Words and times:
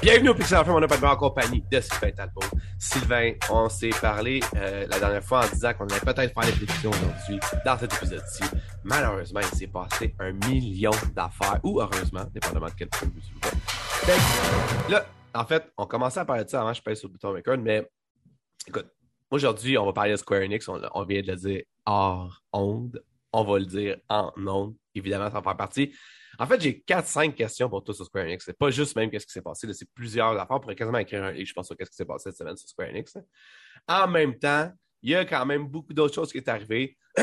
Bienvenue 0.00 0.28
au 0.28 0.34
Pixel 0.34 0.62
Film, 0.62 0.76
on 0.76 0.82
a 0.82 0.86
pas 0.86 0.96
de 0.96 1.04
en 1.04 1.16
compagnie 1.16 1.60
de 1.72 1.80
Sylvain 1.80 2.12
Talbot. 2.12 2.40
Sylvain, 2.78 3.32
on 3.50 3.68
s'est 3.68 3.90
parlé 4.00 4.38
euh, 4.54 4.86
la 4.86 5.00
dernière 5.00 5.24
fois 5.24 5.44
en 5.44 5.48
disant 5.48 5.74
qu'on 5.74 5.86
allait 5.88 5.98
peut-être 5.98 6.32
faire 6.32 6.44
des 6.44 6.52
prédictions 6.52 6.90
aujourd'hui 6.90 7.40
dans 7.64 7.76
cet 7.76 7.92
épisode-ci. 7.92 8.44
Malheureusement, 8.84 9.40
il 9.40 9.58
s'est 9.58 9.66
passé 9.66 10.14
un 10.20 10.30
million 10.48 10.92
d'affaires, 11.16 11.58
ou 11.64 11.80
heureusement, 11.80 12.24
dépendamment 12.32 12.66
de 12.66 12.74
quel 12.78 12.88
point 12.88 13.08
tu 13.08 13.32
le 13.34 13.40
vois. 13.42 14.88
Là, 14.88 15.06
en 15.34 15.44
fait, 15.44 15.68
on 15.76 15.86
commençait 15.86 16.20
à 16.20 16.24
parler 16.24 16.44
de 16.44 16.50
ça 16.50 16.60
avant, 16.60 16.72
je 16.72 16.80
pèse 16.80 17.00
sur 17.00 17.08
le 17.08 17.14
bouton 17.14 17.32
record, 17.32 17.58
mais 17.58 17.90
écoute, 18.68 18.86
aujourd'hui, 19.32 19.76
on 19.78 19.84
va 19.84 19.92
parler 19.92 20.12
de 20.12 20.16
Square 20.16 20.42
Enix, 20.42 20.68
on, 20.68 21.04
vient 21.04 21.22
de 21.22 21.26
le 21.26 21.36
dire 21.36 21.62
hors 21.86 22.40
onde, 22.52 23.02
on 23.32 23.42
va 23.42 23.58
le 23.58 23.66
dire 23.66 23.96
en 24.08 24.30
onde, 24.36 24.76
évidemment, 24.94 25.26
ça 25.26 25.40
va 25.40 25.42
faire 25.42 25.56
partie. 25.56 25.92
En 26.38 26.46
fait, 26.46 26.60
j'ai 26.60 26.84
4-5 26.86 27.34
questions 27.34 27.68
pour 27.68 27.82
toi 27.82 27.94
sur 27.94 28.04
Square 28.04 28.24
Enix. 28.24 28.44
C'est 28.44 28.56
pas 28.56 28.70
juste 28.70 28.94
même 28.94 29.10
qu'est-ce 29.10 29.26
qui 29.26 29.32
s'est 29.32 29.42
passé, 29.42 29.72
c'est 29.72 29.92
plusieurs 29.92 30.30
affaires. 30.30 30.56
On 30.56 30.60
pourrait 30.60 30.76
quasiment 30.76 30.98
écrire 30.98 31.24
un 31.24 31.32
livre, 31.32 31.48
je 31.48 31.52
pense, 31.52 31.66
sur 31.66 31.76
qu'est-ce 31.76 31.90
qui 31.90 31.96
s'est 31.96 32.04
passé 32.04 32.30
cette 32.30 32.38
semaine 32.38 32.56
sur 32.56 32.68
Square 32.68 32.90
Enix. 32.90 33.16
En 33.88 34.06
même 34.06 34.38
temps, 34.38 34.72
il 35.02 35.10
y 35.10 35.14
a 35.16 35.24
quand 35.24 35.44
même 35.44 35.66
beaucoup 35.66 35.92
d'autres 35.92 36.14
choses 36.14 36.30
qui 36.30 36.38
sont 36.38 36.48
arrivées. 36.48 36.96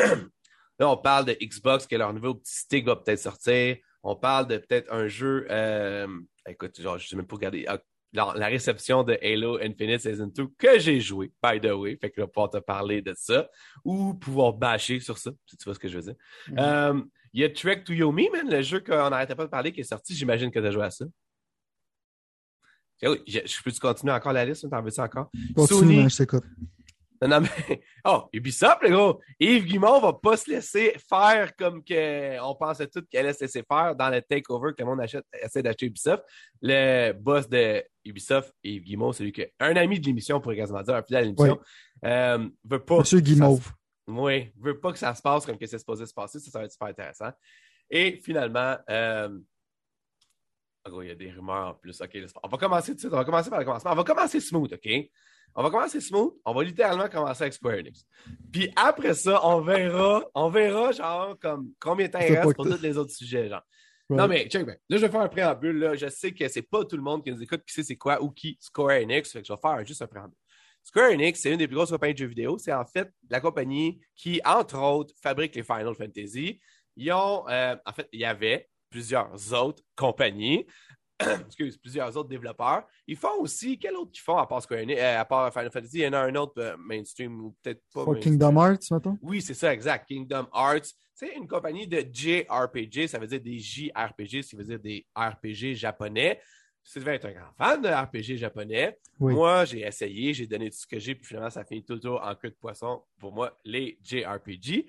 Là, 0.80 0.90
on 0.90 0.98
parle 0.98 1.26
de 1.26 1.38
Xbox, 1.42 1.88
que 1.88 1.96
leur 1.96 2.14
nouveau 2.14 2.36
petit 2.36 2.56
stick 2.56 2.86
va 2.86 2.98
peut-être 2.98 3.20
sortir. 3.20 3.78
On 4.04 4.18
parle 4.18 4.48
de 4.48 4.58
peut-être 4.58 4.92
un 4.92 5.08
jeu. 5.08 5.48
Euh, 5.50 6.08
écoute, 6.48 6.80
genre, 6.82 6.98
je 6.98 7.06
ne 7.06 7.08
sais 7.08 7.16
même 7.16 7.28
pas 7.28 7.38
regarder. 7.38 7.66
Ah, 7.68 7.80
la, 8.12 8.34
la, 8.36 8.48
réception 8.48 9.04
de 9.04 9.18
Halo 9.22 9.58
Infinite 9.62 10.02
Season 10.02 10.28
2 10.28 10.48
que 10.58 10.80
j'ai 10.80 11.00
joué, 11.00 11.32
by 11.44 11.60
the 11.60 11.72
way. 11.72 11.98
Fait 12.00 12.10
que 12.10 12.16
je 12.18 12.22
vais 12.22 12.28
pouvoir 12.28 12.50
te 12.50 12.58
parler 12.58 13.02
de 13.02 13.14
ça 13.16 13.50
ou 13.84 14.14
pouvoir 14.14 14.54
bâcher 14.54 15.00
sur 15.00 15.18
ça, 15.18 15.32
si 15.46 15.58
tu 15.58 15.64
vois 15.66 15.74
ce 15.74 15.80
que 15.80 15.88
je 15.88 15.98
veux 15.98 16.04
dire. 16.04 16.16
Mm 16.50 16.56
-hmm. 16.56 16.90
um, 16.92 17.10
il 17.36 17.42
y 17.42 17.44
a 17.44 17.50
Trek 17.50 17.84
to 17.84 17.92
Yomi, 17.92 18.30
man, 18.32 18.50
le 18.50 18.62
jeu 18.62 18.80
qu'on 18.80 19.10
n'arrêtait 19.10 19.36
pas 19.36 19.44
de 19.44 19.50
parler 19.50 19.74
qui 19.74 19.82
est 19.82 19.84
sorti. 19.84 20.16
J'imagine 20.16 20.50
que 20.50 20.58
tu 20.58 20.66
as 20.66 20.72
joué 20.72 20.84
à 20.84 20.90
ça. 20.90 21.04
Oui, 23.04 23.18
je, 23.28 23.40
je 23.44 23.62
peux-tu 23.62 23.80
continuer 23.82 24.14
encore 24.14 24.32
la 24.32 24.46
liste? 24.46 24.70
T'en 24.70 24.82
veux-tu 24.82 25.02
encore? 25.02 25.30
Continue, 25.54 25.96
Sony... 25.96 26.10
je 26.10 26.18
t'écoute. 26.18 26.46
Non, 27.22 27.28
non, 27.28 27.42
mais. 27.42 27.82
Oh, 28.08 28.30
Ubisoft, 28.32 28.84
le 28.84 28.90
gros! 28.90 29.20
Yves 29.40 29.66
Guimond 29.66 30.00
va 30.00 30.14
pas 30.14 30.38
se 30.38 30.50
laisser 30.50 30.96
faire 31.10 31.56
comme 31.56 31.84
que 31.84 32.40
on 32.40 32.56
pensait 32.56 32.88
tous 32.88 33.02
qu'elle 33.10 33.26
allait 33.26 33.34
se 33.34 33.44
laisser 33.44 33.64
faire 33.70 33.96
dans 33.96 34.10
le 34.10 34.22
takeover 34.22 34.72
que 34.78 34.84
le 34.84 34.86
monde 34.86 35.02
achète, 35.02 35.26
essaie 35.44 35.64
d'acheter 35.64 35.88
Ubisoft. 35.88 36.24
Le 36.62 37.12
boss 37.14 37.50
de 37.50 37.84
Ubisoft, 38.06 38.54
Yves 38.64 38.84
Guimond, 38.84 39.12
celui 39.12 39.34
que 39.34 39.42
un 39.60 39.76
ami 39.76 40.00
de 40.00 40.06
l'émission, 40.06 40.40
pourrait 40.40 40.56
quasiment 40.56 40.84
dire, 40.84 40.96
un 40.96 41.04
fidèle 41.04 41.24
de 41.24 41.36
l'émission, 41.36 41.60
oui. 41.62 42.10
euh, 42.10 42.48
veut 42.64 42.80
pas. 42.80 43.00
Monsieur 43.00 43.20
Guimauve. 43.20 43.74
Oui, 44.08 44.52
veut 44.58 44.80
pas 44.80 44.92
que 44.92 45.00
ça 45.00 45.14
se 45.16 45.22
passe 45.22 45.46
comme 45.46 45.58
que 45.58 45.66
c'est 45.66 45.80
supposé 45.80 46.06
se 46.06 46.14
passer. 46.14 46.40
Ça, 46.40 46.52
ça 46.52 46.60
va 46.60 46.66
être 46.66 46.72
super 46.72 46.88
intéressant. 46.88 47.32
Et 47.90 48.20
finalement, 48.24 48.78
euh... 48.90 49.40
oh, 50.92 51.02
il 51.02 51.08
y 51.08 51.12
a 51.12 51.16
des 51.16 51.32
rumeurs 51.32 51.70
en 51.70 51.74
plus. 51.74 52.00
OK, 52.02 52.18
on 52.44 52.48
va 52.48 52.58
commencer 52.58 52.92
tout 52.92 52.96
de 52.96 53.00
suite. 53.00 53.14
On 53.14 53.18
va 53.18 53.26
commencer 53.26 53.50
par 53.50 53.60
le 53.60 53.66
commencement. 53.66 53.92
On 53.92 53.96
va 53.96 54.04
commencer 54.04 54.40
smooth, 54.40 54.74
OK? 54.74 54.90
On 55.56 55.64
va 55.64 55.70
commencer 55.70 56.02
smooth. 56.02 56.34
On 56.46 56.54
va 56.54 56.64
littéralement 56.64 57.08
commencer 57.08 57.44
avec 57.44 57.54
Square 57.54 57.76
Enix. 57.76 58.06
Puis 58.52 58.72
après 58.76 59.14
ça, 59.14 59.46
on 59.46 59.62
verra, 59.62 60.24
on 60.36 60.50
verra, 60.50 60.92
genre, 60.92 61.40
comme 61.40 61.72
combien 61.80 62.08
de 62.08 62.12
temps 62.12 62.20
il 62.20 62.36
reste 62.36 62.56
pour 62.56 62.66
tous 62.66 62.82
les 62.82 62.98
autres 62.98 63.14
sujets, 63.14 63.50
genre. 63.50 63.64
Ouais. 64.08 64.18
Non, 64.18 64.28
mais 64.28 64.48
check, 64.48 64.66
ben, 64.66 64.78
là, 64.88 64.98
je 64.98 65.02
vais 65.02 65.10
faire 65.10 65.22
un 65.22 65.30
préambule. 65.30 65.80
Là. 65.80 65.96
Je 65.96 66.08
sais 66.10 66.32
que 66.32 66.48
c'est 66.48 66.62
pas 66.62 66.86
tout 66.86 66.96
le 66.96 67.02
monde 67.02 67.24
qui 67.24 67.32
nous 67.32 67.42
écoute 67.42 67.64
qui 67.66 67.74
sait 67.74 67.82
c'est 67.82 67.96
quoi 67.96 68.22
ou 68.22 68.30
qui 68.30 68.56
Square 68.60 69.02
Enix. 69.02 69.32
Fait 69.32 69.42
que 69.42 69.48
je 69.48 69.54
vais 69.54 69.60
faire 69.60 69.84
juste 69.84 70.02
un 70.02 70.08
préambule. 70.08 70.38
Square 70.86 71.12
Enix, 71.14 71.42
c'est 71.42 71.52
une 71.52 71.58
des 71.58 71.68
plus 71.68 71.76
grosses 71.76 71.90
compagnies 71.90 72.14
de 72.14 72.20
jeux 72.20 72.28
vidéo. 72.28 72.60
C'est 72.60 72.72
en 72.72 72.86
fait 72.86 73.12
la 73.30 73.42
compagnie 73.42 74.00
qui, 74.16 74.40
entre 74.46 74.80
autres, 74.80 75.16
fabrique 75.22 75.56
les 75.56 75.64
Final 75.64 75.96
Fantasy. 75.96 76.62
Ils 76.96 77.12
ont, 77.12 77.44
euh, 77.50 77.76
en 77.86 77.92
fait, 77.92 78.08
il 78.14 78.20
y 78.20 78.26
avait 78.26 78.70
plusieurs 78.92 79.52
autres 79.54 79.84
compagnies, 79.96 80.68
excuse, 81.48 81.76
plusieurs 81.78 82.16
autres 82.16 82.30
développeurs. 82.30 82.86
Ils 83.08 83.18
font 83.18 83.40
aussi, 83.40 83.80
quel 83.80 83.96
autre 83.96 84.12
qu'ils 84.12 84.22
font 84.22 84.38
à 84.38 84.46
part 84.46 84.62
Square 84.62 84.82
Enix, 84.82 85.02
euh, 85.02 85.20
à 85.20 85.26
part 85.26 85.52
Final 85.52 85.72
Fantasy? 85.72 85.98
Il 85.98 86.04
y 86.04 86.08
en 86.08 86.14
a 86.14 86.20
un 86.20 86.36
autre 86.36 86.62
euh, 86.62 86.78
mainstream 86.78 87.42
ou 87.42 87.56
peut-être 87.64 87.82
pas. 87.92 88.06
Kingdom 88.22 88.56
Hearts, 88.56 88.92
maintenant? 88.92 89.18
Oui, 89.24 89.42
c'est 89.42 89.56
ça, 89.56 89.74
exact. 89.74 90.08
Kingdom 90.08 90.48
Hearts. 90.54 90.94
C'est 91.16 91.34
une 91.36 91.48
compagnie 91.48 91.88
de 91.88 92.06
JRPG, 92.12 93.08
ça 93.08 93.18
veut 93.18 93.28
dire 93.28 93.42
des 93.42 93.58
JRPG, 93.58 94.44
ça 94.44 94.56
veut 94.56 94.66
dire 94.66 94.80
des 94.80 95.08
RPG 95.18 95.74
japonais. 95.74 96.40
Sylvain 96.86 97.14
est 97.14 97.26
un 97.26 97.32
grand 97.32 97.52
fan 97.58 97.82
de 97.82 97.90
RPG 97.90 98.38
japonais. 98.38 99.00
Oui. 99.20 99.34
Moi, 99.34 99.66
j'ai 99.66 99.82
essayé, 99.82 100.34
j'ai 100.36 100.46
donné 100.46 100.70
tout 100.70 100.78
ce 100.78 100.86
que 100.86 101.00
j'ai, 101.00 101.16
puis 101.16 101.26
finalement, 101.26 101.50
ça 101.50 101.66
finit 101.66 101.84
toujours 101.84 102.22
en 102.24 102.36
queue 102.36 102.52
de 102.52 102.56
poisson 102.56 103.04
pour 103.20 103.34
moi, 103.34 103.58
les 103.66 103.98
JRPG. 104.04 104.86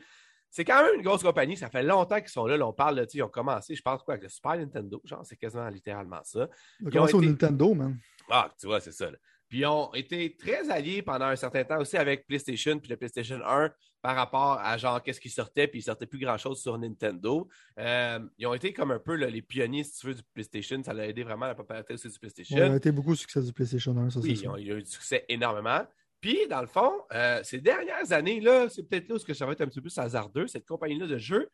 C'est 0.50 0.64
quand 0.64 0.82
même 0.82 0.94
une 0.96 1.02
grosse 1.02 1.22
compagnie, 1.22 1.56
ça 1.56 1.70
fait 1.70 1.82
longtemps 1.82 2.20
qu'ils 2.20 2.28
sont 2.28 2.46
là. 2.46 2.56
là 2.56 2.66
on 2.66 2.72
parle, 2.72 2.96
là, 2.96 3.06
ils 3.12 3.22
ont 3.22 3.28
commencé, 3.28 3.74
je 3.74 3.82
pense, 3.82 4.02
quoi, 4.02 4.14
avec 4.14 4.24
le 4.24 4.28
Super 4.28 4.56
Nintendo, 4.56 5.00
genre, 5.04 5.24
c'est 5.24 5.36
quasiment 5.36 5.68
littéralement 5.68 6.20
ça. 6.22 6.48
Ils 6.80 6.88
ont 6.88 6.90
commencé 6.90 7.16
été... 7.16 7.26
au 7.26 7.30
Nintendo, 7.30 7.74
man. 7.74 7.98
Ah, 8.30 8.52
tu 8.60 8.66
vois, 8.66 8.80
c'est 8.80 8.92
ça. 8.92 9.10
Là. 9.10 9.16
Puis 9.48 9.60
ils 9.60 9.66
ont 9.66 9.92
été 9.94 10.36
très 10.36 10.70
alliés 10.70 11.02
pendant 11.02 11.26
un 11.26 11.36
certain 11.36 11.64
temps 11.64 11.78
aussi 11.78 11.96
avec 11.96 12.26
PlayStation 12.26 12.78
puis 12.78 12.90
le 12.90 12.96
PlayStation 12.96 13.40
1 13.44 13.70
par 14.02 14.16
rapport 14.16 14.58
à 14.60 14.76
genre 14.76 15.02
qu'est-ce 15.02 15.20
qui 15.20 15.30
sortait, 15.30 15.66
puis 15.66 15.80
il 15.80 15.82
sortait 15.82 16.06
plus 16.06 16.18
grand-chose 16.18 16.60
sur 16.60 16.78
Nintendo. 16.78 17.48
Euh, 17.78 18.20
ils 18.38 18.46
ont 18.46 18.54
été 18.54 18.72
comme 18.72 18.90
un 18.90 18.98
peu 18.98 19.16
là, 19.16 19.28
les 19.28 19.42
pionniers, 19.42 19.84
si 19.84 19.98
tu 19.98 20.06
veux, 20.06 20.14
du 20.14 20.22
PlayStation. 20.34 20.82
Ça 20.82 20.92
l'a 20.92 21.08
aidé 21.08 21.22
vraiment 21.22 21.46
à 21.46 21.48
la 21.48 21.54
popularité 21.54 21.94
aussi 21.94 22.08
du 22.08 22.18
PlayStation. 22.18 22.56
Ouais, 22.56 22.66
ils 22.66 22.70
ont 22.70 22.76
été 22.76 22.92
beaucoup 22.92 23.14
succès 23.14 23.42
du 23.42 23.52
PlayStation 23.52 23.96
1, 23.96 24.10
ça 24.10 24.20
Oui, 24.20 24.38
ils 24.40 24.48
ont, 24.48 24.56
ils 24.56 24.72
ont, 24.72 24.76
eu 24.76 24.82
du 24.82 24.90
succès 24.90 25.24
énormément. 25.28 25.80
Puis, 26.20 26.46
dans 26.48 26.60
le 26.60 26.66
fond, 26.66 26.92
euh, 27.12 27.40
ces 27.42 27.60
dernières 27.60 28.10
années-là, 28.12 28.68
c'est 28.68 28.82
peut-être 28.82 29.08
là 29.08 29.16
où 29.16 29.34
ça 29.34 29.46
va 29.46 29.52
être 29.52 29.60
un 29.60 29.66
petit 29.66 29.80
peu 29.80 29.88
plus 29.88 29.98
hasardeux, 29.98 30.46
cette 30.46 30.66
compagnie-là 30.66 31.06
de 31.06 31.18
jeux 31.18 31.48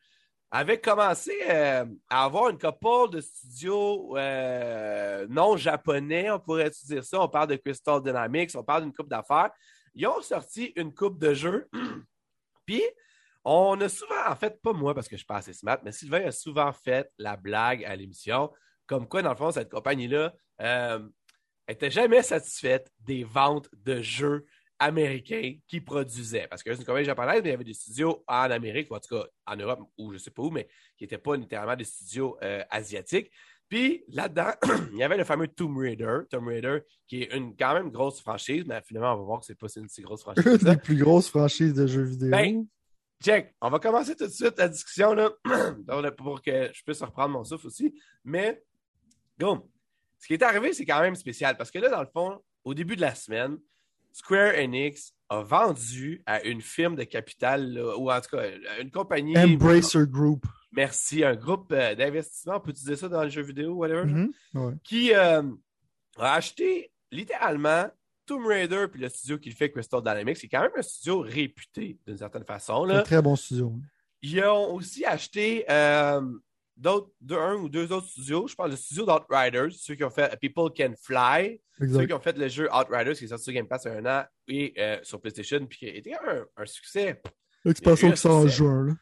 avait 0.53 0.79
commencé 0.79 1.33
euh, 1.49 1.83
à 2.07 2.25
avoir 2.25 2.49
une 2.49 2.59
couple 2.59 3.09
de 3.11 3.21
studios 3.21 4.15
euh, 4.15 5.25
non 5.27 5.57
japonais, 5.57 6.29
on 6.29 6.39
pourrait 6.39 6.69
dire 6.69 7.03
ça? 7.03 7.19
On 7.19 7.27
parle 7.27 7.47
de 7.47 7.55
Crystal 7.55 7.99
Dynamics, 8.03 8.51
on 8.55 8.63
parle 8.63 8.83
d'une 8.83 8.93
coupe 8.93 9.09
d'affaires. 9.09 9.49
Ils 9.95 10.05
ont 10.05 10.21
sorti 10.21 10.71
une 10.75 10.93
coupe 10.93 11.17
de 11.17 11.33
jeux. 11.33 11.67
Puis, 12.67 12.83
on 13.43 13.81
a 13.81 13.89
souvent, 13.89 14.27
en 14.27 14.35
fait, 14.35 14.61
pas 14.61 14.73
moi 14.73 14.93
parce 14.93 15.07
que 15.07 15.15
je 15.15 15.21
suis 15.21 15.25
pas 15.25 15.37
assez 15.37 15.53
smart, 15.53 15.79
mais 15.83 15.91
Sylvain 15.91 16.27
a 16.27 16.31
souvent 16.31 16.71
fait 16.71 17.11
la 17.17 17.35
blague 17.35 17.83
à 17.83 17.95
l'émission, 17.95 18.51
comme 18.85 19.07
quoi, 19.07 19.23
dans 19.23 19.31
le 19.31 19.35
fond, 19.35 19.49
cette 19.49 19.71
compagnie-là 19.71 20.35
euh, 20.61 20.99
était 21.67 21.89
jamais 21.89 22.21
satisfaite 22.21 22.91
des 22.99 23.23
ventes 23.23 23.69
de 23.73 24.03
jeux 24.03 24.45
américains 24.83 25.55
qui 25.67 25.81
produisaient. 25.81 26.47
Parce 26.49 26.61
que 26.61 26.73
c'est 26.73 26.79
une 26.79 26.85
compagnie 26.85 27.05
japonaise, 27.05 27.41
mais 27.41 27.49
il 27.49 27.51
y 27.51 27.55
avait 27.55 27.63
des 27.63 27.73
studios 27.73 28.23
en 28.27 28.51
Amérique, 28.51 28.91
ou 28.91 28.95
en 28.95 28.99
tout 28.99 29.15
cas 29.15 29.25
en 29.45 29.55
Europe, 29.55 29.79
ou 29.97 30.09
je 30.11 30.15
ne 30.15 30.19
sais 30.19 30.31
pas 30.31 30.43
où, 30.43 30.51
mais 30.51 30.67
qui 30.97 31.03
n'étaient 31.03 31.17
pas 31.17 31.35
littéralement 31.35 31.75
des 31.75 31.85
studios 31.85 32.37
euh, 32.43 32.63
asiatiques. 32.69 33.31
Puis 33.69 34.03
là-dedans, 34.09 34.51
il 34.91 34.97
y 34.97 35.03
avait 35.03 35.17
le 35.17 35.23
fameux 35.23 35.47
Tomb 35.47 35.77
Raider, 35.77 36.19
Tomb 36.29 36.47
Raider, 36.47 36.79
qui 37.07 37.23
est 37.23 37.35
une 37.35 37.55
quand 37.55 37.73
même 37.73 37.89
grosse 37.91 38.19
franchise, 38.19 38.65
mais 38.67 38.81
finalement, 38.85 39.13
on 39.13 39.17
va 39.17 39.23
voir 39.23 39.39
que 39.39 39.45
c'est 39.45 39.57
pas 39.57 39.67
une 39.77 39.87
si 39.87 40.01
grosse 40.01 40.21
franchise. 40.21 40.45
Une 40.45 40.57
des 40.57 40.77
plus 40.77 40.97
grosses 40.97 41.29
franchises 41.29 41.73
de 41.73 41.87
jeux 41.87 42.03
vidéo. 42.03 42.29
Ben, 42.29 42.65
check, 43.23 43.55
on 43.61 43.69
va 43.69 43.79
commencer 43.79 44.15
tout 44.15 44.27
de 44.27 44.31
suite 44.31 44.57
la 44.57 44.67
discussion 44.67 45.13
là, 45.15 45.31
pour 46.11 46.41
que 46.41 46.69
je 46.73 46.83
puisse 46.83 47.01
reprendre 47.01 47.29
mon 47.29 47.43
souffle 47.43 47.67
aussi. 47.67 47.95
Mais, 48.23 48.61
go! 49.39 49.69
Ce 50.19 50.27
qui 50.27 50.33
est 50.33 50.43
arrivé, 50.43 50.73
c'est 50.73 50.85
quand 50.85 51.01
même 51.01 51.15
spécial 51.15 51.57
parce 51.57 51.71
que 51.71 51.79
là, 51.79 51.89
dans 51.89 52.01
le 52.01 52.07
fond, 52.07 52.39
au 52.63 52.73
début 52.73 52.95
de 52.95 53.01
la 53.01 53.15
semaine, 53.15 53.57
Square 54.13 54.53
Enix 54.55 55.13
a 55.29 55.41
vendu 55.41 56.21
à 56.25 56.43
une 56.43 56.61
firme 56.61 56.95
de 56.95 57.03
capital, 57.03 57.73
là, 57.73 57.97
ou 57.97 58.11
en 58.11 58.21
tout 58.21 58.37
cas, 58.37 58.43
une 58.79 58.91
compagnie. 58.91 59.37
Embracer 59.37 60.05
Group. 60.07 60.45
Merci, 60.71 61.23
un 61.23 61.35
groupe 61.35 61.71
euh, 61.71 61.93
d'investissement, 61.95 62.55
on 62.55 62.59
peut 62.59 62.71
utiliser 62.71 62.95
ça 62.95 63.09
dans 63.09 63.23
le 63.23 63.29
jeu 63.29 63.41
vidéo, 63.41 63.73
whatever, 63.73 64.05
mm 64.05 64.31
-hmm. 64.53 64.59
ouais. 64.59 64.73
qui 64.83 65.13
euh, 65.13 65.43
a 66.17 66.33
acheté 66.33 66.91
littéralement 67.11 67.89
Tomb 68.25 68.45
Raider 68.47 68.87
puis 68.91 69.01
le 69.01 69.09
studio 69.09 69.37
qui 69.37 69.49
le 69.49 69.55
fait, 69.55 69.69
Crystal 69.71 70.01
Dynamics, 70.01 70.37
qui 70.39 70.45
est 70.45 70.49
quand 70.49 70.61
même 70.61 70.71
un 70.75 70.81
studio 70.81 71.19
réputé 71.19 71.99
d'une 72.07 72.17
certaine 72.17 72.45
façon. 72.45 72.87
C'est 72.87 72.95
un 72.95 73.03
très 73.03 73.21
bon 73.21 73.35
studio. 73.35 73.73
Ils 74.21 74.43
ont 74.43 74.73
aussi 74.73 75.05
acheté 75.05 75.65
euh, 75.69 76.21
d'autres, 76.75 77.11
un 77.31 77.55
ou 77.55 77.69
deux 77.69 77.91
autres 77.91 78.07
studios. 78.07 78.47
Je 78.47 78.55
parle 78.55 78.71
du 78.71 78.77
studio 78.77 79.05
d'Outriders, 79.05 79.71
ceux 79.71 79.95
qui 79.95 80.03
ont 80.03 80.09
fait 80.09 80.37
People 80.39 80.69
Can 80.75 80.93
Fly, 81.01 81.61
exact. 81.79 81.99
ceux 81.99 82.05
qui 82.07 82.13
ont 82.13 82.19
fait 82.19 82.37
le 82.37 82.47
jeu 82.47 82.69
Outriders 82.73 83.15
qui 83.15 83.25
est 83.25 83.27
sorti 83.27 83.43
sur 83.43 83.53
Game 83.53 83.67
Pass 83.67 83.83
il 83.85 83.91
y 83.91 83.91
a 83.91 83.97
un 83.97 84.05
an 84.05 84.25
et 84.47 84.73
euh, 84.77 84.99
sur 85.03 85.21
PlayStation, 85.21 85.65
puis 85.65 85.77
qui 85.79 85.87
a 85.87 85.93
été 85.93 86.13
un, 86.15 86.45
un 86.57 86.65
succès. 86.65 87.21
L'expansion 87.65 88.11
qui 88.11 88.17
sort 88.17 88.37
en 88.37 88.47
juin. 88.47 88.87
Là. 88.87 88.93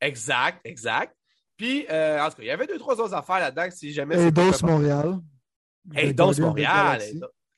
Exact, 0.00 0.60
exact. 0.64 1.16
Puis, 1.56 1.86
euh, 1.90 2.20
en 2.20 2.28
tout 2.30 2.36
cas, 2.36 2.42
il 2.42 2.46
y 2.46 2.50
avait 2.50 2.66
deux, 2.66 2.78
trois 2.78 2.98
autres 3.00 3.14
affaires 3.14 3.38
là-dedans 3.38 3.68
si 3.70 3.92
jamais. 3.92 4.16
Eidos 4.16 4.62
Montréal. 4.62 5.20
Eidos 5.94 6.40
Montréal. 6.40 7.02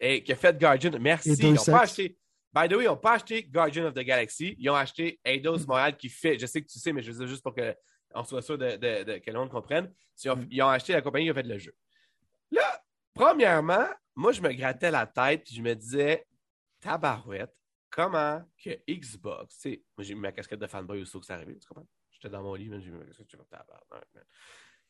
Et 0.01 0.23
qui 0.23 0.33
a 0.33 0.37
fait 0.37 0.59
Guardian. 0.59 0.91
Merci. 1.01 1.33
Ils 1.33 1.55
n'ont 1.55 1.65
pas 1.65 1.83
acheté. 1.83 2.19
By 2.53 2.69
the 2.69 2.73
way, 2.75 2.85
ils 2.85 2.89
n'ont 2.89 2.97
pas 2.97 3.15
acheté 3.15 3.45
Guardian 3.45 3.87
of 3.87 3.95
the 3.95 4.01
Galaxy. 4.01 4.55
Ils 4.59 4.69
ont 4.69 4.75
acheté 4.75 5.19
Eidos 5.25 5.67
Montréal 5.67 5.97
qui 5.97 6.09
fait. 6.09 6.39
Je 6.39 6.47
sais 6.47 6.61
que 6.61 6.67
tu 6.67 6.79
sais, 6.79 6.93
mais 6.93 7.03
je 7.03 7.13
veux 7.13 7.19
dire 7.19 7.27
juste 7.29 7.43
pour 7.43 7.55
que 7.55 7.75
on 8.15 8.25
soit 8.25 8.43
sûr 8.43 8.57
de, 8.57 8.77
de, 8.77 9.05
de, 9.05 9.19
que 9.19 9.31
le 9.31 9.39
monde 9.39 9.51
comprenne. 9.51 9.93
Ils 10.23 10.31
ont, 10.31 10.37
mm. 10.37 10.49
ils 10.51 10.63
ont, 10.63 10.69
acheté 10.69 10.93
la 10.93 11.03
compagnie 11.03 11.27
qui 11.27 11.31
a 11.31 11.35
fait 11.35 11.43
le 11.43 11.59
jeu. 11.59 11.75
Là, 12.51 12.83
premièrement, 13.13 13.87
moi, 14.15 14.33
je 14.33 14.41
me 14.41 14.53
grattais 14.53 14.91
la 14.91 15.07
tête 15.07 15.51
et 15.51 15.55
je 15.55 15.63
me 15.63 15.75
disais, 15.75 16.27
tabarouette, 16.81 17.55
comment 17.91 18.43
que 18.63 18.71
Xbox, 18.89 19.57
tu 19.57 19.61
sais, 19.61 19.83
moi, 19.97 20.05
j'ai 20.05 20.15
mis 20.15 20.21
ma 20.21 20.33
casquette 20.33 20.61
de 20.61 20.67
fanboy 20.67 21.03
au 21.03 21.05
saut 21.05 21.21
que 21.21 21.27
ça 21.27 21.35
arrivait, 21.35 21.57
tu 21.57 21.67
comprends? 21.67 21.87
J'étais 22.11 22.29
dans 22.29 22.43
mon 22.43 22.55
lit, 22.55 22.71
j'ai 22.81 22.91
mis 22.91 22.99
ma 22.99 23.05
casquette 23.05 23.39
de 23.39 23.45
tabarouette. 23.45 24.27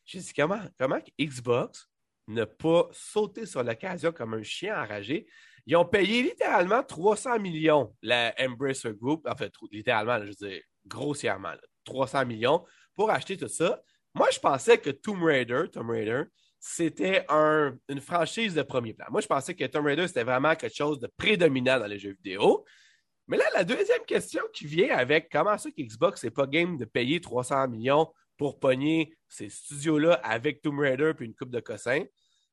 J'ai 0.04 0.20
dit, 0.20 0.32
comment, 0.34 0.60
comment 0.78 1.00
que 1.00 1.10
Xbox 1.18 1.88
ne 2.26 2.44
pas 2.44 2.88
sauter 2.92 3.46
sur 3.46 3.62
l'occasion 3.62 4.12
comme 4.12 4.34
un 4.34 4.42
chien 4.42 4.80
enragé? 4.80 5.26
Ils 5.66 5.76
ont 5.76 5.86
payé 5.86 6.22
littéralement 6.22 6.82
300 6.82 7.38
millions, 7.38 7.96
la 8.02 8.34
Embracer 8.38 8.92
Group, 8.92 9.26
en 9.26 9.34
fait, 9.34 9.52
littéralement, 9.70 10.20
je 10.20 10.28
veux 10.28 10.50
dire, 10.50 10.62
grossièrement, 10.86 11.54
300 11.84 12.26
millions 12.26 12.64
pour 12.96 13.10
acheter 13.10 13.36
tout 13.36 13.48
ça. 13.48 13.82
Moi, 14.14 14.28
je 14.32 14.38
pensais 14.38 14.78
que 14.78 14.90
Tomb 14.90 15.22
Raider, 15.22 15.64
Tomb 15.72 15.90
Raider, 15.90 16.22
c'était 16.60 17.26
une 17.28 18.00
franchise 18.00 18.54
de 18.54 18.62
premier 18.62 18.94
plan. 18.94 19.06
Moi, 19.10 19.20
je 19.20 19.26
pensais 19.26 19.54
que 19.54 19.64
Tomb 19.64 19.84
Raider, 19.84 20.08
c'était 20.08 20.24
vraiment 20.24 20.54
quelque 20.54 20.74
chose 20.74 20.98
de 21.00 21.08
prédominant 21.16 21.78
dans 21.78 21.86
les 21.86 21.98
jeux 21.98 22.14
vidéo. 22.22 22.64
Mais 23.26 23.36
là, 23.36 23.44
la 23.54 23.64
deuxième 23.64 24.04
question 24.06 24.42
qui 24.52 24.66
vient 24.66 24.96
avec 24.96 25.28
comment 25.30 25.58
ça 25.58 25.70
qu'Xbox 25.70 26.24
n'est 26.24 26.30
pas 26.30 26.46
game 26.46 26.76
de 26.76 26.84
payer 26.84 27.20
300 27.20 27.68
millions 27.68 28.10
pour 28.36 28.58
pogner 28.58 29.14
ces 29.28 29.48
studios-là 29.48 30.14
avec 30.22 30.62
Tomb 30.62 30.78
Raider 30.78 31.12
puis 31.16 31.26
une 31.26 31.34
coupe 31.34 31.50
de 31.50 31.60
cossins, 31.60 32.04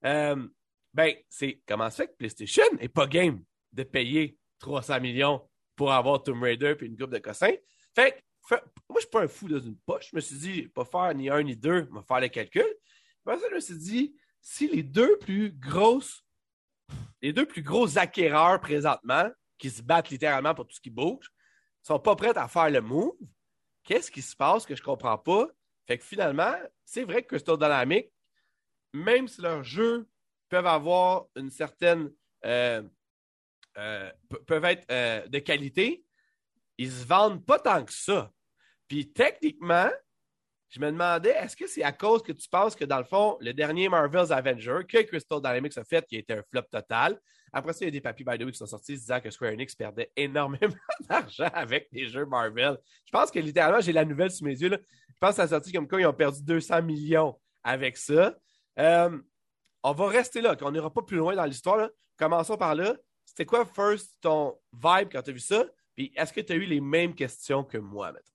euh, 0.06 0.48
ben, 0.94 1.14
c'est 1.30 1.62
comment 1.68 1.90
ça 1.90 2.06
que 2.06 2.14
PlayStation 2.18 2.64
n'est 2.80 2.90
pas 2.90 3.08
game 3.08 3.42
de 3.72 3.84
payer 3.84 4.38
300 4.60 5.00
millions 5.00 5.42
pour 5.76 5.92
avoir 5.92 6.22
Tomb 6.24 6.42
Raider 6.44 6.76
puis 6.76 6.88
une 6.88 6.98
coupe 6.98 7.12
de 7.12 7.20
cossins? 7.20 7.54
Fait 7.96 8.22
moi, 8.50 8.60
je 8.96 9.00
suis 9.02 9.10
pas 9.10 9.24
un 9.24 9.28
fou 9.28 9.48
dans 9.48 9.60
une 9.60 9.78
poche. 9.78 10.10
Je 10.12 10.16
me 10.16 10.22
suis 10.22 10.38
dit, 10.38 10.62
pas 10.68 10.86
faire 10.86 11.14
ni 11.14 11.30
un 11.30 11.44
ni 11.44 11.56
deux, 11.56 11.88
je 11.90 11.94
vais 11.94 12.06
faire 12.08 12.20
les 12.20 12.30
calculs. 12.30 12.76
Je 13.26 13.54
me 13.56 13.60
suis 13.60 13.78
dit, 13.78 14.16
si 14.42 14.68
les 14.68 14.84
deux 14.84 15.18
plus 15.20 15.52
grosses, 15.52 16.26
les 17.22 17.34
deux 17.34 17.46
plus 17.46 17.62
gros 17.62 17.98
acquéreurs 17.98 18.60
présentement, 18.60 19.30
qui 19.58 19.70
se 19.70 19.82
battent 19.82 20.10
littéralement 20.10 20.56
pour 20.56 20.66
tout 20.66 20.76
ce 20.76 20.82
qui 20.82 20.90
bouge, 20.90 21.32
sont 21.84 22.00
pas 22.00 22.16
prêts 22.16 22.36
à 22.36 22.48
faire 22.48 22.70
le 22.70 22.82
move, 22.82 23.14
qu'est-ce 23.84 24.10
qui 24.10 24.22
se 24.22 24.36
passe 24.36 24.66
que 24.66 24.76
je 24.76 24.82
comprends 24.82 25.18
pas? 25.18 25.48
Fait 25.88 25.98
que 25.98 26.04
finalement, 26.04 26.54
c'est 26.84 27.04
vrai 27.04 27.22
que 27.22 27.28
Crystal 27.30 27.58
Dynamics, 27.58 28.12
même 28.94 29.28
si 29.28 29.42
leurs 29.42 29.64
jeux 29.64 30.08
peuvent 30.50 30.68
avoir 30.68 31.26
une 31.36 31.50
certaine. 31.50 32.12
Euh, 32.46 32.82
euh, 33.78 34.12
peuvent 34.48 34.66
être 34.66 34.86
euh, 34.92 35.26
de 35.28 35.40
qualité, 35.40 36.04
ils 36.82 36.92
se 36.92 37.06
vendent 37.06 37.46
pas 37.46 37.60
tant 37.60 37.86
que 37.86 37.94
ça. 37.94 38.32
Puis 38.88 39.12
techniquement, 39.12 39.90
je 40.70 40.80
me 40.80 40.92
demandais, 40.92 41.30
est-ce 41.30 41.56
que 41.56 41.68
c'est 41.68 41.84
à 41.84 41.92
cause 41.92 42.24
que 42.24 42.32
tu 42.32 42.50
penses 42.50 42.76
que 42.76 42.86
dans 42.86 42.98
le 42.98 43.04
fond, 43.04 43.38
le 43.40 43.54
dernier 43.54 43.88
Marvel's 43.88 44.32
Avenger 44.32 44.80
que 44.88 45.02
Crystal 45.04 45.40
Dynamics 45.40 45.78
a 45.78 45.84
fait, 45.84 46.04
qui 46.08 46.16
a 46.16 46.20
été 46.20 46.34
un 46.34 46.44
flop 46.50 46.64
total, 46.72 47.20
après 47.54 47.74
ça, 47.74 47.80
il 47.82 47.86
y 47.86 47.88
a 47.90 47.92
des 47.92 48.02
papiers 48.02 48.26
by 48.26 48.38
the 48.40 48.44
way 48.44 48.52
qui 48.52 48.58
sont 48.58 48.66
sortis 48.66 48.94
disant 48.94 49.20
que 49.20 49.30
Square 49.30 49.52
Enix 49.52 49.76
perdait 49.76 50.12
énormément 50.16 50.74
d'argent 51.08 51.50
avec 51.54 51.88
les 51.92 52.08
jeux 52.08 52.26
Marvel. 52.26 52.78
Je 53.06 53.12
pense 53.12 53.30
que 53.30 53.40
littéralement, 53.40 53.82
j'ai 53.82 53.94
la 53.94 54.06
nouvelle 54.06 54.32
sous 54.32 54.44
mes 54.44 54.60
yeux. 54.60 54.70
Je 54.72 55.18
pense 55.20 55.32
que 55.32 55.36
ça 55.36 55.44
a 55.44 55.48
sorti 55.50 55.72
comme 55.72 55.88
quoi 55.88 56.02
ils 56.02 56.08
ont 56.08 56.14
perdu 56.14 56.42
200 56.42 56.82
millions 56.82 57.40
avec 57.64 57.96
ça. 57.96 58.36
Euh, 58.80 59.20
on 59.84 59.92
va 59.92 60.08
rester 60.08 60.42
là, 60.42 60.56
qu'on 60.56 60.72
n'ira 60.72 60.92
pas 60.92 61.04
plus 61.04 61.18
loin 61.18 61.36
dans 61.36 61.46
l'histoire. 61.46 61.90
Commençons 62.18 62.58
par 62.58 62.74
là. 62.74 62.96
C'était 63.26 63.46
quoi, 63.46 63.66
first, 63.66 64.18
ton 64.22 64.58
vibe 64.74 65.10
quand 65.12 65.22
tu 65.22 65.30
as 65.30 65.34
vu 65.34 65.40
ça? 65.40 65.66
Puis 65.96 66.12
est-ce 66.16 66.34
que 66.34 66.42
tu 66.42 66.54
as 66.54 66.56
eu 66.56 66.66
les 66.66 66.82
mêmes 66.82 67.14
questions 67.14 67.64
que 67.64 67.78
moi, 67.78 68.12
maintenant? 68.12 68.32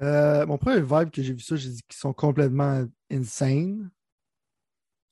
Euh, 0.00 0.46
mon 0.46 0.58
premier 0.58 0.80
vibe 0.80 1.10
que 1.10 1.22
j'ai 1.22 1.32
vu 1.32 1.40
ça, 1.40 1.56
j'ai 1.56 1.70
dit 1.70 1.82
qu'ils 1.82 1.98
sont 1.98 2.12
complètement 2.12 2.86
insane. 3.10 3.90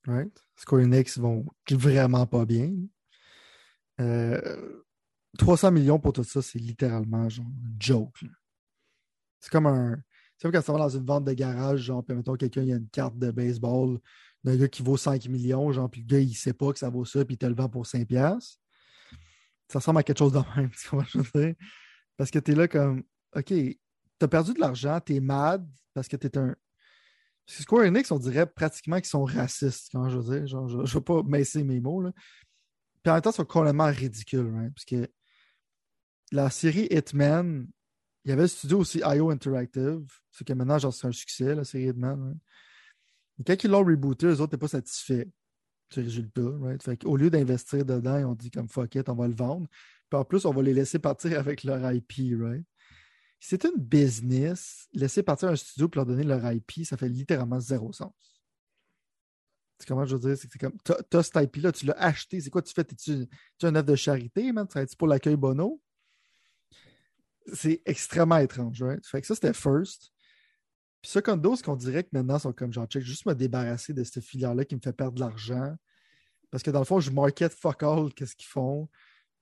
Right? 0.07 0.33
Square 0.55 0.83
Enix 0.83 1.19
vont 1.19 1.45
vraiment 1.71 2.27
pas 2.27 2.45
bien. 2.45 2.73
300 3.99 3.99
euh, 3.99 5.71
millions 5.71 5.99
pour 5.99 6.13
tout 6.13 6.23
ça, 6.23 6.41
c'est 6.41 6.59
littéralement 6.59 7.29
genre 7.29 7.47
joke. 7.79 8.25
C'est 9.41 9.51
comme 9.51 9.67
un. 9.67 9.97
Tu 9.97 10.03
sais, 10.47 10.53
quand 10.53 10.63
tu 10.63 10.73
vas 10.73 10.79
dans 10.79 10.89
une 10.89 11.05
vente 11.05 11.25
de 11.25 11.33
garage, 11.33 11.81
genre, 11.81 12.05
puis 12.05 12.15
mettons, 12.15 12.37
quelqu'un, 12.37 12.63
il 12.63 12.69
y 12.69 12.73
a 12.73 12.77
une 12.77 12.89
carte 12.89 13.19
de 13.19 13.31
baseball 13.31 13.99
d'un 14.45 14.57
gars 14.57 14.69
qui 14.69 14.83
vaut 14.83 14.99
5 14.99 15.29
millions, 15.29 15.73
genre, 15.73 15.91
puis 15.91 16.03
le 16.03 16.07
gars, 16.07 16.21
il 16.21 16.35
sait 16.35 16.53
pas 16.53 16.73
que 16.73 16.79
ça 16.79 16.91
vaut 16.91 17.05
ça, 17.05 17.25
puis 17.25 17.35
il 17.35 17.39
te 17.39 17.47
le 17.47 17.55
vend 17.55 17.69
pour 17.69 17.87
5 17.87 18.07
piastres. 18.07 18.61
Ça 19.69 19.79
ressemble 19.79 19.99
à 19.99 20.03
quelque 20.03 20.19
chose 20.19 20.33
de 20.33 20.39
même, 20.57 20.71
tu 20.71 20.89
je 21.09 21.19
veux 21.19 21.45
dire? 21.45 21.55
Parce 22.17 22.31
que 22.31 22.39
tu 22.39 22.53
es 22.53 22.55
là 22.55 22.69
comme, 22.69 23.03
OK, 23.35 23.53
t'as 24.19 24.29
perdu 24.29 24.55
de 24.55 24.61
l'argent, 24.61 25.01
t'es 25.01 25.21
mad 25.21 25.67
parce 25.95 26.09
que 26.09 26.17
t'es 26.17 26.37
un. 26.39 26.55
Square 27.49 27.87
Enix, 27.87 28.11
on 28.11 28.19
dirait 28.19 28.47
pratiquement 28.47 28.97
qu'ils 28.97 29.07
sont 29.07 29.25
racistes, 29.25 29.91
quand 29.93 30.09
je 30.09 30.19
veux 30.19 30.39
dire? 30.39 30.47
Genre, 30.49 30.69
je 30.69 30.79
ne 30.79 30.87
veux 30.87 31.01
pas 31.01 31.23
messer 31.23 31.63
mes 31.63 31.81
mots. 31.81 32.03
Là. 32.03 32.13
Puis 33.03 33.11
en 33.11 33.15
même 33.15 33.23
temps, 33.23 33.31
ils 33.31 33.37
sont 33.37 33.45
complètement 33.45 33.87
ridicules, 33.87 34.53
right? 34.53 34.75
parce 34.75 34.85
que 34.85 35.09
la 36.33 36.51
série 36.51 36.89
Hitman, 36.91 37.69
il 38.25 38.31
y 38.31 38.33
avait 38.33 38.43
le 38.43 38.49
studio 38.49 38.81
aussi 38.81 38.99
IO 38.99 39.31
Interactive, 39.31 40.05
c'est 40.33 40.45
que 40.45 40.53
maintenant, 40.55 40.79
genre, 40.79 40.93
c'est 40.93 41.07
un 41.07 41.13
succès, 41.13 41.55
la 41.55 41.63
série 41.63 41.85
Hitman. 41.85 42.37
Et 43.39 43.45
quand 43.45 43.63
ils 43.63 43.71
l'ont 43.71 43.85
rebooté, 43.85 44.27
les 44.27 44.33
autres 44.41 44.43
n'étaient 44.43 44.57
pas 44.57 44.69
satisfaits 44.69 45.27
du 45.91 46.01
résultat. 46.01 46.51
Right? 46.61 47.05
Au 47.05 47.17
lieu 47.17 47.31
d'investir 47.31 47.85
dedans, 47.85 48.31
ont 48.31 48.35
dit 48.35 48.51
comme 48.51 48.69
fuck 48.69 48.95
it, 48.95 49.09
on 49.09 49.15
va 49.15 49.29
le 49.29 49.35
vendre. 49.35 49.67
Puis 50.11 50.19
en 50.19 50.25
plus, 50.25 50.45
on 50.45 50.53
va 50.53 50.63
les 50.63 50.75
laisser 50.75 50.99
partir 50.99 51.39
avec 51.39 51.65
leur 51.65 51.93
IP, 51.93 52.39
right? 52.41 52.65
c'est 53.41 53.65
une 53.65 53.79
business, 53.79 54.89
laisser 54.93 55.23
partir 55.23 55.49
un 55.49 55.57
studio 55.57 55.89
pour 55.89 56.01
leur 56.01 56.07
donner 56.07 56.25
leur 56.25 56.53
IP, 56.53 56.85
ça 56.85 56.97
fait 56.97 57.09
littéralement 57.09 57.61
zéro 57.61 57.93
sens. 57.93 58.13
C'est 59.79 59.87
comment 59.87 60.07
je 60.07 60.17
veux 60.17 60.35
dire? 60.35 60.39
C'est 60.39 60.59
comme, 60.59 60.77
t'as 60.83 61.23
cet 61.23 61.37
IP-là, 61.37 61.71
tu 61.71 61.87
l'as 61.87 61.99
acheté, 61.99 62.41
c'est 62.41 62.51
quoi 62.51 62.63
tu 62.63 62.73
fais? 62.73 62.81
Es-tu 62.81 63.27
un 63.63 63.75
œuvre 63.75 63.87
de 63.87 63.95
charité, 63.95 64.51
man? 64.53 64.67
Tu 64.67 64.97
pour 64.97 65.07
l'accueil 65.07 65.37
Bono? 65.37 65.81
C'est 67.53 67.83
extrêmement 67.85 68.39
étrange, 68.39 68.83
right? 68.83 69.07
Fait 69.07 69.21
que 69.21 69.27
ça, 69.27 69.35
c'était 69.35 69.53
first. 69.53 70.11
Puis 71.07 71.13
Secondo, 71.13 71.55
ce 71.55 71.63
qu'on 71.63 71.77
dirait 71.77 72.03
que 72.03 72.09
maintenant, 72.11 72.37
sont 72.41 72.53
comme 72.53 72.73
genre, 72.73 72.87
check, 72.87 73.05
juste 73.05 73.27
me 73.27 73.33
débarrasser 73.33 73.93
de 73.93 74.03
cette 74.03 74.25
filière-là 74.25 74.65
qui 74.65 74.75
me 74.75 74.81
fait 74.81 74.93
perdre 74.93 75.13
de 75.13 75.21
l'argent. 75.21 75.77
Parce 76.51 76.65
que 76.65 76.71
dans 76.73 76.81
le 76.81 76.85
fond, 76.85 76.99
je 76.99 77.13
market 77.13 77.53
fuck 77.53 77.85
all, 77.85 78.13
qu'est-ce 78.13 78.35
qu'ils 78.35 78.49
font. 78.49 78.89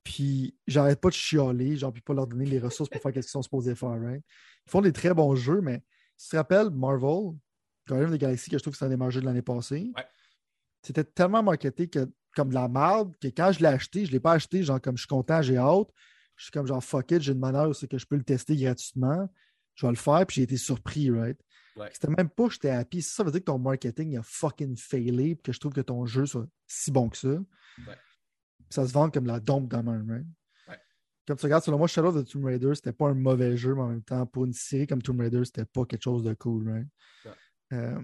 Puis 0.02 0.54
j'arrête 0.66 1.00
pas 1.00 1.08
de 1.08 1.14
chialer, 1.14 1.78
genre, 1.78 1.90
puis 1.90 2.02
pas 2.02 2.12
leur 2.12 2.26
donner 2.26 2.44
les 2.44 2.58
ressources 2.58 2.90
pour 2.90 3.00
faire 3.00 3.12
ce 3.12 3.20
qu'ils 3.20 3.22
sont 3.30 3.40
supposés 3.40 3.74
faire, 3.74 3.98
right? 3.98 4.22
Ils 4.66 4.70
font 4.70 4.82
des 4.82 4.92
très 4.92 5.14
bons 5.14 5.34
jeux, 5.36 5.62
mais 5.62 5.82
tu 6.18 6.28
te 6.28 6.36
rappelles, 6.36 6.68
Marvel, 6.68 7.32
Guardian 7.88 8.08
of 8.08 8.14
the 8.14 8.20
Galaxy, 8.20 8.50
que 8.50 8.58
je 8.58 8.62
trouve 8.62 8.74
que 8.74 8.78
c'est 8.78 8.84
un 8.84 8.90
des 8.90 8.98
meilleurs 8.98 9.12
jeux 9.12 9.22
de 9.22 9.26
l'année 9.26 9.40
passée, 9.40 9.90
c'était 10.82 11.04
tellement 11.04 11.42
marketé 11.42 11.88
que, 11.88 12.12
comme 12.36 12.50
de 12.50 12.54
la 12.54 12.68
merde 12.68 13.16
que 13.22 13.28
quand 13.28 13.52
je 13.52 13.60
l'ai 13.60 13.68
acheté, 13.68 14.04
je 14.04 14.12
l'ai 14.12 14.20
pas 14.20 14.32
acheté, 14.32 14.62
genre, 14.62 14.82
comme 14.82 14.98
je 14.98 15.04
suis 15.04 15.08
content, 15.08 15.40
j'ai 15.40 15.56
hâte. 15.56 15.88
Je 16.36 16.42
suis 16.42 16.52
comme, 16.52 16.66
genre, 16.66 16.84
fuck 16.84 17.10
it, 17.12 17.22
j'ai 17.22 17.32
une 17.32 17.38
manière 17.38 17.70
où 17.70 17.72
c'est 17.72 17.88
que 17.88 17.96
je 17.96 18.04
peux 18.04 18.16
le 18.16 18.24
tester 18.24 18.54
gratuitement. 18.54 19.30
Je 19.76 19.86
vais 19.86 19.92
le 19.92 19.98
faire, 19.98 20.26
puis 20.26 20.36
j'ai 20.36 20.42
été 20.42 20.58
surpris, 20.58 21.10
right? 21.10 21.40
C'était 21.92 22.08
même 22.08 22.28
pas 22.28 22.48
j'étais 22.48 22.70
happy. 22.70 23.02
Ça 23.02 23.24
veut 23.24 23.30
dire 23.30 23.40
que 23.40 23.46
ton 23.46 23.58
marketing 23.58 24.16
a 24.16 24.22
fucking 24.22 24.76
failé, 24.76 25.34
puis 25.34 25.42
que 25.42 25.52
je 25.52 25.60
trouve 25.60 25.72
que 25.72 25.80
ton 25.80 26.06
jeu 26.06 26.26
soit 26.26 26.46
si 26.66 26.92
bon 26.92 27.08
que 27.08 27.16
ça. 27.16 27.28
Ouais 27.28 27.98
ça 28.74 28.86
se 28.86 28.92
vend 28.92 29.10
comme 29.10 29.26
la 29.26 29.40
dompe 29.40 29.68
dans 29.68 29.82
même, 29.82 30.10
right? 30.10 30.26
Comme 31.26 31.38
tu 31.38 31.46
regardes, 31.46 31.64
selon 31.64 31.78
moi, 31.78 31.86
Shadow 31.86 32.08
of 32.08 32.22
the 32.22 32.30
Tomb 32.30 32.44
Raider, 32.44 32.74
c'était 32.74 32.92
pas 32.92 33.08
un 33.08 33.14
mauvais 33.14 33.56
jeu, 33.56 33.74
mais 33.74 33.80
en 33.80 33.88
même 33.88 34.02
temps, 34.02 34.26
pour 34.26 34.44
une 34.44 34.52
série 34.52 34.86
comme 34.86 35.00
Tomb 35.00 35.18
Raider, 35.20 35.42
c'était 35.46 35.64
pas 35.64 35.86
quelque 35.86 36.02
chose 36.02 36.22
de 36.22 36.34
cool, 36.34 36.68
right? 36.68 36.88
Euh, 37.72 37.98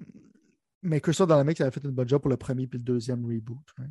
mais 0.81 1.03
Crystal 1.03 1.27
Dynamics 1.27 1.61
avait 1.61 1.71
fait 1.71 1.85
une 1.85 1.91
bonne 1.91 2.09
job 2.09 2.23
pour 2.23 2.31
le 2.31 2.39
premier 2.39 2.67
puis 2.67 2.79
le 2.79 2.85
deuxième 2.85 3.27
reboot, 3.27 3.59
right? 3.77 3.91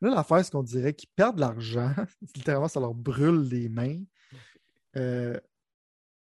Là, 0.00 0.14
l'affaire, 0.14 0.42
c'est 0.42 0.50
qu'on 0.50 0.62
dirait 0.62 0.94
qu'ils 0.94 1.10
perdent 1.14 1.36
de 1.36 1.42
l'argent. 1.42 1.94
Littéralement, 2.34 2.68
ça 2.68 2.80
leur 2.80 2.94
brûle 2.94 3.42
les 3.42 3.68
mains. 3.68 4.02
Euh, 4.96 5.38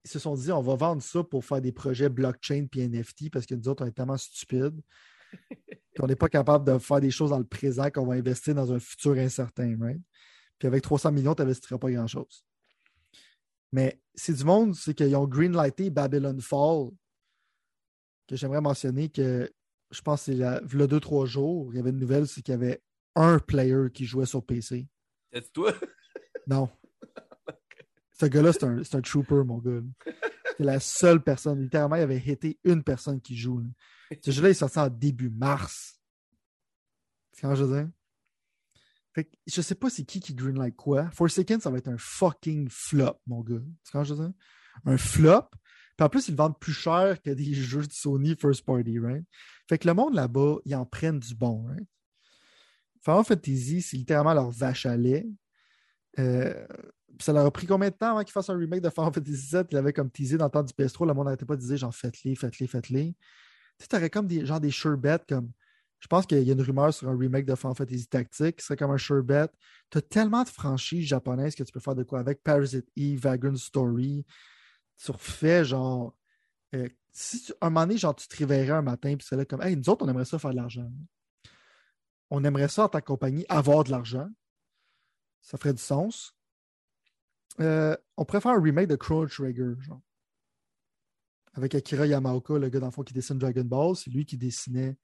ils 0.05 0.09
se 0.09 0.19
sont 0.19 0.35
dit, 0.35 0.51
on 0.51 0.61
va 0.61 0.75
vendre 0.75 1.01
ça 1.01 1.23
pour 1.23 1.43
faire 1.43 1.61
des 1.61 1.71
projets 1.71 2.09
blockchain 2.09 2.67
puis 2.69 2.87
NFT 2.87 3.29
parce 3.31 3.45
que 3.45 3.55
nous 3.55 3.67
autres, 3.67 3.83
on 3.83 3.87
est 3.87 3.91
tellement 3.91 4.17
stupides 4.17 4.79
qu'on 5.97 6.07
n'est 6.07 6.15
pas 6.15 6.29
capable 6.29 6.65
de 6.65 6.77
faire 6.79 7.01
des 7.01 7.11
choses 7.11 7.31
dans 7.31 7.39
le 7.39 7.45
présent 7.45 7.89
qu'on 7.89 8.05
va 8.05 8.15
investir 8.15 8.55
dans 8.55 8.71
un 8.71 8.79
futur 8.79 9.13
incertain, 9.13 9.77
right? 9.79 10.01
Puis 10.59 10.67
avec 10.67 10.81
300 10.81 11.11
millions, 11.11 11.35
tu 11.35 11.41
n'investiras 11.41 11.77
pas 11.77 11.91
grand-chose. 11.91 12.43
Mais 13.71 13.99
c'est 14.15 14.33
du 14.33 14.43
monde, 14.43 14.75
c'est 14.75 14.93
qu'ils 14.93 15.15
ont 15.15 15.27
greenlighté 15.27 15.89
Babylon 15.89 16.39
Fall, 16.39 16.89
que 18.27 18.35
j'aimerais 18.35 18.61
mentionner 18.61 19.09
que 19.09 19.51
je 19.91 20.01
pense 20.01 20.25
que 20.25 20.33
c'est 20.33 20.75
le 20.75 20.87
deux, 20.87 20.99
trois 20.99 21.25
jours, 21.25 21.73
il 21.73 21.77
y 21.77 21.79
avait 21.79 21.91
une 21.91 21.99
nouvelle, 21.99 22.27
c'est 22.27 22.41
qu'il 22.41 22.53
y 22.53 22.55
avait 22.55 22.81
un 23.15 23.39
player 23.39 23.89
qui 23.93 24.05
jouait 24.05 24.25
sur 24.25 24.45
PC. 24.45 24.87
C'est 25.31 25.51
toi? 25.51 25.73
Non. 26.47 26.69
Ce 28.19 28.25
gars-là, 28.25 28.53
c'est 28.53 28.63
un, 28.63 28.79
un, 28.79 29.01
trooper, 29.01 29.43
mon 29.45 29.59
gars. 29.59 29.81
C'est 30.57 30.63
la 30.63 30.79
seule 30.79 31.21
personne. 31.21 31.61
Littéralement, 31.61 31.97
il 31.97 32.01
avait 32.01 32.17
été 32.17 32.59
une 32.63 32.83
personne 32.83 33.21
qui 33.21 33.37
joue. 33.37 33.63
Ce 34.21 34.31
jeu-là 34.31 34.49
est 34.49 34.55
sorti 34.55 34.79
en 34.79 34.89
début 34.89 35.29
mars. 35.29 35.99
C'est 37.31 37.41
quand 37.41 37.53
je 37.53 37.63
veux 37.63 37.77
dire? 37.77 37.89
Fait 39.13 39.25
que 39.25 39.31
je 39.47 39.61
sais 39.61 39.75
pas 39.75 39.89
c'est 39.89 40.03
qui 40.03 40.19
qui 40.19 40.33
greenlight 40.33 40.75
quoi. 40.75 41.09
Forsaken, 41.11 41.59
ça 41.59 41.69
va 41.69 41.77
être 41.77 41.87
un 41.87 41.97
fucking 41.97 42.67
flop, 42.69 43.19
mon 43.27 43.41
gars. 43.41 43.61
C'est 43.83 43.91
quand 43.91 44.03
je 44.03 44.13
veux 44.13 44.25
dire? 44.25 44.33
Un 44.85 44.97
flop. 44.97 45.49
Puis 45.97 46.05
en 46.05 46.09
plus, 46.09 46.27
ils 46.27 46.35
vendent 46.35 46.59
plus 46.59 46.73
cher 46.73 47.21
que 47.21 47.31
des 47.31 47.53
jeux 47.53 47.85
de 47.85 47.91
Sony 47.91 48.35
First 48.35 48.63
Party, 48.65 48.99
right? 48.99 49.25
Fait 49.67 49.77
que 49.77 49.87
le 49.87 49.93
monde 49.93 50.13
là-bas, 50.13 50.57
ils 50.65 50.75
en 50.75 50.85
prennent 50.85 51.19
du 51.19 51.35
bon, 51.35 51.65
right? 51.65 51.87
Final 53.03 53.23
Fantasy, 53.23 53.81
c'est 53.81 53.97
littéralement 53.97 54.33
leur 54.33 54.51
vache 54.51 54.85
à 54.85 54.97
lait. 54.97 55.27
Euh, 56.19 56.67
ça 57.19 57.33
leur 57.33 57.45
a 57.45 57.51
pris 57.51 57.65
combien 57.67 57.89
de 57.89 57.95
temps 57.95 58.11
avant 58.11 58.23
qu'ils 58.23 58.31
fassent 58.31 58.49
un 58.49 58.57
remake 58.57 58.81
de 58.81 58.89
Final 58.89 59.13
Fantasy 59.13 59.49
VII? 59.55 59.63
Ils 59.71 59.77
avaient 59.77 59.93
comme 59.93 60.09
teasé 60.11 60.37
dans 60.37 60.45
le 60.45 60.51
temps 60.51 60.63
du 60.63 60.73
PS3, 60.73 61.07
le 61.07 61.13
monde 61.13 61.25
n'arrêtait 61.25 61.45
pas 61.45 61.55
de 61.55 61.61
dire 61.61 61.77
genre 61.77 61.93
faites-les, 61.95 62.35
faites-les, 62.35 62.67
faites-les 62.67 63.15
tu 63.79 63.95
aurais 63.95 64.09
comme 64.09 64.27
des, 64.27 64.45
genre 64.45 64.59
des 64.59 64.71
sure 64.71 64.97
comme 65.27 65.51
Je 65.99 66.07
pense 66.07 66.25
qu'il 66.25 66.41
y 66.41 66.49
a 66.49 66.53
une 66.53 66.61
rumeur 66.61 66.93
sur 66.93 67.09
un 67.09 67.17
remake 67.17 67.45
de 67.45 67.55
Final 67.55 67.75
Fantasy 67.75 68.07
Tactique. 68.07 68.61
Ce 68.61 68.67
serait 68.67 68.77
comme 68.77 68.91
un 68.91 68.97
sure 68.97 69.23
bet. 69.23 69.47
Tu 69.89 69.99
as 69.99 70.01
tellement 70.01 70.43
de 70.43 70.49
franchises 70.49 71.05
japonaises 71.05 71.55
que 71.55 71.63
tu 71.63 71.71
peux 71.71 71.79
faire 71.79 71.95
de 71.95 72.03
quoi 72.03 72.19
avec. 72.19 72.43
Parasite 72.43 72.87
Eve, 72.95 73.19
Vagrant 73.19 73.55
Story. 73.55 74.25
Tu 74.97 75.11
refais 75.11 75.63
genre. 75.65 76.17
euh, 76.75 76.87
si 77.11 77.43
tu- 77.43 77.53
un 77.61 77.69
moment 77.69 77.87
donné, 77.87 77.97
genre, 77.97 78.15
tu 78.15 78.27
te 78.27 78.37
réveillerais 78.37 78.77
un 78.77 78.81
matin 78.81 79.15
puis 79.15 79.25
c'est 79.27 79.35
là 79.35 79.45
comme 79.45 79.61
Hey, 79.61 79.75
nous 79.75 79.89
autres, 79.89 80.05
on 80.05 80.09
aimerait 80.09 80.25
ça 80.25 80.39
faire 80.39 80.51
de 80.51 80.55
l'argent. 80.55 80.91
On 82.29 82.43
aimerait 82.43 82.67
ça 82.67 82.85
en 82.85 82.89
tant 82.89 82.99
que 82.99 83.05
compagnie 83.05 83.45
avoir 83.47 83.83
de 83.83 83.91
l'argent. 83.91 84.27
Ça 85.41 85.57
ferait 85.57 85.73
du 85.73 85.81
sens. 85.81 86.36
Euh, 87.59 87.95
on 88.17 88.25
pourrait 88.25 88.41
faire 88.41 88.51
un 88.51 88.61
remake 88.61 88.87
de 88.87 88.95
Chrono 88.95 89.27
Trigger, 89.27 89.73
genre. 89.79 90.01
Avec 91.53 91.73
Akira 91.73 92.05
Yamaoka, 92.05 92.59
le 92.59 92.69
gars 92.69 92.79
dans 92.79 92.87
le 92.87 92.91
fond 92.91 93.03
qui 93.03 93.13
dessine 93.13 93.37
Dragon 93.37 93.63
Ball. 93.63 93.95
C'est 93.95 94.11
lui 94.11 94.25
qui 94.25 94.37
dessinait 94.37 94.95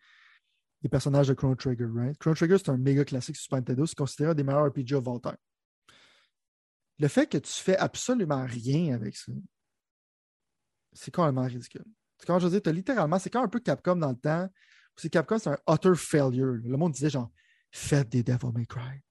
les 0.83 0.89
personnages 0.89 1.27
de 1.27 1.33
Chrono 1.33 1.55
Trigger, 1.55 1.88
right? 1.93 2.17
Chrono 2.19 2.36
Trigger, 2.36 2.57
c'est 2.57 2.69
un 2.69 2.77
méga 2.77 3.03
classique 3.05 3.36
sur 3.36 3.43
Super 3.43 3.57
Nintendo. 3.57 3.86
C'est 3.86 3.98
considéré 3.98 4.31
un 4.31 4.36
des 4.36 4.43
meilleurs 4.43 4.67
RPG 4.67 4.93
of 4.93 5.07
all 5.07 5.19
time. 5.19 5.38
Le 7.00 7.07
fait 7.07 7.27
que 7.27 7.38
tu 7.38 7.51
fais 7.51 7.77
absolument 7.77 8.45
rien 8.45 8.93
avec 8.93 9.17
ça, 9.17 9.31
c'est 10.91 11.13
complètement 11.13 11.45
ridicule. 11.45 11.86
Quand 12.25 12.39
je 12.39 12.45
veux 12.45 12.51
dire, 12.51 12.62
t'as 12.62 12.72
littéralement, 12.72 13.17
c'est 13.17 13.29
quand 13.29 13.43
un 13.43 13.48
peu 13.48 13.60
Capcom 13.60 13.95
dans 13.95 14.12
le 14.12 14.15
temps, 14.15 14.48
c'est 14.95 15.10
Capcom, 15.10 15.39
c'est 15.39 15.50
un 15.50 15.57
utter 15.67 15.95
failure. 15.95 16.53
Le 16.63 16.77
monde 16.77 16.93
disait 16.93 17.10
genre, 17.10 17.31
faites 17.72 18.10
des 18.10 18.24
Devil 18.24 18.51
May 18.53 18.65
Cry, 18.65 19.01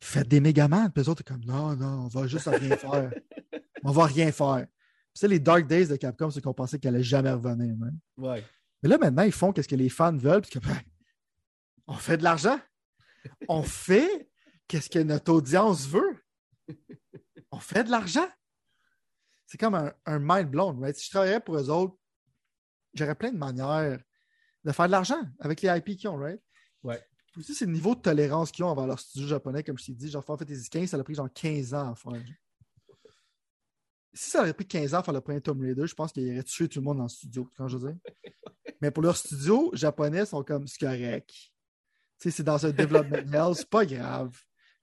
faites 0.00 0.28
des 0.28 0.40
Megaman. 0.40 0.90
Puis 0.90 1.02
les 1.02 1.08
autres, 1.08 1.24
comme, 1.24 1.44
non, 1.44 1.76
non, 1.76 2.04
on 2.04 2.08
va 2.08 2.26
juste 2.26 2.46
rien 2.46 2.76
faire. 2.76 3.10
On 3.84 3.92
va 3.92 4.06
rien 4.06 4.32
faire. 4.32 4.66
Puis 4.66 5.14
c'est 5.14 5.28
les 5.28 5.38
Dark 5.38 5.66
Days 5.68 5.86
de 5.86 5.94
Capcom, 5.94 6.30
c'est 6.30 6.40
qu'on 6.40 6.52
pensait 6.52 6.80
qu'elle 6.80 6.96
allait 6.96 7.04
jamais 7.04 7.30
revenir. 7.30 7.76
Ouais. 8.16 8.44
Mais 8.82 8.88
là, 8.88 8.98
maintenant, 8.98 9.22
ils 9.22 9.32
font 9.32 9.52
qu'est-ce 9.52 9.68
que 9.68 9.76
les 9.76 9.88
fans 9.88 10.16
veulent. 10.16 10.42
Puis 10.42 10.50
que, 10.50 10.58
ben, 10.58 10.76
on 11.86 11.94
fait 11.94 12.16
de 12.16 12.24
l'argent. 12.24 12.58
On 13.48 13.62
fait 13.62 14.28
qu'est-ce 14.66 14.90
que 14.90 14.98
notre 14.98 15.32
audience 15.32 15.86
veut. 15.86 16.22
On 17.52 17.60
fait 17.60 17.84
de 17.84 17.90
l'argent. 17.90 18.28
C'est 19.46 19.58
comme 19.58 19.74
un, 19.74 19.92
un 20.06 20.18
mind 20.18 20.50
blown, 20.50 20.78
right? 20.80 20.96
Si 20.96 21.06
je 21.06 21.10
travaillais 21.10 21.40
pour 21.40 21.56
eux 21.56 21.70
autres, 21.70 21.96
j'aurais 22.94 23.14
plein 23.14 23.30
de 23.30 23.38
manières 23.38 23.98
de 24.64 24.72
faire 24.72 24.86
de 24.86 24.92
l'argent 24.92 25.22
avec 25.38 25.62
les 25.62 25.68
IP 25.68 25.96
qu'ils 25.96 26.08
ont, 26.08 26.16
right? 26.16 26.40
Aussi, 27.38 27.54
c'est 27.54 27.66
le 27.66 27.72
niveau 27.72 27.94
de 27.94 28.00
tolérance 28.00 28.50
qu'ils 28.50 28.64
ont 28.64 28.68
envers 28.68 28.86
leur 28.86 28.98
studio 28.98 29.28
japonais, 29.28 29.62
comme 29.62 29.78
je 29.78 29.86
t'ai 29.86 29.92
dit. 29.92 30.10
Genre, 30.10 30.24
Fantasy 30.24 30.68
15, 30.68 30.90
ça 30.90 30.96
a 30.96 31.04
pris 31.04 31.14
genre 31.14 31.32
15 31.32 31.72
ans 31.72 31.92
à 31.92 31.94
faire. 31.94 32.24
Si 34.12 34.30
ça 34.30 34.40
aurait 34.40 34.54
pris 34.54 34.66
15 34.66 34.94
ans 34.94 34.98
à 34.98 35.02
faire 35.04 35.14
le 35.14 35.20
premier 35.20 35.40
Tomb 35.40 35.60
Raider, 35.60 35.86
je 35.86 35.94
pense 35.94 36.10
qu'ils 36.10 36.32
auraient 36.32 36.42
tué 36.42 36.68
tout 36.68 36.80
le 36.80 36.84
monde 36.84 36.96
dans 36.96 37.04
le 37.04 37.08
studio, 37.08 37.48
quand 37.56 37.68
je 37.68 37.76
veux 37.76 37.92
dire? 37.92 38.00
Mais 38.80 38.90
pour 38.90 39.04
leur 39.04 39.16
studio, 39.16 39.70
japonais 39.72 40.26
sont 40.26 40.42
comme 40.42 40.66
c'est 40.66 40.80
correct. 40.80 41.30
Tu 41.30 41.44
sais, 42.18 42.30
c'est 42.32 42.42
dans 42.42 42.66
un 42.66 42.70
development 42.70 43.32
hell, 43.32 43.54
c'est 43.54 43.68
pas 43.68 43.86
grave. 43.86 44.36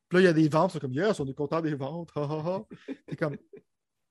Puis 0.07 0.17
là, 0.17 0.21
il 0.21 0.25
y 0.25 0.27
a 0.27 0.33
des 0.33 0.47
ventes, 0.47 0.71
c'est 0.71 0.79
comme 0.79 0.93
yes, 0.93 1.19
on 1.19 1.27
est 1.27 1.33
content 1.33 1.59
des 1.59 1.75
ventes. 1.75 2.11
C'est 3.09 3.17
comme. 3.17 3.37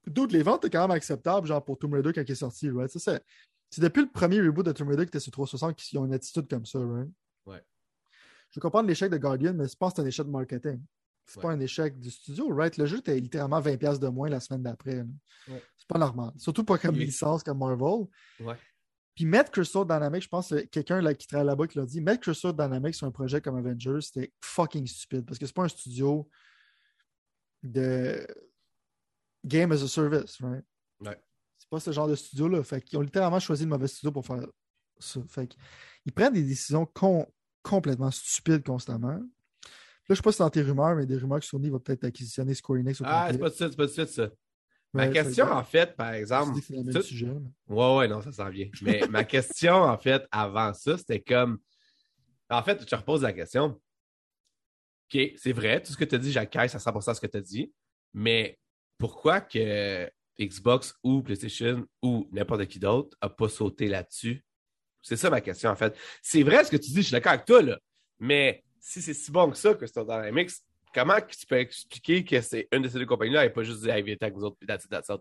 D'autres, 0.07 0.35
les 0.35 0.43
ventes 0.43 0.67
étaient 0.67 0.77
quand 0.77 0.87
même 0.87 0.95
acceptables, 0.95 1.47
genre 1.47 1.65
pour 1.65 1.79
Tomb 1.79 1.95
Raider 1.95 2.13
quand 2.13 2.21
il 2.21 2.31
est 2.31 2.35
sorti, 2.35 2.69
right? 2.69 2.91
C'est 2.91 3.81
depuis 3.81 4.03
le 4.03 4.11
premier 4.11 4.43
reboot 4.43 4.67
de 4.67 4.73
Tomb 4.73 4.89
Raider 4.89 5.05
qui 5.05 5.09
était 5.09 5.21
sur 5.21 5.33
360 5.33 5.75
qu'ils 5.77 5.99
ont 5.99 6.05
une 6.05 6.13
attitude 6.13 6.47
comme 6.47 6.67
ça, 6.67 6.79
right? 6.81 7.09
Je 8.55 8.61
comprends 8.61 8.83
l'échec 8.83 9.11
de 9.11 9.19
Guardian, 9.19 9.53
mais 9.55 9.67
je 9.69 9.77
pense 9.77 9.93
que 9.93 9.97
c'est 9.97 10.03
un 10.03 10.07
échec 10.07 10.27
de 10.27 10.31
marketing. 10.31 10.81
C'est 11.27 11.39
Ouais. 11.39 11.43
pas 11.43 11.51
un 11.53 11.61
échec 11.61 11.99
du 11.99 12.11
studio, 12.11 12.55
right? 12.55 12.77
Le 12.77 12.87
jeu 12.87 12.99
était 12.99 13.19
littéralement 13.19 13.61
20$ 13.61 13.99
de 13.99 14.09
moins 14.09 14.29
la 14.29 14.39
semaine 14.41 14.63
d'après. 14.63 15.01
Ouais. 15.49 15.63
C'est 15.77 15.89
pas 15.89 15.99
normal. 15.99 16.33
Surtout 16.37 16.65
pas 16.65 16.79
comme 16.79 16.95
Oui. 16.97 17.07
licence 17.07 17.43
comme 17.43 17.59
Marvel. 17.59 18.07
Ouais. 18.41 18.57
Puis 19.15 19.25
mettre 19.25 19.51
Crystal 19.51 19.85
Dynamics, 19.85 20.25
je 20.25 20.29
pense 20.29 20.51
que 20.51 20.61
quelqu'un 20.67 21.01
là, 21.01 21.15
qui 21.15 21.27
travaille 21.27 21.47
là-bas 21.47 21.67
qui 21.67 21.79
l'a 21.79 21.87
dit, 21.87 22.01
mettre 22.01 22.21
Crystal 22.21 22.53
Dynamics 22.53 22.95
sur 22.95 23.07
un 23.07 23.11
projet 23.11 23.41
comme 23.41 23.57
Avengers, 23.57 24.01
c'était 24.03 24.33
fucking 24.41 24.87
stupide 24.87 25.25
parce 25.25 25.39
que 25.39 25.47
c'est 25.47 25.55
pas 25.55 25.65
un 25.65 25.69
studio 25.69 26.29
de 27.63 28.27
game 29.45 29.73
as 29.73 29.83
a 29.83 29.89
service, 29.89 30.39
right? 30.41 30.65
Ouais. 31.01 31.19
C'est 31.59 31.69
pas 31.71 31.81
ce 31.81 31.91
genre 31.93 32.09
de 32.09 32.15
studio-là. 32.15 32.63
Fait 32.63 32.81
qu'ils 32.83 32.99
ont 32.99 33.03
littéralement 33.03 33.41
choisi 33.41 33.65
le 33.65 33.71
mauvais 33.71 33.89
studio 33.89 34.13
pour 34.13 34.27
faire 34.27 34.47
ça. 34.99 35.21
Fait 35.29 35.47
qu'ils 35.49 36.13
prennent 36.13 36.35
des 36.35 36.43
décisions 36.43 36.85
con- 36.87 37.27
complètement 37.65 38.11
stupides 38.13 38.63
constamment. 38.65 39.09
Là, 39.17 39.21
je 40.11 40.15
sais 40.15 40.23
pas 40.23 40.31
si 40.31 40.37
c'est 40.37 40.45
dans 40.45 40.51
tes 40.51 40.63
rumeurs, 40.63 40.95
mais 40.95 41.07
des 41.07 41.17
rumeurs 41.17 41.41
que 41.41 41.47
Sony 41.47 41.71
va 41.71 41.81
peut-être 41.81 42.05
acquisitionner 42.05 42.55
Square 42.55 42.79
Enix 42.79 43.01
au 43.01 43.05
Ah, 43.07 43.29
c'est 43.33 43.39
pas 43.39 43.51
tout 43.51 43.53
de 43.53 43.57
suite, 43.57 43.71
c'est 43.71 43.77
pas 43.77 43.83
tout 43.85 43.89
de 43.89 43.93
suite, 43.95 44.09
ça. 44.11 44.29
Ma 44.93 45.07
Ouais, 45.09 45.13
question, 45.13 45.47
en 45.51 45.65
fait, 45.65 45.97
par 45.97 46.13
exemple. 46.13 46.61
c'est 46.63 46.77
le 46.77 46.85
même 46.85 47.03
sujet. 47.03 47.27
mais- 47.27 47.75
Ouais, 47.75 47.97
ouais, 47.97 48.07
non, 48.09 48.21
ça 48.21 48.31
s'en 48.31 48.49
vient. 48.51 48.69
Mais 48.83 49.01
ma 49.09 49.25
question, 49.25 49.75
en 49.83 49.99
fait, 49.99 50.25
avant 50.31 50.73
ça, 50.73 50.97
c'était 50.99 51.21
comme. 51.21 51.59
En 52.49 52.63
fait, 52.63 52.81
je 52.81 52.87
te 52.87 52.95
repose 52.95 53.23
la 53.23 53.33
question. 53.33 53.81
OK, 55.13 55.21
c'est 55.37 55.53
vrai, 55.53 55.83
tout 55.83 55.93
ce 55.93 55.97
que 55.97 56.05
tu 56.05 56.15
as 56.15 56.19
dit, 56.19 56.31
j'accaisse 56.33 56.75
à 56.75 56.79
100% 56.79 57.15
ce 57.15 57.21
que 57.21 57.27
tu 57.27 57.37
as 57.39 57.41
dit, 57.41 57.73
mais 58.13 58.59
pourquoi 58.99 59.41
que 59.41 60.09
Xbox 60.39 60.95
ou 61.03 61.23
PlayStation 61.23 61.87
ou 62.03 62.29
n'importe 62.33 62.67
qui 62.67 62.79
d'autre 62.79 63.17
n'a 63.23 63.29
pas 63.29 63.49
sauté 63.49 63.89
là-dessus? 63.89 64.45
C'est 65.05 65.17
ça 65.17 65.29
ma 65.31 65.41
question, 65.41 65.71
en 65.71 65.77
fait. 65.77 65.95
C'est 66.23 66.43
vrai 66.43 66.65
ce 66.65 66.71
que 66.71 66.77
tu 66.77 66.91
dis, 66.91 66.97
je 66.97 67.03
suis 67.03 67.13
d'accord 67.13 67.33
avec 67.33 67.45
toi, 67.45 67.61
là, 67.63 67.79
mais 68.19 68.65
si 68.81 69.03
c'est 69.03 69.15
si 69.15 69.31
bon 69.31 69.51
que 69.51 69.57
ça, 69.57 69.75
que 69.75 69.87
c'est 69.87 70.05
dans 70.05 70.19
la 70.19 70.33
mix, 70.33 70.63
comment 70.95 71.21
tu 71.21 71.47
peux 71.47 71.59
expliquer 71.59 72.25
que 72.25 72.41
c'est 72.41 72.69
une 72.73 72.83
de 72.83 72.89
ces 72.89 72.99
deux 72.99 73.07
compagnies-là 73.07 73.45
et 73.45 73.51
pas 73.51 73.63
juste 73.63 73.83
dire, 73.83 73.95
hey, 73.95 74.03
viens 74.03 74.17
avec 74.19 74.35
nous 74.35 74.45
autres, 74.45 74.57
puis 74.59 74.67
that's 74.67 74.89
that's 74.89 75.09
it? 75.11 75.21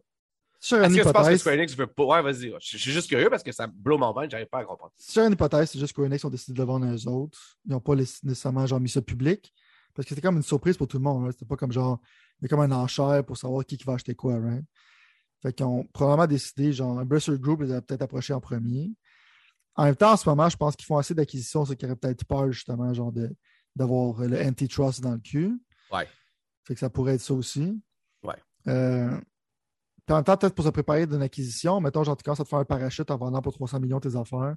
Sur 0.59 0.77
Est-ce 0.77 0.95
que 0.95 0.99
tu 0.99 1.03
penses 1.03 1.13
que 1.13 1.19
hypothèse, 1.19 1.39
Square 1.41 1.55
Enix 1.55 1.75
veut 1.75 1.87
pas? 1.87 2.03
Ouais, 2.05 2.21
vas-y. 2.21 2.49
Je 2.51 2.57
je 2.61 2.77
suis 2.77 2.91
juste 2.91 3.09
curieux 3.09 3.29
parce 3.29 3.43
que 3.43 3.51
ça 3.51 3.67
blow 3.67 3.97
mon 3.97 4.13
ventre, 4.13 4.29
j'arrive 4.29 4.47
pas 4.47 4.59
à 4.59 4.63
comprendre. 4.63 4.93
sur 4.97 5.23
une 5.23 5.33
hypothèse, 5.33 5.71
c'est 5.71 5.79
juste 5.79 5.91
que 5.91 5.95
Square 5.95 6.07
Enix 6.07 6.23
ont 6.23 6.29
décidé 6.29 6.53
de 6.53 6.59
le 6.59 6.65
vendre 6.65 6.85
à 6.85 6.93
eux 6.93 7.07
autres. 7.09 7.57
Ils 7.65 7.71
n'ont 7.71 7.81
pas 7.81 7.95
nécessairement 7.95 8.65
genre, 8.65 8.79
mis 8.79 8.87
ça 8.87 9.01
public. 9.01 9.53
Parce 9.93 10.05
que 10.05 10.15
c'était 10.15 10.21
comme 10.21 10.37
une 10.37 10.43
surprise 10.43 10.77
pour 10.77 10.87
tout 10.87 10.97
le 10.97 11.03
monde. 11.03 11.23
right? 11.23 11.33
C'était 11.33 11.45
pas 11.45 11.57
comme 11.57 11.73
genre, 11.73 11.99
il 12.39 12.43
y 12.43 12.45
a 12.45 12.47
comme 12.47 12.61
un 12.61 12.71
enchère 12.71 13.25
pour 13.25 13.35
savoir 13.35 13.65
qui, 13.65 13.77
qui 13.77 13.83
va 13.83 13.93
acheter 13.93 14.15
quoi, 14.15 14.39
right? 14.39 14.63
Fait 15.41 15.51
qu'ils 15.51 15.65
ont 15.65 15.83
probablement 15.91 16.27
décidé, 16.27 16.71
genre, 16.71 16.97
un 16.97 17.05
Group 17.05 17.61
les 17.61 17.73
a 17.73 17.81
peut-être 17.81 18.01
approchés 18.01 18.33
en 18.33 18.39
premier. 18.39 18.91
En 19.75 19.85
même 19.85 19.95
temps, 19.95 20.13
en 20.13 20.17
ce 20.17 20.27
moment, 20.29 20.49
je 20.49 20.57
pense 20.57 20.75
qu'ils 20.75 20.85
font 20.85 20.97
assez 20.97 21.13
d'acquisitions, 21.13 21.65
ceux 21.65 21.75
qui 21.75 21.85
auraient 21.85 21.95
peut-être 21.95 22.25
peur, 22.25 22.51
justement, 22.51 22.93
genre, 22.93 23.11
d'avoir 23.75 24.21
le 24.21 24.39
antitrust 24.45 25.01
dans 25.01 25.13
le 25.13 25.19
cul. 25.19 25.59
Ouais. 25.91 26.07
Fait 26.63 26.73
que 26.73 26.79
ça 26.79 26.89
pourrait 26.89 27.15
être 27.15 27.21
ça 27.21 27.33
aussi. 27.33 27.81
Ouais. 28.23 28.35
Euh, 28.67 29.19
en 30.09 30.15
même 30.15 30.23
temps, 30.23 30.37
peut-être 30.37 30.55
pour 30.55 30.65
se 30.65 30.69
préparer 30.69 31.07
d'une 31.07 31.21
acquisition, 31.21 31.79
mettons, 31.81 32.03
genre, 32.03 32.17
tu 32.17 32.23
commences 32.23 32.39
à 32.39 32.43
te 32.43 32.49
faire 32.49 32.59
un 32.59 32.65
parachute 32.65 33.09
en 33.09 33.17
vendant 33.17 33.41
pour 33.41 33.53
300 33.53 33.79
millions 33.79 33.99
tes 33.99 34.15
affaires. 34.15 34.55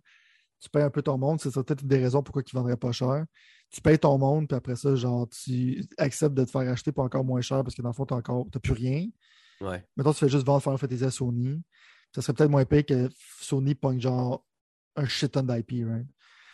Tu 0.60 0.70
payes 0.70 0.82
un 0.82 0.90
peu 0.90 1.02
ton 1.02 1.18
monde, 1.18 1.40
c'est 1.40 1.50
ça 1.50 1.62
peut-être 1.62 1.84
des 1.84 1.98
raisons 1.98 2.22
pourquoi 2.22 2.42
ils 2.42 2.56
ne 2.56 2.60
vendraient 2.60 2.76
pas 2.76 2.92
cher. 2.92 3.24
Tu 3.70 3.80
payes 3.80 3.98
ton 3.98 4.16
monde, 4.18 4.48
puis 4.48 4.56
après 4.56 4.76
ça, 4.76 4.94
genre, 4.94 5.28
tu 5.28 5.84
acceptes 5.98 6.34
de 6.34 6.44
te 6.44 6.50
faire 6.50 6.62
acheter 6.62 6.92
pour 6.92 7.04
encore 7.04 7.24
moins 7.24 7.40
cher 7.40 7.62
parce 7.62 7.74
que 7.74 7.82
dans 7.82 7.90
le 7.90 7.94
fond, 7.94 8.06
tu 8.06 8.14
n'as 8.14 8.60
plus 8.60 8.72
rien. 8.72 9.06
Ouais. 9.60 9.84
Mettons, 9.96 10.12
tu 10.12 10.20
fais 10.20 10.28
juste 10.28 10.46
vendre 10.46 10.62
Final 10.62 10.78
Fantasy 10.78 11.04
à 11.04 11.10
Sony. 11.10 11.62
Ça 12.14 12.22
serait 12.22 12.32
peut-être 12.32 12.50
moins 12.50 12.64
payé 12.64 12.84
que 12.84 13.10
Sony 13.40 13.74
pogne 13.74 14.00
genre 14.00 14.45
un 14.96 15.06
shit 15.06 15.32
ton 15.32 15.42
d'IP, 15.42 15.84
right? 15.86 16.06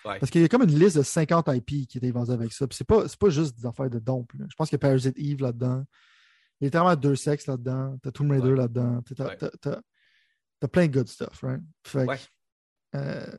Ouais. 0.04 0.18
Parce 0.18 0.30
qu'il 0.30 0.40
y 0.40 0.44
a 0.44 0.49
comme 0.49 0.62
une 0.62 0.78
liste 0.78 0.96
de 0.96 1.02
50 1.02 1.49
IP 1.49 1.87
qui 1.88 1.99
étaient 1.99 2.11
vendus 2.11 2.32
avec 2.32 2.52
ça. 2.52 2.66
Puis 2.66 2.76
c'est 2.76 2.87
pas, 2.87 3.04
pas 3.20 3.28
juste 3.30 3.56
des 3.56 3.66
affaires 3.66 3.88
de 3.88 3.99
dompe. 4.00 4.32
Je 4.37 4.54
pense 4.56 4.68
qu'il 4.68 4.75
y 4.76 4.80
a 4.80 4.87
Parasite 4.87 5.16
Eve 5.16 5.40
là-dedans. 5.42 5.84
Il 6.61 6.64
y 6.64 6.66
a 6.66 6.66
littéralement 6.66 6.96
deux 6.96 7.14
sexes 7.16 7.46
là-dedans. 7.46 7.96
T'as 8.02 8.11
Tomb 8.11 8.30
Raider 8.32 8.49
Ouais. 8.50 8.56
là-dedans. 8.56 9.00
T'as, 9.16 9.26
Ouais. 9.28 9.37
t'as- 10.58 10.68
plein 10.68 10.87
de 10.88 10.92
good 10.92 11.08
stuff, 11.08 11.40
right? 11.42 11.61
Fait 11.84 12.06
que, 12.06 12.96
euh, 12.99 13.37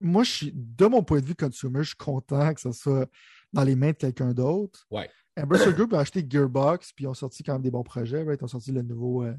moi, 0.00 0.22
je 0.24 0.30
suis, 0.30 0.52
de 0.54 0.86
mon 0.86 1.02
point 1.02 1.20
de 1.20 1.26
vue 1.26 1.34
consumer, 1.34 1.80
je 1.82 1.88
suis 1.88 1.96
content 1.96 2.54
que 2.54 2.60
ça 2.60 2.72
soit 2.72 3.08
dans 3.52 3.64
les 3.64 3.74
mains 3.76 3.90
de 3.90 3.96
quelqu'un 3.96 4.32
d'autre. 4.32 4.86
Ouais. 4.90 5.10
Embracer 5.36 5.72
Group 5.72 5.92
a 5.94 6.00
acheté 6.00 6.24
Gearbox, 6.28 6.92
puis 6.92 7.04
ils 7.04 7.08
ont 7.08 7.14
sorti 7.14 7.42
quand 7.44 7.52
même 7.54 7.62
des 7.62 7.70
bons 7.70 7.82
projets. 7.84 8.22
right? 8.24 8.40
Ils 8.40 8.44
ont 8.44 8.48
sorti 8.48 8.72
le 8.72 8.82
nouveau 8.82 9.22
euh, 9.24 9.34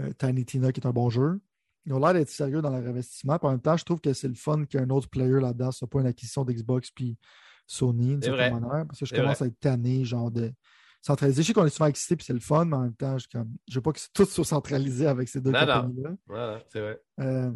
euh, 0.00 0.12
Tiny 0.18 0.44
Tina, 0.44 0.72
qui 0.72 0.80
est 0.80 0.86
un 0.86 0.92
bon 0.92 1.10
jeu. 1.10 1.40
Ils 1.84 1.92
ont 1.92 1.98
l'air 1.98 2.14
d'être 2.14 2.28
sérieux 2.28 2.62
dans 2.62 2.70
leur 2.70 2.86
investissement. 2.86 3.38
Puis 3.38 3.48
en 3.48 3.50
même 3.52 3.60
temps, 3.60 3.76
je 3.76 3.84
trouve 3.84 4.00
que 4.00 4.12
c'est 4.12 4.28
le 4.28 4.34
fun 4.34 4.64
qu'un 4.64 4.88
autre 4.90 5.08
player 5.08 5.40
là-dedans, 5.40 5.72
ce 5.72 5.78
soit 5.78 5.88
pas 5.88 6.00
une 6.00 6.06
acquisition 6.06 6.44
d'Xbox 6.44 6.90
puis 6.90 7.18
Sony, 7.66 8.08
d'une 8.08 8.22
certaine 8.22 8.52
vrai. 8.52 8.60
manière. 8.60 8.86
Parce 8.86 9.00
que 9.00 9.06
je 9.06 9.14
commence 9.14 9.42
à 9.42 9.46
être 9.46 9.58
tanné, 9.58 10.04
genre 10.04 10.30
de 10.30 10.52
centraliser. 11.00 11.42
Je 11.42 11.48
sais 11.48 11.52
qu'on 11.52 11.66
est 11.66 11.70
souvent 11.70 11.86
excité, 11.86 12.16
puis 12.16 12.24
c'est 12.24 12.32
le 12.32 12.40
fun, 12.40 12.64
mais 12.64 12.76
en 12.76 12.82
même 12.82 12.94
temps, 12.94 13.18
je 13.18 13.26
ne 13.36 13.44
veux 13.74 13.80
pas 13.80 13.92
que 13.92 14.00
tout 14.14 14.24
soit 14.24 14.44
centralisé 14.44 15.06
avec 15.06 15.28
ces 15.28 15.40
deux 15.40 15.52
compagnies-là. 15.52 16.10
Ouais, 16.28 16.64
c'est 16.68 16.80
vrai. 16.80 17.02
Euh, 17.20 17.50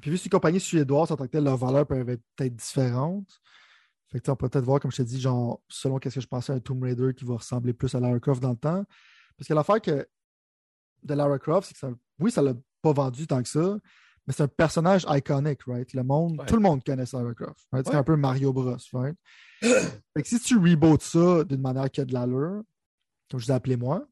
puis 0.00 0.10
vu 0.10 0.16
que 0.16 0.22
c'est 0.22 0.26
une 0.26 0.30
compagnie 0.30 0.60
suédoise, 0.60 1.10
en 1.10 1.16
tant 1.16 1.24
que 1.24 1.30
telle, 1.30 1.44
leurs 1.44 1.56
valeurs 1.56 1.86
peuvent 1.86 2.08
être 2.08 2.22
peut-être 2.36 2.54
différentes. 2.54 3.28
Fait 4.08 4.20
que, 4.20 4.30
on 4.30 4.36
peut 4.36 4.48
peut-être 4.48 4.64
voir, 4.64 4.80
comme 4.80 4.90
je 4.90 4.98
te 4.98 5.02
dis, 5.02 5.20
genre, 5.20 5.62
selon 5.68 5.98
qu'est-ce 5.98 6.16
que 6.16 6.20
je 6.20 6.26
pensais, 6.26 6.52
un 6.52 6.60
Tomb 6.60 6.82
Raider 6.82 7.14
qui 7.14 7.24
va 7.24 7.36
ressembler 7.36 7.72
plus 7.72 7.94
à 7.94 8.00
Lara 8.00 8.20
Croft 8.20 8.42
dans 8.42 8.50
le 8.50 8.56
temps. 8.56 8.84
Parce 9.38 9.48
que 9.48 9.54
l'affaire 9.54 9.80
que 9.80 10.06
de 11.02 11.14
Lara 11.14 11.38
Croft, 11.38 11.68
c'est 11.68 11.74
que 11.74 11.80
ça, 11.80 11.90
oui, 12.18 12.30
ça 12.30 12.42
l'a 12.42 12.52
pas 12.82 12.92
vendu 12.92 13.26
tant 13.26 13.42
que 13.42 13.48
ça, 13.48 13.78
mais 14.26 14.34
c'est 14.34 14.42
un 14.42 14.48
personnage 14.48 15.06
iconique, 15.08 15.62
right? 15.66 15.92
Le 15.94 16.02
monde, 16.02 16.38
Ouais. 16.40 16.46
tout 16.46 16.56
le 16.56 16.62
monde 16.62 16.82
connaît 16.84 17.04
Lara 17.12 17.34
Croft. 17.34 17.66
right? 17.72 17.86
C'est 17.86 17.92
Ouais. 17.92 17.98
un 17.98 18.02
peu 18.04 18.16
Mario 18.16 18.52
Bros, 18.52 18.76
right? 18.92 19.16
fait 19.62 20.22
que 20.22 20.28
si 20.28 20.40
tu 20.40 20.58
rebootes 20.58 21.02
ça 21.02 21.44
d'une 21.44 21.60
manière 21.60 21.90
qui 21.90 22.00
a 22.00 22.04
de 22.04 22.12
l'allure, 22.12 22.62
comme 23.30 23.40
je 23.40 23.46
vous 23.46 23.52
ai 23.52 23.54
appelé 23.54 23.76
moi, 23.76 24.06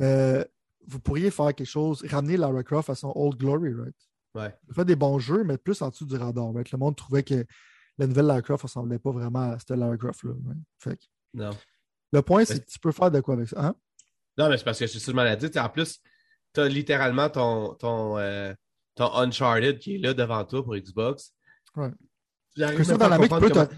euh, 0.00 0.44
vous 0.86 0.98
pourriez 0.98 1.30
faire 1.30 1.54
quelque 1.54 1.66
chose, 1.68 2.04
ramener 2.08 2.36
Lara 2.36 2.62
Croft 2.62 2.90
à 2.90 2.94
son 2.94 3.12
old 3.14 3.36
glory, 3.38 3.72
right? 3.74 3.94
Ouais. 4.34 4.54
Il 4.68 4.74
fait 4.74 4.84
des 4.84 4.96
bons 4.96 5.18
jeux, 5.18 5.44
mais 5.44 5.58
plus 5.58 5.80
en 5.82 5.90
dessous 5.90 6.06
du 6.06 6.16
radar. 6.16 6.52
Le 6.52 6.78
monde 6.78 6.96
trouvait 6.96 7.22
que 7.22 7.44
la 7.98 8.06
nouvelle 8.06 8.26
Lara 8.26 8.42
Croft 8.42 8.62
ressemblait 8.62 8.98
pas 8.98 9.12
vraiment 9.12 9.52
à 9.52 9.58
cette 9.58 9.70
Lara 9.70 9.96
Croft-là. 9.96 10.32
Fait 10.78 10.96
que 10.96 11.04
Non. 11.34 11.50
le 12.12 12.22
point, 12.22 12.44
c'est 12.44 12.64
que 12.64 12.70
tu 12.70 12.78
peux 12.78 12.92
faire 12.92 13.10
de 13.10 13.20
quoi 13.20 13.34
avec 13.34 13.48
ça. 13.48 13.64
Hein? 13.66 13.74
Non, 14.38 14.48
mais 14.48 14.56
c'est 14.56 14.64
parce 14.64 14.78
que 14.78 14.86
je 14.86 14.90
suis 14.92 15.00
sûrement 15.00 15.22
l'a 15.24 15.36
dit. 15.36 15.50
En 15.58 15.68
plus, 15.68 16.00
tu 16.54 16.60
as 16.60 16.68
littéralement 16.68 17.28
ton, 17.30 17.74
ton, 17.74 18.18
euh, 18.18 18.52
ton 18.94 19.12
Uncharted 19.14 19.78
qui 19.78 19.96
est 19.96 19.98
là 19.98 20.14
devant 20.14 20.44
toi 20.44 20.62
pour 20.64 20.76
Xbox. 20.76 21.32
Ouais. 21.76 21.90
Peut 22.76 22.84
comprendre 23.28 23.48
te- 23.68 23.74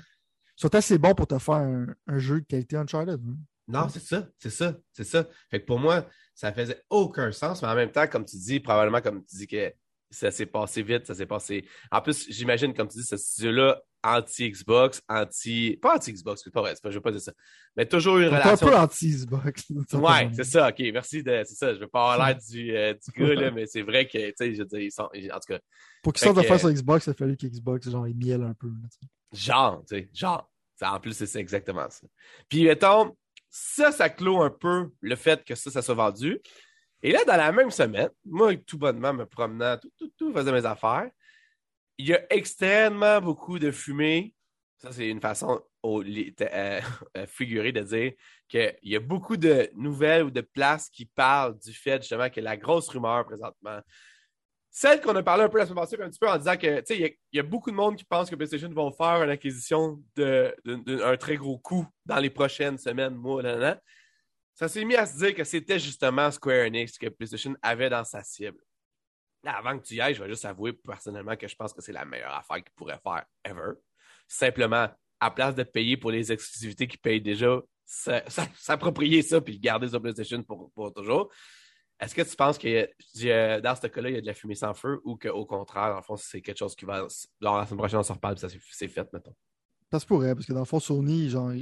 sont 0.57 0.75
assez 0.75 0.99
bons 0.99 1.15
pour 1.15 1.27
te 1.27 1.39
faire 1.39 1.55
un, 1.57 1.87
un 2.07 2.19
jeu 2.19 2.41
de 2.41 2.47
qualité 2.47 2.77
Uncharted. 2.77 3.21
hein. 3.27 3.37
Non, 3.67 3.89
c'est 3.89 4.01
ça, 4.03 4.29
c'est 4.39 4.51
ça, 4.51 4.77
c'est 4.93 5.05
ça. 5.05 5.27
Fait 5.51 5.61
que 5.61 5.67
pour 5.67 5.79
moi, 5.79 6.07
ça 6.35 6.53
faisait 6.53 6.83
aucun 6.91 7.33
sens, 7.33 7.63
mais 7.63 7.69
en 7.69 7.75
même 7.75 7.91
temps, 7.91 8.07
comme 8.07 8.25
tu 8.27 8.37
dis, 8.37 8.61
probablement 8.61 9.01
comme 9.01 9.25
tu 9.25 9.37
dis 9.37 9.47
que 9.47 9.73
ça 10.15 10.31
s'est 10.31 10.47
passé 10.47 10.83
vite, 10.83 11.07
ça 11.07 11.15
s'est 11.15 11.27
passé. 11.27 11.65
En 11.91 12.01
plus, 12.01 12.27
j'imagine, 12.31 12.73
comme 12.75 12.89
tu 12.89 12.99
dis, 12.99 13.05
ce 13.05 13.17
studio-là, 13.17 13.81
anti-Xbox, 14.03 15.03
anti. 15.09 15.79
Pas 15.81 15.97
anti-Xbox, 15.97 16.43
c'est 16.45 16.53
pas 16.53 16.61
vrai, 16.61 16.75
pas, 16.83 16.91
je 16.91 16.95
veux 16.97 17.01
pas 17.01 17.11
dire 17.11 17.21
ça. 17.21 17.33
Mais 17.77 17.87
toujours 17.87 18.19
une 18.19 18.29
T'es 18.31 18.35
un 18.37 18.41
relation. 18.43 18.67
peu 18.69 18.77
anti-Xbox. 18.77 19.65
Ouais, 19.95 20.31
c'est 20.35 20.45
ça, 20.45 20.69
ok, 20.69 20.79
merci 20.93 21.23
de. 21.23 21.43
C'est 21.47 21.55
ça, 21.55 21.75
je 21.75 21.81
veux 21.81 21.89
pas 21.89 22.13
avoir 22.15 22.29
l'air 22.29 22.39
du, 22.51 22.77
euh, 22.77 22.95
du 22.95 23.21
gars, 23.21 23.35
là, 23.35 23.51
mais 23.51 23.67
c'est 23.67 23.83
vrai 23.83 24.07
que, 24.07 24.19
tu 24.29 24.33
sais, 24.37 24.55
je 24.55 24.59
veux 24.61 24.67
dire, 24.67 24.81
ils 24.81 24.93
sont. 24.93 25.05
En 25.05 25.09
tout 25.41 25.53
cas, 25.53 25.59
Pour 26.03 26.13
qu'ils 26.13 26.25
sortent 26.25 26.37
de 26.39 26.43
faire 26.43 26.61
sur 26.61 26.71
Xbox, 26.71 27.07
il 27.07 27.11
a 27.11 27.15
fallu 27.15 27.37
qu'Xbox, 27.37 27.91
genre, 27.91 28.07
il 28.07 28.17
miel 28.17 28.43
un 28.43 28.55
peu. 28.55 28.69
là. 28.69 28.89
Genre, 29.33 29.83
tu 29.89 29.97
sais, 29.97 30.11
genre. 30.13 30.51
Ça, 30.77 30.93
en 30.93 30.99
plus, 31.01 31.13
c'est 31.17 31.39
exactement 31.39 31.89
ça. 31.89 32.07
Puis, 32.49 32.65
mettons, 32.65 33.17
ça, 33.49 33.93
ça 33.93 34.11
clôt 34.11 34.43
un 34.43 34.51
peu 34.51 34.91
le 35.01 35.15
fait 35.15 35.45
que 35.45 35.55
ça, 35.55 35.71
ça 35.71 35.83
soit 35.83 35.95
vendu. 35.95 36.41
Et 37.05 37.13
là, 37.13 37.23
dans 37.27 37.37
la 37.37 37.53
même 37.53 37.71
semaine, 37.71 38.09
moi, 38.25 38.57
tout 38.57 38.79
bonnement, 38.79 39.13
me 39.13 39.27
promenant, 39.27 39.77
tout, 39.77 39.91
tout, 39.99 40.11
tout, 40.17 40.33
faisais 40.33 40.51
mes 40.51 40.65
affaires, 40.65 41.11
il 41.99 42.09
y 42.09 42.15
a 42.15 42.21
extrêmement 42.31 43.21
beaucoup 43.21 43.59
de 43.59 43.71
fumée. 43.71 44.35
Ça, 44.79 44.91
c'est 44.91 45.09
une 45.11 45.21
façon 45.21 45.61
euh, 45.85 46.01
euh, 47.17 47.27
figurée 47.27 47.73
de 47.73 47.81
dire 47.83 48.13
qu'il 48.49 48.75
y 48.85 48.97
a 48.97 49.01
beaucoup 49.01 49.37
de 49.37 49.69
nouvelles 49.75 50.25
ou 50.25 50.31
de 50.31 50.41
places 50.41 50.89
qui 50.89 51.05
parlent 51.05 51.59
du 51.59 51.75
fait, 51.75 52.01
justement, 52.01 52.31
que 52.31 52.41
la 52.41 52.57
grosse 52.57 52.89
rumeur 52.89 53.27
présentement, 53.27 53.81
celle 54.71 55.03
qu'on 55.03 55.15
a 55.15 55.23
parlé 55.23 55.45
un 55.45 55.51
peu 55.51 55.59
la 55.59 55.67
semaine 55.67 55.85
passée, 55.85 56.01
un 56.01 56.09
petit 56.09 56.19
peu 56.19 56.29
en 56.29 56.39
disant 56.39 56.57
que, 56.57 56.81
tu 56.81 56.87
sais, 56.97 57.19
il 57.33 57.37
y 57.37 57.39
a- 57.39 57.43
beaucoup 57.43 57.71
de 57.71 57.77
monde 57.77 57.97
qui 57.97 58.05
pense 58.05 58.31
que 58.31 58.35
PlayStation 58.35 58.71
vont 58.71 58.91
faire 58.93 59.23
une 59.23 59.31
acquisition 59.31 60.03
de- 60.17 60.57
de- 60.65 60.77
d'un 60.97 61.17
très 61.19 61.37
gros 61.37 61.59
coup 61.59 61.87
dans 62.07 62.17
les 62.19 62.31
prochaines 62.31 62.79
semaines, 62.79 63.15
mois, 63.15 63.43
nan. 63.43 63.79
Ça 64.55 64.69
s'est 64.69 64.85
mis 64.85 64.95
à 64.95 65.05
se 65.05 65.17
dire 65.19 65.35
que 65.35 65.43
c'était 65.45 65.79
justement 65.79 66.31
Square 66.31 66.67
Enix 66.67 66.97
que 66.97 67.09
PlayStation 67.09 67.55
avait 67.61 67.91
dans 67.91 68.05
sa 68.05 68.23
cible. 68.23 68.59
Avant 69.45 69.79
que 69.79 69.85
tu 69.85 69.95
y 69.95 70.01
ailles, 70.01 70.15
je 70.15 70.23
vais 70.23 70.29
juste 70.31 70.45
avouer 70.45 70.73
personnellement 70.73 71.37
que 71.37 71.47
je 71.49 71.57
pense 71.57 71.73
que 71.73 71.83
c'est 71.83 71.93
la 71.93 72.05
meilleure 72.05 72.33
affaire 72.35 72.57
qu'ils 72.59 72.73
pourraient 72.75 73.01
faire 73.03 73.25
ever. 73.45 73.73
Simplement, 74.29 74.89
à 75.21 75.31
place 75.31 75.55
de 75.55 75.65
payer 75.65 75.97
pour 75.97 76.11
les 76.11 76.33
exclusivités 76.33 76.87
qu'ils 76.87 77.01
payent 77.01 77.21
déjà, 77.21 77.61
s'approprier 77.85 79.23
ça 79.23 79.41
puis 79.41 79.59
garder 79.59 79.89
sur 79.89 80.01
PlayStation 80.01 80.43
pour, 80.43 80.93
toujours. 80.95 81.31
Est-ce 82.01 82.15
que 82.15 82.23
tu 82.23 82.35
penses 82.37 82.57
que 82.59 83.61
dans 83.61 83.77
ce 83.77 83.87
cas-là, 83.87 84.09
il 84.11 84.15
y 84.15 84.19
a 84.19 84.21
de 84.21 84.27
la 84.27 84.35
fumée 84.35 84.55
sans 84.55 84.73
feu 84.73 85.01
ou 85.05 85.17
qu'au 85.17 85.45
contraire, 85.47 85.91
dans 85.91 85.97
le 85.97 86.03
fond, 86.03 86.17
c'est 86.17 86.41
quelque 86.41 86.59
chose 86.59 86.75
qui 86.75 86.85
va. 86.85 87.07
Lors 87.41 87.59
la 87.59 87.67
semaine 87.67 87.79
prochaine, 87.79 87.99
on 87.99 88.03
s'en 88.03 88.15
reparle 88.15 88.39
ça 88.39 88.49
c'est- 88.49 88.89
fait, 88.89 89.13
mettons? 89.13 89.35
Ça 89.91 90.01
se 90.01 90.07
pourrait, 90.07 90.35
parce 90.35 90.47
que 90.47 90.53
dans 90.53 90.61
le 90.61 90.65
fond, 90.65 90.81
Sony, 90.81 91.29
genre, 91.29 91.53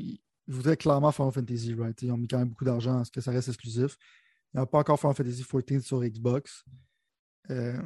ils 0.49 0.55
voudraient 0.55 0.77
clairement 0.77 1.13
Final 1.13 1.33
Fantasy, 1.33 1.75
right? 1.75 2.01
Ils 2.03 2.11
ont 2.13 2.17
mis 2.17 2.29
quand 2.29 2.39
même 2.39 2.49
beaucoup 2.49 2.65
d'argent 2.65 2.99
à 3.01 3.05
ce 3.05 3.11
que 3.11 3.21
ça 3.21 3.31
reste 3.31 3.49
exclusif. 3.49 3.97
Il 4.53 4.59
n'y 4.59 4.63
a 4.63 4.67
pas 4.67 4.79
encore 4.79 4.99
Final 4.99 5.15
Fantasy 5.15 5.45
XIV 5.45 5.81
sur 5.85 6.03
Xbox. 6.03 6.65
Euh, 7.51 7.81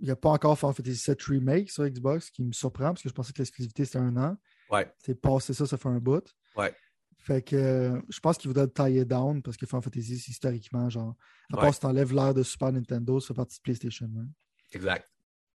il 0.00 0.04
n'y 0.04 0.10
a 0.10 0.16
pas 0.16 0.30
encore 0.30 0.58
Final 0.58 0.74
Fantasy 0.74 1.04
VII 1.10 1.16
Remake 1.38 1.70
sur 1.70 1.86
Xbox, 1.86 2.30
qui 2.30 2.42
me 2.42 2.52
surprend, 2.52 2.84
parce 2.92 3.02
que 3.02 3.08
je 3.08 3.14
pensais 3.14 3.32
que 3.32 3.38
l'exclusivité, 3.38 3.84
c'était 3.84 3.98
un 3.98 4.16
an. 4.16 4.36
Ouais. 4.70 4.90
C'est 5.04 5.14
passé 5.20 5.52
ça, 5.52 5.66
ça 5.66 5.76
fait 5.76 5.88
un 5.88 5.98
bout. 5.98 6.24
Ouais. 6.56 6.74
Fait 7.18 7.42
que 7.42 7.54
euh, 7.56 8.00
je 8.08 8.18
pense 8.20 8.38
qu'ils 8.38 8.48
voudraient 8.48 8.64
le 8.64 8.72
tailler 8.72 9.04
down, 9.04 9.42
parce 9.42 9.56
que 9.58 9.66
Final 9.66 9.82
Fantasy, 9.82 10.18
c'est 10.18 10.30
historiquement, 10.30 10.88
genre, 10.88 11.16
à 11.52 11.56
Ouais. 11.56 11.60
part 11.62 11.74
si 11.74 11.80
t'enlèves 11.80 12.14
l'ère 12.14 12.32
de 12.32 12.42
Super 12.42 12.72
Nintendo, 12.72 13.20
ça 13.20 13.28
fait 13.28 13.34
partie 13.34 13.58
de 13.58 13.62
PlayStation, 13.62 14.08
right? 14.16 14.30
Exact. 14.72 15.06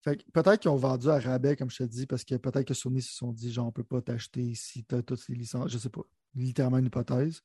Fait 0.03 0.17
que 0.17 0.23
peut-être 0.33 0.61
qu'ils 0.61 0.71
ont 0.71 0.77
vendu 0.77 1.11
à 1.11 1.19
rabais, 1.19 1.57
comme 1.57 1.69
je 1.71 1.77
te 1.77 1.83
dis, 1.83 2.07
parce 2.07 2.25
que 2.25 2.35
peut-être 2.37 2.67
que 2.67 2.73
Sony 2.73 3.03
se 3.03 3.13
sont 3.15 3.33
dit, 3.33 3.53
genre, 3.53 3.67
on 3.67 3.73
peut 3.73 3.85
pas 3.85 4.01
t'acheter 4.01 4.55
si 4.55 4.83
tu 4.85 4.95
as 4.95 5.03
toutes 5.03 5.21
ces 5.21 5.35
licences. 5.35 5.71
Je 5.71 5.77
sais 5.77 5.91
pas. 5.91 6.01
Littéralement 6.35 6.79
une 6.79 6.87
hypothèse. 6.87 7.43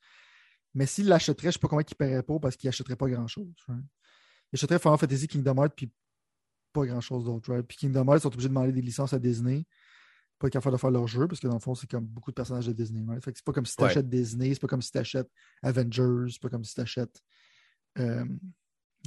Mais 0.74 0.86
s'ils 0.86 1.08
l'achèteraient, 1.08 1.48
je 1.48 1.54
sais 1.54 1.58
pas 1.58 1.68
comment 1.68 1.80
ils 1.80 1.94
paieraient 1.94 2.22
pas 2.22 2.38
parce 2.38 2.56
qu'ils 2.56 2.68
achèteraient 2.68 2.96
pas 2.96 3.08
grand-chose. 3.08 3.54
right? 3.68 3.82
Ils 4.52 4.56
achèteraient 4.56 4.78
Final 4.78 4.98
Fantasy 4.98 5.26
Kingdom 5.26 5.56
Hearts 5.56 5.74
puis 5.76 5.90
pas 6.72 6.84
grand-chose 6.86 7.24
d'autre. 7.24 7.50
right? 7.52 7.66
Puis 7.66 7.78
Kingdom 7.78 8.06
Hearts 8.08 8.20
sont 8.20 8.28
obligés 8.28 8.48
de 8.48 8.54
demander 8.54 8.72
des 8.72 8.82
licences 8.82 9.12
à 9.12 9.18
Disney. 9.18 9.66
Pas 10.38 10.50
capable 10.50 10.76
de 10.76 10.80
faire 10.80 10.90
leur 10.90 11.06
jeu 11.06 11.26
parce 11.26 11.40
que 11.40 11.46
dans 11.46 11.54
le 11.54 11.60
fond, 11.60 11.74
c'est 11.74 11.88
comme 11.90 12.04
beaucoup 12.04 12.30
de 12.30 12.34
personnages 12.34 12.66
de 12.66 12.72
Disney. 12.72 13.02
right? 13.06 13.24
Fait 13.24 13.32
que 13.32 13.38
c'est 13.38 13.44
pas 13.44 13.52
comme 13.52 13.64
si 13.64 13.74
tu 13.74 13.82
Ouais. 13.82 13.88
achètes 13.88 14.08
Disney, 14.08 14.52
c'est 14.52 14.60
pas 14.60 14.66
comme 14.66 14.82
si 14.82 14.92
tu 14.92 14.98
achètes 14.98 15.30
Avengers, 15.62 16.26
c'est 16.30 16.42
pas 16.42 16.50
comme 16.50 16.62
si 16.64 16.74
tu 16.74 16.80
achètes 16.82 17.22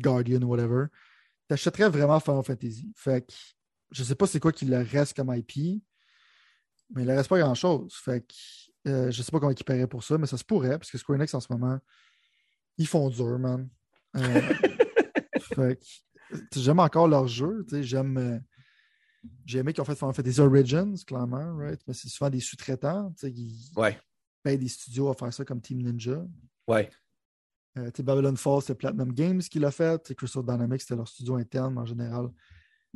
Guardian 0.01 0.41
ou 0.41 0.47
whatever. 0.47 0.87
Tu 1.47 1.53
achèterais 1.53 1.89
vraiment 1.89 2.19
Final 2.19 2.43
Fantasy. 2.43 2.91
Fait 2.95 3.25
que 3.27 3.33
je 3.91 4.03
sais 4.03 4.15
pas 4.15 4.25
c'est 4.27 4.39
quoi 4.39 4.51
qu'il 4.51 4.69
leur 4.71 4.85
reste 4.85 5.15
comme 5.15 5.31
IP, 5.35 5.83
mais 6.89 7.03
il 7.03 7.07
ne 7.07 7.15
reste 7.15 7.29
pas 7.29 7.37
grand-chose. 7.39 7.93
Fait 7.93 8.21
que 8.21 8.33
euh, 8.89 9.11
je 9.11 9.21
sais 9.21 9.31
pas 9.31 9.39
comment 9.39 9.51
ils 9.51 9.63
paieraient 9.63 9.87
pour 9.87 10.03
ça, 10.03 10.17
mais 10.17 10.27
ça 10.27 10.37
se 10.37 10.43
pourrait, 10.43 10.77
parce 10.77 10.91
que 10.91 10.97
Square 10.97 11.17
Enix 11.19 11.33
en 11.33 11.39
ce 11.39 11.51
moment, 11.51 11.77
ils 12.77 12.87
font 12.87 13.09
dur, 13.09 13.37
man. 13.39 13.69
Euh, 14.15 14.19
fait 15.55 15.79
sais, 16.51 16.59
j'aime 16.61 16.79
encore 16.79 17.07
leur 17.07 17.27
jeu. 17.27 17.65
tu 17.67 17.75
sais, 17.75 17.83
J'aime. 17.83 18.17
euh, 18.17 18.39
j'ai 19.45 19.59
aimé 19.59 19.73
qu'ils 19.73 19.81
ont 19.81 19.85
fait 19.85 19.95
Final 19.95 20.13
Fantasy 20.13 20.39
Origins, 20.39 20.95
clairement, 21.05 21.55
right? 21.57 21.81
Mais 21.87 21.93
c'est 21.93 22.07
souvent 22.07 22.29
des 22.29 22.39
sous-traitants. 22.39 23.13
Ils 23.23 23.71
Ouais. 23.75 23.99
payent 24.43 24.57
des 24.57 24.67
studios 24.69 25.09
à 25.09 25.13
faire 25.13 25.33
ça 25.33 25.43
comme 25.43 25.59
Team 25.59 25.81
Ninja. 25.81 26.23
Ouais. 26.67 26.89
Euh, 27.77 27.91
Babylon 27.99 28.35
Falls, 28.37 28.61
c'était 28.61 28.75
Platinum 28.75 29.13
Games 29.13 29.41
qui 29.41 29.59
l'a 29.59 29.71
fait. 29.71 30.13
Crystal 30.15 30.43
Dynamics, 30.43 30.81
c'était 30.81 30.95
leur 30.95 31.07
studio 31.07 31.35
interne, 31.35 31.73
mais 31.73 31.81
en 31.81 31.85
général. 31.85 32.29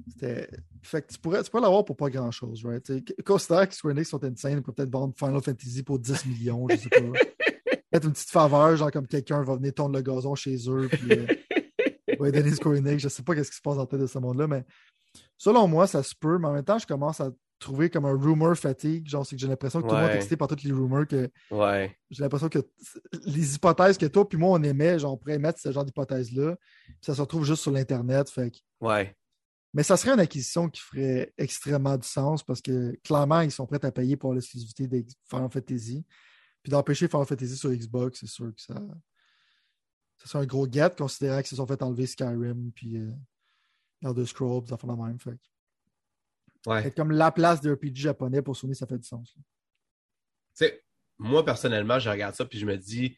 C'était. 0.10 0.50
Fait 0.82 1.02
que 1.02 1.14
tu 1.14 1.20
pourrais, 1.20 1.44
tu 1.44 1.50
pourrais 1.52 1.64
l'avoir 1.64 1.86
pour 1.86 1.96
pas 1.96 2.10
grand 2.10 2.32
chose, 2.32 2.66
right? 2.66 2.92
Considère 3.24 3.68
que 3.70 3.76
Square 3.76 3.94
Enix 3.94 4.10
sont 4.10 4.24
insane, 4.24 4.54
ils 4.54 4.62
peuvent 4.62 4.74
peut-être 4.76 4.92
vendre 4.92 5.14
Final 5.18 5.42
Fantasy 5.42 5.84
pour 5.84 6.00
10 6.00 6.26
millions, 6.26 6.68
je 6.70 6.76
sais 6.78 6.90
pas. 6.90 7.00
Peut-être 7.00 8.06
une 8.06 8.14
petite 8.14 8.30
faveur, 8.32 8.76
genre 8.76 8.92
comme 8.92 9.08
quelqu'un 9.08 9.44
va 9.44 9.56
venir 9.56 9.74
tondre 9.74 9.96
le 9.96 10.02
gazon 10.02 10.34
chez 10.36 10.58
eux, 10.68 10.90
puis 10.92 11.12
euh, 11.12 11.26
va 12.20 12.32
donner 12.32 12.52
Square 12.52 12.76
Enix. 12.76 13.04
Je 13.04 13.08
sais 13.10 13.24
pas 13.24 13.36
qu'est-ce 13.36 13.52
qui 13.52 13.58
se 13.58 13.62
passe 13.62 13.76
dans 13.76 13.82
la 13.82 13.88
tête 13.88 14.00
de 14.02 14.08
ce 14.08 14.18
monde-là, 14.20 14.48
mais 14.48 14.66
selon 15.38 15.68
moi, 15.68 15.86
ça 15.88 16.02
se 16.02 16.16
peut, 16.20 16.38
mais 16.40 16.48
en 16.48 16.54
même 16.54 16.64
temps, 16.66 16.80
je 16.80 16.88
commence 16.88 17.22
à 17.22 17.30
trouver 17.60 17.90
comme 17.90 18.06
un 18.06 18.18
rumor 18.18 18.56
fatigue. 18.58 19.08
Genre, 19.08 19.26
c'est 19.26 19.36
que 19.38 19.42
j'ai 19.42 19.48
l'impression 19.48 19.82
que 19.82 19.88
tout 19.88 19.94
le 19.96 20.02
monde 20.02 20.10
est 20.10 20.16
excité 20.16 20.36
par 20.36 20.48
toutes 20.50 20.64
les 20.64 20.72
rumors 20.74 21.08
que 21.08 21.30
Ouais. 21.52 21.96
j'ai 22.10 22.24
l'impression 22.24 22.50
que 22.50 22.60
les 23.26 23.56
hypothèses 23.56 23.98
que 23.98 24.08
toi 24.08 24.28
puis 24.28 24.38
moi 24.38 24.50
on 24.60 24.64
aimait, 24.64 25.00
genre 25.00 25.14
on 25.14 25.18
pourrait 25.18 25.38
mettre 25.40 25.60
ce 25.60 25.72
genre 25.72 25.86
d'hypothèses-là. 25.86 26.58
puis 26.88 26.96
Ça 27.02 27.14
se 27.16 27.22
retrouve 27.22 27.46
juste 27.46 27.62
sur 27.62 27.72
l'Internet. 27.72 28.30
Fait 28.30 28.52
que- 28.52 28.58
Ouais. 28.82 29.16
Mais 29.74 29.82
ça 29.84 29.98
serait 29.98 30.12
une 30.14 30.20
acquisition 30.20 30.70
qui 30.70 30.82
ferait 30.82 31.34
extrêmement 31.38 31.98
du 31.98 32.08
sens 32.08 32.44
parce 32.44 32.62
que 32.62 32.96
clairement, 33.04 33.42
ils 33.42 33.52
sont 33.52 33.66
prêts 33.66 33.84
à 33.84 33.92
payer 33.92 34.16
pour 34.16 34.34
l'exclusivité 34.34 34.88
de 34.88 35.04
Final 35.30 35.50
Fantasy. 35.52 36.06
Puis 36.62 36.70
d'empêcher 36.72 37.08
Final 37.08 37.26
Fantasy 37.26 37.58
sur 37.58 37.72
Xbox, 37.72 38.20
c'est 38.20 38.28
sûr 38.28 38.54
que 38.54 38.62
ça. 38.62 38.76
Ça 40.20 40.28
serait 40.30 40.44
un 40.44 40.46
gros 40.46 40.72
get 40.72 40.92
considérant 40.98 41.40
qu'ils 41.40 41.48
se 41.48 41.56
sont 41.56 41.68
fait 41.68 41.82
enlever 41.82 42.06
Skyrim 42.06 42.72
puis 42.74 42.98
euh, 42.98 43.12
Elder 44.04 44.26
Scrolls, 44.26 44.68
ça 44.68 44.78
fait 44.78 44.88
la 44.88 44.96
même. 44.96 45.20
Fait 45.20 45.38
Ouais. 46.66 46.90
comme 46.92 47.12
la 47.12 47.30
place 47.32 47.60
de 47.60 47.74
RPG 47.74 47.96
japonais 47.98 48.42
pour 48.42 48.56
Sony, 48.56 48.74
ça 48.74 48.88
fait 48.88 48.98
du 48.98 49.06
sens. 49.06 49.36
là. 49.36 50.68
Moi, 51.18 51.44
personnellement, 51.44 52.00
je 52.00 52.10
regarde 52.10 52.36
ça 52.36 52.46
puis 52.46 52.58
je 52.58 52.66
me 52.66 52.78
dis, 52.78 53.18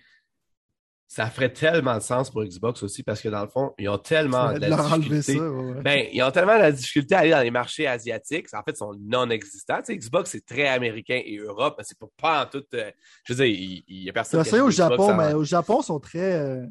ça 1.08 1.28
ferait 1.30 1.54
tellement 1.54 1.96
de 1.98 2.02
sens 2.02 2.32
pour 2.32 2.44
Xbox 2.44 2.82
aussi 2.84 3.04
parce 3.04 3.22
que 3.22 3.30
dans 3.30 3.42
le 3.44 3.48
fond, 3.48 3.74
ils 3.78 3.88
ont 3.90 3.98
tellement 3.98 4.50
de 4.54 4.60
De 4.60 4.66
la 4.66 4.76
difficulté. 4.76 5.22
ça. 5.22 5.50
ouais, 5.52 5.74
ouais. 5.74 5.82
Ben, 5.82 6.08
ils 6.12 6.24
ont 6.24 6.32
tellement 6.32 6.58
la 6.58 6.72
difficulté 6.72 7.16
à 7.16 7.20
aller 7.20 7.30
dans 7.32 7.42
les 7.42 7.52
marchés 7.52 7.88
asiatiques. 7.88 8.48
En 8.54 8.64
fait, 8.64 8.72
ils 8.72 8.78
sont 8.78 8.94
non 9.00 9.30
existants. 9.30 9.78
Tu 9.80 9.94
sais, 9.94 9.98
Xbox, 9.98 10.32
c'est 10.32 10.46
très 10.46 10.68
américain 10.68 11.22
et 11.24 11.38
Europe, 11.38 11.76
mais 11.78 11.84
c'est 11.88 11.98
pas, 12.18 12.44
en 12.44 12.46
tout. 12.48 12.64
euh, 12.74 12.92
je 13.24 13.34
veux 13.34 13.46
dire, 13.46 13.56
il, 13.56 13.84
il 13.88 14.04
y 14.04 14.10
a 14.10 14.14
personne 14.14 14.44
ça 14.44 14.58
au 14.64 14.68
achète 14.68 14.76
Xbox 14.78 14.92
Japon, 14.92 15.12
en- 15.12 15.16
mais 15.18 15.34
au 15.34 15.44
Japon, 15.44 15.80
ils 15.82 15.86
sont 15.86 16.00
très. 16.00 16.34
euh, 16.34 16.66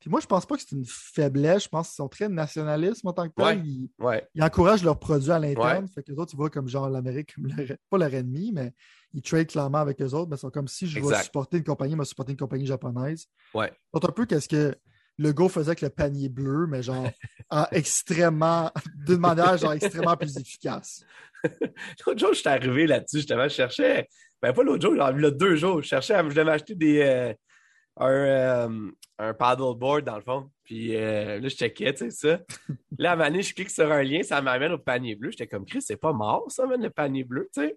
Puis 0.00 0.10
moi, 0.10 0.20
je 0.20 0.26
pense 0.26 0.44
pas 0.46 0.56
que 0.56 0.62
c'est 0.62 0.76
une 0.76 0.84
faiblesse. 0.86 1.64
Je 1.64 1.68
pense 1.68 1.88
qu'ils 1.88 1.96
sont 1.96 2.08
très 2.08 2.28
nationalistes 2.28 3.00
en 3.04 3.12
tant 3.14 3.26
que 3.28 3.34
tel. 3.36 3.44
Ouais. 3.46 3.62
Ils, 3.64 3.88
Ouais, 3.98 4.28
ils 4.34 4.42
encouragent 4.42 4.84
leurs 4.84 4.98
produits 4.98 5.32
à 5.32 5.38
l'interne. 5.38 5.88
Fait 5.88 6.02
que 6.02 6.12
les 6.12 6.18
autres, 6.18 6.30
tu 6.30 6.36
vois 6.36 6.50
comme 6.50 6.68
genre 6.68 6.88
l'Amérique, 6.90 7.34
comme 7.34 7.46
leur- 7.48 7.76
pas 7.90 7.98
leur 7.98 8.12
ennemi, 8.14 8.52
mais 8.54 8.72
ils 9.14 9.22
trade 9.22 9.46
clairement 9.48 9.78
avec 9.78 10.00
eux 10.00 10.12
autres. 10.14 10.30
Mais 10.30 10.36
sont 10.36 10.50
comme 10.50 10.68
si 10.68 10.86
je 10.86 11.00
vais 11.00 11.22
supporter 11.22 11.58
une 11.58 11.64
compagnie, 11.64 11.92
je 11.94 11.98
vais 11.98 12.04
supporter 12.04 12.32
une 12.32 12.38
compagnie 12.38 12.66
japonaise. 12.66 13.26
ouais. 13.54 13.72
C'est 13.94 14.04
un 14.04 14.12
peu 14.12 14.26
qu'est-ce 14.26 14.48
que 14.48 14.74
le 15.18 15.32
go 15.32 15.48
faisait 15.48 15.70
avec 15.70 15.80
le 15.80 15.90
panier 15.90 16.28
bleu, 16.28 16.66
mais 16.68 16.82
genre 16.82 17.08
en 17.50 17.66
extrêmement, 17.72 18.70
d'une 19.06 19.18
manière 19.18 19.56
genre 19.58 19.72
extrêmement 19.72 20.16
plus 20.16 20.36
efficace. 20.36 21.04
L'autre 22.06 22.18
jour, 22.18 22.32
je 22.32 22.38
suis 22.40 22.48
arrivé 22.48 22.86
là-dessus, 22.86 23.18
justement, 23.18 23.44
je 23.44 23.54
cherchais. 23.54 24.08
Ben, 24.40 24.52
pas 24.52 24.62
l'autre 24.62 24.82
jour, 24.82 24.94
j'en 24.96 25.08
ai 25.08 25.14
vu 25.14 25.20
là 25.20 25.30
deux 25.32 25.56
jours. 25.56 25.82
Je 25.82 25.88
cherchais, 25.88 26.16
je 26.16 26.28
devais 26.28 26.44
m'acheter 26.44 26.74
des. 26.76 27.00
euh, 27.00 27.34
un, 27.98 28.10
euh, 28.10 28.90
un 29.18 29.34
paddleboard 29.34 30.04
dans 30.04 30.16
le 30.16 30.22
fond. 30.22 30.50
Puis 30.64 30.94
euh, 30.96 31.40
là, 31.40 31.48
je 31.48 31.56
checkais, 31.56 31.92
tu 31.94 32.10
sais, 32.10 32.10
ça. 32.10 32.40
Là, 32.98 33.10
à 33.10 33.12
un 33.14 33.16
moment 33.16 33.30
donné, 33.30 33.42
je 33.42 33.54
clique 33.54 33.70
sur 33.70 33.90
un 33.90 34.02
lien, 34.02 34.22
ça 34.22 34.40
m'amène 34.40 34.72
au 34.72 34.78
panier 34.78 35.16
bleu. 35.16 35.30
J'étais 35.30 35.46
comme, 35.46 35.64
Chris, 35.66 35.82
c'est 35.82 35.96
pas 35.96 36.12
mort, 36.12 36.44
ça, 36.50 36.66
man, 36.66 36.80
le 36.80 36.90
panier 36.90 37.24
bleu, 37.24 37.48
tu 37.52 37.62
sais. 37.62 37.76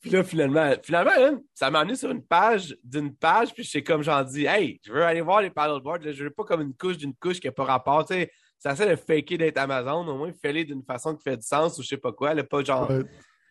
Puis 0.00 0.10
là, 0.10 0.22
finalement, 0.22 0.72
finalement 0.82 1.10
hein, 1.16 1.40
ça 1.54 1.70
m'a 1.70 1.80
amené 1.80 1.96
sur 1.96 2.10
une 2.10 2.22
page 2.22 2.76
d'une 2.84 3.14
page, 3.14 3.52
puis 3.52 3.64
j'étais 3.64 3.82
comme, 3.82 4.02
j'en 4.02 4.22
dis, 4.22 4.46
hey, 4.46 4.80
je 4.84 4.92
veux 4.92 5.02
aller 5.02 5.20
voir 5.20 5.40
les 5.40 5.50
paddleboards. 5.50 5.98
Là, 6.04 6.12
je 6.12 6.24
veux 6.24 6.30
pas 6.30 6.44
comme 6.44 6.60
une 6.60 6.74
couche 6.74 6.96
d'une 6.96 7.14
couche 7.14 7.40
qui 7.40 7.48
n'a 7.48 7.52
pas 7.52 7.64
rapport, 7.64 8.06
tu 8.06 8.14
sais. 8.14 8.30
Ça 8.58 8.72
essaie 8.72 8.88
de 8.88 8.96
faker 8.96 9.38
d'être 9.38 9.58
Amazon, 9.58 10.06
au 10.06 10.16
moins, 10.16 10.32
fais-les 10.42 10.64
d'une 10.64 10.82
façon 10.82 11.14
qui 11.14 11.22
fait 11.22 11.36
du 11.36 11.46
sens 11.46 11.78
ou 11.78 11.82
je 11.82 11.88
sais 11.88 11.96
pas 11.96 12.12
quoi, 12.12 12.34
là, 12.34 12.42
pas 12.42 12.62
genre. 12.62 12.90
Ouais. 12.90 13.04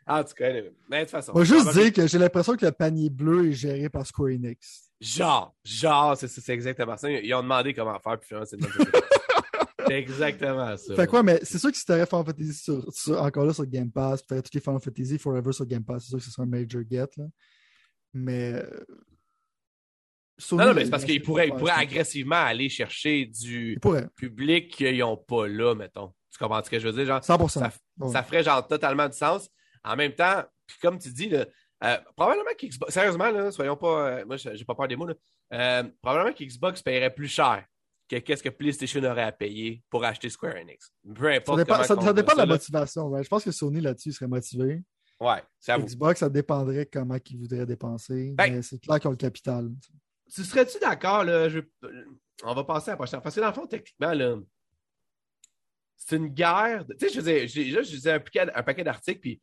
En 0.06 0.24
tout 0.24 0.34
cas, 0.34 0.54
mais 0.90 1.00
de 1.00 1.04
toute 1.04 1.12
façon. 1.12 1.34
Moi, 1.34 1.44
juste 1.44 1.74
dire 1.74 1.92
que 1.92 2.08
j'ai 2.08 2.18
l'impression 2.18 2.56
que 2.56 2.66
le 2.66 2.72
panier 2.72 3.10
bleu 3.10 3.50
est 3.50 3.54
géré 3.54 3.90
par 3.90 4.06
Square 4.06 4.30
Enix. 4.30 4.90
Genre, 5.02 5.54
genre, 5.64 6.16
c'est 6.18 6.28
c'est 6.28 6.54
exactement 6.54 6.96
ça. 6.98 7.10
Ils 7.12 7.34
ont 7.34 7.42
demandé 7.42 7.74
comment 7.74 8.00
faire, 8.00 8.18
puis 8.18 8.28
finalement, 8.28 8.48
c'est 8.50 8.58
c'est. 9.88 9.94
Exactement 10.00 10.78
ça. 10.78 10.96
Fait 10.96 11.08
quoi, 11.08 11.24
mais 11.24 11.40
c'est 11.44 11.58
sûr 11.60 11.72
que 11.72 11.78
si 11.78 11.86
t'aurais 11.86 12.06
Final 12.06 12.26
Fantasy 12.26 12.54
sur, 12.54 12.94
sur- 12.94 13.22
encore 13.22 13.46
là 13.46 13.54
sur 13.54 13.66
Game 13.66 13.92
Pass, 13.92 14.22
puis 14.22 14.28
t'aurais 14.28 14.42
tous 14.42 14.54
les 14.54 14.62
Final 14.62 14.80
Fantasy 14.80 15.18
Forever 15.18 15.52
sur 15.52 15.66
Game 15.66 15.84
Pass, 15.84 16.04
c'est 16.04 16.10
sûr 16.10 16.18
que 16.20 16.24
ce 16.24 16.32
serait 16.32 16.44
un 16.44 16.46
major 16.48 16.82
get, 16.90 17.08
là. 17.18 17.26
Mais. 18.14 18.64
Sony, 20.40 20.62
Non, 20.62 20.68
non, 20.68 20.74
mais 20.76 20.86
c'est 20.86 20.92
parce 20.92 21.04
il 21.04 21.08
qu'ils 21.08 21.22
pourraient, 21.24 21.52
agressivement 21.72 22.36
aller 22.36 22.70
chercher 22.70 23.26
du 23.26 23.80
public 24.16 24.72
qu'ils 24.72 25.00
n'ont 25.00 25.18
pas 25.18 25.48
là, 25.48 25.74
mettons. 25.74 26.14
Tu 26.32 26.38
comprends 26.38 26.64
ce 26.64 26.70
que 26.70 26.78
je 26.80 26.88
veux 26.88 26.94
dire? 26.94 27.06
Genre, 27.06 27.22
100%. 27.24 27.48
ça, 27.50 27.72
Ouais. 27.98 28.12
ça 28.12 28.22
ferait 28.22 28.44
genre 28.44 28.68
totalement 28.68 29.08
du 29.10 29.18
sens. 29.18 29.50
En 29.84 29.96
même 29.96 30.14
temps, 30.14 30.44
puis 30.68 30.78
comme 30.82 31.00
tu 31.00 31.10
dis, 31.12 31.30
là, 31.30 31.48
euh, 31.84 31.98
probablement 32.16 32.52
qu'Xbox, 32.56 32.94
sérieusement, 32.94 33.32
là, 33.32 33.50
soyons 33.52 33.76
pas, 33.78 34.10
euh, 34.20 34.26
moi, 34.26 34.38
j'ai 34.38 34.64
pas 34.66 34.76
peur 34.76 34.88
des 34.88 34.96
mots, 34.96 35.08
là, 35.08 35.16
euh, 35.54 35.84
probablement 36.04 36.34
qu'Xbox 36.36 36.84
paierait 36.84 37.14
plus 37.14 37.28
cher 37.30 37.66
que 38.10 38.16
qu'est-ce 38.18 38.42
que 38.44 38.50
PlayStation 38.50 39.04
aurait 39.04 39.24
à 39.24 39.32
payer 39.32 39.84
pour 39.90 40.04
acheter 40.06 40.30
Square 40.30 40.56
Enix? 40.56 40.92
Peu 41.16 41.24
Ça 41.32 41.36
importe. 41.38 41.58
dépend, 41.60 41.84
ça- 41.84 42.02
ça 42.02 42.14
dépend 42.14 42.34
de 42.34 42.38
la 42.38 42.46
là. 42.46 42.54
motivation. 42.54 43.08
ouais. 43.08 43.24
Je 43.24 43.30
pense 43.30 43.44
que 43.44 43.52
Sony 43.52 43.82
là-dessus 43.82 44.14
serait 44.14 44.28
motivé. 44.28 44.82
Ouais, 45.20 45.44
c'est 45.60 45.72
à 45.72 45.78
vous. 45.78 45.86
Xbox, 45.86 46.20
ça 46.20 46.30
dépendrait 46.30 46.86
comment 46.86 47.18
ils 47.30 47.38
voudraient 47.40 47.66
dépenser. 47.66 48.34
Ben- 48.38 48.54
mais 48.54 48.62
c'est 48.62 48.80
clair 48.80 49.00
qu'ils 49.00 49.08
ont 49.08 49.12
le 49.12 49.18
capital. 49.18 49.70
Tu 50.34 50.44
serais-tu 50.44 50.78
d'accord, 50.80 51.24
là? 51.24 51.50
je- 51.50 51.60
On 52.44 52.54
va 52.54 52.64
passer 52.64 52.90
à 52.90 52.94
la 52.94 52.98
prochaine. 52.98 53.20
Parce 53.22 53.34
que 53.34 53.40
dans 53.42 53.48
le 53.48 53.54
fond, 53.54 53.66
techniquement, 53.66 54.14
là, 54.14 54.36
c'est 55.96 56.18
une 56.18 56.28
guerre. 56.28 56.86
de- 56.86 56.94
Tu 56.94 57.10
sais, 57.10 57.14
je 57.16 57.20
là, 57.76 57.82
je 57.82 57.90
disais 57.90 58.12
un 58.12 58.20
paquet, 58.20 58.46
un 58.54 58.64
paquet 58.64 58.84
d'articles, 58.84 59.20
puis 59.20 59.42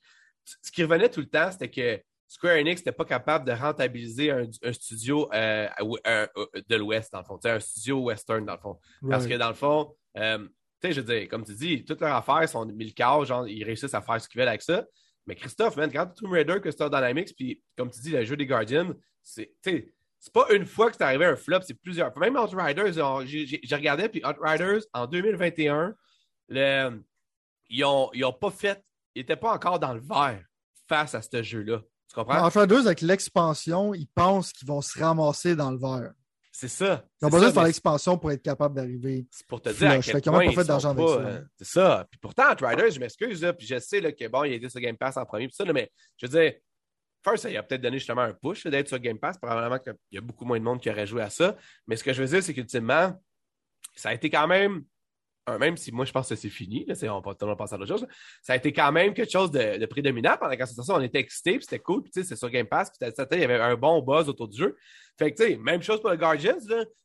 ce 0.62 0.70
qui 0.70 0.82
revenait 0.84 1.08
tout 1.08 1.20
le 1.20 1.26
temps, 1.26 1.50
c'était 1.50 1.70
que 1.70 2.00
Square 2.34 2.56
Enix 2.56 2.80
n'était 2.80 2.90
pas 2.92 3.04
capable 3.04 3.44
de 3.46 3.52
rentabiliser 3.52 4.30
un, 4.32 4.46
un 4.64 4.72
studio 4.72 5.30
euh, 5.32 5.68
un- 6.04 6.26
un- 6.26 6.28
de 6.68 6.76
l'Ouest, 6.76 7.12
dans 7.12 7.20
le 7.20 7.24
fond. 7.24 7.38
Un 7.44 7.60
studio 7.60 8.00
western, 8.00 8.44
dans 8.44 8.54
le 8.54 8.58
fond. 8.60 8.78
Parce 9.10 9.26
que 9.30 9.34
dans 9.38 9.48
le 9.48 9.54
fond, 9.54 9.94
euh, 10.16 10.38
tu 10.38 10.88
sais, 10.88 10.92
je 10.92 11.00
veux 11.00 11.06
dire, 11.20 11.28
comme 11.28 11.44
tu 11.44 11.54
dis, 11.54 11.84
toutes 11.84 12.00
leurs 12.00 12.14
affaires 12.16 12.48
sont 12.48 12.66
mille 12.66 12.92
quarts, 12.92 13.24
genre, 13.24 13.46
ils 13.46 13.62
réussissent 13.62 13.94
à 13.94 14.02
faire 14.02 14.20
ce 14.20 14.28
qu'ils 14.28 14.40
veulent 14.40 14.48
avec 14.48 14.62
ça. 14.62 14.84
Mais 15.26 15.36
Christophe, 15.36 15.76
man, 15.76 15.90
quand 15.92 16.06
Tomb 16.08 16.32
Raider, 16.32 16.60
Crystal 16.60 16.90
Dynamics, 16.90 17.34
puis 17.36 17.62
comme 17.78 17.90
tu 17.90 18.00
dis, 18.00 18.10
le 18.10 18.24
jeu 18.24 18.36
des 18.36 18.46
Guardians, 18.46 18.92
c'est, 19.22 19.54
c'est 19.62 20.32
pas 20.32 20.46
une 20.52 20.66
fois 20.66 20.90
que 20.90 20.96
c'est 20.98 21.04
arrivé 21.04 21.26
un 21.26 21.36
flop, 21.36 21.60
c'est 21.62 21.74
plusieurs. 21.80 22.16
Même 22.18 22.36
Outriders, 22.36 22.92
j'ai 23.26 23.76
regardé, 23.76 24.08
puis 24.08 24.22
Outriders, 24.26 24.80
en 24.92 25.06
2021, 25.06 25.94
le, 26.48 27.00
ils, 27.70 27.84
ont, 27.84 28.10
ils 28.12 28.24
ont 28.24 28.32
pas 28.32 28.50
fait, 28.50 28.82
ils 29.14 29.22
étaient 29.22 29.36
pas 29.36 29.52
encore 29.54 29.78
dans 29.78 29.94
le 29.94 30.00
vert 30.00 30.42
face 30.88 31.14
à 31.14 31.22
ce 31.22 31.42
jeu-là. 31.42 31.80
Tu 32.14 32.20
comprends? 32.20 32.44
En 32.44 32.50
avec 32.86 33.00
l'expansion, 33.00 33.92
ils 33.92 34.06
pensent 34.06 34.52
qu'ils 34.52 34.68
vont 34.68 34.80
se 34.80 34.96
ramasser 34.98 35.56
dans 35.56 35.72
le 35.72 35.78
verre. 35.78 36.12
C'est 36.52 36.68
ça. 36.68 37.04
Ils 37.20 37.24
ont 37.24 37.28
besoin 37.28 37.46
ça, 37.46 37.48
de 37.48 37.54
faire 37.54 37.62
mais 37.62 37.68
l'expansion 37.68 38.16
pour 38.16 38.30
être 38.30 38.42
capable 38.42 38.76
d'arriver. 38.76 39.26
C'est 39.32 39.46
pour 39.48 39.60
te 39.60 39.70
dire 39.70 39.90
à 39.90 39.94
Flush. 39.94 40.06
quel 40.06 40.14
Fait 40.14 40.30
point 40.30 40.46
pas 40.46 40.62
fait 40.62 40.68
d'argent 40.68 40.90
avec 40.90 41.08
ça. 41.08 41.14
euh, 41.14 41.42
c'est 41.58 41.66
ça. 41.66 42.06
Puis 42.08 42.20
pourtant, 42.20 42.52
Outriders, 42.52 42.90
je 42.92 43.00
m'excuse, 43.00 43.52
puis 43.58 43.66
je 43.66 43.80
sais 43.80 44.00
là, 44.00 44.12
que 44.12 44.28
bon, 44.28 44.44
il 44.44 44.52
était 44.52 44.68
sur 44.68 44.80
Game 44.80 44.96
Pass 44.96 45.16
en 45.16 45.24
premier, 45.24 45.48
puis 45.48 45.56
ça, 45.56 45.64
là, 45.64 45.72
mais 45.72 45.90
je 46.16 46.26
veux 46.26 46.40
dire, 46.40 46.52
First, 47.24 47.42
ça 47.44 47.50
il 47.50 47.56
a 47.56 47.62
peut-être 47.62 47.80
donné 47.80 47.98
justement 47.98 48.20
un 48.20 48.34
push 48.34 48.66
d'être 48.66 48.86
sur 48.86 48.98
Game 48.98 49.18
Pass. 49.18 49.38
Probablement 49.38 49.78
qu'il 49.78 49.94
y 50.12 50.18
a 50.18 50.20
beaucoup 50.20 50.44
moins 50.44 50.58
de 50.58 50.64
monde 50.64 50.80
qui 50.80 50.90
aurait 50.90 51.06
joué 51.06 51.22
à 51.22 51.30
ça. 51.30 51.56
Mais 51.86 51.96
ce 51.96 52.04
que 52.04 52.12
je 52.12 52.22
veux 52.22 52.28
dire, 52.28 52.42
c'est 52.42 52.52
qu'ultimement, 52.52 53.18
ça 53.96 54.10
a 54.10 54.14
été 54.14 54.28
quand 54.28 54.46
même, 54.46 54.84
même 55.58 55.76
si 55.76 55.92
moi 55.92 56.04
je 56.04 56.12
pense 56.12 56.28
que 56.28 56.34
c'est 56.34 56.48
fini, 56.48 56.84
là, 56.86 56.94
c'est- 56.94 57.08
on 57.08 57.20
va 57.20 57.32
totalement 57.32 57.56
passer 57.56 57.74
à 57.74 57.78
d'autres 57.78 57.98
choses, 57.98 58.06
ça 58.42 58.54
a 58.54 58.56
été 58.56 58.72
quand 58.72 58.92
même 58.92 59.14
quelque 59.14 59.30
chose 59.30 59.50
de, 59.50 59.84
prédominant 59.86 60.36
pendant 60.38 60.54
la 60.56 60.66
ça. 60.66 60.94
On 60.94 61.00
était 61.00 61.18
excités, 61.18 61.56
puis 61.56 61.64
c'était 61.64 61.78
cool, 61.78 62.02
puis 62.02 62.12
c'est 62.24 62.36
sur 62.36 62.50
Game 62.50 62.66
Pass, 62.66 62.90
puis 62.90 63.08
il 63.32 63.40
y 63.40 63.44
avait 63.44 63.60
un 63.60 63.76
bon 63.76 64.02
buzz 64.02 64.28
autour 64.28 64.48
du 64.48 64.58
jeu. 64.58 64.76
Fait 65.18 65.32
que 65.32 65.36
tu 65.42 65.50
sais, 65.50 65.56
même 65.56 65.82
chose 65.82 66.00
pour 66.00 66.10
le 66.10 66.16
Guardians, 66.16 66.58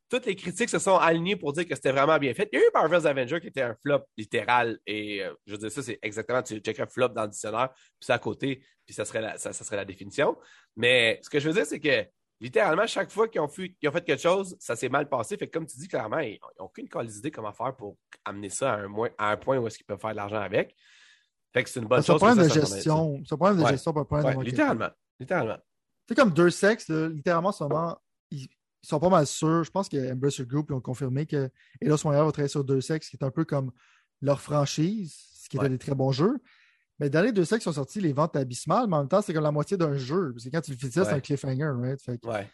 toutes 0.10 0.26
les 0.26 0.36
critiques 0.36 0.70
se 0.70 0.80
sont 0.80 0.98
alignées 0.98 1.36
pour 1.36 1.54
dire 1.54 1.68
que 1.68 1.76
c'était 1.76 1.92
vraiment 1.92 2.18
bien 2.18 2.34
fait. 2.34 2.50
Il 2.52 2.60
y 2.60 2.62
a 2.62 2.66
eu 2.66 2.70
Marvel's 2.74 3.06
Avenger 3.06 3.40
qui 3.40 3.48
était 3.48 3.62
un 3.62 3.76
flop 3.82 4.04
littéral, 4.18 4.80
et 4.88 5.24
euh, 5.24 5.34
je 5.46 5.52
veux 5.54 5.58
dire, 5.60 5.72
ça, 5.72 5.84
c'est 5.84 6.00
exactement, 6.02 6.42
tu 6.42 6.58
checkerais 6.60 6.88
flop 6.88 7.10
dans 7.10 7.24
le 7.24 7.30
dictionnaire, 7.30 7.70
puis 7.74 8.06
ça 8.06 8.16
à 8.16 8.20
côté, 8.20 8.64
puis 8.86 8.96
ça 8.96 9.06
serait 9.06 9.38
ça 9.38 9.54
serait 9.54 9.76
la 9.76 9.86
définition. 9.86 10.36
Mais 10.76 11.20
ce 11.22 11.30
que 11.30 11.40
je 11.40 11.48
veux 11.48 11.54
dire, 11.54 11.66
c'est 11.66 11.80
que 11.80 12.06
littéralement, 12.40 12.88
chaque 12.88 13.12
fois 13.12 13.28
qu'ils 13.28 13.42
ont, 13.42 13.48
fait- 13.48 13.70
qu'ils 13.74 13.90
ont 13.90 13.92
fait 13.92 14.04
quelque 14.06 14.22
chose, 14.22 14.56
ça 14.60 14.76
s'est 14.76 14.90
mal 14.90 15.08
passé. 15.10 15.38
Fait 15.38 15.48
que 15.48 15.52
comme 15.58 15.66
tu 15.66 15.78
dis, 15.78 15.88
clairement, 15.88 16.20
ils 16.20 16.40
n'ont 16.60 16.66
aucune 16.66 16.88
idée 17.04 17.32
comment 17.32 17.52
faire 17.54 17.76
pour 17.76 17.98
amener 18.26 18.50
ça 18.50 18.74
à 18.74 18.78
un, 18.78 18.88
moins- 18.88 19.10
à 19.18 19.32
un 19.32 19.38
point 19.38 19.58
où 19.58 19.68
est-ce 19.68 19.78
qu'ils 19.78 19.86
peuvent 19.86 20.00
faire 20.00 20.12
de 20.12 20.16
l'argent 20.16 20.40
avec. 20.42 20.76
Fait 21.54 21.64
que 21.64 21.70
c'est 21.70 21.80
une 21.80 21.88
bonne 21.88 22.04
chose. 22.04 22.20
ça, 22.22 22.36
ça 22.36 22.48
gestion. 22.48 23.22
C'est 23.26 23.34
un 23.34 23.38
problème 23.38 23.58
de 23.58 23.64
Ouais. 23.64 23.72
gestion, 23.72 23.92
pas 23.94 24.00
un 24.02 24.04
ça. 24.04 24.06
problème 24.06 24.26
Ouais, 24.28 24.32
de 24.32 24.38
marketing. 24.38 24.58
littéralement. 24.58 24.90
Littéralement. 25.20 25.58
C'est 26.08 26.16
comme 26.16 26.32
deux 26.32 26.50
sexes, 26.50 26.88
là, 26.90 27.08
littéralement, 27.10 27.50
en 27.50 27.52
ce 27.52 27.64
moment, 27.64 27.98
ils, 28.32 28.44
ils 28.44 28.88
sont 28.88 29.00
pas 29.00 29.10
mal 29.10 29.26
sûrs. 29.28 29.64
Je 29.64 29.72
pense 29.72 29.90
que 29.90 30.12
Embracer 30.14 30.46
Group 30.46 30.68
ils 30.70 30.74
ont 30.74 30.82
confirmé 30.82 31.26
que 31.26 31.50
Eidos 31.82 31.98
Montréal 32.06 32.26
va 32.26 32.32
travailler 32.32 32.48
sur 32.50 32.64
deux 32.64 32.82
sexes, 32.82 33.10
qui 33.10 33.18
est 33.18 33.24
un 33.24 33.32
peu 33.32 33.46
comme 33.46 33.72
leur 34.22 34.40
franchise, 34.42 35.16
ce 35.34 35.50
qui 35.50 35.58
était 35.58 35.64
Ouais. 35.66 35.70
des 35.70 35.78
très 35.78 35.96
bons 35.96 36.12
jeux. 36.12 36.40
Mais 37.00 37.10
dans 37.10 37.22
les 37.22 37.32
deux 37.32 37.46
sexes 37.46 37.60
qui 37.64 37.70
sont 37.70 37.74
sortis, 37.74 38.02
les 38.02 38.12
ventes 38.14 38.36
abysmales, 38.36 38.88
mais 38.88 38.96
en 38.98 39.00
même 39.00 39.08
temps, 39.08 39.22
c'est 39.22 39.34
comme 39.34 39.44
la 39.44 39.52
moitié 39.52 39.78
d'un 39.78 39.96
jeu. 39.96 40.34
Que 40.34 40.50
quand 40.50 40.62
tu 40.62 40.72
le 40.72 40.78
fais 40.78 40.92
ça, 40.92 41.06
c'est 41.06 41.12
Ouais. 41.12 41.18
un 41.18 41.22
cliffhanger, 41.22 41.72
right? 41.80 42.02
Fait 42.02 42.18
que- 42.18 42.28
Ouais. 42.28 42.50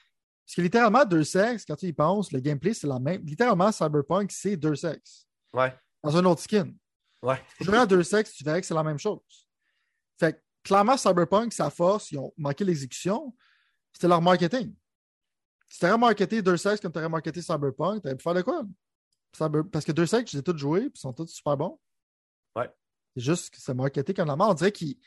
Parce 0.45 0.55
que 0.55 0.61
littéralement, 0.61 1.03
deux 1.05 1.23
sexes, 1.23 1.65
quand 1.65 1.75
tu 1.75 1.87
y 1.87 1.93
penses, 1.93 2.31
le 2.31 2.39
gameplay, 2.39 2.73
c'est 2.75 2.85
la 2.85 2.99
même. 2.99 3.23
Littéralement, 3.25 3.71
Cyberpunk, 3.71 4.31
c'est 4.31 4.55
deux 4.55 4.75
sexes. 4.75 5.25
Ouais. 5.53 5.73
Dans 6.03 6.15
un 6.15 6.25
autre 6.25 6.41
skin. 6.41 6.69
Ouais. 7.23 7.41
Tu 7.57 7.63
jouerais 7.63 7.79
à 7.79 7.85
deux 7.87 8.03
sexes, 8.03 8.33
tu 8.33 8.43
verrais 8.43 8.61
que 8.61 8.67
c'est 8.67 8.75
la 8.75 8.83
même 8.83 8.99
chose. 8.99 9.19
Fait 10.19 10.33
que, 10.33 10.39
clairement, 10.63 10.95
Cyberpunk, 10.97 11.51
sa 11.51 11.71
force, 11.71 12.11
ils 12.11 12.19
ont 12.19 12.31
manqué 12.37 12.63
l'exécution, 12.63 13.35
c'était 13.91 14.07
leur 14.07 14.21
marketing. 14.21 14.75
Si 15.67 15.79
tu 15.79 15.85
aurais 15.87 15.97
marketé 15.97 16.43
deux 16.43 16.57
sexes 16.57 16.79
comme 16.81 16.91
tu 16.91 16.99
aurais 16.99 17.09
marketé 17.09 17.41
Cyberpunk, 17.41 18.03
tu 18.03 18.07
aurais 18.07 18.15
pu 18.15 18.21
faire 18.23 18.33
de 18.35 18.41
quoi? 18.43 18.61
Cyber- 19.35 19.67
Parce 19.71 19.83
que 19.83 19.91
deux 19.91 20.05
sexes, 20.05 20.31
je 20.31 20.37
les 20.37 20.41
ai 20.41 20.43
tous 20.43 20.55
joués, 20.57 20.81
puis 20.81 20.91
ils 20.95 20.99
sont 20.99 21.11
tous 21.13 21.25
super 21.27 21.57
bons. 21.57 21.79
Ouais. 22.55 22.69
C'est 23.15 23.23
juste 23.23 23.53
que 23.53 23.59
c'est 23.59 23.73
marketé 23.73 24.13
comme 24.13 24.27
la 24.27 24.35
mort. 24.35 24.49
On 24.49 24.53
dirait 24.53 24.71
qu'ils 24.71 24.97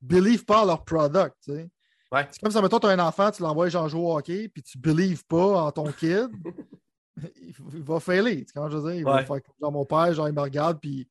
believe 0.00 0.44
pas 0.44 0.64
leur 0.64 0.84
product. 0.84 1.36
tu 1.44 1.52
sais. 1.52 1.70
Ouais. 2.12 2.26
C'est 2.30 2.40
comme 2.40 2.50
ça, 2.50 2.60
mettons, 2.60 2.80
tu 2.80 2.86
as 2.86 2.90
un 2.90 2.98
enfant, 2.98 3.30
tu 3.30 3.42
l'envoies 3.42 3.68
genre 3.68 3.88
jouer 3.88 4.00
au 4.00 4.16
hockey, 4.16 4.48
puis 4.48 4.62
tu 4.62 4.78
believe 4.78 5.24
pas 5.26 5.62
en 5.62 5.70
ton 5.70 5.92
kid. 5.92 6.28
il, 7.16 7.54
il 7.72 7.82
va 7.82 8.00
failer. 8.00 8.44
Tu 8.44 8.52
sais 8.52 8.60
je 8.70 8.76
veux 8.76 8.90
dire? 8.90 9.00
Il 9.00 9.04
va 9.04 9.18
faire 9.24 9.42
comme 9.42 9.54
genre 9.60 9.72
mon 9.72 9.84
père, 9.84 10.12
genre 10.12 10.28
il 10.28 10.34
me 10.34 10.40
regarde, 10.40 10.80
puis 10.80 11.08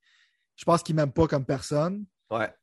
je 0.55 0.65
pense 0.65 0.83
qu'il 0.83 0.95
m'aime 0.95 1.11
pas 1.11 1.27
comme 1.27 1.45
personne. 1.45 2.05
Ouais. 2.29 2.53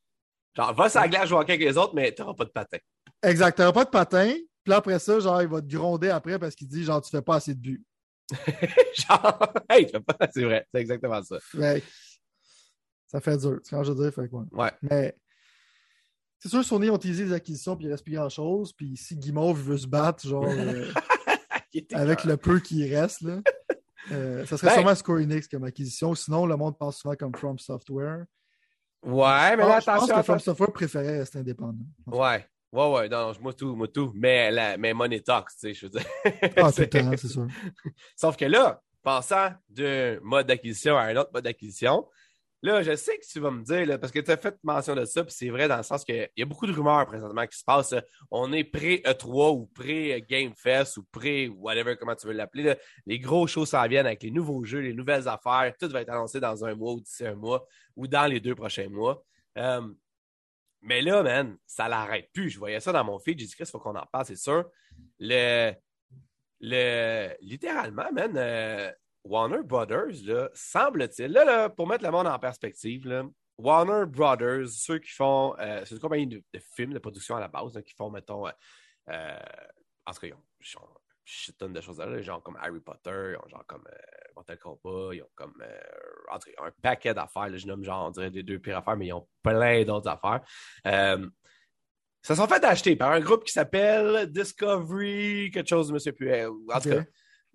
Genre, 0.54 0.74
va 0.74 0.88
sur 0.88 1.00
la 1.00 1.08
glace 1.08 1.28
jouer 1.28 1.38
au 1.38 1.40
hockey 1.40 1.54
avec 1.54 1.66
les 1.66 1.76
autres, 1.78 1.94
mais 1.94 2.14
tu 2.14 2.22
n'auras 2.22 2.34
pas 2.34 2.44
de 2.44 2.50
patin. 2.50 2.78
Exact. 3.22 3.56
T'auras 3.56 3.72
pas 3.72 3.84
de 3.84 3.90
patin. 3.90 4.34
Puis 4.64 4.74
après 4.74 4.98
ça, 4.98 5.18
genre, 5.20 5.40
il 5.42 5.48
va 5.48 5.60
te 5.60 5.66
gronder 5.66 6.10
après 6.10 6.38
parce 6.38 6.54
qu'il 6.54 6.66
dit, 6.66 6.82
genre, 6.84 7.00
tu 7.00 7.10
fais 7.10 7.22
pas 7.22 7.36
assez 7.36 7.54
de 7.54 7.60
buts. 7.60 7.84
Genre, 8.94 9.52
hey, 9.70 9.86
tu 9.86 9.92
fais 9.92 10.00
pas. 10.00 10.16
C'est 10.34 10.42
vrai. 10.42 10.66
C'est 10.74 10.80
exactement 10.80 11.22
ça. 11.22 11.38
Ça 13.08 13.20
fait 13.20 13.36
dur. 13.38 13.58
Sais 13.62 13.74
quand 13.76 13.82
je 13.84 13.92
veux 13.92 14.02
dire? 14.04 14.12
Fait 14.14 14.28
quoi. 14.28 14.44
Ouais. 14.52 14.72
Mais 14.82 15.16
c'est 16.38 16.48
sûr, 16.48 16.64
Sony 16.64 16.90
ont 16.90 16.98
teasé 16.98 17.24
les 17.24 17.32
acquisitions 17.32 17.76
puis 17.76 17.86
il 17.86 17.90
reste 17.90 18.04
plus 18.04 18.14
grand 18.14 18.28
chose. 18.28 18.72
Puis 18.72 18.96
si 18.96 19.16
Guimauve 19.16 19.60
veut 19.60 19.78
se 19.78 19.86
battre, 19.86 20.26
genre, 20.26 20.44
euh, 20.48 20.90
avec 21.92 22.24
le 22.24 22.36
peu 22.36 22.60
qui 22.60 22.88
reste, 22.94 23.22
là, 23.22 23.40
euh, 24.12 24.44
ça 24.46 24.56
serait 24.56 24.68
Ben- 24.68 24.74
sûrement 24.76 24.94
Square 24.94 25.18
Enix 25.18 25.48
comme 25.48 25.64
acquisition. 25.64 26.14
Sinon, 26.14 26.46
le 26.46 26.56
monde 26.56 26.78
pense 26.78 26.98
souvent 26.98 27.14
comme 27.16 27.34
From 27.34 27.58
Software. 27.58 28.24
Ouais, 29.02 29.56
mais 29.56 29.62
Ah, 29.62 29.68
là, 29.68 29.80
je 29.80 29.86
pense 29.86 29.88
attention. 29.88 30.06
que 30.06 30.06
From 30.06 30.18
attention. 30.20 30.38
Software 30.38 30.72
préférait 30.72 31.18
rester 31.18 31.38
indépendant. 31.38 31.84
Ouais. 32.06 32.46
Ouais, 32.72 32.92
ouais, 32.92 33.08
non, 33.08 33.32
moi 33.40 33.54
tout, 33.54 33.74
moi 33.76 33.88
tout. 33.88 34.12
Mais, 34.14 34.50
la, 34.50 34.76
mais 34.76 34.92
Money 34.92 35.20
Talks, 35.20 35.50
tu 35.52 35.58
sais, 35.58 35.74
je 35.74 35.86
veux 35.86 35.90
dire. 35.90 36.04
Ah, 36.56 36.70
temps, 36.72 37.16
c'est 37.16 37.28
sûr. 37.28 37.46
Sauf 38.16 38.36
que 38.36 38.44
là, 38.44 38.82
passant 39.02 39.50
d'un 39.68 40.18
mode 40.20 40.46
d'acquisition 40.48 40.96
à 40.98 41.02
un 41.04 41.16
autre 41.16 41.30
mode 41.32 41.44
d'acquisition, 41.44 42.06
là, 42.62 42.82
je 42.82 42.96
sais 42.96 43.16
que 43.18 43.24
tu 43.26 43.40
vas 43.40 43.50
me 43.50 43.62
dire, 43.62 44.00
parce 44.00 44.12
que 44.12 44.20
tu 44.20 44.30
as 44.30 44.36
fait 44.36 44.56
mention 44.62 44.94
de 44.94 45.04
ça, 45.04 45.24
puis 45.24 45.34
c'est 45.36 45.50
vrai 45.50 45.68
dans 45.68 45.76
le 45.76 45.82
sens 45.82 46.04
qu'il 46.04 46.28
y 46.36 46.42
a 46.42 46.46
beaucoup 46.46 46.66
de 46.66 46.72
rumeurs 46.72 47.06
présentement 47.06 47.46
qui 47.46 47.58
se 47.58 47.64
passent. 47.64 47.94
On 48.30 48.52
est 48.52 48.64
pré-E3 48.64 49.56
ou 49.56 49.66
pré-Game 49.66 50.52
Fest 50.56 50.96
ou 50.96 51.04
pré-whatever, 51.12 51.96
comment 51.96 52.14
tu 52.14 52.26
veux 52.26 52.32
l'appeler. 52.32 52.74
Les 53.06 53.18
gros 53.18 53.46
shows 53.46 53.66
s'en 53.66 53.86
viennent 53.86 54.06
avec 54.06 54.22
les 54.22 54.30
nouveaux 54.30 54.64
jeux, 54.64 54.80
les 54.80 54.94
nouvelles 54.94 55.28
affaires. 55.28 55.72
Tout 55.78 55.88
va 55.88 56.02
être 56.02 56.10
annoncé 56.10 56.40
dans 56.40 56.64
un 56.64 56.74
mois 56.74 56.94
ou 56.94 57.00
d'ici 57.00 57.26
un 57.26 57.34
mois 57.34 57.66
ou 57.94 58.06
dans 58.06 58.26
les 58.26 58.40
deux 58.40 58.54
prochains 58.54 58.88
mois. 58.88 59.22
Euh, 59.58 59.86
mais 60.82 61.02
là, 61.02 61.22
man, 61.22 61.56
ça 61.66 61.88
l'arrête 61.88 62.30
plus. 62.32 62.50
Je 62.50 62.58
voyais 62.58 62.80
ça 62.80 62.92
dans 62.92 63.04
mon 63.04 63.18
feed. 63.18 63.38
J'ai 63.38 63.46
dit, 63.46 63.54
Chris, 63.54 63.64
il 63.66 63.70
faut 63.70 63.78
qu'on 63.78 63.96
en 63.96 64.06
parle, 64.06 64.26
c'est 64.26 64.36
sûr. 64.36 64.64
Le... 65.18 65.72
le, 66.60 67.34
littéralement, 67.40 68.10
man, 68.12 68.32
euh, 68.36 68.92
Warner 69.28 69.62
Brothers, 69.62 70.24
là, 70.24 70.48
semble-t-il, 70.54 71.32
là, 71.32 71.44
là, 71.44 71.68
pour 71.68 71.86
mettre 71.86 72.04
le 72.04 72.10
monde 72.10 72.26
en 72.26 72.38
perspective, 72.38 73.06
là, 73.06 73.24
Warner 73.58 74.04
Brothers, 74.06 74.68
ceux 74.68 74.98
qui 74.98 75.10
font, 75.10 75.54
euh, 75.58 75.82
c'est 75.84 75.94
une 75.94 76.00
compagnie 76.00 76.26
de, 76.26 76.42
de, 76.52 76.60
films, 76.74 76.92
de 76.92 76.98
production 76.98 77.36
à 77.36 77.40
la 77.40 77.48
base, 77.48 77.74
là, 77.74 77.82
qui 77.82 77.94
font, 77.94 78.10
mettons, 78.10 78.46
euh, 78.46 78.50
euh 79.10 79.38
en 80.08 80.12
tout 80.12 80.20
cas, 80.20 80.26
ils 80.28 80.34
ont, 80.34 80.44
ils 80.60 80.78
ont 80.78 80.88
shit 81.26 81.58
tonne 81.58 81.72
de 81.72 81.80
choses 81.80 81.98
là, 81.98 82.22
genre 82.22 82.42
comme 82.42 82.56
Harry 82.62 82.80
Potter, 82.80 83.32
ils 83.32 83.36
ont 83.36 83.48
genre 83.48 83.66
comme 83.66 83.84
euh, 83.88 84.32
Mortal 84.36 84.58
Kombat, 84.58 85.14
ils 85.14 85.22
ont 85.22 85.30
comme 85.34 85.60
euh, 85.60 86.32
en 86.32 86.38
tout 86.38 86.50
cas, 86.50 86.64
un 86.64 86.70
paquet 86.80 87.12
d'affaires, 87.12 87.56
je 87.56 87.66
nomme 87.66 87.84
genre, 87.84 88.06
on 88.06 88.10
dirait 88.10 88.30
des 88.30 88.44
deux 88.44 88.60
pires 88.60 88.78
affaires, 88.78 88.96
mais 88.96 89.08
ils 89.08 89.12
ont 89.12 89.28
plein 89.42 89.84
d'autres 89.84 90.08
affaires. 90.08 90.40
Euh, 90.86 91.28
ça 92.22 92.34
sont 92.34 92.46
fait 92.46 92.64
acheter 92.64 92.96
par 92.96 93.12
un 93.12 93.20
groupe 93.20 93.44
qui 93.44 93.52
s'appelle 93.52 94.30
Discovery, 94.30 95.50
quelque 95.52 95.68
chose 95.68 95.88
de 95.88 95.94
M. 95.94 96.14
Puel. 96.14 96.48
En 96.72 96.80
tout 96.80 96.90
cas, 96.90 97.04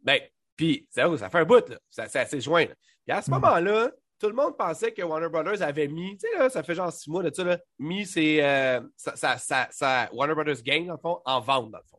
ben, 0.03 0.19
puis 0.62 0.86
ça, 0.91 1.17
ça 1.17 1.28
fait 1.32 1.39
un 1.39 1.45
bout, 1.45 1.67
là. 1.69 1.80
Ça, 1.89 2.08
ça 2.08 2.24
s'est 2.24 2.39
joint. 2.39 2.65
Là. 2.65 2.76
Puis 3.04 3.17
à 3.17 3.19
ce 3.24 3.32
mm. 3.32 3.34
moment-là, 3.34 3.91
tout 4.19 4.28
le 4.28 4.36
monde 4.36 4.56
pensait 4.56 4.91
que 4.91 5.02
Warner 5.02 5.28
Brothers 5.28 5.63
avait 5.63 5.88
mis, 5.88 6.15
tu 6.19 6.28
sais, 6.30 6.38
là, 6.38 6.52
ça 6.52 6.62
fait 6.62 6.76
genre 6.76 6.93
six 6.93 7.10
mois 7.10 7.24
de 7.24 7.34
ça, 7.34 7.43
là, 7.43 7.60
mis 7.80 8.06
ses, 8.06 8.43
euh, 8.43 8.80
sa, 8.95 9.39
sa, 9.39 9.67
sa, 9.71 10.10
Warner 10.13 10.36
Brothers 10.36 10.62
Game, 10.62 10.86
dans 10.86 10.93
le 10.93 11.00
fond, 11.00 11.19
en 11.26 11.41
vente, 11.41 11.71
dans 11.71 11.80
le 11.80 11.84
fond. 11.89 11.97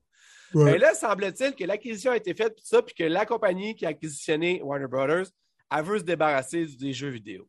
Ouais. 0.54 0.64
Mais 0.70 0.78
là, 0.78 0.94
semble-t-il 0.94 1.56
que 1.56 1.64
l'acquisition 1.64 2.12
a 2.12 2.16
été 2.16 2.34
faite, 2.34 2.54
puis 2.54 2.64
ça, 2.64 2.82
puis 2.82 2.94
que 2.94 3.02
la 3.02 3.26
compagnie 3.26 3.74
qui 3.74 3.84
a 3.84 3.88
acquisitionné 3.88 4.62
Warner 4.62 4.86
Brothers, 4.86 5.26
elle 5.76 5.84
veut 5.84 5.98
se 5.98 6.04
débarrasser 6.04 6.64
des 6.66 6.92
jeux 6.92 7.08
vidéo. 7.08 7.48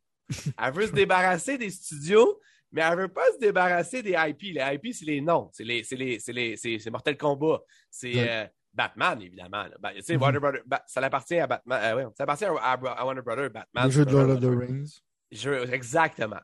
Elle 0.60 0.74
veut 0.74 0.88
se 0.88 0.94
débarrasser 0.94 1.60
des 1.60 1.70
studios, 1.70 2.40
mais 2.72 2.82
elle 2.82 2.98
ne 2.98 3.02
veut 3.04 3.14
pas 3.14 3.32
se 3.34 3.38
débarrasser 3.38 4.02
des 4.02 4.16
IP. 4.18 4.56
Les 4.56 4.64
IP, 4.74 4.96
c'est 4.96 5.06
les 5.06 5.22
noms. 5.22 5.52
C'est 5.54 5.64
les, 5.64 5.84
les, 5.92 6.18
les, 6.28 6.58
c'est 6.58 6.90
Mortal 6.90 7.18
Kombat. 7.18 7.62
C'est 7.92 8.16
ouais. 8.16 8.28
euh, 8.28 8.48
Batman, 8.74 9.22
évidemment. 9.22 9.66
Tu 9.96 10.02
sais, 10.02 10.18
mm. 10.18 10.22
Warner 10.22 10.40
Brothers, 10.40 10.64
ça 10.88 11.02
appartient 11.02 11.40
à 11.40 11.48
Batman. 11.48 11.80
Euh, 11.84 11.96
ouais, 11.96 12.14
ça 12.18 12.24
appartient 12.24 12.46
à, 12.46 12.52
à, 12.52 13.06
Warner 13.06 13.22
Brothers, 13.22 13.50
Batman. 13.50 13.86
Le 13.86 13.92
jeu 13.92 14.06
de 14.06 14.12
Lord 14.12 14.30
of 14.30 14.40
the 14.40 14.46
Rings. 14.46 15.02
Jeu, 15.32 15.74
exactement. 15.74 16.42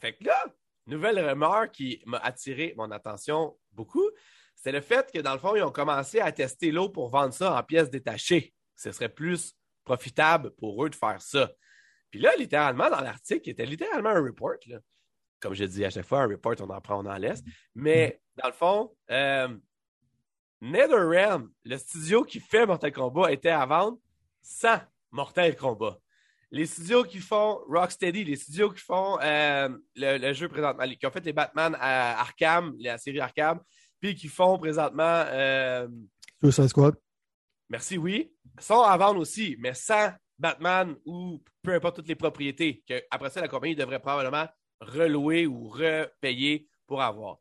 Fait 0.00 0.14
que 0.14 0.24
là, 0.24 0.44
nouvelle 0.86 1.18
rumeur 1.18 1.70
qui 1.70 2.02
m'a 2.06 2.18
attiré 2.18 2.74
mon 2.76 2.90
attention 2.90 3.56
beaucoup, 3.72 4.08
c'est 4.54 4.72
le 4.72 4.80
fait 4.80 5.10
que, 5.12 5.20
dans 5.20 5.32
le 5.32 5.38
fond, 5.38 5.54
ils 5.54 5.62
ont 5.62 5.70
commencé 5.70 6.20
à 6.20 6.32
tester 6.32 6.70
l'eau 6.70 6.88
pour 6.88 7.08
vendre 7.08 7.32
ça 7.32 7.54
en 7.54 7.62
pièces 7.62 7.90
détachées. 7.90 8.54
Ce 8.74 8.92
serait 8.92 9.08
plus 9.08 9.54
profitable 9.84 10.50
pour 10.56 10.84
eux 10.84 10.90
de 10.90 10.94
faire 10.94 11.20
ça. 11.20 11.50
Puis 12.10 12.20
là, 12.20 12.34
littéralement, 12.36 12.90
dans 12.90 13.00
l'article, 13.00 13.48
il 13.48 13.50
était 13.50 13.66
littéralement 13.66 14.10
un 14.10 14.22
report. 14.22 14.56
Là. 14.66 14.78
Comme 15.40 15.54
je 15.54 15.64
dis 15.64 15.84
à 15.84 15.90
chaque 15.90 16.06
fois, 16.06 16.22
un 16.22 16.28
report, 16.28 16.54
on 16.60 16.70
en 16.70 16.80
prend, 16.80 17.04
on 17.04 17.08
en 17.08 17.16
laisse. 17.16 17.42
Mais 17.74 18.20
dans 18.36 18.48
le 18.48 18.54
fond, 18.54 18.96
euh, 19.10 19.48
NetherRealm, 20.60 21.50
le 21.64 21.76
studio 21.78 22.24
qui 22.24 22.40
fait 22.40 22.66
Mortal 22.66 22.92
Kombat, 22.92 23.32
était 23.32 23.50
à 23.50 23.64
vendre 23.66 23.98
sans 24.42 24.78
Mortal 25.10 25.54
Kombat. 25.56 25.98
Les 26.50 26.66
studios 26.66 27.04
qui 27.04 27.18
font 27.18 27.60
Rocksteady, 27.68 28.24
les 28.24 28.36
studios 28.36 28.70
qui 28.70 28.80
font 28.80 29.18
euh, 29.20 29.68
le, 29.96 30.18
le, 30.18 30.32
jeu 30.32 30.48
présentement, 30.48 30.84
qui 30.88 31.06
ont 31.06 31.10
fait 31.10 31.24
les 31.24 31.32
Batman 31.32 31.76
à 31.80 32.20
Arkham, 32.20 32.74
la 32.78 32.98
série 32.98 33.20
Arkham, 33.20 33.60
puis 34.00 34.14
qui 34.14 34.28
font 34.28 34.56
présentement. 34.58 35.24
Euh, 35.26 35.88
Suicide 36.42 36.68
Squad. 36.68 36.94
Merci, 37.68 37.98
oui. 37.98 38.32
Sont 38.60 38.80
à 38.80 38.96
vendre 38.96 39.20
aussi, 39.20 39.56
mais 39.58 39.74
sans 39.74 40.12
Batman 40.38 40.94
ou 41.04 41.42
peu 41.62 41.74
importe 41.74 41.96
toutes 41.96 42.08
les 42.08 42.14
propriétés. 42.14 42.84
Que 42.88 43.02
après 43.10 43.30
ça, 43.30 43.40
la 43.40 43.48
compagnie 43.48 43.74
devrait 43.74 44.00
probablement 44.00 44.46
relouer 44.80 45.46
ou 45.46 45.68
repayer 45.68 46.68
pour 46.86 47.02
avoir. 47.02 47.38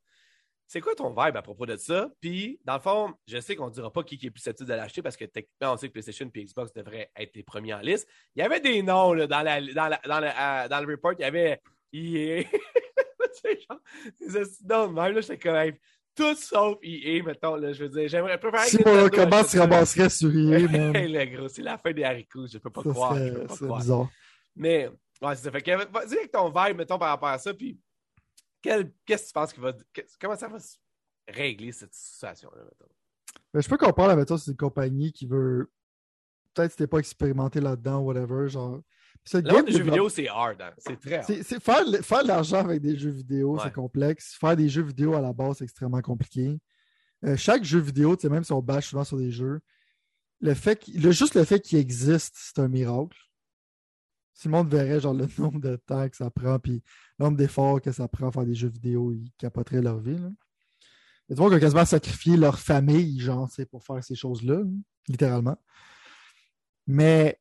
C'est 0.75 0.81
quoi 0.81 0.93
ton 0.93 1.11
vibe 1.11 1.37
à 1.37 1.41
propos 1.41 1.65
de 1.65 1.77
ça? 1.77 2.09
Puis, 2.19 2.59
dans 2.65 2.73
le 2.73 2.81
fond, 2.81 3.13
je 3.29 3.39
sais 3.39 3.55
qu'on 3.55 3.67
ne 3.67 3.71
dira 3.71 3.93
pas 3.93 4.03
qui 4.03 4.15
est 4.15 4.29
plus 4.29 4.41
susceptible 4.41 4.67
de 4.67 4.75
l'acheter 4.75 5.01
parce 5.01 5.15
que 5.15 5.23
techniquement, 5.23 5.71
on 5.71 5.77
sait 5.77 5.87
que 5.87 5.93
PlayStation 5.93 6.29
et 6.35 6.43
Xbox 6.43 6.73
devraient 6.73 7.09
être 7.15 7.33
les 7.33 7.43
premiers 7.43 7.75
en 7.75 7.79
liste. 7.79 8.09
Il 8.35 8.41
y 8.41 8.45
avait 8.45 8.59
des 8.59 8.83
noms 8.83 9.13
là, 9.13 9.25
dans, 9.25 9.41
la, 9.41 9.61
dans, 9.61 9.87
la, 9.87 10.01
dans, 10.05 10.19
la, 10.19 10.65
euh, 10.65 10.67
dans 10.67 10.81
le 10.81 10.91
report. 10.91 11.13
Il 11.17 11.21
y 11.21 11.23
avait 11.23 11.61
EA. 11.93 12.43
non, 14.69 14.89
même 14.89 15.13
là, 15.13 15.21
j'étais 15.21 15.37
quand 15.37 15.53
même 15.53 15.77
tout 16.13 16.35
sauf 16.35 16.77
EA, 16.83 17.23
mettons. 17.23 17.55
Là, 17.55 17.71
je 17.71 17.81
veux 17.81 17.89
dire, 17.89 18.09
j'aimerais 18.09 18.37
préférer. 18.37 18.67
Si 18.67 18.77
mon 18.85 19.07
comment 19.07 19.45
se 19.45 19.57
ramasserait 19.57 20.09
sur 20.09 20.27
EA, 20.27 20.59
man. 20.69 20.91
le 20.93 21.37
gros, 21.37 21.47
c'est 21.47 21.61
la 21.61 21.77
fin 21.77 21.93
des 21.93 22.03
haricots. 22.03 22.47
Je 22.47 22.57
peux 22.57 22.69
pas 22.69 22.83
ça 22.83 22.89
croire. 22.89 23.15
C'est 23.15 23.65
bizarre. 23.65 24.09
Mais, 24.57 24.89
ouais, 25.21 25.35
c'est 25.35 25.43
ça. 25.43 25.51
Fait 25.51 25.61
que, 25.61 25.71
vas-y 25.71 26.17
avec 26.17 26.33
ton 26.33 26.49
vibe, 26.49 26.75
mettons, 26.75 26.99
par 26.99 27.11
rapport 27.11 27.29
à 27.29 27.37
ça. 27.37 27.53
Puis, 27.53 27.79
qu'est-ce 29.05 29.23
que 29.23 29.27
tu 29.27 29.33
penses 29.33 29.53
qu'il 29.53 29.63
va. 29.63 29.73
Comment 30.19 30.35
ça 30.35 30.47
va 30.47 30.59
se 30.59 30.77
régler 31.27 31.71
cette 31.71 31.93
situation-là, 31.93 32.63
mettons? 32.63 32.91
Ben, 33.53 33.61
je 33.61 33.69
peux 33.69 33.77
comprendre, 33.77 34.09
la 34.09 34.15
méthode, 34.15 34.39
c'est 34.39 34.51
une 34.51 34.57
compagnie 34.57 35.11
qui 35.11 35.25
veut. 35.25 35.71
Peut-être 36.53 36.75
que 36.75 36.83
tu 36.83 36.87
pas 36.87 36.99
expérimenté 36.99 37.59
là-dedans, 37.59 37.99
whatever. 37.99 38.47
Genre. 38.47 38.81
Le 39.33 39.65
des 39.65 39.71
jeux 39.71 39.83
vidéo, 39.83 40.09
c'est 40.09 40.27
hard. 40.27 40.61
Hein? 40.61 40.73
C'est 40.77 40.99
très 40.99 41.15
hard. 41.15 41.43
Faire, 41.43 42.05
faire 42.05 42.23
de 42.23 42.27
l'argent 42.27 42.59
avec 42.59 42.81
des 42.81 42.97
jeux 42.97 43.09
vidéo, 43.09 43.55
ouais. 43.55 43.61
c'est 43.63 43.73
complexe. 43.73 44.35
Faire 44.39 44.55
des 44.55 44.69
jeux 44.69 44.83
vidéo 44.83 45.15
à 45.15 45.21
la 45.21 45.33
base, 45.33 45.57
c'est 45.57 45.63
extrêmement 45.63 46.01
compliqué. 46.01 46.59
Euh, 47.25 47.35
chaque 47.35 47.63
jeu 47.63 47.79
vidéo, 47.79 48.15
même 48.29 48.43
si 48.43 48.51
on 48.51 48.61
bâche 48.61 48.89
souvent 48.89 49.03
sur 49.03 49.17
des 49.17 49.31
jeux, 49.31 49.59
le 50.41 50.53
fait 50.53 50.85
le, 50.87 51.11
juste 51.11 51.35
le 51.35 51.43
fait 51.43 51.59
qu'il 51.59 51.79
existe, 51.79 52.35
c'est 52.37 52.59
un 52.59 52.67
miracle. 52.67 53.17
Si 54.33 54.47
le 54.47 54.51
monde 54.51 54.69
verrait 54.69 54.99
genre 54.99 55.13
le 55.13 55.27
nombre 55.39 55.59
de 55.59 55.75
temps 55.77 56.07
que 56.07 56.15
ça 56.15 56.29
prend, 56.29 56.59
puis 56.59 56.83
le 57.19 57.25
nombre 57.25 57.37
d'efforts 57.37 57.81
que 57.81 57.91
ça 57.91 58.07
prend 58.07 58.27
à 58.27 58.31
faire 58.31 58.45
des 58.45 58.55
jeux 58.55 58.69
vidéo, 58.69 59.13
ils 59.13 59.31
capoteraient 59.37 59.81
leur 59.81 59.99
vie. 59.99 60.17
Là. 60.17 60.29
Il 61.27 61.31
y 61.31 61.33
a 61.33 61.35
des 61.35 61.41
gens 61.41 61.49
qui 61.49 61.55
ont 61.55 61.59
quasiment 61.59 61.85
sacrifié 61.85 62.37
leur 62.37 62.59
famille, 62.59 63.19
genre, 63.19 63.49
pour 63.71 63.83
faire 63.83 64.03
ces 64.03 64.15
choses-là, 64.15 64.61
littéralement. 65.07 65.57
Mais 66.87 67.39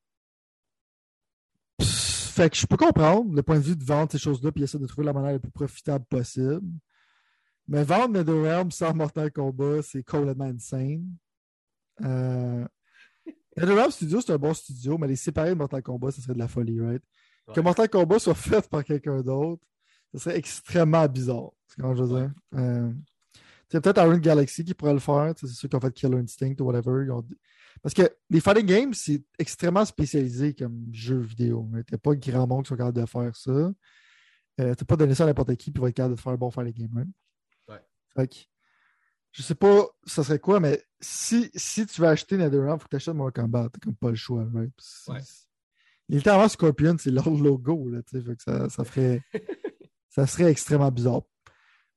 fait 2.35 2.49
que 2.49 2.57
je 2.57 2.65
peux 2.65 2.75
comprendre 2.75 3.33
le 3.33 3.43
point 3.43 3.57
de 3.57 3.63
vue 3.63 3.75
de 3.77 3.83
vendre 3.83 4.11
ces 4.11 4.17
choses-là 4.17 4.51
puis 4.51 4.61
essayer 4.61 4.81
de 4.81 4.87
trouver 4.87 5.05
la 5.05 5.13
manière 5.13 5.31
la 5.31 5.39
plus 5.39 5.51
profitable 5.51 6.03
possible. 6.05 6.67
Mais 7.67 7.83
vendre 7.83 8.09
NetherRealm 8.09 8.71
sans 8.71 8.93
Mortal 8.93 9.31
Kombat, 9.31 9.83
c'est 9.83 10.03
complètement 10.03 10.45
insane. 10.45 11.05
Euh... 12.01 12.67
NetherRealm 13.55 13.89
Studio, 13.89 14.19
c'est 14.19 14.33
un 14.33 14.37
bon 14.37 14.53
studio, 14.53 14.97
mais 14.97 15.07
les 15.07 15.15
séparer 15.15 15.51
de 15.51 15.55
Mortal 15.55 15.81
Kombat, 15.81 16.11
ce 16.11 16.21
serait 16.21 16.33
de 16.33 16.39
la 16.39 16.49
folie, 16.49 16.81
right? 16.81 17.03
Que 17.53 17.61
Mortal 17.61 17.89
Kombat 17.89 18.19
soit 18.19 18.33
fait 18.33 18.67
par 18.69 18.83
quelqu'un 18.83 19.21
d'autre, 19.21 19.61
ce 20.13 20.19
serait 20.19 20.37
extrêmement 20.37 21.07
bizarre. 21.07 21.51
C'est 21.67 21.81
quand 21.81 21.93
je 21.95 22.03
veux 22.03 22.19
dire? 22.19 22.31
Euh... 22.55 22.91
C'est 23.69 23.81
peut-être 23.81 23.97
Iron 23.97 24.17
Galaxy 24.17 24.63
qui 24.63 24.73
pourrait 24.73 24.93
le 24.93 24.99
faire. 24.99 25.33
C'est 25.37 25.47
ceux 25.47 25.67
qui 25.67 25.75
ont 25.75 25.79
fait 25.79 25.91
Killer 25.91 26.17
Instinct 26.17 26.53
ou 26.59 26.65
whatever. 26.65 27.09
Ont... 27.11 27.25
Parce 27.81 27.93
que 27.93 28.03
les 28.29 28.39
fighting 28.39 28.65
games, 28.65 28.93
c'est 28.93 29.23
extrêmement 29.39 29.85
spécialisé 29.85 30.53
comme 30.53 30.87
jeu 30.91 31.19
vidéo. 31.19 31.67
Il 31.73 31.77
n'y 31.77 31.95
a 31.95 31.97
pas 31.97 32.15
grand 32.15 32.47
monde 32.47 32.63
qui 32.63 32.69
sont 32.69 32.77
capables 32.77 33.01
de 33.01 33.05
faire 33.05 33.35
ça. 33.35 33.51
Euh, 33.51 33.73
tu 34.57 34.61
n'as 34.61 34.75
pas 34.87 34.95
donné 34.95 35.15
ça 35.15 35.23
à 35.23 35.27
n'importe 35.27 35.55
qui, 35.55 35.71
puis 35.71 35.81
va 35.81 35.89
être 35.89 35.95
capable 35.95 36.15
de 36.15 36.21
faire 36.21 36.31
un 36.31 36.37
bon 36.37 36.51
fighting 36.51 36.87
game. 36.87 36.95
Right? 36.95 37.09
Ouais. 37.67 37.81
Fait 38.15 38.27
que, 38.27 38.35
je 39.31 39.41
sais 39.41 39.55
pas 39.55 39.87
ça 40.05 40.23
serait 40.23 40.39
quoi, 40.39 40.59
mais 40.59 40.81
si, 41.01 41.49
si 41.55 41.85
tu 41.85 42.01
veux 42.01 42.07
acheter 42.07 42.37
NetherRealm, 42.37 42.75
il 42.75 42.79
faut 42.79 42.85
que 42.85 42.89
tu 42.91 42.95
achètes 42.95 43.15
Mortal 43.15 43.45
Kombat. 43.45 43.69
Tu 43.73 43.79
comme 43.79 43.95
pas 43.95 44.09
le 44.09 44.15
choix. 44.15 44.47
Right? 44.53 44.71
Ouais. 45.07 45.19
Littéralement, 46.09 46.47
Scorpion, 46.47 46.95
c'est 46.99 47.11
leur 47.11 47.29
logo. 47.29 47.89
Là, 47.89 47.99
fait 48.11 48.21
que 48.21 48.43
ça, 48.43 48.69
ça, 48.69 48.83
ferait, 48.83 49.21
ça 50.09 50.27
serait 50.27 50.51
extrêmement 50.51 50.91
bizarre. 50.91 51.21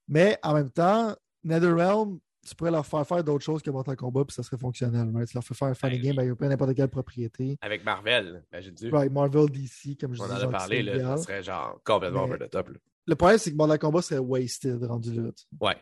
Mais 0.09 0.39
en 0.43 0.55
même 0.55 0.71
temps, 0.71 1.15
NetherRealm, 1.45 2.19
tu 2.47 2.55
pourrais 2.55 2.71
leur 2.71 2.87
faire 2.87 3.07
faire 3.07 3.23
d'autres 3.23 3.45
choses 3.45 3.61
que 3.63 3.71
Mortal 3.71 3.97
Kombat, 3.97 4.25
puis 4.25 4.35
ça 4.35 4.43
serait 4.43 4.57
fonctionnel. 4.57 5.11
Right? 5.15 5.29
Tu 5.29 5.35
leur 5.37 5.45
fais 5.45 5.55
faire 5.55 5.91
game, 5.99 6.17
ben, 6.17 6.23
il 6.25 6.29
y 6.29 6.45
a 6.45 6.49
n'importe 6.49 6.75
quelle 6.75 6.89
propriété. 6.89 7.59
Avec 7.61 7.85
Marvel, 7.85 8.43
imagine-tu. 8.51 8.89
Right, 8.91 9.13
Marvel, 9.13 9.51
DC, 9.51 9.99
comme 10.01 10.15
je 10.15 10.23
On 10.23 10.27
disais. 10.27 10.45
en 10.45 10.49
a 10.49 10.53
parlé, 10.53 10.83
là, 10.83 11.17
ça 11.19 11.23
serait 11.25 11.43
genre 11.43 11.79
complètement 11.85 12.27
Mais... 12.27 12.35
over 12.37 12.47
the 12.47 12.51
top. 12.51 12.69
Là. 12.71 12.79
Le 13.07 13.15
problème, 13.17 13.39
c'est 13.39 13.51
que 13.51 13.57
Mortal 13.57 13.79
Kombat 13.79 14.03
serait 14.03 14.19
wasted 14.21 14.83
rendu 14.85 15.13
là. 15.15 15.31
Ouais. 15.61 15.77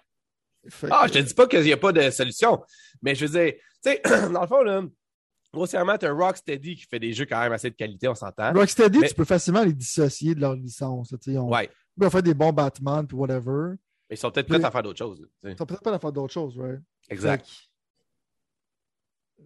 Fait 0.68 0.88
Ah, 0.90 1.02
que- 1.06 1.14
je 1.14 1.20
te 1.20 1.24
dis 1.24 1.34
pas 1.34 1.46
qu'il 1.46 1.62
n'y 1.62 1.72
a 1.72 1.76
pas 1.76 1.92
de 1.92 2.10
solution, 2.10 2.60
mais 3.02 3.14
je 3.14 3.26
veux 3.26 3.38
dire, 3.40 3.52
tu 3.84 3.90
sais, 3.92 4.02
dans 4.32 4.40
le 4.40 4.46
fond, 4.48 4.62
là, 4.62 4.82
grossièrement, 5.56 5.98
tu 5.98 6.06
as 6.06 6.12
Rocksteady 6.12 6.76
qui 6.76 6.84
fait 6.84 6.98
des 7.00 7.12
jeux 7.12 7.26
quand 7.26 7.40
même 7.40 7.52
assez 7.52 7.70
de 7.70 7.74
qualité, 7.74 8.06
on 8.08 8.14
s'entend. 8.14 8.52
Rocksteady, 8.52 8.98
Mais- 9.00 9.08
tu 9.08 9.14
peux 9.14 9.24
facilement 9.24 9.64
les 9.64 9.72
dissocier 9.72 10.34
de 10.34 10.40
leur 10.40 10.54
licence. 10.54 11.12
Ils 11.26 11.38
ont, 11.38 11.50
Ouais, 11.50 11.68
ils 11.96 12.00
peuvent 12.00 12.10
faire 12.12 12.22
des 12.22 12.34
bons 12.34 12.52
Batman, 12.52 13.06
puis 13.06 13.16
whatever. 13.16 13.74
mais 14.08 14.14
ils 14.14 14.18
sont 14.18 14.30
peut-être 14.30 14.48
prêts 14.48 14.64
à 14.64 14.70
faire 14.70 14.82
d'autres 14.82 14.98
choses. 14.98 15.26
Ils 15.42 15.56
sont 15.56 15.66
peut-être 15.66 15.82
pas 15.82 15.92
à 15.94 15.98
faire 15.98 16.12
d'autres 16.12 16.32
choses, 16.32 16.56
right? 16.58 16.80
Exact. 17.08 17.46
Fait 17.46 17.52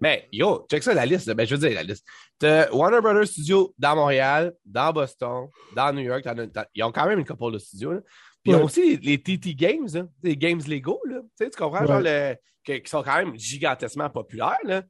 Mais 0.00 0.28
yo, 0.32 0.66
check 0.70 0.82
ça 0.82 0.94
la 0.94 1.04
liste. 1.04 1.30
Ben, 1.34 1.46
je 1.46 1.54
veux 1.54 1.60
dire, 1.68 1.74
la 1.74 1.82
liste. 1.82 2.06
T'as 2.38 2.70
Warner 2.72 3.00
Brothers 3.00 3.26
Studio 3.26 3.74
dans 3.78 3.96
Montréal, 3.96 4.54
dans 4.64 4.92
Boston, 4.92 5.48
dans 5.74 5.92
New 5.92 6.02
York. 6.02 6.22
t'en 6.22 6.38
as- 6.38 6.46
t'en- 6.46 6.64
ils 6.74 6.82
ont 6.84 6.92
quand 6.92 7.06
même 7.06 7.18
une 7.18 7.26
couple 7.26 7.52
de 7.52 7.58
studios. 7.58 7.92
là. 7.92 8.00
Puis 8.42 8.52
ils 8.52 8.54
Ouais. 8.54 8.60
ont 8.62 8.64
aussi 8.64 8.96
les, 8.96 9.16
les 9.16 9.22
TT 9.22 9.54
Games, 9.54 9.86
là, 9.92 10.06
les 10.22 10.36
games 10.36 10.60
Lego. 10.66 11.00
Là. 11.06 11.20
Tu, 11.20 11.44
sais, 11.44 11.50
tu 11.50 11.58
comprends? 11.58 11.80
Ouais. 11.82 11.86
Genre 11.88 12.00
le- 12.00 12.34
que- 12.64 12.78
qui 12.78 12.88
sont 12.90 13.02
quand 13.02 13.16
même 13.16 13.36
gigantesquement 13.36 14.08
populaires. 14.08 14.56
Là. 14.64 14.82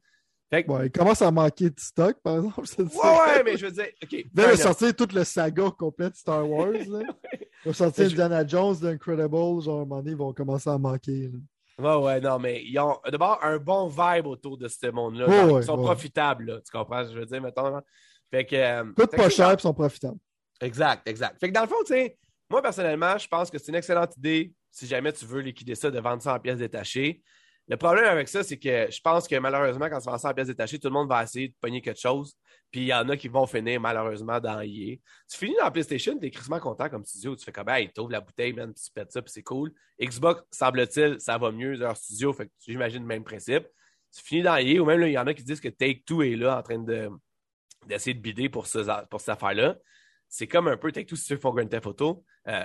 Fait 0.50 0.64
que, 0.64 0.70
Ouais, 0.72 0.86
il 0.86 0.90
commence 0.90 1.22
à 1.22 1.30
manquer 1.30 1.70
de 1.70 1.78
stock, 1.78 2.16
par 2.22 2.36
exemple. 2.36 2.66
je 2.66 2.74
te 2.74 2.82
ouais, 2.82 2.88
dirais. 2.88 3.08
ouais, 3.36 3.42
mais 3.44 3.56
je 3.56 3.66
veux 3.66 3.72
dire, 3.72 3.86
OK. 4.02 4.12
Il 4.12 4.26
va 4.34 4.56
sortir 4.56 4.96
toute 4.96 5.12
le 5.12 5.22
saga 5.24 5.70
complet 5.78 6.10
de 6.10 6.16
Star 6.16 6.48
Wars. 6.48 6.72
Là. 6.88 7.00
Il 7.64 7.66
va 7.66 7.72
sortir 7.72 8.06
je- 8.08 8.10
Indiana 8.12 8.44
Jones, 8.46 8.74
d'Incredible. 8.76 9.30
Genre, 9.62 9.68
à 9.78 9.82
un 9.82 9.84
moment 9.84 9.96
donné, 9.98 10.10
ils 10.10 10.16
vont 10.16 10.32
commencer 10.32 10.68
à 10.70 10.76
manquer. 10.78 11.30
là. 11.32 11.38
Ouais, 11.98 12.04
ouais, 12.04 12.20
non, 12.20 12.38
mais 12.38 12.62
ils 12.64 12.78
ont 12.78 12.98
d'abord 13.10 13.38
un 13.42 13.56
bon 13.58 13.86
vibe 13.88 14.26
autour 14.26 14.58
de 14.58 14.66
ce 14.68 14.90
monde-là. 14.90 15.26
Ouais, 15.28 15.52
ouais, 15.52 15.60
ils 15.62 15.64
sont 15.64 15.78
ouais. 15.78 15.84
profitables, 15.84 16.44
là, 16.46 16.60
tu 16.60 16.70
comprends 16.76 17.02
ce 17.04 17.08
que 17.10 17.14
je 17.14 17.20
veux 17.20 17.26
dire, 17.26 17.40
mettons. 17.40 17.80
Fait 18.30 18.44
que. 18.44 18.56
euh, 18.56 18.84
pas 19.16 19.30
cher 19.30 19.52
et 19.52 19.58
sont 19.58 19.72
profitables. 19.72 20.18
Exact, 20.60 21.06
exact. 21.08 21.38
Fait 21.40 21.48
que 21.48 21.54
dans 21.54 21.62
le 21.62 21.68
fond, 21.68 21.76
tu 21.86 21.94
sais, 21.94 22.18
moi, 22.50 22.60
personnellement, 22.60 23.16
je 23.16 23.26
pense 23.28 23.50
que 23.50 23.56
c'est 23.58 23.68
une 23.68 23.76
excellente 23.76 24.14
idée 24.16 24.52
si 24.70 24.86
jamais 24.86 25.12
tu 25.12 25.24
veux 25.24 25.40
liquider 25.40 25.74
ça 25.74 25.90
de 25.90 25.98
vendre 26.00 26.20
ça 26.22 26.34
en 26.34 26.38
pièces 26.38 26.58
détachées. 26.58 27.22
Le 27.70 27.76
problème 27.76 28.06
avec 28.06 28.26
ça, 28.26 28.42
c'est 28.42 28.58
que 28.58 28.88
je 28.90 29.00
pense 29.00 29.28
que 29.28 29.36
malheureusement, 29.36 29.88
quand 29.88 30.00
tu 30.00 30.06
vends 30.06 30.18
ça 30.18 30.30
en 30.30 30.34
pièces 30.34 30.48
détachées, 30.48 30.80
tout 30.80 30.88
le 30.88 30.92
monde 30.92 31.08
va 31.08 31.22
essayer 31.22 31.50
de 31.50 31.54
pogner 31.60 31.80
quelque 31.80 32.00
chose. 32.00 32.34
Puis 32.68 32.80
il 32.80 32.86
y 32.86 32.92
en 32.92 33.08
a 33.08 33.16
qui 33.16 33.28
vont 33.28 33.46
finir 33.46 33.80
malheureusement 33.80 34.40
dans 34.40 34.60
EA. 34.60 34.96
Tu 35.30 35.38
finis 35.38 35.54
dans 35.56 35.70
PlayStation, 35.70 36.18
t'es 36.18 36.32
crissement 36.32 36.58
content 36.58 36.88
comme 36.88 37.04
studio. 37.04 37.36
Tu 37.36 37.44
fais 37.44 37.52
comme, 37.52 37.68
hey, 37.68 37.88
t'ouvres 37.92 38.10
la 38.10 38.20
bouteille, 38.20 38.52
man, 38.54 38.74
tu 38.74 38.90
pètes 38.92 39.12
ça, 39.12 39.22
puis 39.22 39.30
c'est 39.30 39.44
cool. 39.44 39.72
Xbox, 40.02 40.42
semble-t-il, 40.50 41.20
ça 41.20 41.38
va 41.38 41.52
mieux, 41.52 41.74
leur 41.74 41.96
studio. 41.96 42.32
Fait 42.32 42.46
que 42.46 42.52
j'imagine 42.66 43.02
le 43.02 43.06
même 43.06 43.22
principe. 43.22 43.68
Tu 44.12 44.20
finis 44.20 44.42
dans 44.42 44.56
EA, 44.56 44.80
ou 44.80 44.84
même 44.84 45.00
il 45.02 45.12
y 45.12 45.18
en 45.18 45.28
a 45.28 45.32
qui 45.32 45.44
disent 45.44 45.60
que 45.60 45.68
Take-Two 45.68 46.24
est 46.24 46.34
là 46.34 46.58
en 46.58 46.62
train 46.62 46.80
de, 46.80 47.08
d'essayer 47.86 48.14
de 48.14 48.20
bider 48.20 48.48
pour, 48.48 48.66
ce, 48.66 48.80
pour 49.06 49.20
cette 49.20 49.28
affaire-là. 49.28 49.76
C'est 50.28 50.48
comme 50.48 50.66
un 50.66 50.76
peu 50.76 50.90
Take-Two 50.90 51.14
si 51.14 51.36
qui 51.36 51.40
font 51.40 51.54
Grand 51.54 51.68
Theft 51.68 51.86
Auto, 51.86 52.24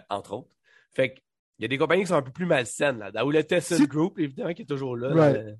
entre 0.09 0.33
autres. 0.33 0.49
Fait 0.95 1.13
que, 1.13 1.19
il 1.59 1.63
y 1.63 1.65
a 1.65 1.67
des 1.67 1.77
compagnies 1.77 2.03
qui 2.03 2.07
sont 2.09 2.15
un 2.15 2.21
peu 2.21 2.31
plus 2.31 2.45
malsaines 2.45 2.99
là. 3.13 3.25
Ou 3.25 3.31
le 3.31 3.43
Tesla 3.43 3.77
Si- 3.77 3.87
Group, 3.87 4.19
évidemment, 4.19 4.53
qui 4.53 4.63
est 4.63 4.65
toujours 4.65 4.95
là. 4.97 5.13
Right. 5.13 5.35
Euh, 5.37 5.53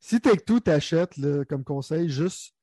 Si 0.00 0.20
Take-Two 0.20 0.60
t'achète, 0.60 1.16
là, 1.16 1.44
comme 1.44 1.62
conseil, 1.64 2.08
juste 2.08 2.54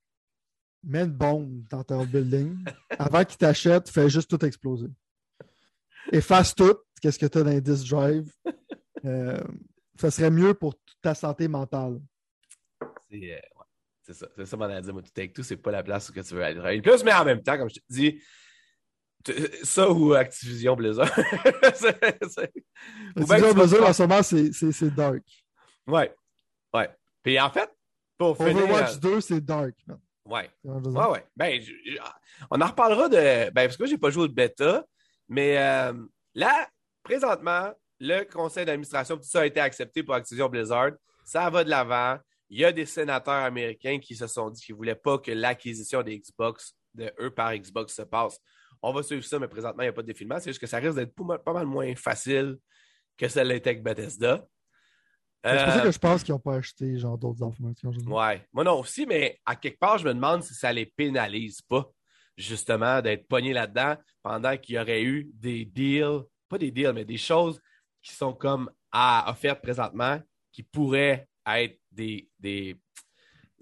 mets 0.83 1.03
une 1.03 1.11
bombe 1.11 1.63
dans 1.69 1.83
ton 1.83 2.05
building. 2.05 2.57
Avant 2.99 3.23
qu'il 3.25 3.37
t'achète, 3.37 3.89
fais 3.89 4.09
juste 4.09 4.29
tout 4.29 4.43
exploser. 4.45 4.87
Efface 6.11 6.55
tout, 6.55 6.77
qu'est-ce 7.01 7.19
que 7.19 7.25
tu 7.25 7.37
as 7.37 7.43
dans 7.43 7.51
les 7.51 7.61
disk 7.61 7.87
drive. 7.89 8.31
Euh, 9.05 9.39
ça 9.97 10.11
serait 10.11 10.29
mieux 10.29 10.53
pour 10.53 10.75
ta 11.01 11.15
santé 11.15 11.47
mentale. 11.47 12.01
c'est 13.09 13.15
euh, 13.31 13.35
ouais, 13.35 13.65
c'est 14.01 14.13
ça. 14.13 14.27
C'est 14.35 14.45
ça 14.45 14.57
mon 14.57 14.67
dire. 14.67 14.91
Moi, 14.93 15.01
Take-Two, 15.13 15.41
c'est 15.41 15.55
pas 15.55 15.71
la 15.71 15.83
place 15.83 16.09
où 16.09 16.11
que 16.11 16.19
tu 16.19 16.33
veux 16.33 16.43
aller 16.43 16.55
travailler. 16.55 16.81
Plus, 16.81 17.01
mais 17.05 17.13
en 17.13 17.23
même 17.23 17.41
temps, 17.41 17.57
comme 17.57 17.69
je 17.69 17.75
te 17.75 17.79
dis, 17.89 18.21
ça 19.63 19.89
ou 19.89 20.13
Activision 20.13 20.75
Blizzard. 20.75 21.09
Besoin, 23.15 23.39
te 23.39 23.81
en 23.83 23.93
ce 23.93 24.01
moment, 24.03 24.23
c'est 24.23 24.95
dark. 24.95 25.23
Ouais. 25.87 26.13
Ouais. 26.73 26.89
Puis 27.23 27.39
en 27.39 27.49
fait, 27.49 27.69
pour 28.17 28.37
finir. 28.37 28.57
Overwatch 28.57 28.95
euh, 28.95 28.99
2, 28.99 29.21
c'est 29.21 29.41
dark. 29.41 29.73
man. 29.87 29.99
Ouais. 30.25 30.49
Ouais, 30.63 31.07
ouais. 31.07 31.25
Ben, 31.35 31.59
je- 31.61 31.71
je- 31.85 31.97
on 32.51 32.61
en 32.61 32.67
reparlera 32.67 33.09
de. 33.09 33.49
Ben, 33.51 33.65
parce 33.65 33.77
que 33.77 33.83
moi, 33.83 33.89
j'ai 33.89 33.97
pas 33.97 34.09
joué 34.11 34.25
au 34.25 34.27
bêta, 34.29 34.85
mais 35.27 35.57
euh, 35.57 35.93
là, 36.35 36.69
présentement, 37.03 37.71
le 37.99 38.23
conseil 38.23 38.65
d'administration, 38.65 39.17
tout 39.17 39.23
ça 39.23 39.41
a 39.41 39.45
été 39.45 39.59
accepté 39.59 40.03
pour 40.03 40.13
Activision 40.15 40.47
Blizzard. 40.47 40.91
Ça 41.25 41.49
va 41.49 41.63
de 41.63 41.69
l'avant. 41.69 42.17
Il 42.49 42.59
y 42.59 42.65
a 42.65 42.71
des 42.71 42.85
sénateurs 42.85 43.43
américains 43.43 43.99
qui 43.99 44.15
se 44.15 44.25
sont 44.27 44.49
dit 44.49 44.61
qu'ils 44.63 44.73
ne 44.73 44.77
voulaient 44.77 44.95
pas 44.95 45.17
que 45.19 45.31
l'acquisition 45.31 46.01
des 46.01 46.19
Xbox, 46.19 46.73
de 46.95 47.11
eux 47.19 47.29
par 47.31 47.55
Xbox, 47.55 47.93
se 47.95 48.01
passe. 48.01 48.39
On 48.81 48.93
va 48.93 49.03
suivre 49.03 49.23
ça, 49.23 49.39
mais 49.39 49.47
présentement, 49.47 49.83
il 49.83 49.87
n'y 49.87 49.89
a 49.89 49.93
pas 49.93 50.01
de 50.01 50.07
défilement. 50.07 50.39
C'est 50.39 50.51
juste 50.51 50.59
que 50.61 50.67
ça 50.67 50.77
risque 50.77 50.95
d'être 50.95 51.13
pas 51.43 51.53
mal, 51.53 51.65
moins 51.65 51.93
facile 51.95 52.57
que 53.17 53.27
ça 53.27 53.43
l'était 53.43 53.71
avec 53.71 53.83
Bethesda. 53.83 54.45
C'est 55.43 55.51
pour 55.51 55.59
ça 55.73 55.79
Euh, 55.79 55.83
que 55.83 55.91
je 55.91 55.99
pense 55.99 56.23
qu'ils 56.23 56.33
n'ont 56.33 56.39
pas 56.39 56.55
acheté 56.55 56.97
genre 56.97 57.17
d'autres 57.17 57.45
dire? 57.71 58.07
Ouais. 58.07 58.45
Moi 58.53 58.63
non 58.63 58.79
aussi, 58.79 59.05
mais 59.05 59.39
à 59.45 59.55
quelque 59.55 59.79
part, 59.79 59.97
je 59.97 60.05
me 60.05 60.13
demande 60.13 60.43
si 60.43 60.53
ça 60.53 60.71
les 60.73 60.85
pénalise 60.85 61.61
pas, 61.61 61.89
justement, 62.37 63.01
d'être 63.01 63.27
pognés 63.27 63.53
là-dedans 63.53 63.95
pendant 64.21 64.57
qu'il 64.57 64.75
y 64.75 64.79
aurait 64.79 65.03
eu 65.03 65.29
des 65.33 65.65
deals, 65.65 66.21
pas 66.47 66.57
des 66.57 66.71
deals, 66.71 66.93
mais 66.93 67.05
des 67.05 67.17
choses 67.17 67.59
qui 68.01 68.13
sont 68.13 68.33
comme 68.33 68.69
à 68.91 69.29
offertes 69.29 69.61
présentement 69.61 70.19
qui 70.51 70.63
pourraient 70.63 71.27
être 71.45 71.79
des, 71.91 72.29
des 72.39 72.77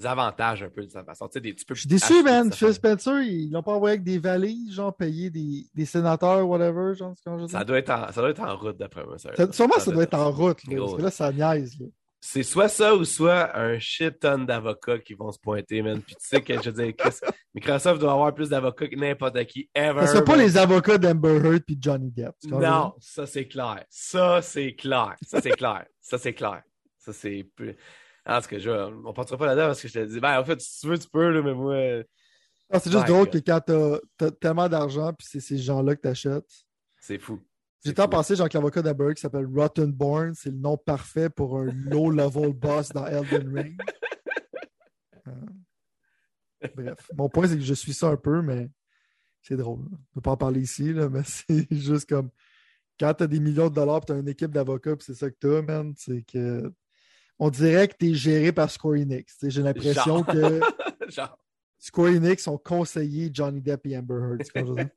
avantages 0.03 0.63
un 0.63 0.69
peu 0.69 0.83
de 0.85 0.89
sa 0.91 1.03
façon. 1.03 1.27
Tu 1.27 1.39
sais, 1.41 1.53
tu 1.55 1.65
peux 1.65 1.75
Je 1.75 1.81
suis 1.81 1.89
déçu, 1.89 2.21
man. 2.23 2.51
Phil 2.51 2.73
Spencer, 2.73 3.21
ils 3.21 3.49
l'ont 3.51 3.63
pas 3.63 3.73
envoyé 3.73 3.93
avec 3.93 4.03
des 4.03 4.19
valises, 4.19 4.73
genre 4.75 4.95
payé 4.95 5.29
des, 5.29 5.65
des 5.73 5.85
sénateurs, 5.85 6.47
whatever. 6.47 6.93
Genre, 6.95 7.13
je 7.15 7.47
Ça 7.47 7.63
doit, 7.63 7.79
être 7.79 7.89
en, 7.89 8.11
ça 8.11 8.21
doit 8.21 8.29
être 8.29 8.41
en 8.41 8.55
route, 8.55 8.77
d'après 8.77 9.03
moi. 9.05 9.17
ça. 9.17 9.35
Ça- 9.35 9.51
Sûrement, 9.51 9.79
ça 9.79 9.91
doit 9.91 10.03
être 10.03 10.13
en 10.13 10.31
route. 10.31 10.63
Là, 10.67 10.77
parce 10.79 10.95
que 10.95 11.01
là, 11.01 11.11
ça 11.11 11.31
niaise. 11.31 11.79
Là. 11.79 11.87
C'est 12.19 12.43
soit 12.43 12.67
ça 12.67 12.95
ou 12.95 13.05
soit 13.05 13.55
un 13.57 13.77
shit 13.79 14.19
ton 14.19 14.39
d'avocats 14.39 14.97
qui 14.99 15.13
vont 15.13 15.31
se 15.31 15.37
pointer, 15.39 15.81
man. 15.83 16.01
Puis 16.01 16.15
tu 16.15 16.27
sais 16.27 16.41
que, 16.41 16.61
je 16.61 16.69
veux 16.71 16.83
dire, 16.83 16.93
Chris, 16.97 17.11
Microsoft 17.53 18.01
doit 18.01 18.11
avoir 18.11 18.33
plus 18.33 18.49
d'avocats 18.49 18.87
que 18.87 18.95
n'importe 18.95 19.45
qui 19.45 19.69
ever. 19.73 20.05
Ce 20.07 20.17
sont 20.17 20.23
pas 20.23 20.35
les 20.35 20.57
avocats 20.57 20.97
d'Amber 20.97 21.35
Heard 21.37 21.63
et 21.69 21.77
Johnny 21.79 22.11
Depp. 22.11 22.33
Non, 22.45 22.93
ça 22.99 23.25
c'est 23.27 23.47
clair. 23.47 23.85
Ça 23.89 24.41
c'est 24.41 24.73
clair. 24.73 25.15
Ça 25.25 25.39
c'est 25.41 25.51
clair. 25.51 25.85
Ça 26.01 26.17
c'est 26.17 26.33
clair. 26.33 26.63
Ça 26.97 27.13
c'est 27.13 27.47
plus. 27.55 27.75
En 28.27 28.41
tout 28.41 28.49
cas, 28.49 28.59
je, 28.59 28.69
on 28.69 29.13
partira 29.13 29.37
pas 29.37 29.45
là-dedans 29.47 29.67
parce 29.67 29.81
que 29.81 29.87
je 29.87 29.93
te 29.93 30.05
dis, 30.05 30.19
ben 30.19 30.39
en 30.39 30.43
fait, 30.43 30.59
si 30.59 30.81
tu 30.81 30.87
veux, 30.87 30.99
tu 30.99 31.07
peux, 31.07 31.29
là, 31.29 31.41
mais 31.41 31.53
moi. 31.53 32.03
c'est 32.73 32.91
juste 32.91 33.07
drôle 33.07 33.29
que 33.29 33.37
quand 33.37 33.61
t'as 33.65 33.99
t'as 34.17 34.31
tellement 34.31 34.67
d'argent 34.67 35.13
puis 35.13 35.25
c'est 35.29 35.39
ces 35.39 35.57
gens-là 35.57 35.95
que 35.95 36.01
t'achètes. 36.01 36.45
C'est 36.99 37.19
fou. 37.19 37.39
J'ai 37.85 37.93
tant 37.93 38.09
pensé, 38.09 38.35
genre, 38.35 38.49
que 38.49 38.57
l'avocat 38.57 38.81
Heard 38.81 39.13
qui 39.13 39.21
s'appelle 39.21 39.45
Rottenborn, 39.45 40.33
c'est 40.33 40.49
le 40.49 40.57
nom 40.57 40.75
parfait 40.75 41.29
pour 41.29 41.57
un 41.57 41.65
low-level 41.65 42.51
boss 42.51 42.89
dans 42.89 43.05
Elden 43.05 43.57
Ring. 43.57 43.81
Euh, 46.63 46.69
Bref, 46.73 47.11
mon 47.17 47.27
point, 47.27 47.47
c'est 47.47 47.57
que 47.57 47.63
je 47.63 47.73
suis 47.73 47.93
ça 47.93 48.07
un 48.07 48.15
peu, 48.15 48.41
mais 48.41 48.69
c'est 49.41 49.57
drôle. 49.57 49.81
là. 49.81 49.89
On 49.91 49.95
ne 49.95 50.13
peut 50.13 50.21
pas 50.21 50.31
en 50.31 50.37
parler 50.37 50.61
ici, 50.61 50.93
là, 50.93 51.09
mais 51.09 51.21
c'est 51.25 51.67
juste 51.69 52.07
comme 52.07 52.29
quand 52.97 53.13
tu 53.13 53.23
as 53.23 53.27
des 53.27 53.41
millions 53.41 53.69
de 53.69 53.75
dollars 53.75 53.97
et 53.97 54.05
tu 54.05 54.13
as 54.13 54.17
une 54.17 54.29
équipe 54.29 54.51
d'avocats 54.51 54.95
puis 54.95 55.05
c'est 55.05 55.15
ça 55.15 55.29
que 55.29 55.35
tu 55.37 55.53
as, 55.53 55.61
man, 55.61 55.93
c'est 55.97 56.23
que 56.23 56.73
on 57.39 57.49
dirait 57.49 57.87
que 57.87 57.95
tu 57.99 58.11
es 58.11 58.13
géré 58.13 58.51
par 58.51 58.69
Square 58.69 58.95
Enix. 58.95 59.37
J'ai 59.43 59.61
l'impression 59.61 60.23
que 60.23 60.59
Genre, 61.09 61.37
Square 61.79 62.09
Enix 62.13 62.47
ont 62.47 62.57
conseillé 62.57 63.29
Johnny 63.31 63.61
Depp 63.61 63.85
et 63.85 63.97
Amber 63.97 64.15
Heard. 64.15 64.43
tu 64.43 64.51
comprends 64.51 64.75
ce 64.75 64.83
que 64.83 64.91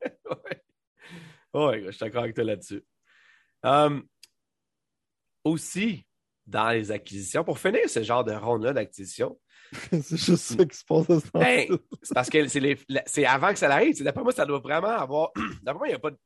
je 1.53 1.55
ouais. 1.55 1.65
Ouais, 1.67 1.83
je 1.85 1.91
suis 1.91 1.99
d'accord 1.99 2.23
avec 2.23 2.35
toi 2.35 2.43
là-dessus. 2.45 2.83
Um, 3.63 4.03
aussi, 5.43 6.05
dans 6.45 6.69
les 6.71 6.91
acquisitions, 6.91 7.43
pour 7.43 7.59
finir 7.59 7.89
ce 7.89 8.03
genre 8.03 8.23
de 8.23 8.31
ronde-là 8.33 8.73
d'acquisition, 8.73 9.39
c'est 9.91 10.17
juste 10.17 10.35
ça 10.57 10.65
qui 10.65 10.77
se 10.77 10.83
passe 10.85 11.09
à 11.09 11.19
ce 11.19 11.29
Ben, 11.33 11.67
moment-là. 11.69 11.77
c'est 12.03 12.13
parce 12.13 12.29
que 12.29 12.47
c'est 12.47 12.77
c'est 13.05 13.25
avant 13.25 13.53
que 13.53 13.59
ça 13.59 13.73
arrive. 13.73 13.95
C'est- 13.95 14.03
D'après 14.03 14.23
moi, 14.23 14.31
ça 14.33 14.45
doit 14.45 14.59
vraiment 14.59 14.87
avoir. 14.89 15.31
D'après 15.63 15.77
moi, 15.79 15.87
il 15.87 15.91
n'y 15.91 15.95
a 15.95 15.99
pas 15.99 16.11
de. 16.11 16.17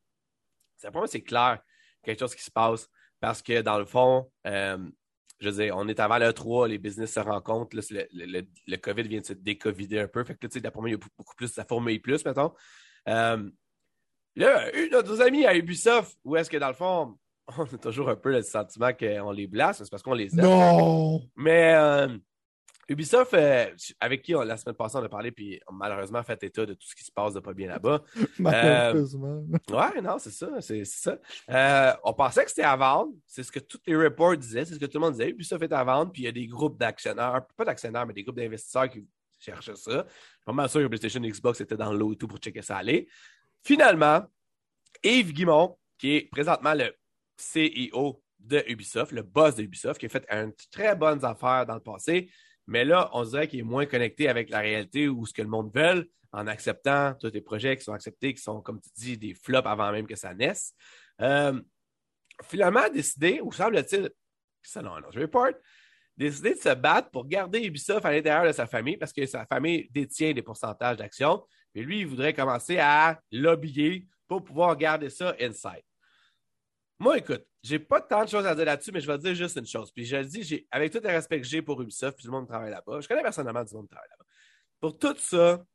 D'après 0.82 1.00
moi, 1.00 1.08
c'est 1.08 1.22
clair 1.22 1.60
quelque 2.04 2.20
chose 2.20 2.36
qui 2.36 2.44
se 2.44 2.52
passe 2.52 2.88
parce 3.20 3.42
que 3.42 3.62
dans 3.62 3.78
le 3.80 3.86
fond, 3.86 4.32
euh, 4.48 4.78
je 5.40 5.50
veux 5.50 5.64
dire, 5.64 5.76
on 5.78 5.88
est 5.88 6.00
avant 6.00 6.18
le 6.18 6.32
3, 6.32 6.68
les 6.68 6.78
business 6.78 7.14
se 7.14 7.20
rencontrent. 7.20 7.76
Là, 7.76 7.82
le, 7.92 8.26
le- 8.26 8.48
le 8.68 8.78
COVID 8.78 9.04
vient 9.04 9.20
de 9.22 9.26
se 9.26 9.34
décovider 9.34 10.00
un 10.00 10.08
peu. 10.08 10.24
Fait 10.24 10.34
que 10.36 10.40
là, 10.46 10.50
tu 10.50 10.54
sais, 10.54 10.62
d'après 10.62 10.80
moi, 10.82 10.90
il 10.90 10.94
y 10.94 10.96
a 10.96 11.00
beaucoup- 11.18 11.36
plus, 11.36 11.48
ça 11.50 11.66
formule 11.66 12.02
plus, 12.02 12.24
mettons. 12.26 12.54
Euh, 13.10 13.50
là, 14.36 14.76
une 14.76 14.90
de 14.90 15.02
nos 15.08 15.22
amis 15.22 15.46
à 15.46 15.56
Ubisoft, 15.56 16.18
où 16.24 16.36
est-ce 16.36 16.50
que 16.50 16.58
dans 16.58 16.68
le 16.70 16.74
fond, 16.74 17.18
on 17.58 17.64
a 17.64 17.78
toujours 17.78 18.10
un 18.10 18.16
peu 18.16 18.32
le 18.32 18.42
sentiment 18.42 18.92
qu'on 18.94 19.32
les 19.32 19.48
blasse, 19.48 19.78
c'est 19.84 19.90
parce 19.90 20.02
qu'on 20.04 20.14
les 20.14 20.34
aime. 20.40 20.46
Non! 20.46 21.22
Mais 21.36 21.74
euh, 21.76 22.08
Ubisoft, 22.88 23.34
euh, 23.34 23.66
avec 24.00 24.22
qui 24.22 24.36
on- 24.36 24.42
la 24.44 24.58
semaine 24.58 24.76
passée 24.76 24.98
on 24.98 25.04
a 25.04 25.10
parlé, 25.10 25.32
puis 25.32 25.60
on 25.68 25.74
a 25.74 25.78
malheureusement 25.78 26.22
fait 26.24 26.42
état 26.44 26.66
de 26.66 26.74
tout 26.76 26.88
ce 26.88 26.96
qui 26.96 27.04
se 27.04 27.12
passe 27.12 27.34
de 27.34 27.40
pas 27.40 27.54
bien 27.54 27.68
là-bas. 27.68 28.04
Malheureusement. 28.40 29.44
Ouais, 29.72 30.02
non, 30.02 30.18
c'est 30.20 30.32
ça, 30.32 30.62
c'est 30.62 30.86
ça. 30.86 31.18
Euh, 31.50 31.94
on 32.04 32.14
pensait 32.14 32.44
que 32.44 32.50
c'était 32.50 32.64
à 32.64 32.76
vendre, 32.76 33.14
c'est 33.26 33.44
ce 33.44 33.52
que 33.52 33.60
tous 33.60 33.80
les 33.88 33.96
reports 33.96 34.38
disaient, 34.38 34.66
c'est 34.66 34.76
ce 34.76 34.80
que 34.80 34.86
tout 34.86 35.00
le 35.00 35.06
monde 35.06 35.14
disait. 35.14 35.30
Ubisoft 35.30 35.64
est 35.64 35.74
à 35.74 35.84
vendre, 35.84 36.12
puis 36.12 36.24
il 36.24 36.26
y 36.26 36.28
a 36.28 36.32
des 36.32 36.48
groupes 36.48 36.78
d'actionnaires, 36.80 37.42
pas 37.58 37.66
d'actionnaires, 37.66 38.06
mais 38.06 38.14
des 38.14 38.24
groupes 38.24 38.38
d'investisseurs 38.38 38.90
qui 38.90 39.04
cherchaient 39.40 39.76
ça. 39.76 39.92
Je 39.92 39.98
suis 39.98 40.44
vraiment 40.46 40.68
sûr 40.68 40.82
que 40.82 40.88
PlayStation 40.88 41.24
et 41.24 41.30
Xbox 41.30 41.62
étaient 41.62 41.78
dans 41.78 41.92
l'eau 41.94 42.14
et 42.14 42.16
tout 42.16 42.28
pour 42.28 42.38
checker 42.38 42.62
ça 42.62 42.78
aller. 42.78 43.08
Finalement, 43.64 44.24
Yves 45.04 45.34
Guimont, 45.34 45.78
qui 45.98 46.16
est 46.18 46.30
présentement 46.32 46.74
le 46.74 46.94
CEO 47.38 48.22
de 48.40 48.64
Ubisoft, 48.68 49.12
le 49.12 49.24
boss 49.24 49.56
de 49.56 49.64
Ubisoft, 49.64 50.00
qui 50.00 50.06
a 50.06 50.10
fait 50.10 50.26
une 50.32 50.54
très 50.72 50.96
bonnes 50.96 51.24
affaires 51.26 51.66
dans 51.66 51.74
le 51.74 51.80
passé, 51.80 52.30
mais 52.68 52.86
là, 52.86 53.10
on 53.14 53.24
dirait 53.24 53.48
qu'il 53.48 53.60
est 53.60 53.64
moins 53.64 53.86
connecté 53.86 54.28
avec 54.28 54.50
la 54.50 54.60
réalité 54.60 55.08
ou 55.08 55.26
ce 55.26 55.34
que 55.34 55.42
le 55.42 55.48
monde 55.48 55.72
veut 55.74 56.10
en 56.32 56.48
acceptant 56.48 57.14
tous 57.14 57.32
les 57.32 57.42
projets 57.42 57.78
qui 57.78 57.84
sont 57.84 57.94
acceptés, 57.94 58.34
qui 58.34 58.42
sont, 58.42 58.62
comme 58.62 58.82
tu 58.82 58.90
dis, 58.96 59.18
des 59.18 59.34
flops 59.34 59.68
avant 59.68 59.92
même 59.92 60.08
que 60.08 60.16
ça 60.16 60.34
naisse. 60.34 60.74
Euh, 61.22 61.62
finalement, 62.44 62.90
décidé, 62.90 63.40
ou 63.42 63.52
semble-t-il, 63.52 64.10
selon 64.62 64.96
un 64.96 65.04
autre 65.04 65.20
report, 65.20 65.52
décidé 66.18 66.54
de 66.54 66.60
se 66.60 66.74
battre 66.74 67.10
pour 67.12 67.28
garder 67.28 67.64
Ubisoft 67.64 68.06
à 68.06 68.12
l'intérieur 68.12 68.46
de 68.46 68.52
sa 68.52 68.68
famille 68.68 68.98
parce 68.98 69.14
que 69.14 69.26
sa 69.26 69.46
famille 69.46 69.88
détient 69.92 70.34
des 70.34 70.42
pourcentages 70.42 70.98
d'actions. 70.98 71.46
Et 71.74 71.84
lui, 71.84 72.00
il 72.00 72.08
voudrait 72.08 72.34
commencer 72.34 72.80
à 72.80 73.20
lobbyer 73.32 74.08
pour 74.28 74.44
pouvoir 74.44 74.76
garder 74.76 75.10
ça 75.10 75.36
inside. 75.40 75.84
Moi, 77.00 77.18
écoute, 77.18 77.46
j'ai 77.62 77.80
pas 77.80 78.00
tant 78.00 78.24
de 78.24 78.30
choses 78.30 78.46
à 78.46 78.56
dire 78.56 78.66
là-dessus, 78.66 78.92
mais 78.92 79.02
je 79.02 79.08
vais 79.08 79.18
te 79.18 79.24
dire 79.24 79.36
juste 79.36 79.58
une 79.58 79.66
chose. 79.66 79.92
Puis 79.92 80.06
je 80.06 80.16
le 80.16 80.26
dis, 80.26 80.66
avec 80.72 80.94
tout 80.94 81.02
le 81.04 81.10
respect 81.10 81.42
que 81.42 81.48
j'ai 81.48 81.62
pour 81.62 81.82
Ubisoft, 81.82 82.16
puis 82.16 82.24
tout 82.24 82.32
le 82.32 82.38
monde 82.38 82.48
travaille 82.48 82.72
là-bas, 82.72 83.02
je 83.02 83.08
connais 83.08 83.22
personnellement 83.22 83.64
du 83.64 83.74
monde 83.74 83.86
qui 83.86 83.92
travaille 83.92 84.10
là-bas. 84.10 84.26
Pour 84.80 84.98
tout 84.98 85.16
ça, 85.18 85.66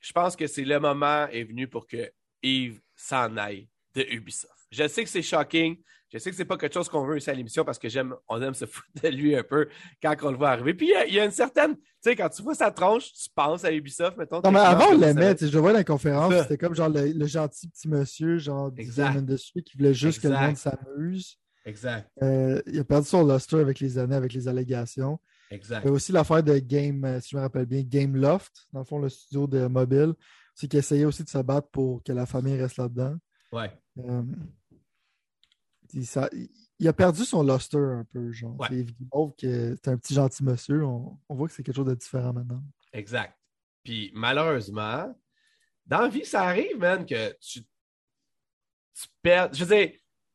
je 0.00 0.12
pense 0.12 0.34
que 0.34 0.46
c'est 0.46 0.64
le 0.64 0.80
moment 0.80 1.28
est 1.28 1.44
venu 1.44 1.68
pour 1.68 1.86
que 1.86 2.10
Yves 2.42 2.80
s'en 2.94 3.36
aille 3.36 3.68
de 3.94 4.02
Ubisoft. 4.02 4.59
Je 4.70 4.86
sais 4.88 5.04
que 5.04 5.10
c'est 5.10 5.22
shocking. 5.22 5.76
Je 6.12 6.18
sais 6.18 6.30
que 6.30 6.36
c'est 6.36 6.44
pas 6.44 6.56
quelque 6.56 6.74
chose 6.74 6.88
qu'on 6.88 7.04
veut 7.06 7.18
ici 7.18 7.30
à 7.30 7.34
l'émission 7.34 7.64
parce 7.64 7.78
que 7.78 7.88
j'aime, 7.88 8.16
on 8.28 8.42
aime 8.42 8.54
se 8.54 8.66
foutre 8.66 8.88
de 9.00 9.08
lui 9.08 9.36
un 9.36 9.44
peu 9.44 9.68
quand 10.02 10.16
on 10.22 10.32
le 10.32 10.36
voit 10.36 10.50
arriver. 10.50 10.74
Puis 10.74 10.92
il 11.06 11.14
y, 11.14 11.20
a 11.20 11.24
une 11.24 11.30
certaine, 11.30 11.76
tu 11.76 11.82
sais, 12.00 12.16
quand 12.16 12.28
tu 12.28 12.42
vois 12.42 12.56
sa 12.56 12.72
tronche, 12.72 13.12
tu 13.12 13.28
penses 13.32 13.64
à 13.64 13.72
Ubisoft, 13.72 14.16
mettons. 14.16 14.40
Non, 14.42 14.50
mais 14.50 14.58
avant, 14.58 14.88
on 14.90 14.98
l'aimait, 14.98 15.36
je 15.40 15.46
dans 15.46 15.68
la 15.68 15.84
conférence, 15.84 16.34
c'était 16.42 16.58
comme 16.58 16.74
genre 16.74 16.88
le, 16.88 17.26
gentil 17.26 17.68
petit 17.68 17.88
monsieur, 17.88 18.38
genre 18.38 18.72
industry 18.98 19.62
qui 19.62 19.76
voulait 19.76 19.94
juste 19.94 20.20
que 20.20 20.26
le 20.26 20.34
monde 20.36 20.56
s'amuse. 20.56 21.36
Exact. 21.64 22.10
Euh, 22.22 22.60
il 22.66 22.80
a 22.80 22.84
perdu 22.84 23.06
son 23.06 23.26
luster 23.26 23.60
avec 23.60 23.78
les 23.78 23.98
années, 23.98 24.16
avec 24.16 24.32
les 24.32 24.48
allégations. 24.48 25.20
Exact. 25.50 25.82
Il 25.84 25.88
y 25.88 25.90
a 25.90 25.92
aussi 25.92 26.10
l'affaire 26.10 26.42
de 26.42 26.58
Game, 26.58 27.04
euh, 27.04 27.20
si 27.20 27.30
je 27.30 27.36
me 27.36 27.42
rappelle 27.42 27.66
bien, 27.66 27.82
Game 27.82 28.16
Loft, 28.16 28.66
dans 28.72 28.80
le 28.80 28.84
fond, 28.84 28.98
le 28.98 29.08
studio 29.08 29.46
de 29.46 29.66
mobile, 29.66 30.14
c'est 30.54 30.68
qui 30.68 30.76
essayait 30.76 31.04
aussi 31.04 31.22
de 31.22 31.28
se 31.28 31.38
battre 31.38 31.68
pour 31.70 32.02
que 32.02 32.12
la 32.12 32.26
famille 32.26 32.60
reste 32.60 32.78
là-dedans. 32.78 33.16
Ouais. 33.52 33.70
Euh, 33.98 34.22
il 35.92 36.88
a 36.88 36.92
perdu 36.92 37.24
son 37.24 37.42
luster 37.42 37.78
un 37.78 38.04
peu, 38.04 38.32
genre. 38.32 38.56
Ouais. 38.58 38.86
que 39.38 39.76
c'est 39.76 39.88
un 39.88 39.96
petit 39.96 40.14
gentil 40.14 40.44
monsieur. 40.44 40.84
On, 40.84 41.18
voit 41.28 41.48
que 41.48 41.54
c'est 41.54 41.62
quelque 41.62 41.76
chose 41.76 41.86
de 41.86 41.94
différent 41.94 42.32
maintenant. 42.32 42.62
Exact. 42.92 43.36
Puis 43.84 44.10
malheureusement, 44.14 45.14
dans 45.86 46.00
la 46.02 46.08
vie, 46.08 46.24
ça 46.24 46.42
arrive, 46.42 46.78
man, 46.78 47.04
que 47.04 47.32
tu, 47.40 47.60
tu 47.60 49.08
perds. 49.22 49.52
Je 49.52 49.64
veux 49.64 49.76
dire, 49.76 49.92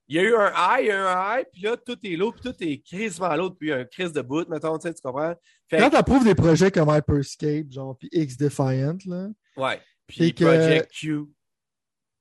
il 0.08 0.16
y 0.16 0.20
a 0.20 0.24
eu 0.24 0.36
un 0.36 0.51
high, 0.56 0.84
il 0.84 0.88
y 0.88 0.91
a 0.91 0.95
eu 0.95 1.06
un 1.06 1.39
high, 1.39 1.45
puis 1.51 1.62
là, 1.64 1.78
tout 1.78 1.97
est 2.03 2.16
lourd, 2.16 2.34
puis 2.34 2.51
tout 2.51 2.64
est 2.64 2.80
crisement 2.86 3.36
l'autre, 3.36 3.56
puis 3.58 3.72
un 3.72 3.86
crise 3.86 4.12
de 4.12 4.22
bout, 4.22 4.47
mettons, 4.47 4.78
tu, 4.78 4.88
sais, 4.88 4.93
tu 4.93 5.01
comprends? 5.01 5.34
Quand 5.70 5.89
tu 5.89 5.95
approuves 5.95 6.24
des 6.24 6.36
projets 6.36 6.70
comme 6.70 6.89
Hyperscape, 6.89 7.72
genre, 7.72 7.97
puis 7.97 8.10
X-Defiant, 8.12 8.97
là. 9.08 9.30
Ouais. 9.58 9.82
Puis 10.06 10.34
Project 10.34 10.91
Q. 10.91 11.26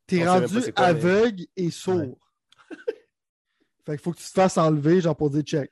T'es 0.07 0.27
rendu 0.27 0.59
aveugle 0.77 1.45
et 1.57 1.71
sourd. 1.71 2.19
Fait 3.85 3.93
qu'il 3.93 4.01
faut 4.01 4.13
que 4.13 4.19
tu 4.19 4.25
te 4.25 4.31
fasses 4.31 4.59
enlever, 4.59 5.01
genre 5.01 5.17
pour 5.17 5.31
dire 5.31 5.43
check. 5.43 5.71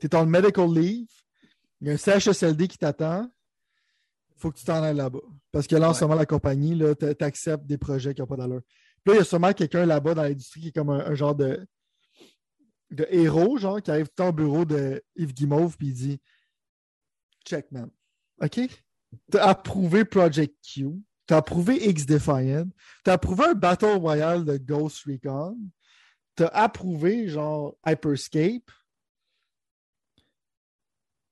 Tu 0.00 0.06
es 0.06 0.14
en 0.14 0.26
medical 0.26 0.72
leave, 0.72 1.08
il 1.80 1.88
y 1.88 1.90
a 1.90 1.94
un 1.94 1.96
CHSLD 1.96 2.68
qui 2.68 2.78
t'attend, 2.78 3.30
faut 4.36 4.52
que 4.52 4.58
tu 4.58 4.64
t'en 4.64 4.82
ailles 4.82 4.96
là-bas. 4.96 5.20
Parce 5.50 5.66
que 5.66 5.76
là, 5.76 5.90
en 5.90 5.94
ce 5.94 6.04
moment, 6.04 6.14
la 6.14 6.26
compagnie, 6.26 6.80
tu 6.98 7.24
acceptes 7.24 7.66
des 7.66 7.78
projets 7.78 8.14
qui 8.14 8.20
n'ont 8.20 8.26
pas 8.26 8.36
d'allure. 8.36 8.62
Puis 9.04 9.12
là, 9.12 9.14
il 9.14 9.18
y 9.18 9.20
a 9.20 9.24
sûrement 9.24 9.52
quelqu'un 9.52 9.86
là-bas 9.86 10.14
dans 10.14 10.22
l'industrie 10.22 10.60
qui 10.60 10.68
est 10.68 10.72
comme 10.72 10.90
un, 10.90 11.14
genre 11.14 11.34
de, 11.34 11.66
de 12.90 13.06
héros, 13.10 13.58
genre, 13.58 13.82
qui 13.82 13.90
arrive 13.90 14.08
tout 14.14 14.22
au 14.22 14.32
bureau 14.32 14.64
de 14.64 15.02
Yves 15.16 15.34
Guimauve, 15.34 15.76
puis 15.76 15.88
il 15.88 15.94
dit 15.94 16.20
Check, 17.44 17.70
man. 17.72 17.90
OK? 18.40 18.60
Tu 19.32 19.38
as 19.38 19.48
approuvé 19.48 20.04
Project 20.04 20.54
Q, 20.62 20.86
tu 21.26 21.34
as 21.34 21.38
approuvé 21.38 21.88
X-Defiant, 21.88 22.68
tu 23.04 23.10
as 23.10 23.14
approuvé 23.14 23.46
un 23.46 23.54
Battle 23.54 23.96
Royale 23.96 24.44
de 24.44 24.56
Ghost 24.58 25.04
Recon, 25.06 25.58
t'as 26.38 26.46
approuvé, 26.48 27.28
genre, 27.28 27.76
Hyperscape. 27.84 28.70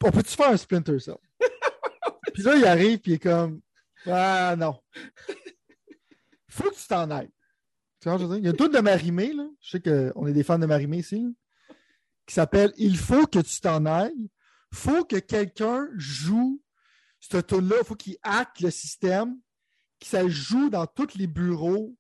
On 0.04 0.10
peut-tu 0.10 0.34
faire 0.34 0.50
un 0.50 0.56
Splinter 0.56 0.98
Cell? 0.98 1.16
puis 2.34 2.42
là, 2.42 2.56
il 2.56 2.64
arrive, 2.64 2.98
puis 2.98 3.12
il 3.12 3.14
est 3.14 3.22
comme, 3.22 3.60
ah 4.06 4.56
non. 4.58 4.80
Faut 6.48 6.70
que 6.70 6.76
tu 6.76 6.86
t'en 6.88 7.10
ailles. 7.10 7.30
Tu 8.00 8.08
vois, 8.08 8.18
je 8.18 8.24
veux 8.24 8.28
dire? 8.30 8.38
Il 8.38 8.44
y 8.44 8.48
a 8.48 8.50
une 8.50 8.56
toute 8.56 8.74
de 8.74 8.80
Marimé, 8.80 9.32
là. 9.32 9.46
Je 9.60 9.70
sais 9.70 9.80
qu'on 9.80 10.26
est 10.26 10.32
des 10.32 10.42
fans 10.42 10.58
de 10.58 10.66
Marimé 10.66 10.98
ici, 10.98 11.36
qui 12.26 12.34
s'appelle 12.34 12.72
Il 12.76 12.96
faut 12.96 13.26
que 13.26 13.38
tu 13.38 13.60
t'en 13.60 13.86
ailles. 13.86 14.30
Faut 14.72 15.04
que 15.04 15.16
quelqu'un 15.16 15.88
joue 15.96 16.60
ce 17.20 17.36
tour-là. 17.36 17.76
Il 17.78 17.84
faut 17.84 17.94
qu'il 17.94 18.16
hack 18.24 18.60
le 18.60 18.70
système, 18.70 19.38
que 20.00 20.06
ça 20.06 20.26
joue 20.26 20.68
dans 20.68 20.86
tous 20.86 21.14
les 21.14 21.28
bureaux 21.28 21.96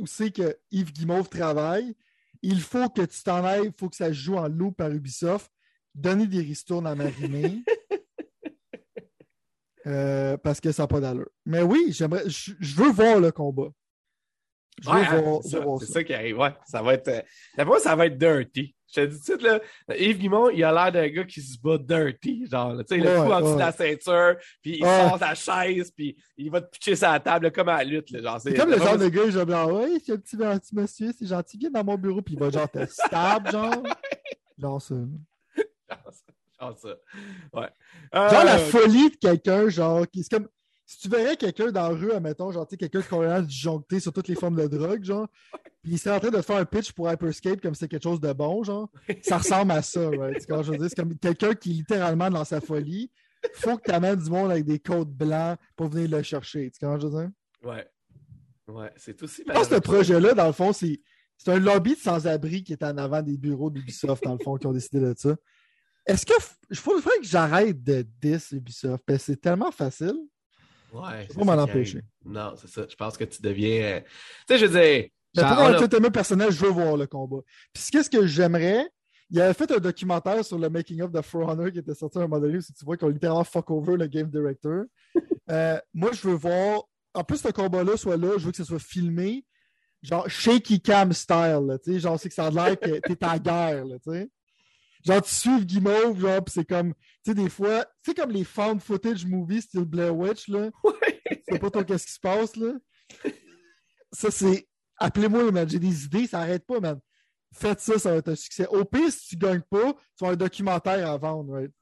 où 0.00 0.06
c'est 0.06 0.30
que 0.30 0.56
Yves 0.70 0.92
Guimauve 0.92 1.28
travaille. 1.28 1.94
Il 2.42 2.60
faut 2.60 2.88
que 2.88 3.02
tu 3.02 3.22
t'en 3.22 3.44
ailles, 3.44 3.66
il 3.66 3.72
faut 3.76 3.88
que 3.88 3.96
ça 3.96 4.12
joue 4.12 4.36
en 4.36 4.48
loup 4.48 4.72
par 4.72 4.90
Ubisoft. 4.90 5.50
Donner 5.94 6.26
des 6.26 6.40
ristournes 6.40 6.86
à 6.86 6.94
Marimé. 6.94 7.62
Euh, 9.86 10.36
parce 10.36 10.60
que 10.60 10.70
ça 10.70 10.82
n'a 10.82 10.86
pas 10.86 11.00
d'allure. 11.00 11.30
Mais 11.46 11.62
oui, 11.62 11.92
j'aimerais, 11.92 12.28
je, 12.28 12.52
veux 12.76 12.90
voir 12.90 13.20
le 13.20 13.32
combat. 13.32 13.70
Je 14.82 14.90
veux 14.90 15.22
voir, 15.22 15.80
c'est 15.80 15.86
ça, 15.86 16.04
qui 16.04 16.12
arrive. 16.12 16.36
Ouais, 16.36 16.52
ça 16.66 16.82
va 16.82 16.92
être. 16.92 17.08
Euh, 17.08 17.78
ça 17.78 17.96
va 17.96 18.04
être 18.04 18.18
dirty. 18.18 18.76
Je 18.90 19.02
te 19.02 19.06
dis 19.06 19.16
tout 19.16 19.36
de 19.36 19.40
suite, 19.40 19.42
là, 19.42 19.60
Yves 19.98 20.18
Guimont, 20.18 20.48
il 20.48 20.64
a 20.64 20.72
l'air 20.72 20.90
d'un 20.90 21.08
gars 21.08 21.24
qui 21.24 21.42
se 21.42 21.58
bat 21.58 21.76
dirty. 21.76 22.46
Genre, 22.50 22.78
tu 22.78 22.84
sais, 22.88 22.96
il 22.98 23.06
a 23.06 23.22
ouais, 23.22 23.34
en 23.34 23.40
dessous 23.40 23.54
de 23.54 23.58
la 23.58 23.72
ceinture, 23.72 24.36
puis 24.62 24.78
il 24.78 24.84
sort 24.84 25.18
sa 25.18 25.34
chaise, 25.34 25.90
puis 25.90 26.16
il 26.38 26.50
va 26.50 26.62
te 26.62 26.70
pitcher 26.70 26.96
sa 26.96 27.20
table 27.20 27.52
comme 27.52 27.68
à 27.68 27.78
la 27.78 27.84
lutte. 27.84 28.10
Là, 28.10 28.22
genre, 28.22 28.40
c'est 28.40 28.54
comme 28.54 28.70
le 28.70 28.78
genre 28.78 28.96
de 28.96 29.08
gars, 29.08 29.30
genre, 29.30 29.46
ah 29.52 29.66
ouais, 29.66 29.98
c'est 30.04 30.12
un 30.12 30.16
petit, 30.16 30.36
un 30.42 30.58
petit 30.58 30.74
monsieur, 30.74 31.10
c'est 31.18 31.26
gentil, 31.26 31.58
viens 31.58 31.70
dans 31.70 31.84
mon 31.84 31.96
bureau, 31.96 32.22
puis 32.22 32.34
il 32.34 32.40
va 32.40 32.50
genre 32.50 32.70
te 32.70 32.86
stab, 32.86 33.48
genre. 33.52 33.82
Genre 34.58 34.80
ça. 34.80 34.94
Genre 36.60 36.78
ça. 36.78 36.88
Ouais. 37.52 37.68
Genre 38.12 38.44
la 38.44 38.56
euh, 38.56 38.70
folie 38.70 39.10
de 39.10 39.16
quelqu'un, 39.16 39.68
genre, 39.68 40.08
qui 40.08 40.22
c'est 40.22 40.36
comme 40.36 40.48
si 40.88 41.00
tu 41.00 41.10
verrais 41.10 41.36
quelqu'un 41.36 41.70
dans 41.70 41.82
la 41.82 41.94
rue, 41.94 42.12
admettons, 42.12 42.50
genre, 42.50 42.66
tu 42.66 42.70
sais, 42.72 42.76
quelqu'un 42.78 43.02
qui 43.02 43.08
complètement 43.08 43.42
disjoncté 43.42 44.00
sur 44.00 44.10
toutes 44.10 44.26
les 44.26 44.34
formes 44.34 44.56
de 44.56 44.66
drogue, 44.66 45.04
genre, 45.04 45.28
puis 45.82 45.92
il 45.92 45.98
serait 45.98 46.16
en 46.16 46.18
train 46.18 46.30
de 46.30 46.40
faire 46.40 46.56
un 46.56 46.64
pitch 46.64 46.92
pour 46.92 47.12
Hyperscape 47.12 47.60
comme 47.60 47.74
si 47.74 47.80
c'était 47.80 47.96
quelque 47.96 48.04
chose 48.04 48.20
de 48.20 48.32
bon, 48.32 48.62
genre, 48.62 48.90
ça 49.20 49.36
ressemble 49.36 49.72
à 49.72 49.82
ça, 49.82 50.08
right? 50.08 50.40
C'est 50.40 50.48
je 50.48 50.72
veux 50.72 50.78
dire, 50.78 50.86
c'est 50.88 50.96
comme 50.96 51.14
quelqu'un 51.18 51.52
qui 51.52 51.72
est 51.72 51.74
littéralement 51.74 52.30
dans 52.30 52.44
sa 52.46 52.62
folie. 52.62 53.10
Faut 53.56 53.76
que 53.76 53.82
tu 53.82 53.90
amènes 53.90 54.16
du 54.16 54.30
monde 54.30 54.50
avec 54.50 54.64
des 54.64 54.78
codes 54.78 55.10
blancs 55.10 55.58
pour 55.76 55.88
venir 55.88 56.08
le 56.08 56.22
chercher. 56.22 56.70
Tu 56.70 56.80
comprends, 56.80 56.98
je 56.98 57.06
veux 57.06 57.20
dire? 57.20 57.30
Ouais. 57.62 57.86
Ouais, 58.66 58.90
c'est 58.96 59.22
aussi. 59.22 59.44
Je 59.46 59.52
pense 59.52 59.68
que 59.68 59.74
ce 59.74 59.80
projet-là, 59.80 60.32
dans 60.32 60.46
le 60.46 60.52
fond, 60.52 60.72
c'est. 60.72 61.00
C'est 61.36 61.52
un 61.52 61.58
lobby 61.60 61.94
de 61.94 62.00
sans-abri 62.00 62.64
qui 62.64 62.72
est 62.72 62.82
en 62.82 62.98
avant 62.98 63.22
des 63.22 63.36
bureaux 63.36 63.70
d'Ubisoft, 63.70 64.24
dans 64.24 64.32
le 64.32 64.42
fond, 64.42 64.56
qui 64.56 64.66
ont 64.66 64.72
décidé 64.72 64.98
de 64.98 65.14
ça. 65.16 65.36
Est-ce 66.04 66.26
que 66.26 66.32
il 66.68 66.76
faudrait 66.76 67.18
que 67.20 67.26
j'arrête 67.26 67.80
de 67.80 68.04
10 68.20 68.52
Ubisoft? 68.52 69.04
Parce 69.06 69.18
que 69.18 69.24
c'est 69.24 69.40
tellement 69.40 69.70
facile. 69.70 70.16
Ouais. 70.92 71.26
Je 71.28 71.34
peux 71.34 71.44
m'en 71.44 71.52
empêcher. 71.52 72.02
Non, 72.24 72.54
c'est 72.56 72.68
ça. 72.68 72.86
Je 72.88 72.96
pense 72.96 73.16
que 73.16 73.24
tu 73.24 73.42
deviens. 73.42 73.82
Euh, 73.82 74.00
tu 74.00 74.06
sais, 74.48 74.58
je 74.58 74.66
veux 74.66 74.80
dire. 74.80 75.08
Mais 75.36 75.42
pour 75.42 75.98
un 76.00 76.04
a... 76.04 76.10
personnel, 76.10 76.50
je 76.50 76.64
veux 76.64 76.70
voir 76.70 76.96
le 76.96 77.06
combat. 77.06 77.38
Puis 77.72 77.84
qu'est-ce 77.90 78.10
que 78.10 78.26
j'aimerais? 78.26 78.88
Il 79.30 79.40
avait 79.40 79.52
fait 79.52 79.70
un 79.70 79.78
documentaire 79.78 80.42
sur 80.42 80.58
le 80.58 80.70
making 80.70 81.02
of 81.02 81.12
de 81.12 81.20
For 81.20 81.46
Honor 81.46 81.70
qui 81.70 81.78
était 81.80 81.94
sorti 81.94 82.16
à 82.16 82.22
un 82.22 82.26
moment 82.26 82.40
donné, 82.40 82.58
où 82.58 82.62
tu 82.62 82.84
vois 82.84 82.96
qu'on 82.96 83.08
littéralement 83.08 83.44
fuck 83.44 83.70
over 83.70 83.96
le 83.96 84.06
game 84.06 84.28
director. 84.28 84.84
Euh, 85.50 85.78
moi, 85.94 86.10
je 86.12 86.28
veux 86.28 86.34
voir. 86.34 86.82
En 87.14 87.24
plus, 87.24 87.38
ce 87.38 87.48
combat-là 87.48 87.96
soit 87.96 88.18
là, 88.18 88.32
je 88.36 88.44
veux 88.44 88.50
que 88.50 88.58
ce 88.58 88.64
soit 88.64 88.78
filmé, 88.78 89.46
genre 90.02 90.28
shaky 90.28 90.78
cam 90.82 91.10
style. 91.14 91.78
tu 91.82 91.94
sais, 91.94 92.00
genre, 92.00 92.20
c'est 92.20 92.28
que 92.28 92.34
ça 92.34 92.48
a 92.48 92.50
l'air 92.50 92.78
que 92.78 92.98
t'es 92.98 93.24
en 93.24 93.38
guerre. 93.38 93.86
Là, 93.86 93.96
tu 93.98 94.12
sais. 94.12 94.28
Genre, 95.04 95.22
tu 95.22 95.34
suis 95.34 95.64
Guimauve, 95.64 96.20
genre, 96.20 96.44
pis 96.44 96.52
c'est 96.52 96.64
comme, 96.64 96.94
tu 96.94 97.00
sais, 97.26 97.34
des 97.34 97.48
fois, 97.48 97.86
c'est 98.02 98.16
comme 98.16 98.30
les 98.30 98.44
found 98.44 98.80
footage 98.80 99.24
movies 99.24 99.62
style 99.62 99.84
Blair 99.84 100.16
Witch, 100.16 100.48
là. 100.48 100.70
Ouais. 100.82 101.42
C'est 101.48 101.58
pas 101.58 101.70
trop 101.70 101.84
qu'est-ce 101.84 102.06
qui 102.06 102.12
se 102.12 102.20
passe, 102.20 102.56
là. 102.56 102.72
Ça, 104.12 104.30
c'est, 104.30 104.68
appelez-moi, 104.96 105.50
man, 105.52 105.68
j'ai 105.68 105.78
des 105.78 106.04
idées, 106.04 106.26
ça 106.26 106.40
arrête 106.40 106.66
pas, 106.66 106.80
man. 106.80 107.00
Faites 107.54 107.80
ça, 107.80 107.98
ça 107.98 108.10
va 108.10 108.16
être 108.16 108.28
un 108.28 108.36
succès. 108.36 108.66
Au 108.66 108.84
pire, 108.84 109.10
si 109.10 109.28
tu 109.28 109.36
gagnes 109.36 109.62
pas, 109.62 109.94
tu 110.16 110.24
vas 110.24 110.32
un 110.32 110.36
documentaire 110.36 111.10
à 111.10 111.16
vendre, 111.16 111.54
right? 111.54 111.72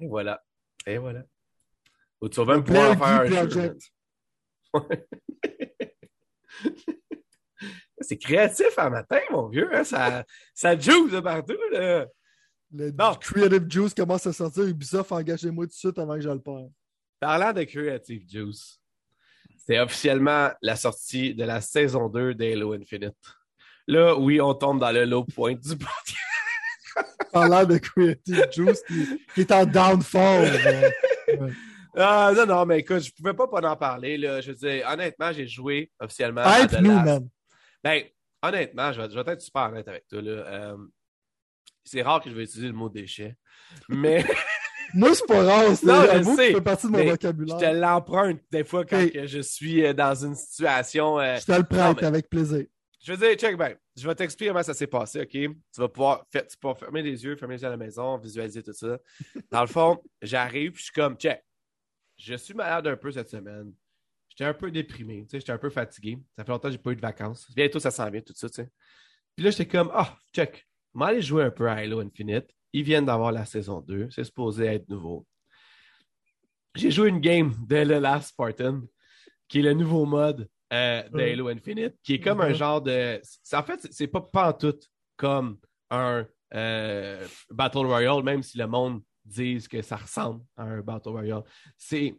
Et 0.00 0.06
voilà. 0.06 0.44
Et 0.86 0.98
voilà. 0.98 1.24
Ou 2.20 2.28
tu 2.28 2.44
vas 2.44 2.54
même 2.54 2.64
pouvoir 2.64 2.98
faire 2.98 3.06
un 3.06 3.30
project. 3.30 3.80
C'est 8.00 8.18
créatif 8.18 8.78
en 8.78 8.90
matin, 8.90 9.18
mon 9.30 9.48
vieux. 9.48 9.68
Hein? 9.74 9.84
Ça, 9.84 10.24
ça 10.54 10.78
juice 10.78 11.10
de 11.10 11.20
partout. 11.20 11.56
Là. 11.72 12.06
Le 12.72 12.90
Creative 13.18 13.70
Juice 13.70 13.94
commence 13.94 14.26
à 14.26 14.32
sortir. 14.32 14.64
Ubisoft, 14.64 15.12
engagez-moi 15.12 15.64
tout 15.66 15.70
de 15.70 15.74
suite 15.74 15.98
avant 15.98 16.14
que 16.14 16.20
je 16.20 16.28
le 16.28 16.40
perde. 16.40 16.70
Parlant 17.18 17.52
de 17.52 17.64
Creative 17.64 18.22
Juice, 18.28 18.80
c'est 19.56 19.80
officiellement 19.80 20.50
la 20.62 20.76
sortie 20.76 21.34
de 21.34 21.44
la 21.44 21.60
saison 21.60 22.08
2 22.08 22.34
d'Halo 22.34 22.74
Infinite. 22.74 23.16
Là, 23.86 24.14
oui, 24.16 24.40
on 24.40 24.54
tombe 24.54 24.80
dans 24.80 24.92
le 24.92 25.04
low 25.06 25.24
point 25.24 25.54
du 25.54 25.76
podcast. 25.76 26.18
Parlant 27.32 27.64
de 27.64 27.78
Creative 27.78 28.46
Juice 28.52 28.82
qui, 29.34 29.40
est 29.40 29.52
en 29.52 29.64
downfall. 29.64 30.52
Ah, 32.00 32.32
non, 32.36 32.46
non, 32.46 32.64
mais 32.64 32.78
écoute, 32.78 33.00
je 33.00 33.10
pouvais 33.10 33.34
pas 33.34 33.48
pas 33.48 33.68
en 33.68 33.74
parler. 33.74 34.16
Là. 34.18 34.40
Je 34.40 34.52
veux 34.52 34.56
dire, 34.56 34.86
honnêtement, 34.88 35.32
j'ai 35.32 35.48
joué 35.48 35.90
officiellement. 35.98 36.42
Hype 36.44 36.72
à 36.72 36.80
nous, 36.80 36.92
man. 36.92 37.28
Ben, 37.82 38.04
honnêtement, 38.42 38.92
je 38.92 39.00
vais, 39.00 39.10
je 39.10 39.18
vais, 39.18 39.32
être 39.32 39.40
super 39.40 39.64
honnête 39.64 39.88
avec 39.88 40.06
toi. 40.08 40.20
Là. 40.20 40.30
Euh, 40.30 40.76
c'est 41.84 42.02
rare 42.02 42.20
que 42.20 42.30
je 42.30 42.34
vais 42.34 42.44
utiliser 42.44 42.68
le 42.68 42.74
mot 42.74 42.88
déchet. 42.88 43.36
Mais. 43.88 44.24
Moi, 44.94 45.14
c'est 45.14 45.26
pas 45.26 45.42
rare. 45.42 45.68
Non, 45.82 46.02
je 46.02 46.22
sais. 46.34 46.52
fait 46.54 46.60
partie 46.62 46.86
de 46.86 46.92
mon 46.92 47.04
vocabulaire. 47.04 47.58
Je 47.58 47.64
te 47.66 47.70
l'emprunte 47.70 48.40
des 48.50 48.64
fois 48.64 48.86
quand 48.86 49.06
je 49.26 49.40
suis 49.40 49.84
euh, 49.84 49.92
dans 49.92 50.14
une 50.24 50.34
situation. 50.34 51.20
Euh, 51.20 51.36
je 51.36 51.44
te 51.44 51.52
le 51.52 51.64
prête 51.64 52.02
avec 52.02 52.30
plaisir. 52.30 52.64
Je 53.04 53.12
veux 53.12 53.18
dire, 53.18 53.36
check 53.36 53.56
ben, 53.56 53.76
je 53.96 54.08
vais 54.08 54.14
t'expliquer 54.14 54.50
comment 54.50 54.62
ça 54.62 54.74
s'est 54.74 54.86
passé, 54.86 55.20
OK? 55.20 55.30
Tu 55.30 55.52
vas 55.76 55.88
pouvoir, 55.88 56.26
tu 56.32 56.40
vas 56.62 56.74
fermer 56.74 57.02
les 57.02 57.22
yeux, 57.22 57.36
fermer 57.36 57.56
les 57.56 57.62
yeux 57.62 57.68
à 57.68 57.70
la 57.70 57.76
maison, 57.76 58.16
visualiser 58.16 58.62
tout 58.62 58.72
ça. 58.72 58.98
Dans 59.50 59.60
le 59.60 59.66
fond, 59.66 60.02
j'arrive, 60.22 60.76
je 60.76 60.84
suis 60.84 60.92
comme, 60.92 61.16
check, 61.16 61.44
je 62.16 62.34
suis 62.34 62.54
malade 62.54 62.86
un 62.86 62.96
peu 62.96 63.12
cette 63.12 63.28
semaine 63.28 63.72
j'étais 64.38 64.48
un 64.48 64.54
peu 64.54 64.70
déprimé, 64.70 65.24
tu 65.24 65.30
sais, 65.30 65.40
j'étais 65.40 65.52
un 65.52 65.58
peu 65.58 65.70
fatigué. 65.70 66.18
Ça 66.36 66.44
fait 66.44 66.52
longtemps 66.52 66.68
que 66.68 66.72
j'ai 66.72 66.78
pas 66.78 66.92
eu 66.92 66.96
de 66.96 67.00
vacances. 67.00 67.50
Bientôt, 67.56 67.80
ça 67.80 67.90
s'en 67.90 68.08
vient, 68.08 68.20
tout 68.20 68.32
ça, 68.36 68.48
tu 68.48 68.54
sais. 68.54 68.70
Puis 69.34 69.44
là, 69.44 69.50
j'étais 69.50 69.66
comme, 69.66 69.90
ah, 69.92 70.16
check, 70.32 70.68
je 70.94 70.98
vais 70.98 71.04
aller 71.06 71.22
jouer 71.22 71.44
un 71.44 71.50
peu 71.50 71.68
à 71.68 71.74
Halo 71.74 72.00
Infinite. 72.00 72.46
Ils 72.72 72.84
viennent 72.84 73.06
d'avoir 73.06 73.32
la 73.32 73.44
saison 73.44 73.80
2. 73.80 74.10
C'est 74.10 74.22
supposé 74.22 74.66
être 74.66 74.88
nouveau. 74.88 75.26
J'ai 76.76 76.92
joué 76.92 77.08
une 77.08 77.18
game 77.18 77.52
de 77.66 77.82
The 77.82 78.00
Last 78.00 78.28
Spartan, 78.28 78.82
qui 79.48 79.58
est 79.58 79.62
le 79.62 79.72
nouveau 79.72 80.06
mode 80.06 80.48
euh, 80.72 81.02
de 81.08 81.20
Halo 81.20 81.48
Infinite, 81.48 81.96
qui 82.04 82.14
est 82.14 82.20
comme 82.20 82.40
un 82.40 82.52
genre 82.52 82.80
de. 82.80 83.20
En 83.52 83.62
fait, 83.64 83.88
c'est 83.90 84.06
pas, 84.06 84.52
tout 84.52 84.78
comme 85.16 85.58
un 85.90 86.26
euh, 86.54 87.26
Battle 87.50 87.86
Royale, 87.86 88.22
même 88.22 88.42
si 88.44 88.56
le 88.56 88.68
monde 88.68 89.02
dise 89.24 89.66
que 89.66 89.82
ça 89.82 89.96
ressemble 89.96 90.44
à 90.56 90.62
un 90.62 90.80
Battle 90.80 91.08
Royale. 91.08 91.42
C'est 91.76 92.14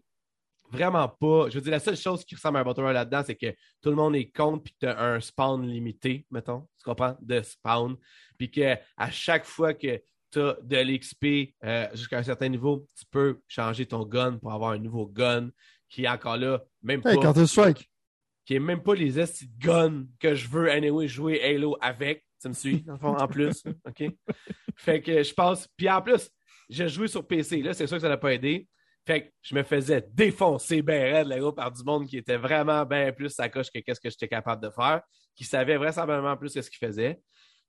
vraiment 0.71 1.07
pas. 1.07 1.49
Je 1.49 1.55
veux 1.55 1.61
dire, 1.61 1.71
la 1.71 1.79
seule 1.79 1.97
chose 1.97 2.23
qui 2.23 2.35
ressemble 2.35 2.57
à 2.57 2.61
un 2.61 2.63
Battle 2.63 2.81
Royale 2.81 2.95
là-dedans, 2.95 3.23
c'est 3.25 3.35
que 3.35 3.53
tout 3.81 3.89
le 3.89 3.95
monde 3.95 4.15
est 4.15 4.29
contre 4.31 4.63
puis 4.63 4.73
que 4.73 4.79
tu 4.79 4.87
as 4.87 5.01
un 5.01 5.19
spawn 5.19 5.67
limité, 5.67 6.25
mettons. 6.31 6.67
Tu 6.77 6.83
comprends? 6.83 7.17
De 7.21 7.41
spawn. 7.41 7.95
Puis 8.37 8.49
qu'à 8.49 8.79
chaque 9.11 9.45
fois 9.45 9.73
que 9.73 10.01
tu 10.31 10.39
as 10.39 10.57
de 10.61 10.77
l'XP 10.77 11.55
euh, 11.63 11.87
jusqu'à 11.93 12.19
un 12.19 12.23
certain 12.23 12.49
niveau, 12.49 12.85
tu 12.97 13.05
peux 13.09 13.39
changer 13.47 13.85
ton 13.85 14.05
gun 14.05 14.37
pour 14.37 14.53
avoir 14.53 14.71
un 14.71 14.77
nouveau 14.77 15.07
gun 15.07 15.49
qui 15.89 16.03
est 16.03 16.09
encore 16.09 16.37
là, 16.37 16.63
même 16.83 17.01
hey, 17.05 17.15
pas. 17.15 17.21
Counter-Strike. 17.21 17.89
Qui 18.45 18.55
est 18.55 18.59
même 18.59 18.81
pas 18.81 18.95
les 18.95 19.19
estis 19.19 19.47
de 19.47 19.59
gun 19.59 20.05
que 20.19 20.35
je 20.35 20.47
veux 20.47 20.71
anyway 20.71 21.07
jouer 21.07 21.41
Halo 21.43 21.77
avec. 21.81 22.25
Tu 22.41 22.47
me 22.47 22.53
suis, 22.53 22.85
en 23.01 23.27
plus. 23.27 23.63
OK? 23.85 24.03
Fait 24.77 25.01
que 25.01 25.23
je 25.23 25.33
pense. 25.33 25.67
Puis 25.75 25.89
en 25.89 26.01
plus, 26.01 26.29
j'ai 26.69 26.87
joué 26.87 27.07
sur 27.07 27.27
PC. 27.27 27.61
Là, 27.61 27.73
c'est 27.73 27.85
sûr 27.85 27.97
que 27.97 28.01
ça 28.01 28.09
n'a 28.09 28.17
pas 28.17 28.33
aidé. 28.33 28.67
Fait 29.09 29.23
que 29.23 29.29
je 29.41 29.55
me 29.55 29.63
faisais 29.63 30.07
défoncer 30.13 30.83
ben 30.83 31.01
raide, 31.01 31.27
là, 31.29 31.51
par 31.51 31.71
du 31.71 31.83
monde 31.83 32.05
qui 32.05 32.17
était 32.17 32.37
vraiment 32.37 32.85
bien 32.85 33.11
plus 33.11 33.29
sa 33.29 33.49
coche 33.49 33.71
que 33.71 33.79
qu'est-ce 33.79 33.99
que 33.99 34.07
j'étais 34.07 34.27
capable 34.27 34.61
de 34.61 34.69
faire, 34.69 35.01
qui 35.35 35.45
savait 35.45 35.77
vraisemblablement 35.77 36.37
plus 36.37 36.53
que 36.53 36.61
ce 36.61 36.69
qu'il 36.69 36.77
faisait. 36.77 37.19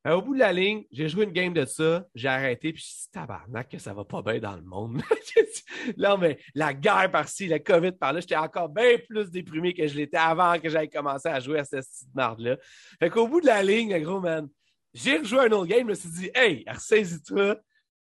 Euh, 0.07 0.16
au 0.16 0.20
bout 0.20 0.34
de 0.34 0.38
la 0.38 0.53
ligne, 0.53 0.84
j'ai 0.91 1.09
joué 1.09 1.24
une 1.24 1.32
game 1.32 1.55
de 1.55 1.64
ça, 1.64 2.05
j'ai 2.14 2.28
arrêté, 2.28 2.74
puis 2.74 2.82
je 2.82 2.88
me 2.88 2.91
suis 2.91 3.03
dit, 3.05 3.11
tabarnak, 3.12 3.70
que 3.70 3.78
ça 3.78 3.95
va 3.95 4.05
pas 4.05 4.20
bien 4.20 4.38
dans 4.38 4.55
le 4.55 4.61
monde. 4.61 5.01
non, 5.97 6.18
mais 6.18 6.38
la 6.55 6.74
guerre 6.74 7.11
par-ci, 7.11 7.47
la 7.47 7.59
COVID 7.59 7.93
par-là, 7.93 8.20
j'étais 8.20 8.36
encore 8.36 8.68
bien 8.68 8.99
plus 9.09 9.30
déprimé 9.30 9.72
que 9.72 9.86
je 9.86 9.95
l'étais 9.95 10.18
avant 10.18 10.59
que 10.59 10.68
j'aille 10.68 10.91
commencer 10.91 11.30
à 11.30 11.41
jouer 11.41 11.61
à 11.61 11.64
cette 11.64 11.86
petite 11.86 12.14
marde-là. 12.14 12.59
Fait 12.99 13.09
qu'au 13.09 13.26
bout 13.26 13.41
de 13.41 13.47
la 13.47 13.62
ligne, 13.62 13.99
gros 14.03 14.20
man, 14.20 14.47
j'ai 14.93 15.16
rejoué 15.16 15.41
un 15.41 15.53
autre 15.53 15.68
game, 15.68 15.84
je 15.84 15.84
me 15.86 15.95
suis 15.95 16.11
dit, 16.11 16.30
hey, 16.34 16.66
ressaisis-toi. 16.68 17.57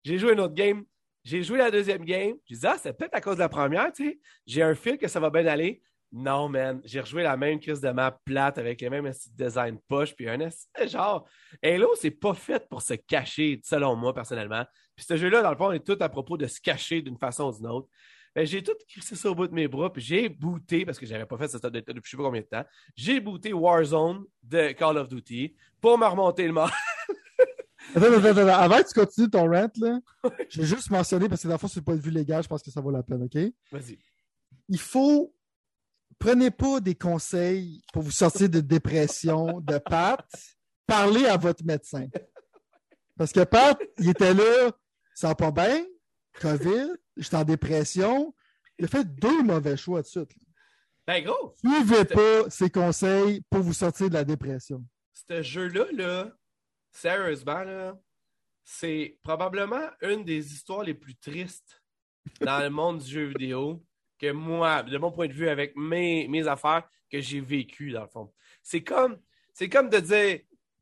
J'ai 0.04 0.18
joué 0.18 0.32
un 0.32 0.40
autre 0.40 0.56
game, 0.56 0.86
j'ai 1.28 1.43
joué 1.43 1.57
la 1.57 1.69
deuxième 1.69 2.05
game, 2.05 2.36
j'ai 2.45 2.55
dit, 2.55 2.65
ah, 2.65 2.78
c'est 2.82 2.93
peut-être 2.93 3.13
à 3.13 3.19
cause 3.19 3.36
de 3.36 3.41
la 3.41 3.49
première, 3.49 3.91
tu 3.91 4.05
sais. 4.05 4.19
J'ai 4.45 4.63
un 4.63 4.73
fil 4.75 4.97
que 4.97 5.09
ça 5.09 5.19
va 5.19 5.30
bien 5.30 5.45
aller. 5.45 5.82
Non, 6.09 6.47
man. 6.47 6.80
J'ai 6.86 7.01
rejoué 7.01 7.21
la 7.21 7.36
même 7.36 7.59
crise 7.59 7.82
de 7.82 7.89
map 7.89 8.17
plate 8.23 8.57
avec 8.57 8.80
les 8.80 8.89
mêmes 8.89 9.11
design 9.34 9.78
push, 9.89 10.15
puis 10.15 10.30
un 10.30 10.38
genre. 10.88 11.28
Halo, 11.61 11.93
c'est 11.95 12.11
pas 12.11 12.34
fait 12.34 12.65
pour 12.69 12.82
se 12.82 12.93
cacher, 12.93 13.59
selon 13.61 13.97
moi, 13.97 14.13
personnellement. 14.13 14.63
Puis 14.95 15.05
ce 15.05 15.17
jeu-là, 15.17 15.41
dans 15.41 15.51
le 15.51 15.57
fond, 15.57 15.73
est 15.73 15.86
tout 15.86 15.97
à 15.99 16.07
propos 16.07 16.38
de 16.38 16.47
se 16.47 16.61
cacher 16.61 17.01
d'une 17.01 17.17
façon 17.17 17.51
ou 17.51 17.57
d'une 17.57 17.67
autre. 17.67 17.89
Ben, 18.34 18.45
j'ai 18.45 18.63
tout 18.63 18.75
crissé 18.88 19.17
ça 19.17 19.30
au 19.30 19.36
bout 19.36 19.47
de 19.47 19.53
mes 19.53 19.67
bras, 19.67 19.91
puis 19.91 20.01
j'ai 20.01 20.30
booté, 20.30 20.86
parce 20.86 20.97
que 20.97 21.05
j'avais 21.05 21.25
pas 21.25 21.38
fait 21.38 21.49
ça 21.49 21.69
depuis 21.69 22.01
je 22.05 22.09
sais 22.11 22.17
pas 22.17 22.23
combien 22.23 22.41
de 22.41 22.45
temps, 22.45 22.63
j'ai 22.95 23.19
booté 23.19 23.51
Warzone 23.51 24.23
de 24.43 24.71
Call 24.71 24.97
of 24.97 25.09
Duty 25.09 25.57
pour 25.82 25.97
me 25.97 26.05
remonter 26.05 26.47
le 26.47 26.53
mort. 26.53 26.71
attends, 27.96 28.14
attends, 28.14 28.26
attends, 28.26 28.48
Avant 28.48 28.78
que 28.78 28.88
tu 28.88 28.94
continues 28.94 29.30
ton 29.30 29.50
rant, 29.50 29.70
là, 29.80 30.00
je 30.50 30.62
vais 30.62 30.68
juste 30.68 30.90
mentionner, 30.90 31.30
parce 31.30 31.42
que 31.42 31.48
dans 31.48 31.56
le 31.56 31.60
fond, 31.60 31.68
c'est 31.68 31.84
pas 31.84 31.96
de 31.96 32.02
vue 32.02 32.12
légal, 32.12 32.44
je 32.44 32.48
pense 32.48 32.64
que 32.64 32.72
ça 32.72 32.82
vaut 32.82 32.92
la 32.92 33.04
peine, 33.04 33.24
OK? 33.24 33.38
Vas-y. 33.72 34.00
Il 34.70 34.80
faut 34.80 35.34
prenez 36.20 36.52
pas 36.52 36.80
des 36.80 36.96
conseils 36.96 37.82
pour 37.94 38.04
vous 38.04 38.12
sortir 38.12 38.50
de 38.50 38.60
dépression 38.60 39.60
de 39.62 39.78
Pat. 39.78 40.26
Parlez 40.86 41.26
à 41.26 41.38
votre 41.38 41.64
médecin. 41.66 42.08
Parce 43.18 43.32
que 43.32 43.44
Pat, 43.44 43.78
il 43.98 44.10
était 44.10 44.34
là, 44.34 44.72
ça 45.14 45.30
va 45.30 45.36
pas 45.36 45.52
bien, 45.52 45.86
COVID, 46.40 46.90
j'étais 47.18 47.36
en 47.36 47.44
dépression. 47.44 48.34
Il 48.78 48.86
a 48.86 48.88
fait 48.88 49.04
deux 49.04 49.42
mauvais 49.44 49.76
choix 49.76 50.02
de 50.02 50.08
suite. 50.08 50.30
Ben 51.08 51.24
gros! 51.24 51.56
Suivez 51.58 52.06
pas 52.06 52.50
ses 52.50 52.70
conseils 52.70 53.42
pour 53.50 53.62
vous 53.62 53.74
sortir 53.74 54.10
de 54.10 54.14
la 54.14 54.24
dépression. 54.24 54.84
Ce 55.14 55.42
jeu-là, 55.42 55.86
là, 55.94 56.32
sérieusement, 56.98 57.64
là, 57.64 57.98
c'est 58.64 59.18
probablement 59.24 59.89
une 60.02 60.24
des 60.24 60.54
histoires 60.54 60.84
les 60.84 60.93
plus 60.93 61.16
tristes 61.16 61.82
dans 62.41 62.60
le 62.60 62.70
monde 62.70 63.00
du 63.00 63.10
jeu 63.10 63.26
vidéo 63.28 63.84
que 64.20 64.32
moi, 64.32 64.84
de 64.84 64.98
mon 64.98 65.12
point 65.12 65.28
de 65.28 65.34
vue, 65.34 65.48
avec 65.48 65.76
mes, 65.76 66.28
mes 66.28 66.48
affaires, 66.48 66.84
que 67.10 67.22
j'ai 67.22 67.39
vécu, 67.39 67.91
dans 67.91 68.02
le 68.02 68.08
fond. 68.08 68.34
C'est 68.64 68.84
comme, 68.84 69.20
c'est 69.54 69.70
comme 69.70 69.89
de 69.89 70.00
dire 70.00 70.39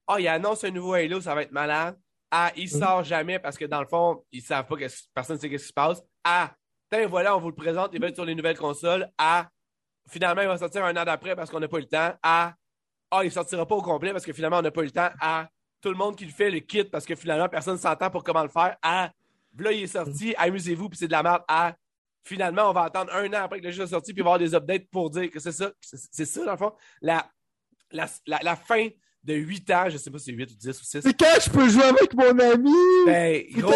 Ah, 0.07 0.13
oh, 0.16 0.18
il 0.18 0.28
annonce 0.28 0.63
un 0.63 0.72
nouveau 0.72 0.93
Halo, 0.93 1.22
ça 1.22 1.36
va 1.36 1.43
être 1.43 1.51
malade. 1.51 1.99
Ah, 2.32 2.51
il 2.55 2.70
sort 2.70 3.03
jamais 3.03 3.38
parce 3.38 3.57
que 3.57 3.66
dans 3.66 3.82
le 3.82 3.88
fond, 3.88 4.26
ils 4.32 4.41
savent 4.41 4.66
pas 4.66 4.76
que 4.76 4.86
personne 5.13 5.36
ne 5.36 5.41
sait 5.41 5.47
ce 5.47 5.53
qui 5.53 5.59
se 5.59 5.74
passe. 5.74 6.01
Ah, 6.24 6.55
tiens, 6.89 7.07
voilà, 7.07 7.36
on 7.36 7.39
vous 7.39 7.49
le 7.49 7.55
présente, 7.55 7.91
il 7.93 7.99
va 7.99 8.07
être 8.07 8.16
sur 8.16 8.26
les 8.26 8.36
nouvelles 8.36 8.57
consoles. 8.57 9.09
Ah, 9.18 9.49
finalement, 10.09 10.41
il 10.41 10.47
va 10.47 10.57
sortir 10.57 10.84
un 10.86 10.95
an 10.95 11.05
d'après 11.05 11.36
parce 11.36 11.51
qu'on 11.51 11.59
n'a 11.59 11.68
pas 11.68 11.78
eu 11.78 11.82
le 11.82 11.88
temps. 11.88 12.13
Ah, 12.24 12.55
ah, 13.11 13.22
il 13.24 13.32
sortira 13.32 13.68
pas 13.68 13.76
au 13.76 13.82
complet 13.82 14.11
parce 14.11 14.26
que 14.26 14.34
finalement, 14.34 14.57
on 14.57 14.61
n'a 14.63 14.72
pas 14.72 14.82
eu 14.82 14.86
le 14.86 14.91
temps. 14.91 15.09
Ah, 15.22 15.47
tout 15.86 15.91
le 15.91 15.97
monde 15.97 16.15
qui 16.15 16.25
le 16.25 16.31
fait 16.31 16.49
le 16.49 16.61
kit 16.61 16.83
parce 16.83 17.05
que 17.05 17.13
finalement, 17.13 17.47
personne 17.47 17.75
ne 17.75 17.79
s'entend 17.79 18.09
pour 18.09 18.23
comment 18.23 18.41
le 18.41 18.49
faire. 18.49 18.75
Ah, 18.81 19.11
là, 19.59 19.71
il 19.71 19.83
est 19.83 19.88
sorti, 19.88 20.33
amusez-vous, 20.36 20.89
puis 20.89 20.97
c'est 20.97 21.05
de 21.05 21.11
la 21.11 21.21
merde. 21.21 21.43
Ah, 21.47 21.75
finalement, 22.23 22.71
on 22.71 22.73
va 22.73 22.86
attendre 22.86 23.13
un 23.13 23.27
an 23.27 23.43
après 23.43 23.59
que 23.59 23.65
le 23.65 23.71
jeu 23.71 23.86
soit 23.86 23.97
sorti, 23.97 24.11
puis 24.11 24.21
avoir 24.21 24.39
des 24.39 24.55
updates 24.55 24.89
pour 24.89 25.11
dire 25.11 25.29
que 25.29 25.39
c'est 25.39 25.51
ça. 25.51 25.71
C'est 25.79 26.25
ça, 26.25 26.43
dans 26.43 26.53
le 26.53 26.57
fond. 26.57 26.73
La, 27.03 27.29
la, 27.91 28.07
la, 28.25 28.55
fin 28.55 28.88
de 29.23 29.36
8 29.36 29.71
ans, 29.71 29.89
je 29.89 29.97
sais 29.97 30.09
pas 30.09 30.17
si 30.17 30.25
c'est 30.25 30.31
8 30.31 30.51
ou 30.53 30.55
10 30.55 30.69
ou 30.69 30.83
6. 30.83 31.01
C'est 31.01 31.13
quand 31.13 31.39
je 31.39 31.49
peux 31.51 31.69
jouer 31.69 31.83
avec 31.83 32.15
mon 32.15 32.39
ami? 32.39 33.05
Ben, 33.05 33.43
gros, 33.51 33.73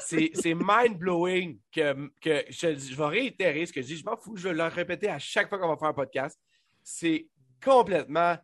c'est 0.00 0.54
mind-blowing 0.54 1.58
que, 1.72 2.10
que 2.20 2.44
je, 2.50 2.76
je, 2.76 2.94
vais 2.94 3.06
réitérer 3.06 3.64
ce 3.64 3.72
que 3.72 3.80
je 3.80 3.86
dis. 3.86 3.96
Je 3.96 4.04
m'en 4.04 4.18
fous, 4.18 4.36
je 4.36 4.48
vais 4.48 4.54
le 4.54 4.64
répéter 4.64 5.08
à 5.08 5.18
chaque 5.18 5.48
fois 5.48 5.58
qu'on 5.58 5.68
va 5.68 5.78
faire 5.78 5.88
un 5.88 5.94
podcast. 5.94 6.38
C'est 6.82 7.28
complètement 7.64 8.36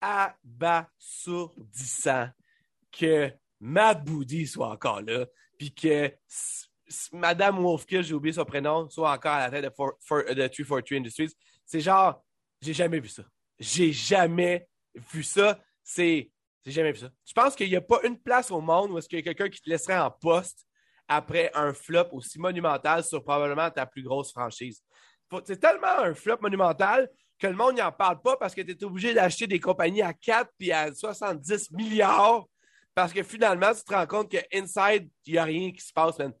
abasourdissant 0.00 2.28
que 2.92 3.32
Matt 3.60 4.04
Booty 4.04 4.46
soit 4.46 4.68
encore 4.68 5.02
là, 5.02 5.26
puis 5.58 5.74
que 5.74 6.12
Madame 7.12 7.58
Wolfkill, 7.58 8.02
j'ai 8.02 8.14
oublié 8.14 8.34
son 8.34 8.44
prénom, 8.44 8.88
soit 8.88 9.12
encore 9.12 9.32
à 9.32 9.48
la 9.48 9.50
tête 9.50 9.64
de, 9.64 9.70
for, 9.70 9.94
de 10.08 10.46
343 10.46 10.98
Industries. 10.98 11.32
C'est 11.64 11.80
genre, 11.80 12.22
j'ai 12.60 12.74
jamais 12.74 13.00
vu 13.00 13.08
ça. 13.08 13.24
J'ai 13.58 13.92
jamais 13.92 14.68
vu 14.94 15.22
ça. 15.22 15.60
C'est, 15.82 16.30
j'ai 16.64 16.72
jamais 16.72 16.92
vu 16.92 16.98
ça. 16.98 17.10
Je 17.24 17.32
pense 17.32 17.56
qu'il 17.56 17.68
n'y 17.68 17.76
a 17.76 17.80
pas 17.80 18.00
une 18.04 18.18
place 18.18 18.50
au 18.50 18.60
monde 18.60 18.92
où 18.92 18.98
est-ce 18.98 19.08
qu'il 19.08 19.18
y 19.18 19.20
a 19.20 19.24
quelqu'un 19.24 19.48
qui 19.48 19.60
te 19.60 19.68
laisserait 19.68 19.98
en 19.98 20.10
poste 20.10 20.66
après 21.08 21.50
un 21.54 21.72
flop 21.72 22.08
aussi 22.12 22.38
monumental 22.38 23.04
sur 23.04 23.22
probablement 23.22 23.70
ta 23.70 23.86
plus 23.86 24.02
grosse 24.02 24.32
franchise. 24.32 24.82
C'est 25.44 25.60
tellement 25.60 25.98
un 25.98 26.14
flop 26.14 26.38
monumental 26.40 27.08
que 27.38 27.46
le 27.46 27.54
monde 27.54 27.76
n'en 27.76 27.92
parle 27.92 28.20
pas 28.20 28.36
parce 28.36 28.54
que 28.54 28.62
tu 28.62 28.72
es 28.72 28.84
obligé 28.84 29.14
d'acheter 29.14 29.46
des 29.46 29.60
compagnies 29.60 30.02
à 30.02 30.12
4 30.12 30.50
puis 30.58 30.72
à 30.72 30.92
70 30.92 31.70
milliards 31.72 32.46
parce 32.94 33.12
que 33.12 33.22
finalement, 33.22 33.74
tu 33.74 33.84
te 33.84 33.94
rends 33.94 34.06
compte 34.06 34.30
que 34.30 34.38
inside, 34.54 35.08
il 35.26 35.34
n'y 35.34 35.38
a 35.38 35.44
rien 35.44 35.70
qui 35.70 35.82
se 35.82 35.92
passe, 35.92 36.18
man. 36.18 36.32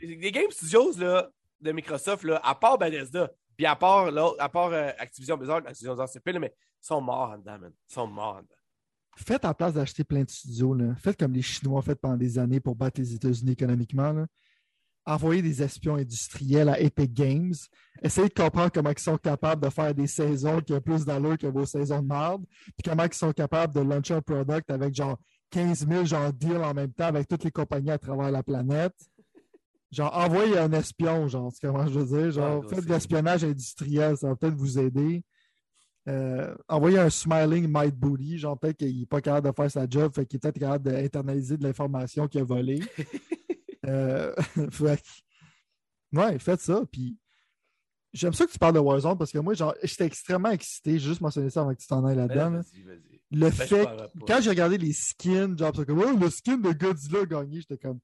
Les 0.00 0.32
Game 0.32 0.50
Studios 0.50 0.98
là, 0.98 1.30
de 1.60 1.70
Microsoft, 1.70 2.24
là, 2.24 2.40
à 2.42 2.56
part 2.56 2.78
Bethesda, 2.78 3.30
puis 3.56 3.64
à 3.64 3.76
part, 3.76 4.10
à 4.40 4.48
part 4.48 4.72
euh, 4.72 4.90
Activision 4.98 5.36
Blizzard, 5.36 5.58
Activision 5.58 5.92
Blizzard, 5.92 6.08
c'est 6.08 6.18
pile, 6.18 6.40
mais 6.40 6.52
ils 6.82 6.86
sont 6.86 7.00
morts 7.00 7.30
en 7.30 7.38
dedans, 7.38 7.58
man. 7.60 7.72
Ils 7.88 7.94
sont 7.94 8.08
morts 8.08 8.36
en 8.36 8.42
dedans. 8.42 8.54
Faites 9.16 9.44
en 9.44 9.54
place 9.54 9.74
d'acheter 9.74 10.02
plein 10.02 10.24
de 10.24 10.30
studios. 10.30 10.74
Là. 10.74 10.96
Faites 10.96 11.16
comme 11.16 11.32
les 11.32 11.42
Chinois 11.42 11.78
ont 11.78 11.82
fait 11.82 11.94
pendant 11.94 12.16
des 12.16 12.40
années 12.40 12.58
pour 12.58 12.74
battre 12.74 13.00
les 13.00 13.14
États-Unis 13.14 13.52
économiquement. 13.52 14.12
Là. 14.12 14.26
Envoyez 15.06 15.42
des 15.42 15.62
espions 15.62 15.96
industriels 15.96 16.68
à 16.68 16.80
Epic 16.80 17.12
Games. 17.12 17.54
Essayez 18.02 18.28
de 18.28 18.34
comprendre 18.34 18.70
comment 18.72 18.90
ils 18.90 18.98
sont 18.98 19.18
capables 19.18 19.62
de 19.62 19.70
faire 19.70 19.94
des 19.94 20.06
saisons 20.06 20.60
qui 20.60 20.72
ont 20.72 20.80
plus 20.80 21.04
d'allure 21.04 21.36
que 21.36 21.46
vos 21.46 21.66
saisons 21.66 22.00
de 22.00 22.08
merde. 22.08 22.42
Puis 22.48 22.90
comment 22.90 23.04
ils 23.04 23.14
sont 23.14 23.32
capables 23.32 23.74
de 23.74 23.80
lancer 23.80 24.14
un 24.14 24.22
product 24.22 24.70
avec 24.70 24.94
genre 24.94 25.18
15 25.50 25.86
000 25.86 26.04
genre 26.04 26.32
deals 26.32 26.64
en 26.64 26.74
même 26.74 26.92
temps 26.92 27.06
avec 27.06 27.28
toutes 27.28 27.44
les 27.44 27.50
compagnies 27.50 27.90
à 27.90 27.98
travers 27.98 28.30
la 28.30 28.42
planète. 28.42 28.94
Genre, 29.92 30.10
envoyez 30.12 30.58
un 30.58 30.72
espion, 30.72 31.28
genre, 31.28 31.52
c'est 31.52 31.68
comment 31.68 31.86
je 31.86 32.00
veux 32.00 32.20
dire? 32.22 32.30
Genre, 32.32 32.64
faites 32.68 32.84
de 32.84 32.88
l'espionnage 32.88 33.44
industriel, 33.44 34.16
ça 34.16 34.28
va 34.28 34.36
peut-être 34.36 34.56
vous 34.56 34.78
aider. 34.78 35.22
Euh, 36.08 36.54
envoyez 36.68 36.98
un 36.98 37.08
smiling 37.08 37.66
Might 37.68 37.94
Booty, 37.94 38.38
genre 38.38 38.58
peut-être 38.58 38.76
qu'il 38.76 38.98
n'est 38.98 39.06
pas 39.06 39.20
capable 39.20 39.48
de 39.48 39.54
faire 39.54 39.70
sa 39.70 39.88
job, 39.88 40.12
fait 40.14 40.26
qu'il 40.26 40.36
est 40.36 40.40
peut-être 40.40 40.58
capable 40.58 40.90
d'internaliser 40.90 41.56
de 41.56 41.62
l'information 41.62 42.26
qu'il 42.26 42.40
a 42.40 42.44
volée. 42.44 42.80
euh, 43.84 44.34
ouais, 46.12 46.38
faites 46.38 46.60
ça. 46.60 46.82
Puis 46.90 47.18
j'aime 48.12 48.32
ça 48.32 48.46
que 48.46 48.52
tu 48.52 48.58
parles 48.58 48.74
de 48.74 48.80
Warzone 48.80 49.18
parce 49.18 49.32
que 49.32 49.38
moi, 49.38 49.54
j'étais 49.82 50.06
extrêmement 50.06 50.50
excité. 50.50 50.98
J'ai 50.98 51.08
juste 51.08 51.20
mentionné 51.20 51.50
ça 51.50 51.60
avant 51.60 51.74
que 51.74 51.80
tu 51.80 51.86
t'en 51.86 52.04
ailles 52.04 52.16
là-dedans. 52.16 52.50
Là 52.50 52.62
le 53.34 53.50
ben, 53.50 53.52
fait, 53.52 53.88
quand 54.26 54.40
j'ai 54.40 54.50
regardé 54.50 54.78
les 54.78 54.92
skins, 54.92 55.58
genre, 55.58 55.72
comme, 55.72 56.00
oh, 56.00 56.16
le 56.16 56.30
skin 56.30 56.58
de 56.58 56.72
Godzilla 56.72 57.20
a 57.20 57.26
gagné, 57.26 57.60
j'étais 57.60 57.78
comme, 57.78 57.98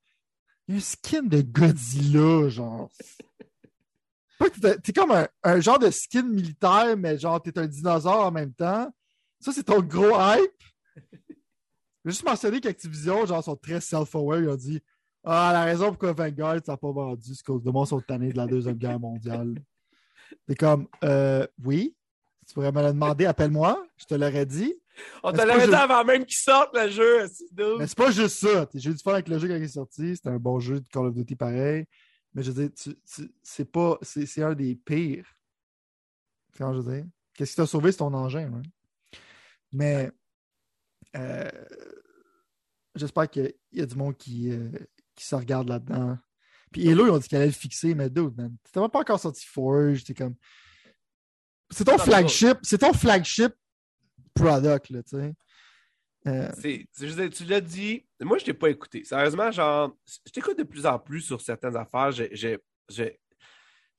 un 0.69 0.81
skin 0.81 1.23
de 1.23 1.41
Godzilla, 1.41 2.49
genre. 2.49 2.91
T'es 4.83 4.93
comme 4.95 5.11
un, 5.11 5.29
un, 5.43 5.61
genre 5.61 5.79
de 5.79 5.91
skin 5.91 6.23
militaire, 6.23 6.97
mais 6.97 7.19
genre 7.19 7.43
t'es 7.43 7.59
un 7.59 7.67
dinosaure 7.67 8.25
en 8.25 8.31
même 8.31 8.55
temps. 8.55 8.91
Ça, 9.39 9.53
c'est 9.53 9.65
ton 9.65 9.83
gros 9.83 10.19
hype. 10.19 10.63
Je 10.97 11.03
vais 12.05 12.11
juste 12.11 12.25
mentionner 12.25 12.59
qu'Activision, 12.59 13.27
genre, 13.27 13.45
sont 13.45 13.57
très 13.57 13.83
self-aware. 13.83 14.41
Ils 14.41 14.49
ont 14.49 14.57
dit 14.57 14.81
Ah, 15.23 15.51
la 15.53 15.65
raison 15.65 15.89
pourquoi 15.89 16.13
Vanguard, 16.13 16.61
ça 16.65 16.73
n'a 16.73 16.77
pas 16.77 16.93
vendu, 16.93 17.35
c'est 17.35 17.45
cause 17.45 17.63
de 17.63 17.71
moi, 17.71 17.87
sont 17.87 18.01
tannés 18.01 18.33
de 18.33 18.37
la 18.39 18.47
Deuxième 18.47 18.77
Guerre 18.77 18.99
mondiale. 18.99 19.55
C'est 20.49 20.57
comme 20.57 20.89
euh, 21.05 21.47
Oui, 21.63 21.95
tu 22.47 22.55
pourrais 22.55 22.73
me 22.73 22.83
le 22.83 22.89
demander, 22.89 23.27
appelle-moi, 23.27 23.87
je 23.97 24.07
te 24.07 24.15
l'aurais 24.15 24.47
dit. 24.47 24.75
On 25.23 25.33
te 25.33 25.43
l'aurait 25.43 25.69
dit 25.69 25.75
avant 25.75 26.05
même 26.05 26.25
qu'il 26.25 26.37
sorte 26.37 26.77
le 26.77 26.89
jeu. 26.91 27.27
Mais 27.79 27.87
c'est 27.87 27.97
pas 27.97 28.11
juste 28.11 28.39
ça. 28.39 28.67
J'ai 28.75 28.91
eu 28.91 28.95
du 28.95 29.03
fun 29.03 29.13
avec 29.13 29.29
le 29.29 29.39
jeu 29.39 29.49
quand 29.49 29.57
il 29.57 29.63
est 29.63 29.69
sorti. 29.69 30.17
C'était 30.17 30.31
un 30.31 30.39
bon 30.39 30.59
jeu 30.59 30.81
de 30.81 30.89
Call 30.89 31.07
of 31.07 31.15
Duty 31.15 31.37
pareil. 31.37 31.87
Mais 32.35 32.43
je 32.43 32.51
veux 32.51 32.69
dire, 32.69 32.95
c'est 33.43 33.71
pas. 33.71 33.99
C'est 34.03 34.43
un 34.43 34.55
des 34.55 34.75
pires. 34.75 35.27
Quand 36.57 36.75
je 36.75 36.81
veux 36.81 36.95
dire? 36.95 37.07
Qu'est-ce 37.35 37.53
qui 37.53 37.57
t'a 37.57 37.67
sauvé, 37.67 37.93
c'est 37.93 37.99
ton 37.99 38.13
engin. 38.13 38.53
Hein? 38.53 38.63
Mais 39.73 40.11
euh, 41.17 41.51
j'espère 42.95 43.31
qu'il 43.31 43.55
y 43.73 43.81
a 43.81 43.87
du 43.87 43.95
monde 43.95 44.17
qui, 44.17 44.51
euh, 44.51 44.71
qui 45.21 45.27
se 45.27 45.35
regarde 45.35 45.69
là-dedans. 45.69 46.19
Puis 46.73 46.89
Halo, 46.89 47.07
ils 47.07 47.11
ont 47.11 47.19
dit 47.19 47.29
qu'elle 47.29 47.43
allait 47.43 47.49
le 47.49 47.53
fixer, 47.53 47.95
mais 47.95 48.09
dude, 48.09 48.37
man. 48.37 48.57
T'as 48.73 48.89
pas 48.89 49.01
encore 49.01 49.21
sorti 49.21 49.45
Forge, 49.47 50.05
t'es 50.05 50.15
comme. 50.15 50.35
C'est 51.71 51.85
ton 51.85 51.99
flagship, 51.99 52.59
c'est 52.63 52.79
ton 52.79 52.93
flagship 52.93 53.53
product, 54.35 54.91
là, 54.91 55.03
tu 55.03 55.17
sais. 55.17 55.35
Euh... 56.27 56.51
tu 57.33 57.45
l'as 57.47 57.63
dit, 57.63 58.07
moi 58.21 58.37
je 58.37 58.45
t'ai 58.45 58.53
pas 58.53 58.69
écouté. 58.69 59.05
Sérieusement, 59.05 59.51
genre, 59.51 59.97
je 60.27 60.33
t'écoute 60.33 60.59
de 60.59 60.65
plus 60.65 60.85
en 60.85 60.99
plus 60.99 61.23
sur 61.23 61.41
certaines 61.41 61.77
affaires. 61.77 62.11
Je, 62.13 62.59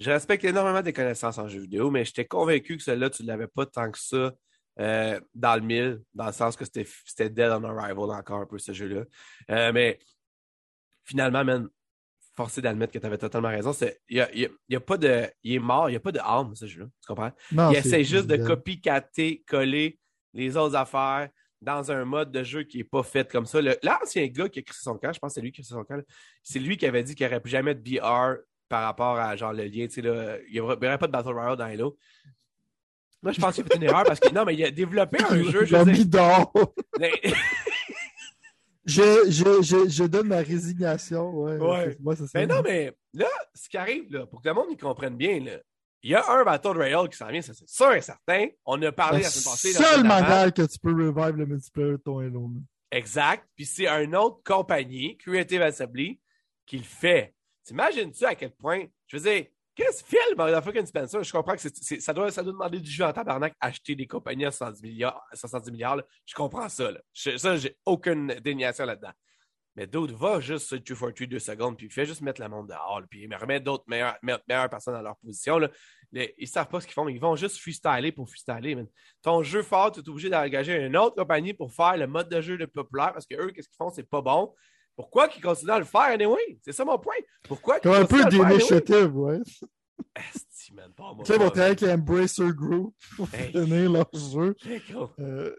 respecte 0.05 0.43
énormément 0.43 0.81
des 0.81 0.93
connaissances 0.93 1.37
en 1.37 1.47
jeux 1.47 1.61
vidéo, 1.61 1.89
mais 1.89 2.05
j'étais 2.05 2.25
convaincu 2.25 2.77
que 2.77 2.83
celle-là, 2.83 3.09
tu 3.09 3.23
ne 3.23 3.27
l'avais 3.27 3.47
pas 3.47 3.65
tant 3.65 3.89
que 3.89 3.97
ça 3.97 4.33
euh, 4.79 5.19
dans 5.33 5.55
le 5.55 5.61
mille, 5.61 6.01
dans 6.13 6.27
le 6.27 6.31
sens 6.31 6.55
que 6.55 6.65
c'était 6.65 7.29
dead 7.29 7.51
on 7.51 7.63
arrival 7.63 8.11
encore 8.11 8.41
un 8.41 8.45
peu 8.45 8.59
ce 8.59 8.73
jeu-là. 8.73 9.03
Euh, 9.49 9.71
mais 9.73 9.99
finalement, 11.11 11.43
man, 11.43 11.69
forcé 12.35 12.61
d'admettre 12.61 12.93
que 12.93 12.99
tu 12.99 13.05
avais 13.05 13.17
totalement 13.17 13.49
raison. 13.49 13.71
Il 14.09 14.27
y 14.69 14.75
a, 14.75 14.79
pas 14.79 14.97
de. 14.97 15.27
Il 15.43 15.53
est 15.53 15.59
mort, 15.59 15.89
il 15.89 15.93
n'y 15.93 15.97
a 15.97 15.99
pas 15.99 16.11
de 16.11 16.19
âme, 16.19 16.55
ce 16.55 16.65
jeu-là. 16.65 16.87
Tu 17.01 17.07
comprends? 17.07 17.31
il 17.51 17.75
essaie 17.75 18.03
juste 18.03 18.27
de 18.27 18.37
copycater, 18.37 19.43
coller 19.47 19.99
les 20.33 20.55
autres 20.57 20.75
affaires 20.75 21.29
dans 21.61 21.91
un 21.91 22.05
mode 22.05 22.31
de 22.31 22.43
jeu 22.43 22.63
qui 22.63 22.77
n'est 22.77 22.83
pas 22.83 23.03
fait 23.03 23.29
comme 23.29 23.45
ça. 23.45 23.59
L'ancien 23.83 24.25
gars 24.27 24.49
qui 24.49 24.59
a 24.59 24.61
créé 24.63 24.77
son 24.81 24.97
camp, 24.97 25.13
je 25.13 25.19
pense 25.19 25.31
que 25.31 25.35
c'est 25.35 25.41
lui 25.41 25.51
qui 25.51 25.61
a 25.61 25.63
créé 25.63 25.77
son 25.77 25.83
camp, 25.83 26.01
c'est 26.41 26.59
lui 26.59 26.77
qui 26.77 26.85
avait 26.85 27.03
dit 27.03 27.13
qu'il 27.13 27.25
n'y 27.27 27.31
aurait 27.31 27.41
plus 27.41 27.51
jamais 27.51 27.75
de 27.75 27.81
BR 27.81 28.41
par 28.67 28.83
rapport 28.83 29.19
à 29.19 29.35
genre 29.35 29.53
le 29.53 29.65
lien. 29.65 29.87
Là, 29.97 30.37
il 30.47 30.53
n'y 30.53 30.59
aurait, 30.59 30.77
pas 30.79 31.07
de 31.07 31.11
Battle 31.11 31.33
Royale 31.33 31.57
dans 31.57 31.65
Halo. 31.65 31.97
Moi, 33.21 33.33
je 33.33 33.39
pense 33.39 33.53
qu'il 33.53 33.63
a 33.63 33.67
fait 33.67 33.75
une 33.75 33.83
erreur 33.83 34.03
parce 34.05 34.19
que 34.19 34.33
non, 34.33 34.45
mais 34.45 34.55
il 34.55 34.63
a 34.63 34.71
développé 34.71 35.21
un 35.21 35.43
jeu. 35.51 35.65
Je 35.65 35.75
je, 38.85 39.29
je, 39.29 39.89
je, 39.89 40.03
donne 40.03 40.27
ma 40.27 40.37
résignation. 40.37 41.29
Ouais, 41.29 41.57
ouais. 41.57 41.97
Moi, 41.99 42.15
ça, 42.15 42.23
mais 42.33 42.47
non, 42.47 42.61
mais 42.63 42.95
là, 43.13 43.27
ce 43.53 43.69
qui 43.69 43.77
arrive, 43.77 44.11
là, 44.11 44.25
pour 44.25 44.41
que 44.41 44.47
le 44.49 44.55
monde 44.55 44.71
y 44.71 44.77
comprenne 44.77 45.15
bien, 45.15 45.39
là, 45.39 45.57
il 46.03 46.11
y 46.11 46.15
a 46.15 46.31
un 46.31 46.43
Battle 46.43 46.69
Royale 46.69 47.09
qui 47.09 47.17
s'en 47.17 47.27
vient, 47.27 47.41
ça 47.41 47.53
c'est 47.53 47.69
sûr 47.69 47.93
et 47.93 48.01
certain. 48.01 48.47
On 48.65 48.81
a 48.81 48.91
parlé 48.91 49.21
la, 49.21 49.29
semaine 49.29 49.53
passée. 49.53 49.71
C'est 49.71 49.79
le 49.79 49.85
seul 49.85 50.03
manière 50.03 50.51
que 50.51 50.63
tu 50.63 50.79
peux 50.79 50.91
revive 50.91 51.35
le 51.35 51.45
multiplayer 51.45 51.91
de 51.91 51.97
ton 51.97 52.19
Halo. 52.19 52.49
Exact. 52.91 53.47
Puis 53.55 53.65
c'est 53.65 53.87
une 53.87 54.15
autre 54.15 54.41
compagnie, 54.43 55.15
Creative 55.17 55.61
Assembly, 55.61 56.19
qui 56.65 56.77
le 56.77 56.83
fait. 56.83 57.35
T'imagines-tu 57.63 58.25
à 58.25 58.33
quel 58.33 58.51
point, 58.51 58.85
je 59.05 59.17
veux 59.17 59.23
dire, 59.23 59.45
fait 60.05 60.17
le 60.29 60.35
motherfucking 60.35 60.85
Spencer? 60.85 61.23
Je 61.23 61.31
comprends 61.31 61.55
que 61.55 61.61
ça, 61.61 62.13
doit, 62.13 62.31
ça 62.31 62.43
doit 62.43 62.53
demander 62.53 62.79
du 62.79 62.89
jeu 62.89 63.03
en 63.03 63.13
tabarnak 63.13 63.53
acheter 63.59 63.95
des 63.95 64.07
compagnies 64.07 64.45
à 64.45 64.51
70 64.51 64.81
milliards. 64.81 65.23
70 65.33 65.71
milliards 65.71 66.01
Je 66.25 66.33
comprends 66.33 66.69
ça. 66.69 66.91
Là. 66.91 66.99
Je, 67.13 67.37
ça, 67.37 67.57
j'ai 67.57 67.77
aucune 67.85 68.27
déniation 68.43 68.85
là-dedans. 68.85 69.11
Mais 69.75 69.87
d'autres, 69.87 70.13
va 70.13 70.39
juste 70.41 70.67
sur 70.67 70.77
243 70.77 71.27
deux 71.27 71.39
secondes, 71.39 71.77
puis 71.77 71.89
fais 71.89 72.05
juste 72.05 72.21
mettre 72.21 72.41
la 72.41 72.49
monde 72.49 72.67
dehors, 72.67 73.01
puis 73.09 73.25
me 73.27 73.37
remettre 73.37 73.63
d'autres 73.63 73.85
meilleures, 73.87 74.17
meilleures 74.21 74.69
personnes 74.69 74.95
dans 74.95 75.01
leur 75.01 75.15
position. 75.17 75.59
Là. 75.59 75.69
ils 76.11 76.29
ne 76.41 76.45
savent 76.45 76.67
pas 76.67 76.81
ce 76.81 76.87
qu'ils 76.87 76.93
font, 76.93 77.07
ils 77.07 77.21
vont 77.21 77.37
juste 77.37 77.57
freestyler 77.57 78.11
pour 78.11 78.27
freestyler. 78.27 78.85
Ton 79.21 79.43
jeu 79.43 79.63
fort, 79.63 79.91
tu 79.93 80.01
es 80.01 80.09
obligé 80.09 80.29
d'engager 80.29 80.75
une 80.75 80.97
autre 80.97 81.15
compagnie 81.15 81.53
pour 81.53 81.71
faire 81.71 81.95
le 81.95 82.05
mode 82.05 82.27
de 82.27 82.41
jeu 82.41 82.57
le 82.57 82.67
populaire 82.67 83.13
parce 83.13 83.25
que 83.25 83.35
eux, 83.35 83.51
qu'est-ce 83.51 83.69
qu'ils 83.69 83.77
font, 83.77 83.89
c'est 83.89 84.03
pas 84.09 84.21
bon. 84.21 84.53
Pourquoi 84.95 85.27
qu'ils 85.27 85.41
continuent 85.41 85.71
à 85.71 85.79
le 85.79 85.85
faire 85.85 86.01
anyway? 86.01 86.59
C'est 86.63 86.73
ça 86.73 86.85
mon 86.85 86.99
point. 86.99 87.15
Pourquoi 87.47 87.79
qu'ils 87.79 87.91
un 87.91 88.05
peu 88.05 88.23
d'initiative, 88.25 89.15
ouais. 89.17 89.39
Esti, 90.15 90.73
man, 90.73 90.91
pas 90.93 91.13
moi. 91.13 91.23
Tu 91.23 91.31
sais, 91.31 91.37
ils 91.37 91.41
vont 91.41 91.49
travailler 91.49 91.83
avec 91.83 91.83
Embracer 91.83 92.51
Group 92.51 92.95
pour 93.15 93.29
finir 93.29 93.91
leur 93.91 94.09
jeu. 94.13 94.55
Euh, 95.19 95.55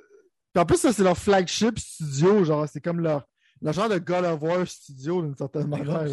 en 0.54 0.66
plus, 0.66 0.76
ça, 0.76 0.92
c'est 0.92 1.02
leur 1.02 1.16
flagship 1.16 1.78
studio. 1.78 2.44
Genre, 2.44 2.68
c'est 2.68 2.80
comme 2.80 3.00
leur 3.00 3.22
le 3.62 3.72
genre 3.72 3.88
de 3.88 3.98
God 3.98 4.24
of 4.24 4.42
War 4.42 4.66
studio 4.66 5.22
d'une 5.22 5.36
certaine 5.36 5.68
manière. 5.68 6.06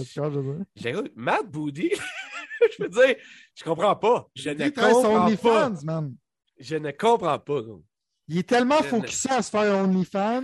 J'écoute, 0.75 1.11
Matt 1.15 1.49
Booty, 1.49 1.91
je 2.77 2.83
veux 2.83 2.89
dire, 2.89 3.15
je 3.55 3.63
comprends 3.63 3.95
pas. 3.95 4.29
Je 4.35 4.51
ne 4.51 4.69
comprends 4.69 5.35
pas. 5.35 5.71
man. 5.83 6.15
Je 6.59 6.75
ne 6.75 6.91
comprends 6.91 7.39
pas. 7.39 7.61
Il 8.27 8.37
est 8.37 8.47
tellement 8.47 8.83
focusé 8.83 9.29
à 9.31 9.41
se 9.41 9.49
faire 9.49 9.83
OnlyFans, 9.83 10.43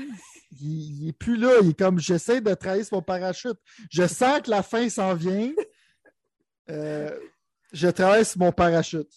il, 0.62 1.04
il 1.04 1.10
est 1.10 1.14
plus 1.14 1.38
là. 1.38 1.52
Il 1.62 1.70
est 1.70 1.78
comme, 1.78 2.00
j'essaie 2.00 2.42
de 2.42 2.54
trahir 2.54 2.86
mon 2.92 3.02
parachute. 3.02 3.58
Je 3.92 4.08
sens 4.08 4.42
que 4.42 4.50
la 4.50 4.64
fin 4.64 4.90
s'en 4.90 5.14
vient. 5.14 5.52
Euh, 6.70 7.18
je 7.72 8.24
sur 8.24 8.40
mon 8.40 8.52
parachute. 8.52 9.12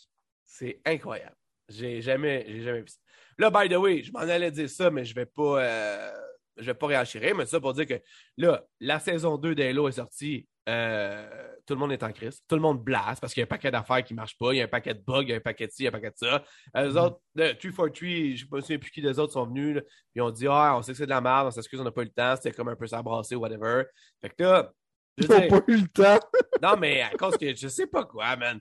C'est 0.44 0.80
incroyable. 0.84 1.36
J'ai 1.68 2.02
jamais, 2.02 2.62
jamais 2.62 2.80
vu 2.80 2.88
ça. 2.88 2.98
Là, 3.38 3.50
by 3.50 3.68
the 3.68 3.78
way, 3.78 4.02
je 4.02 4.10
m'en 4.10 4.20
allais 4.20 4.50
dire 4.50 4.68
ça, 4.68 4.90
mais 4.90 5.04
je 5.04 5.14
vais 5.14 5.26
pas. 5.26 5.62
Euh, 5.62 6.12
je 6.56 6.64
vais 6.64 6.74
pas 6.74 6.88
réagir, 6.88 7.36
mais 7.36 7.46
ça 7.46 7.60
pour 7.60 7.72
dire 7.72 7.86
que 7.86 8.02
là, 8.36 8.64
la 8.80 8.98
saison 8.98 9.36
2 9.36 9.54
d'Halo 9.54 9.88
est 9.88 9.92
sortie. 9.92 10.48
Euh, 10.68 11.52
tout 11.68 11.74
le 11.74 11.80
monde 11.80 11.92
est 11.92 12.02
en 12.02 12.12
crise. 12.12 12.40
Tout 12.48 12.56
le 12.56 12.62
monde 12.62 12.82
blase 12.82 13.20
parce 13.20 13.34
qu'il 13.34 13.42
y 13.42 13.44
a 13.44 13.44
un 13.44 13.46
paquet 13.46 13.70
d'affaires 13.70 14.02
qui 14.02 14.14
ne 14.14 14.16
marchent 14.16 14.38
pas. 14.38 14.54
Il 14.54 14.56
y 14.56 14.60
a 14.62 14.64
un 14.64 14.68
paquet 14.68 14.94
de 14.94 15.02
bugs, 15.06 15.20
il 15.20 15.28
y 15.28 15.32
a 15.34 15.36
un 15.36 15.40
paquet 15.40 15.66
de 15.66 15.72
ci, 15.72 15.82
il 15.82 15.84
y 15.84 15.86
a 15.86 15.90
un 15.90 15.92
paquet 15.92 16.10
de 16.10 16.16
ça. 16.16 16.42
Les 16.74 16.92
mm. 16.92 16.96
autres, 16.96 17.20
de 17.34 17.52
343, 17.52 17.98
je 18.36 18.44
ne 18.46 18.56
me 18.56 18.60
souviens 18.62 18.78
plus 18.78 18.90
qui 18.90 19.02
des 19.02 19.18
autres 19.18 19.34
sont 19.34 19.44
venus. 19.44 19.76
Là, 19.76 19.82
ils 20.14 20.22
ont 20.22 20.30
dit 20.30 20.46
Ah, 20.48 20.76
on 20.78 20.82
sait 20.82 20.92
que 20.92 20.98
c'est 20.98 21.04
de 21.04 21.10
la 21.10 21.20
merde, 21.20 21.48
on 21.48 21.50
s'excuse, 21.50 21.78
on 21.78 21.84
n'a 21.84 21.90
pas 21.90 22.00
eu 22.00 22.06
le 22.06 22.10
temps. 22.10 22.36
C'était 22.36 22.52
comme 22.52 22.68
un 22.68 22.74
peu 22.74 22.86
s'abrasser 22.86 23.34
ou 23.34 23.40
whatever. 23.40 23.84
Fait 24.22 24.30
que 24.30 24.42
là, 24.42 24.72
ils 25.18 25.28
n'ont 25.28 25.46
pas 25.46 25.60
eu 25.68 25.76
le 25.76 25.88
temps. 25.88 26.18
non, 26.62 26.76
mais 26.78 27.02
à 27.02 27.10
cause 27.10 27.36
que 27.36 27.54
je 27.54 27.68
sais 27.68 27.86
pas 27.86 28.04
quoi, 28.04 28.34
man. 28.36 28.60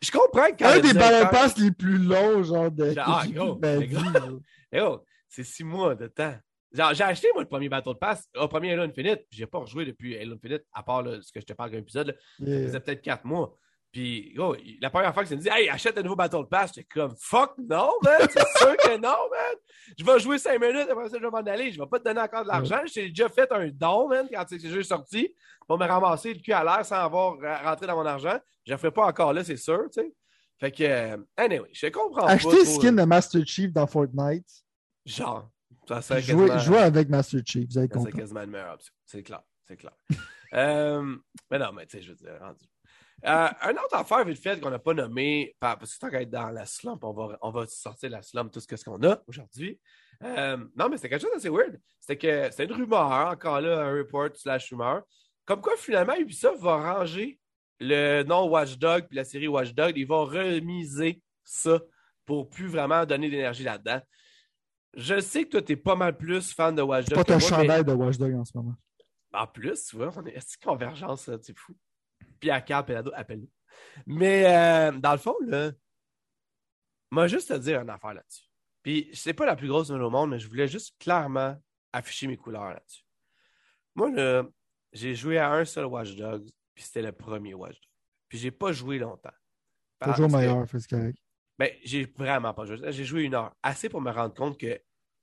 Je 0.00 0.12
comprends 0.12 0.50
que 0.52 0.62
quand. 0.62 0.66
Un 0.66 0.78
des 0.78 0.94
ballons 0.94 1.28
passes 1.30 1.58
les 1.58 1.72
plus 1.72 1.98
longs, 1.98 2.44
genre 2.44 2.70
de. 2.70 2.94
Ah, 2.98 3.24
gros, 4.72 5.04
c'est 5.28 5.44
six 5.44 5.64
mois 5.64 5.96
de 5.96 6.06
temps 6.06 6.38
j'ai 6.74 7.04
acheté, 7.04 7.28
moi, 7.32 7.42
le 7.42 7.48
premier 7.48 7.68
Battle 7.68 7.94
Pass, 8.00 8.28
au 8.36 8.48
premier 8.48 8.72
Halo 8.72 8.82
Infinite, 8.82 9.26
puis 9.30 9.38
j'ai 9.38 9.46
pas 9.46 9.58
rejoué 9.58 9.84
depuis 9.84 10.16
Halo 10.18 10.34
Infinite, 10.34 10.64
à 10.72 10.82
part 10.82 11.04
ce 11.22 11.32
que 11.32 11.40
je 11.40 11.46
te 11.46 11.52
parle 11.52 11.70
d'un 11.70 11.78
épisode. 11.78 12.16
Ça 12.38 12.44
faisait 12.44 12.80
peut-être 12.80 13.02
quatre 13.02 13.24
mois. 13.24 13.56
Puis, 13.92 14.34
la 14.80 14.90
première 14.90 15.14
fois 15.14 15.22
que 15.22 15.28
ça 15.28 15.36
me 15.36 15.40
dit, 15.40 15.48
hey, 15.48 15.68
achète 15.68 15.96
un 15.96 16.02
nouveau 16.02 16.16
Battle 16.16 16.46
Pass, 16.50 16.72
j'étais 16.74 16.88
comme, 16.92 17.14
fuck, 17.16 17.52
non, 17.58 17.92
man, 18.02 18.28
c'est 18.28 18.40
sûr 18.58 18.76
que 18.76 18.96
non, 18.96 19.08
man. 19.30 19.56
Je 19.96 20.04
vais 20.04 20.18
jouer 20.18 20.36
cinq 20.36 20.60
minutes, 20.60 20.88
après 20.90 21.08
ça, 21.08 21.16
je 21.16 21.22
vais 21.22 21.30
m'en 21.30 21.38
aller. 21.38 21.70
Je 21.70 21.78
vais 21.78 21.86
pas 21.86 22.00
te 22.00 22.04
donner 22.04 22.20
encore 22.20 22.42
de 22.42 22.48
l'argent. 22.48 22.80
J'ai 22.92 23.08
déjà 23.10 23.28
fait 23.28 23.50
un 23.52 23.68
don, 23.68 24.08
man, 24.08 24.26
quand 24.28 24.44
ce 24.48 24.58
jeu 24.58 24.80
est 24.80 24.82
sorti, 24.82 25.32
pour 25.68 25.78
me 25.78 25.86
ramasser 25.86 26.34
le 26.34 26.40
cul 26.40 26.52
à 26.52 26.64
l'air 26.64 26.84
sans 26.84 26.96
avoir 26.96 27.36
rentré 27.64 27.86
dans 27.86 27.94
mon 27.94 28.04
argent. 28.04 28.36
Je 28.66 28.72
ne 28.72 28.78
ferai 28.78 28.90
pas 28.90 29.06
encore 29.06 29.32
là, 29.32 29.44
c'est 29.44 29.56
sûr, 29.56 29.84
tu 29.92 30.02
sais. 30.02 30.12
Fait 30.58 30.72
que, 30.72 30.82
euh, 30.82 31.16
anyway, 31.36 31.70
je 31.72 31.86
comprends 31.86 32.26
Acheter 32.26 32.48
pas. 32.48 32.56
Acheter 32.56 32.74
skin 32.74 32.92
de 32.92 33.02
Master 33.04 33.42
Chief 33.46 33.72
dans 33.72 33.86
Fortnite. 33.86 34.48
Genre. 35.04 35.48
Jouer, 36.58 36.78
avec 36.78 37.08
Master 37.08 37.40
Chief, 37.44 37.66
vous 37.68 37.78
avez 37.78 37.88
compris. 37.88 38.12
C'est 38.12 38.18
quasiment 38.18 38.42
une 38.42 38.50
meilleure 38.50 38.74
option. 38.74 38.92
C'est 39.04 39.22
clair. 39.22 39.42
C'est 39.66 39.76
clair. 39.76 39.92
euh, 40.54 41.16
mais 41.50 41.58
non, 41.58 41.72
mais 41.72 41.86
tu 41.86 41.96
sais, 41.96 42.02
je 42.02 42.10
veux 42.10 42.16
dire, 42.16 42.38
rendu. 42.40 42.64
Euh, 43.26 43.48
un 43.62 43.72
autre 43.72 43.94
affaire 43.94 44.24
vite 44.24 44.42
fait 44.42 44.60
qu'on 44.60 44.70
n'a 44.70 44.78
pas 44.78 44.92
nommé, 44.92 45.56
parce 45.58 45.94
que 45.94 45.98
tant 45.98 46.10
qu'à 46.10 46.22
être 46.22 46.30
dans 46.30 46.50
la 46.50 46.66
slump, 46.66 47.02
on 47.04 47.12
va, 47.12 47.38
on 47.40 47.50
va 47.50 47.66
sortir 47.66 48.10
la 48.10 48.22
slump, 48.22 48.52
tout 48.52 48.60
ce 48.60 48.84
qu'on 48.84 49.02
a 49.02 49.22
aujourd'hui. 49.26 49.80
Euh, 50.22 50.56
non, 50.76 50.88
mais 50.88 50.96
c'était 50.96 51.08
quelque 51.08 51.22
chose 51.22 51.32
d'assez 51.32 51.48
weird. 51.48 51.80
C'était 52.00 52.18
que 52.18 52.50
c'était 52.50 52.64
une 52.64 52.72
rumeur, 52.72 53.10
encore 53.10 53.60
là, 53.60 53.80
un 53.80 53.92
report 53.92 54.30
slash 54.34 54.70
rumeur. 54.70 55.02
Comme 55.44 55.60
quoi, 55.60 55.74
finalement, 55.76 56.14
Ubisoft 56.16 56.60
va 56.60 56.76
ranger 56.76 57.38
le 57.80 58.22
nom 58.22 58.48
Watchdog 58.48 59.06
puis 59.08 59.16
la 59.16 59.24
série 59.24 59.48
Watchdog. 59.48 59.92
Ils 59.96 60.06
vont 60.06 60.24
remiser 60.24 61.20
ça 61.44 61.80
pour 62.24 62.48
plus 62.48 62.66
vraiment 62.66 63.04
donner 63.04 63.28
d'énergie 63.28 63.64
là-dedans. 63.64 64.00
Je 64.96 65.20
sais 65.20 65.44
que 65.44 65.50
toi, 65.50 65.62
tu 65.62 65.72
es 65.72 65.76
pas 65.76 65.96
mal 65.96 66.16
plus 66.16 66.52
fan 66.52 66.74
de 66.74 66.82
Watch 66.82 67.06
Dogs. 67.06 67.16
Pas 67.16 67.24
ton 67.24 67.38
chandail 67.38 67.84
de 67.84 67.92
Watch 67.92 68.18
Dogs 68.18 68.34
en 68.34 68.44
ce 68.44 68.56
moment. 68.56 68.74
En 69.32 69.46
plus, 69.46 69.86
tu 69.86 69.96
vois, 69.96 70.12
on 70.16 70.24
est, 70.26 70.36
est 70.36 70.62
convergence, 70.62 71.28
c'est 71.42 71.58
fou. 71.58 71.74
Puis 72.38 72.50
à 72.50 72.60
Cap 72.60 72.88
et 72.90 72.96
appelle-nous. 72.96 73.50
Mais 74.06 74.44
euh, 74.46 74.92
dans 74.92 75.12
le 75.12 75.18
fond, 75.18 75.34
là, 75.46 75.72
moi, 77.10 77.26
juste 77.26 77.48
te 77.48 77.58
dire 77.58 77.80
une 77.80 77.90
affaire 77.90 78.14
là-dessus. 78.14 78.44
Puis, 78.82 79.08
c'est 79.12 79.34
pas 79.34 79.46
la 79.46 79.56
plus 79.56 79.68
grosse 79.68 79.88
nouvelle 79.88 80.04
au 80.04 80.10
monde, 80.10 80.30
mais 80.30 80.38
je 80.38 80.48
voulais 80.48 80.68
juste 80.68 80.96
clairement 80.98 81.56
afficher 81.92 82.26
mes 82.26 82.36
couleurs 82.36 82.70
là-dessus. 82.70 83.04
Moi, 83.94 84.10
là, 84.10 84.44
j'ai 84.92 85.14
joué 85.14 85.38
à 85.38 85.52
un 85.52 85.64
seul 85.64 85.86
Watch 85.86 86.14
Dogs, 86.16 86.48
puis 86.74 86.84
c'était 86.84 87.02
le 87.02 87.12
premier 87.12 87.54
Watch 87.54 87.74
Dogs. 87.74 87.90
Puis, 88.28 88.38
j'ai 88.38 88.50
pas 88.50 88.72
joué 88.72 88.98
longtemps. 88.98 89.30
Toujours 90.00 90.30
meilleur, 90.30 90.66
c'est 90.68 90.88
correct. 90.88 91.18
Ben, 91.58 91.70
j'ai 91.84 92.12
vraiment 92.16 92.52
pas 92.52 92.64
joué. 92.64 92.78
J'ai 92.90 93.04
joué 93.04 93.22
une 93.22 93.34
heure. 93.34 93.54
Assez 93.62 93.88
pour 93.88 94.00
me 94.00 94.10
rendre 94.10 94.34
compte 94.34 94.58
que 94.58 94.80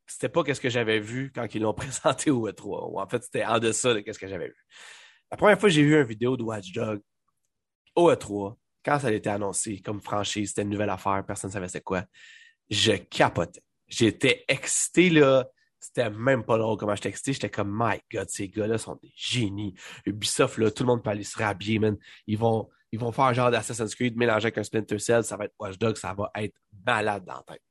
c'était 0.08 0.30
pas 0.30 0.44
ce 0.54 0.60
que 0.60 0.70
j'avais 0.70 1.00
vu 1.00 1.32
quand 1.34 1.54
ils 1.54 1.62
l'ont 1.62 1.74
présenté 1.74 2.32
au 2.32 2.50
E3. 2.50 2.92
Ou 2.92 3.00
en 3.00 3.08
fait, 3.08 3.24
c'était 3.24 3.46
en 3.46 3.60
deçà 3.60 3.94
de 3.94 4.04
ce 4.12 4.20
que 4.20 4.28
j'avais 4.28 4.48
vu. 4.48 4.66
La 5.30 5.38
première 5.38 5.60
fois 5.60 5.70
que 5.70 5.76
j'ai 5.76 5.84
vu 5.84 5.96
une 5.96 6.06
vidéo 6.06 6.36
de 6.38 6.44
Watch 6.44 6.72
Dog 6.74 7.02
au 7.96 8.12
E3, 8.12 8.56
quand 8.84 9.00
ça 9.00 9.08
a 9.08 9.12
été 9.12 9.30
annoncé 9.30 9.82
comme 9.82 10.02
franchise, 10.02 10.50
c'était 10.50 10.64
une 10.64 10.70
nouvelle 10.70 10.90
affaire, 10.90 11.24
personne 11.26 11.50
ne 11.50 11.54
savait 11.54 11.68
c'est 11.68 11.82
quoi, 11.82 12.04
je 12.70 12.94
capotais. 12.94 13.62
J'étais 13.88 14.46
excité, 14.48 15.10
là. 15.10 15.48
C'était 15.80 16.10
même 16.10 16.44
pas 16.44 16.58
drôle 16.58 16.78
comment 16.78 16.96
j'étais 16.96 17.10
excité. 17.10 17.34
J'étais 17.34 17.50
comme, 17.50 17.72
my 17.74 18.00
God, 18.12 18.30
ces 18.30 18.48
gars-là 18.50 18.78
sont 18.78 18.98
des 19.02 19.12
génies. 19.16 19.74
Ubisoft, 20.06 20.58
là, 20.58 20.72
tout 20.72 20.84
le 20.84 20.88
monde 20.88 21.04
peut 21.04 21.10
aller 21.10 21.24
se 21.24 21.38
rhabiller, 21.38 21.80
man. 21.80 21.98
Ils 22.28 22.38
vont, 22.38 22.70
ils 22.92 23.00
vont 23.00 23.12
faire 23.12 23.26
un 23.26 23.34
genre 23.34 23.52
d'Assassin's 23.52 23.96
Creed 23.96 24.18
mélangé 24.18 24.48
avec 24.48 24.58
un 24.58 24.64
Splinter 24.64 25.00
Cell. 25.00 25.24
Ça 25.24 25.38
va 25.38 25.46
être 25.46 25.54
Watch 25.60 25.78
Dogs, 25.78 25.98
ça 25.98 26.14
va 26.14 26.30
être 26.36 26.56
malade 26.86 27.24
dans 27.26 27.36
la 27.36 27.44
tête. 27.44 27.62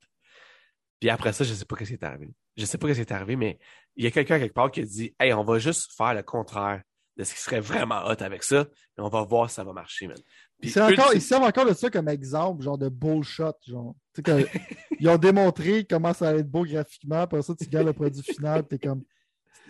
Puis 0.98 1.10
après 1.10 1.32
ça, 1.32 1.44
je 1.44 1.52
sais 1.54 1.64
pas 1.64 1.76
ce 1.78 1.84
qui 1.84 1.92
est 1.94 2.04
arrivé. 2.04 2.30
Je 2.56 2.64
sais 2.64 2.78
pas 2.78 2.88
ce 2.88 2.94
qui 2.94 3.00
est 3.00 3.12
arrivé, 3.12 3.36
mais 3.36 3.58
il 3.96 4.04
y 4.04 4.06
a 4.06 4.10
quelqu'un 4.10 4.38
quelque 4.38 4.54
part 4.54 4.70
qui 4.70 4.80
a 4.80 4.84
dit, 4.84 5.14
hey, 5.18 5.32
on 5.32 5.44
va 5.44 5.58
juste 5.58 5.92
faire 5.96 6.14
le 6.14 6.22
contraire 6.22 6.82
de 7.16 7.24
ce 7.24 7.34
qui 7.34 7.40
serait 7.40 7.60
vraiment 7.60 8.06
hot 8.06 8.22
avec 8.22 8.42
ça, 8.42 8.60
et 8.62 9.00
on 9.00 9.08
va 9.08 9.22
voir 9.22 9.50
si 9.50 9.56
ça 9.56 9.64
va 9.64 9.72
marcher, 9.72 10.06
man. 10.06 10.16
Puis 10.60 10.78
encore, 10.78 11.12
ils 11.14 11.22
servent 11.22 11.44
encore 11.44 11.66
de 11.66 11.74
ça 11.74 11.90
comme 11.90 12.08
exemple, 12.08 12.62
genre 12.62 12.78
de 12.78 12.88
bullshot, 12.88 13.52
genre. 13.66 13.94
ils 14.98 15.08
ont 15.08 15.18
démontré 15.18 15.84
comment 15.84 16.12
ça 16.12 16.28
allait 16.28 16.40
être 16.40 16.50
beau 16.50 16.64
graphiquement, 16.64 17.20
après 17.20 17.42
ça, 17.42 17.54
tu 17.54 17.64
regardes 17.64 17.86
le 17.86 17.92
produit 17.92 18.22
final, 18.22 18.66
t'es 18.66 18.78
comme. 18.78 19.02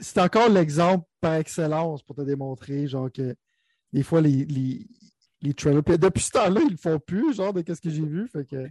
C'est 0.00 0.20
encore 0.20 0.48
l'exemple 0.48 1.06
par 1.20 1.34
excellence 1.34 2.02
pour 2.02 2.16
te 2.16 2.22
démontrer, 2.22 2.86
genre 2.86 3.10
que 3.12 3.34
des 3.92 4.02
fois, 4.02 4.20
les, 4.20 4.44
les, 4.44 4.86
les 5.42 5.54
trailers. 5.54 5.82
depuis 5.82 6.22
ce 6.22 6.30
temps-là, 6.30 6.60
ils 6.62 6.72
le 6.72 6.76
font 6.76 6.98
plus, 6.98 7.34
genre, 7.34 7.52
de 7.52 7.62
qu'est-ce 7.62 7.80
que 7.80 7.90
j'ai 7.90 8.04
vu. 8.04 8.28
Fait 8.28 8.44
que 8.44 8.68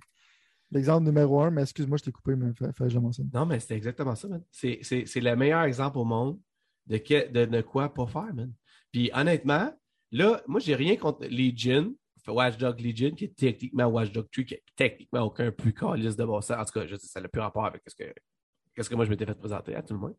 l'exemple 0.71 1.05
numéro 1.05 1.41
un, 1.41 1.51
mais 1.51 1.63
excuse-moi, 1.63 1.97
je 1.97 2.03
t'ai 2.03 2.11
coupé, 2.11 2.35
mais 2.35 2.51
fallait 2.73 2.89
jamais 2.89 3.11
ça. 3.11 3.23
Non, 3.33 3.45
mais 3.45 3.59
c'est 3.59 3.75
exactement 3.75 4.15
ça, 4.15 4.27
man. 4.27 4.43
C'est 4.51 4.81
le 5.15 5.35
meilleur 5.35 5.63
exemple 5.63 5.97
au 5.97 6.05
monde 6.05 6.39
de, 6.87 6.97
de, 6.97 7.45
de 7.45 7.61
quoi 7.61 7.93
pas 7.93 8.07
faire, 8.07 8.33
man. 8.33 8.53
Puis 8.91 9.09
honnêtement, 9.13 9.71
là, 10.11 10.41
moi, 10.47 10.59
j'ai 10.59 10.75
rien 10.75 10.95
contre 10.95 11.27
Legion, 11.27 11.93
Watchdog 12.27 12.79
Legion, 12.79 13.11
qui 13.11 13.25
est 13.25 13.35
techniquement 13.35 13.85
Watchdog 13.85 14.27
3, 14.31 14.43
qui 14.43 14.53
est 14.55 14.63
techniquement 14.75 15.21
aucun 15.21 15.51
plus 15.51 15.73
calice 15.73 16.15
de 16.15 16.25
bon 16.25 16.41
sens. 16.41 16.57
En 16.57 16.65
tout 16.65 16.79
cas, 16.79 16.85
je 16.87 16.95
ça 16.95 17.21
n'a 17.21 17.27
plus 17.27 17.41
rapport 17.41 17.65
avec 17.65 17.81
ce 17.87 17.95
que, 17.95 18.13
ce 18.81 18.89
que 18.89 18.95
moi 18.95 19.05
je 19.05 19.09
m'étais 19.09 19.25
fait 19.25 19.35
présenter 19.35 19.75
à 19.75 19.81
tout 19.81 19.93
le 19.93 19.99
monde. 19.99 20.15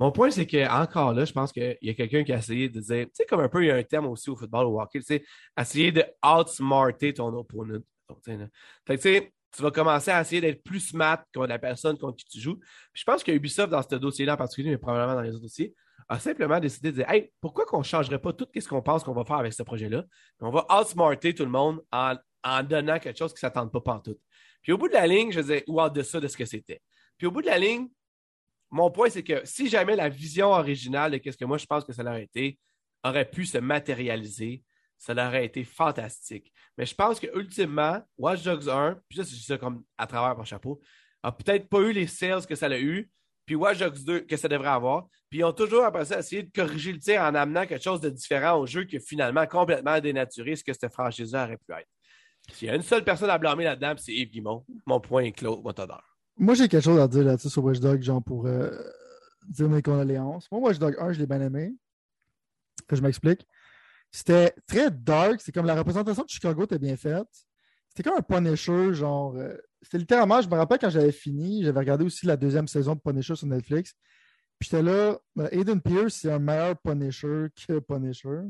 Mon 0.00 0.10
point, 0.10 0.30
c'est 0.30 0.46
qu'encore 0.46 1.12
là, 1.12 1.24
je 1.24 1.32
pense 1.32 1.52
qu'il 1.52 1.78
y 1.80 1.90
a 1.90 1.94
quelqu'un 1.94 2.24
qui 2.24 2.32
a 2.32 2.38
essayé 2.38 2.68
de 2.68 2.80
dire, 2.80 3.06
tu 3.06 3.10
sais, 3.14 3.26
comme 3.26 3.40
un 3.40 3.48
peu, 3.48 3.62
il 3.62 3.68
y 3.68 3.70
a 3.70 3.76
un 3.76 3.82
thème 3.82 4.06
aussi 4.06 4.28
au 4.28 4.36
football, 4.36 4.66
au 4.66 4.80
hockey, 4.80 4.98
tu 5.00 5.06
sais, 5.06 5.24
essayer 5.58 5.92
de 5.92 6.04
outsmarter 6.24 7.14
ton 7.14 7.32
opponent. 7.32 7.78
tu 8.24 8.98
sais, 8.98 9.32
tu 9.54 9.62
vas 9.62 9.70
commencer 9.70 10.10
à 10.10 10.20
essayer 10.20 10.40
d'être 10.40 10.64
plus 10.64 10.80
smart 10.80 11.22
que 11.32 11.40
la 11.40 11.58
personne 11.58 11.96
contre 11.96 12.16
qui 12.16 12.26
tu 12.26 12.40
joues. 12.40 12.58
je 12.92 13.04
pense 13.04 13.22
que 13.22 13.30
Ubisoft, 13.30 13.70
dans 13.70 13.82
ce 13.82 13.94
dossier-là 13.94 14.34
en 14.34 14.36
particulier, 14.36 14.70
mais 14.70 14.78
probablement 14.78 15.14
dans 15.14 15.20
les 15.20 15.30
autres 15.30 15.42
dossiers, 15.42 15.74
a 16.08 16.18
simplement 16.18 16.58
décidé 16.58 16.90
de 16.90 16.96
dire 16.96 17.10
Hey, 17.10 17.32
pourquoi 17.40 17.64
qu'on 17.64 17.78
ne 17.78 17.84
changerait 17.84 18.18
pas 18.18 18.32
tout 18.32 18.46
ce 18.54 18.68
qu'on 18.68 18.82
pense 18.82 19.04
qu'on 19.04 19.14
va 19.14 19.24
faire 19.24 19.36
avec 19.36 19.52
ce 19.52 19.62
projet-là? 19.62 20.04
On 20.40 20.50
va 20.50 20.66
outsmarter 20.80 21.34
tout 21.34 21.44
le 21.44 21.50
monde 21.50 21.82
en, 21.92 22.14
en 22.42 22.62
donnant 22.62 22.98
quelque 22.98 23.16
chose 23.16 23.32
qui 23.32 23.36
ne 23.36 23.48
s'attend 23.48 23.68
pas 23.68 24.02
tout. 24.04 24.18
Puis 24.62 24.72
au 24.72 24.78
bout 24.78 24.88
de 24.88 24.94
la 24.94 25.06
ligne, 25.06 25.30
je 25.30 25.40
disais, 25.40 25.64
ou 25.66 25.80
en 25.80 25.88
deçà 25.88 26.20
de 26.20 26.28
ce 26.28 26.36
que 26.36 26.44
c'était. 26.44 26.82
Puis 27.16 27.26
au 27.26 27.30
bout 27.30 27.42
de 27.42 27.46
la 27.46 27.58
ligne, 27.58 27.88
mon 28.74 28.90
point, 28.90 29.08
c'est 29.08 29.22
que 29.22 29.40
si 29.44 29.68
jamais 29.68 29.94
la 29.94 30.08
vision 30.08 30.50
originale 30.50 31.12
de 31.12 31.30
ce 31.30 31.36
que 31.36 31.44
moi 31.44 31.58
je 31.58 31.66
pense 31.66 31.84
que 31.84 31.92
ça 31.92 32.02
aurait 32.02 32.24
été 32.24 32.58
aurait 33.04 33.30
pu 33.30 33.46
se 33.46 33.58
matérialiser, 33.58 34.64
ça 34.98 35.12
aurait 35.12 35.44
été 35.44 35.62
fantastique. 35.62 36.52
Mais 36.76 36.84
je 36.84 36.94
pense 36.94 37.20
que 37.20 37.28
ultimement, 37.38 38.02
Watch 38.18 38.42
Dogs 38.42 38.68
1, 38.68 39.00
puis 39.08 39.18
ça, 39.18 39.24
c'est 39.24 39.36
ça 39.36 39.58
comme 39.58 39.84
à 39.96 40.08
travers 40.08 40.36
mon 40.36 40.42
chapeau, 40.42 40.80
a 41.22 41.30
peut-être 41.30 41.68
pas 41.68 41.80
eu 41.82 41.92
les 41.92 42.08
sales 42.08 42.44
que 42.46 42.56
ça 42.56 42.66
a 42.66 42.76
eu, 42.76 43.08
puis 43.46 43.54
Watch 43.54 43.78
Dogs 43.78 44.04
2 44.04 44.20
que 44.22 44.36
ça 44.36 44.48
devrait 44.48 44.70
avoir. 44.70 45.06
Puis 45.30 45.38
ils 45.38 45.44
ont 45.44 45.52
toujours 45.52 45.84
après 45.84 46.06
ça 46.06 46.18
essayé 46.18 46.42
de 46.42 46.50
corriger 46.50 46.92
le 46.92 46.98
tir 46.98 47.22
en 47.22 47.34
amenant 47.36 47.66
quelque 47.66 47.84
chose 47.84 48.00
de 48.00 48.10
différent 48.10 48.58
au 48.58 48.66
jeu 48.66 48.84
qui 48.84 48.96
a 48.96 49.00
finalement 49.00 49.46
complètement 49.46 50.00
dénaturé 50.00 50.56
ce 50.56 50.64
que 50.64 50.72
cette 50.72 50.92
franchise-là 50.92 51.44
aurait 51.44 51.58
pu 51.58 51.72
être. 51.74 51.88
S'il 52.52 52.68
y 52.68 52.70
a 52.72 52.74
une 52.74 52.82
seule 52.82 53.04
personne 53.04 53.30
à 53.30 53.38
blâmer 53.38 53.64
là-dedans, 53.64 53.94
c'est 53.96 54.12
Yves 54.12 54.30
Guimont. 54.30 54.64
Mon 54.84 54.98
point 54.98 55.22
est 55.22 55.32
clos, 55.32 55.62
motodeur. 55.62 56.13
Moi, 56.36 56.54
j'ai 56.54 56.68
quelque 56.68 56.84
chose 56.84 56.98
à 56.98 57.08
dire 57.08 57.24
là-dessus 57.24 57.50
sur 57.50 57.64
Watch 57.64 57.80
Dogs, 57.80 58.02
genre 58.02 58.22
pour 58.22 58.46
euh, 58.46 58.70
dire 59.48 59.68
mes 59.68 59.82
condoléances. 59.82 60.50
Moi, 60.50 60.60
Watch 60.60 60.78
Dogs 60.78 60.96
1, 60.98 61.12
je 61.12 61.20
l'ai 61.20 61.26
bien 61.26 61.40
aimé. 61.40 61.74
Que 62.88 62.96
je 62.96 63.02
m'explique. 63.02 63.46
C'était 64.10 64.54
très 64.66 64.90
dark. 64.90 65.40
C'est 65.40 65.52
comme 65.52 65.66
la 65.66 65.74
représentation 65.74 66.24
de 66.24 66.28
Chicago 66.28 66.64
était 66.64 66.78
bien 66.78 66.96
faite. 66.96 67.28
C'était 67.88 68.08
comme 68.08 68.18
un 68.18 68.22
Punisher, 68.22 68.94
genre. 68.94 69.36
Euh, 69.36 69.56
c'était 69.82 69.98
littéralement, 69.98 70.40
je 70.40 70.48
me 70.48 70.54
rappelle 70.54 70.78
quand 70.78 70.90
j'avais 70.90 71.12
fini, 71.12 71.62
j'avais 71.62 71.78
regardé 71.78 72.04
aussi 72.04 72.26
la 72.26 72.36
deuxième 72.36 72.66
saison 72.66 72.94
de 72.94 73.00
Punisher 73.00 73.36
sur 73.36 73.46
Netflix. 73.46 73.94
Puis 74.58 74.70
j'étais 74.70 74.82
là, 74.82 75.18
euh, 75.38 75.48
Aiden 75.50 75.80
Pierce, 75.80 76.14
c'est 76.14 76.32
un 76.32 76.38
meilleur 76.38 76.76
Punisher 76.78 77.46
que 77.66 77.78
Punisher. 77.80 78.40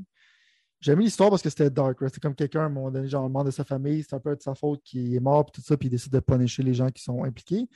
J'ai 0.85 0.95
mis 0.97 1.05
l'histoire 1.05 1.31
parce 1.31 1.41
que 1.41 1.49
c'était 1.49 1.71
dark. 1.71 1.97
C'était 1.99 2.21
comme 2.21 2.35
quelqu'un, 2.35 2.61
à 2.61 2.65
un 2.65 2.69
moment 2.69 2.91
donné, 2.91 3.09
genre, 3.09 3.27
le 3.27 3.45
de 3.45 3.51
sa 3.51 3.65
famille, 3.65 4.03
c'est 4.03 4.15
un 4.15 4.21
peu 4.21 4.37
de 4.37 4.43
sa 4.43 4.55
faute 4.55 4.83
qui 4.85 5.17
est 5.17 5.21
mort, 5.21 5.47
puis 5.47 5.53
tout 5.53 5.67
ça, 5.67 5.79
puis 5.79 5.89
il 5.89 5.91
décide 5.91 6.13
de 6.13 6.21
punisher 6.21 6.63
les 6.63 6.75
gens 6.75 6.91
qui 6.91 7.03
sont 7.03 7.25
impliqués. 7.25 7.67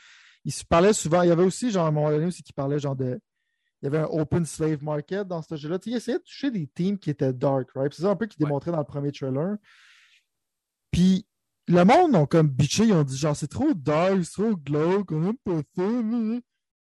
Il 0.45 0.53
se 0.53 0.63
parlait 0.63 0.93
souvent, 0.93 1.23
il 1.23 1.31
y 1.31 1.33
avait 1.33 1.43
aussi, 1.43 1.71
genre, 1.71 1.87
à 1.87 1.89
un 1.89 1.91
moment 1.91 2.11
donné 2.11 2.27
aussi, 2.27 2.43
qui 2.43 2.53
parlait, 2.53 2.79
genre, 2.79 2.95
de. 2.95 3.19
Il 3.81 3.87
y 3.87 3.89
avait 3.89 4.01
un 4.01 4.09
open 4.11 4.45
slave 4.45 4.83
market 4.83 5.27
dans 5.27 5.41
ce 5.41 5.57
jeu-là. 5.57 5.79
il 5.87 5.95
essayait 5.95 6.19
de 6.19 6.23
toucher 6.23 6.51
des 6.51 6.67
teams 6.67 6.99
qui 6.99 7.09
étaient 7.09 7.33
dark, 7.33 7.71
right? 7.75 7.95
C'est 7.95 8.03
ça 8.03 8.11
un 8.11 8.17
peu 8.17 8.27
qu'il 8.27 8.45
démontrait 8.45 8.73
dans 8.73 8.79
le 8.79 8.85
premier 8.85 9.11
trailer. 9.11 9.57
Puis 10.91 11.27
le 11.67 11.85
monde 11.85 12.15
ont 12.15 12.27
comme 12.27 12.49
bitché, 12.49 12.85
ils 12.85 12.93
ont 12.93 13.05
dit 13.05 13.17
genre 13.17 13.37
c'est 13.37 13.47
trop 13.47 13.73
dark, 13.73 14.23
c'est 14.25 14.33
trop 14.33 14.57
glauque, 14.57 15.13
on 15.13 15.31
aime 15.31 15.37
pas 15.45 15.61
ça. 15.77 16.41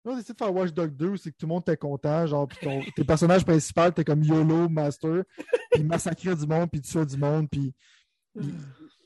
Là, 0.05 0.13
on 0.13 0.17
de 0.17 0.23
faire 0.23 0.55
Watch 0.55 0.73
Dog 0.73 0.97
2 0.97 1.17
c'est 1.19 1.31
que 1.31 1.37
tout 1.37 1.47
le 1.47 1.51
monde 1.51 1.63
était 1.63 1.77
content, 1.77 2.27
genre, 2.27 2.49
ton, 2.63 2.81
tes 2.97 3.05
personnages 3.05 3.45
principaux, 3.45 3.91
t'es 3.91 4.05
comme 4.05 4.23
YOLO, 4.23 4.69
Master, 4.69 5.25
puis 5.71 5.85
massacrer 5.85 6.35
du 6.35 6.47
monde, 6.47 6.71
puis 6.71 6.81
tuer 6.81 7.05
du 7.05 7.19
monde, 7.19 7.49
puis 7.51 7.75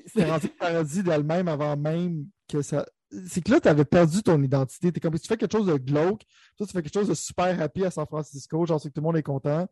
c'était 0.07 0.31
rendu 0.31 0.49
paradis 0.49 1.03
d'elle-même 1.03 1.49
avant 1.49 1.77
même 1.77 2.27
que 2.49 2.63
ça. 2.63 2.87
C'est 3.27 3.43
que 3.43 3.51
là, 3.51 3.61
tu 3.61 3.69
avais 3.69 3.85
perdu 3.85 4.23
ton 4.23 4.43
identité. 4.43 4.91
T'es 4.93 5.01
comme 5.01 5.17
si 5.17 5.23
tu 5.23 5.29
fais 5.29 5.37
quelque 5.37 5.57
chose 5.57 5.67
de 5.67 5.77
glauque, 5.77 6.23
toi, 6.57 6.67
tu 6.67 6.73
fais 6.73 6.83
quelque 6.83 6.95
chose 6.95 7.09
de 7.09 7.15
super 7.15 7.61
happy 7.61 7.85
à 7.85 7.91
San 7.91 8.07
Francisco, 8.07 8.67
genre, 8.67 8.81
c'est 8.81 8.89
que 8.89 8.95
tout 8.95 9.01
le 9.01 9.07
monde 9.07 9.17
est 9.17 9.23
content. 9.23 9.67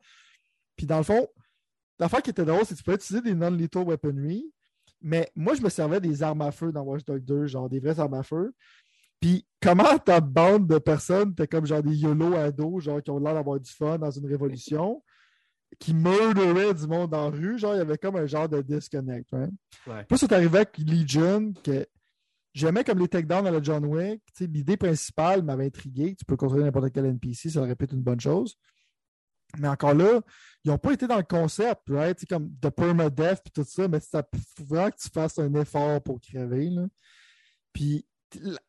Puis 0.76 0.86
dans 0.86 0.98
le 0.98 1.02
fond, 1.04 1.28
l'affaire 1.98 2.22
qui 2.22 2.30
était 2.30 2.44
drôle, 2.44 2.64
c'est 2.64 2.74
que 2.74 2.78
tu 2.78 2.84
peux 2.84 2.94
utiliser 2.94 3.22
des 3.22 3.34
non-lethal 3.34 3.84
weaponry, 3.84 4.52
mais 5.00 5.30
moi, 5.34 5.54
je 5.54 5.62
me 5.62 5.68
servais 5.68 6.00
des 6.00 6.22
armes 6.22 6.42
à 6.42 6.52
feu 6.52 6.72
dans 6.72 6.82
Watch 6.82 7.04
Dogs 7.04 7.24
2, 7.24 7.46
genre 7.46 7.68
des 7.68 7.80
vraies 7.80 7.98
armes 7.98 8.14
à 8.14 8.22
feu. 8.22 8.54
Puis 9.22 9.46
comment 9.60 9.96
ta 9.98 10.20
bande 10.20 10.66
de 10.66 10.78
personnes, 10.78 11.32
t'es 11.32 11.46
comme 11.46 11.64
genre 11.64 11.82
des 11.82 11.94
YOLO 11.94 12.34
ados, 12.34 12.82
genre 12.82 13.00
qui 13.00 13.10
ont 13.12 13.20
l'air 13.20 13.34
d'avoir 13.34 13.60
du 13.60 13.70
fun 13.70 13.96
dans 13.96 14.10
une 14.10 14.26
révolution, 14.26 15.00
qui 15.78 15.94
meurderaient 15.94 16.74
du 16.74 16.88
monde 16.88 17.14
en 17.14 17.30
rue, 17.30 17.56
genre 17.56 17.74
il 17.74 17.78
y 17.78 17.80
avait 17.80 17.96
comme 17.96 18.16
un 18.16 18.26
genre 18.26 18.48
de 18.48 18.60
disconnect. 18.60 19.28
Right? 19.30 19.52
Ouais. 19.86 20.04
Puis 20.08 20.18
c'est 20.18 20.32
arrivé 20.32 20.56
avec 20.58 20.76
Legion, 20.76 21.52
que 21.62 21.86
j'aimais 22.52 22.82
comme 22.82 22.98
les 22.98 23.06
takedowns 23.06 23.44
dans 23.44 23.52
le 23.52 23.62
John 23.62 23.86
Wick. 23.86 24.20
L'idée 24.40 24.76
principale 24.76 25.44
m'avait 25.44 25.66
intrigué. 25.66 26.16
Tu 26.16 26.24
peux 26.24 26.36
contrôler 26.36 26.64
n'importe 26.64 26.92
quel 26.92 27.06
NPC, 27.06 27.50
ça 27.50 27.60
aurait 27.60 27.76
pu 27.76 27.84
être 27.84 27.94
une 27.94 28.02
bonne 28.02 28.20
chose. 28.20 28.56
Mais 29.58 29.68
encore 29.68 29.94
là, 29.94 30.20
ils 30.64 30.70
n'ont 30.72 30.78
pas 30.78 30.94
été 30.94 31.06
dans 31.06 31.18
le 31.18 31.22
concept, 31.22 31.82
right? 31.90 32.18
C'est 32.18 32.28
comme 32.28 32.50
de 32.60 32.68
permadeath 32.70 33.42
et 33.46 33.50
tout 33.50 33.64
ça, 33.64 33.86
mais 33.86 34.00
ça 34.00 34.26
faut 34.56 34.64
vraiment 34.64 34.90
que 34.90 34.96
tu 34.96 35.08
fasses 35.10 35.38
un 35.38 35.54
effort 35.54 36.02
pour 36.02 36.20
crever. 36.20 36.70
Là. 36.70 36.86
Puis 37.72 38.04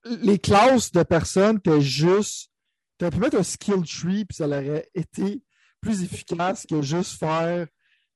les 0.06 0.40
classes 0.40 0.92
de 0.92 1.04
personnes, 1.04 1.60
t'es 1.60 1.82
juste. 1.82 2.50
Tu 3.00 3.10
pu 3.10 3.18
mettre 3.18 3.38
un 3.38 3.44
skill 3.44 3.84
tree, 3.84 4.26
puis 4.26 4.36
ça 4.36 4.46
aurait 4.46 4.90
été 4.94 5.44
plus 5.82 6.04
efficace 6.04 6.66
que 6.66 6.82
juste 6.82 7.20
faire 7.20 7.68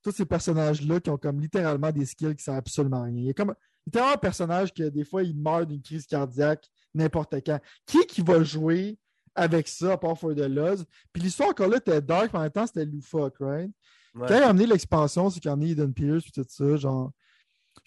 tous 0.02 0.12
ces 0.12 0.24
personnages-là 0.24 1.00
qui 1.00 1.10
ont 1.10 1.18
comme 1.18 1.40
littéralement 1.40 1.90
des 1.90 2.06
skills 2.06 2.36
qui 2.36 2.44
servent 2.44 2.58
absolument 2.58 3.02
à 3.02 3.04
rien. 3.04 3.16
Il 3.16 3.26
y 3.26 3.30
a 3.30 3.34
comme 3.34 3.54
littéralement 3.86 4.14
un 4.14 4.18
personnage 4.18 4.72
que 4.72 4.88
des 4.88 5.04
fois 5.04 5.22
il 5.22 5.36
meurt 5.36 5.68
d'une 5.68 5.82
crise 5.82 6.06
cardiaque 6.06 6.66
n'importe 6.94 7.34
quand. 7.44 7.60
Qui 7.86 8.06
qui 8.06 8.22
va 8.22 8.42
jouer 8.42 8.98
avec 9.34 9.68
ça, 9.68 9.92
à 9.92 9.96
part 9.96 10.18
For 10.18 10.34
the 10.34 10.48
Loves. 10.48 10.84
Puis 11.12 11.22
l'histoire 11.22 11.50
encore 11.50 11.68
là 11.68 11.76
était 11.76 12.00
dark, 12.00 12.32
mais 12.32 12.38
en 12.38 12.42
même 12.42 12.50
temps, 12.50 12.66
c'était 12.66 12.84
loufoque, 12.84 13.36
right? 13.40 13.70
Quand 14.14 14.26
il 14.36 14.42
a 14.42 14.48
amené 14.48 14.66
l'expansion, 14.66 15.30
c'est 15.30 15.38
qu'il 15.38 15.48
a 15.48 15.52
amené 15.52 15.70
Eden 15.70 15.94
Pierce 15.94 16.24
et 16.26 16.30
tout 16.32 16.44
ça, 16.48 16.76
genre. 16.76 17.12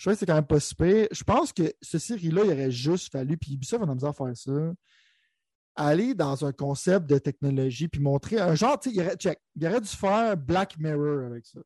Je 0.02 0.06
crois 0.06 0.14
que 0.14 0.20
c'est 0.20 0.26
quand 0.26 0.34
même 0.34 0.48
pas 0.48 0.60
super. 0.60 1.08
Je 1.12 1.24
pense 1.24 1.54
que 1.54 1.72
ce 1.80 2.00
série-là, 2.00 2.42
il 2.44 2.52
aurait 2.54 2.72
juste 2.72 3.12
fallu, 3.12 3.38
puis 3.38 3.54
Ubisoft 3.54 3.84
a 3.84 4.08
à 4.08 4.14
faire 4.14 4.32
ça, 4.36 4.74
aller 5.76 6.16
dans 6.16 6.44
un 6.44 6.52
concept 6.52 7.06
de 7.06 7.20
technologie, 7.20 7.88
puis 7.88 8.02
montrer 8.02 8.40
un 8.40 8.56
genre, 8.56 8.80
tu 8.80 8.90
sais, 8.90 8.96
il, 8.96 9.02
aurait, 9.02 9.16
il 9.56 9.68
aurait 9.68 9.80
dû 9.80 9.88
faire 9.88 10.36
Black 10.36 10.80
Mirror 10.80 11.28
avec 11.28 11.46
ça. 11.46 11.60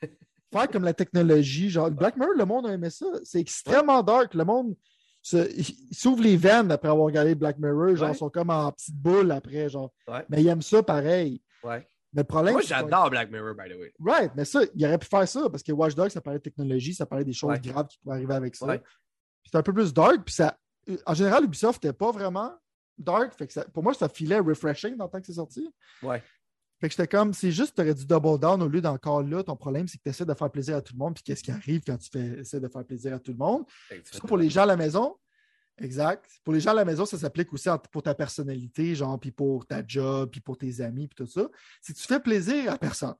faire 0.52 0.68
comme 0.70 0.84
la 0.84 0.94
technologie, 0.94 1.68
genre, 1.68 1.90
Black 1.90 2.16
Mirror, 2.16 2.34
le 2.38 2.44
monde 2.44 2.68
a 2.68 2.74
aimé 2.74 2.90
ça. 2.90 3.06
C'est 3.24 3.40
extrêmement 3.40 4.04
dark. 4.04 4.34
Le 4.34 4.44
monde 4.44 4.76
ils 5.32 5.96
s'ouvrent 5.96 6.22
les 6.22 6.36
veines 6.36 6.70
après 6.70 6.90
avoir 6.90 7.06
regardé 7.06 7.34
Black 7.34 7.58
Mirror, 7.58 7.96
genre, 7.96 8.10
ils 8.10 8.18
sont 8.18 8.30
comme 8.30 8.50
en 8.50 8.70
petite 8.70 8.94
boule 8.94 9.32
après, 9.32 9.68
genre. 9.68 9.92
Mais 10.28 10.42
ils 10.42 10.46
aiment 10.46 10.62
ça 10.62 10.80
pareil. 10.80 11.42
Mais 12.12 12.22
le 12.22 12.26
problème, 12.26 12.54
Moi, 12.54 12.62
c'est 12.62 12.68
j'adore 12.68 13.10
Black 13.10 13.30
Mirror, 13.30 13.54
by 13.54 13.70
the 13.70 13.78
way. 13.78 13.92
Right, 14.00 14.32
mais 14.34 14.44
ça, 14.46 14.60
il 14.74 14.86
aurait 14.86 14.98
pu 14.98 15.06
faire 15.06 15.28
ça 15.28 15.48
parce 15.50 15.62
que 15.62 15.72
Watch 15.72 15.94
Dogs, 15.94 16.10
ça 16.10 16.20
parlait 16.20 16.38
de 16.38 16.42
technologie, 16.44 16.94
ça 16.94 17.04
parlait 17.06 17.24
des 17.24 17.32
choses 17.34 17.50
Ouais. 17.50 17.60
graves 17.60 17.86
qui 17.88 17.98
pourraient 17.98 18.16
arriver 18.16 18.34
avec 18.34 18.56
ça. 18.56 18.66
Ouais. 18.66 18.78
Puis 18.78 18.86
C'était 19.44 19.58
un 19.58 19.62
peu 19.62 19.72
plus 19.74 19.92
dark. 19.92 20.24
Puis 20.24 20.34
ça, 20.34 20.56
en 21.06 21.14
général, 21.14 21.44
Ubisoft 21.44 21.82
n'était 21.84 21.96
pas 21.96 22.10
vraiment 22.10 22.52
dark. 22.96 23.34
Fait 23.36 23.46
que 23.46 23.52
ça- 23.52 23.64
pour 23.66 23.82
moi, 23.82 23.92
ça 23.94 24.08
filait 24.08 24.38
refreshing 24.38 24.96
dans 24.96 25.04
le 25.04 25.10
temps 25.10 25.20
que 25.20 25.26
c'est 25.26 25.34
sorti. 25.34 25.68
Ouais. 26.02 26.22
Fait 26.80 26.88
que 26.88 26.94
j'étais 26.94 27.08
comme, 27.08 27.34
c'est 27.34 27.50
juste, 27.50 27.74
tu 27.74 27.82
aurais 27.82 27.92
dû 27.94 28.06
double 28.06 28.38
down 28.38 28.62
au 28.62 28.68
lieu 28.68 28.80
d'encore 28.80 29.22
là. 29.22 29.42
Ton 29.42 29.56
problème, 29.56 29.86
c'est 29.88 29.98
que 29.98 30.02
tu 30.04 30.08
essaies 30.10 30.24
de 30.24 30.32
faire 30.34 30.50
plaisir 30.50 30.76
à 30.76 30.80
tout 30.80 30.92
le 30.94 30.98
monde. 30.98 31.14
Puis 31.14 31.24
qu'est-ce 31.24 31.42
qui 31.42 31.50
arrive 31.50 31.82
quand 31.86 31.96
tu 31.98 32.08
fais, 32.10 32.38
essaies 32.40 32.60
de 32.60 32.68
faire 32.68 32.84
plaisir 32.84 33.14
à 33.14 33.18
tout 33.18 33.32
le 33.32 33.36
monde? 33.38 33.64
Ça, 34.10 34.20
pour 34.20 34.36
les 34.38 34.48
gens 34.48 34.62
à 34.62 34.66
la 34.66 34.76
maison, 34.76 35.16
exact. 35.78 36.40
Pour 36.44 36.52
les 36.54 36.60
gens 36.60 36.70
à 36.70 36.74
la 36.74 36.84
maison, 36.84 37.04
ça 37.06 37.18
s'applique 37.18 37.52
aussi 37.52 37.68
pour 37.90 38.02
ta 38.02 38.14
personnalité, 38.14 38.94
genre, 38.94 39.18
puis 39.18 39.30
pour 39.30 39.66
ta 39.66 39.86
job, 39.86 40.30
puis 40.30 40.40
pour 40.40 40.56
tes 40.58 40.80
amis, 40.80 41.08
puis 41.08 41.16
tout 41.16 41.30
ça. 41.30 41.48
Que 41.86 41.92
tu 41.92 42.02
fais 42.06 42.20
plaisir 42.20 42.72
à 42.72 42.78
personne. 42.78 43.14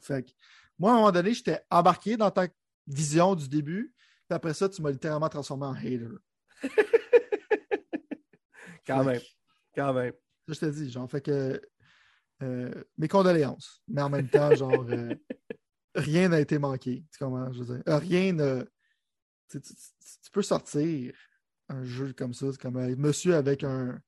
Fait 0.00 0.22
que 0.24 0.30
moi, 0.78 0.90
à 0.92 0.94
un 0.94 0.96
moment 0.98 1.12
donné, 1.12 1.32
j'étais 1.34 1.60
embarqué 1.70 2.16
dans 2.16 2.30
ta 2.30 2.48
vision 2.86 3.34
du 3.34 3.48
début, 3.48 3.94
puis 4.28 4.34
après 4.36 4.54
ça, 4.54 4.68
tu 4.68 4.80
m'as 4.82 4.90
littéralement 4.90 5.28
transformé 5.28 5.66
en 5.66 5.74
hater. 5.74 6.08
Quand 8.86 9.04
Fait 9.04 9.10
même. 9.12 9.20
que- 9.20 9.26
Quand 9.74 9.92
même. 9.94 10.12
Ça, 10.48 10.54
je 10.54 10.58
te 10.60 10.66
dis, 10.66 10.90
genre, 10.90 11.08
fait 11.10 11.20
que 11.20 11.60
euh, 12.42 12.84
mes 12.96 13.08
condoléances. 13.08 13.82
Mais 13.88 14.02
en 14.02 14.08
même 14.10 14.28
temps, 14.28 14.54
genre, 14.54 14.84
euh, 14.88 15.14
rien 15.94 16.28
n'a 16.28 16.40
été 16.40 16.58
manqué. 16.58 17.04
Tu 17.12 17.18
comprends? 17.22 17.52
Je 17.52 17.62
veux 17.62 17.74
dire, 17.76 17.82
Euh, 17.88 17.98
rien 17.98 18.32
ne. 18.32 18.64
Tu, 19.50 19.60
tu- 19.60 19.74
tu- 19.74 20.16
tu 20.24 20.30
peux 20.32 20.42
sortir 20.42 21.12
un 21.68 21.84
jeu 21.84 22.12
comme 22.16 22.32
ça, 22.34 22.46
comme 22.60 22.76
euh, 22.76 22.94
monsieur 22.96 23.34
avec 23.34 23.64
un. 23.64 24.00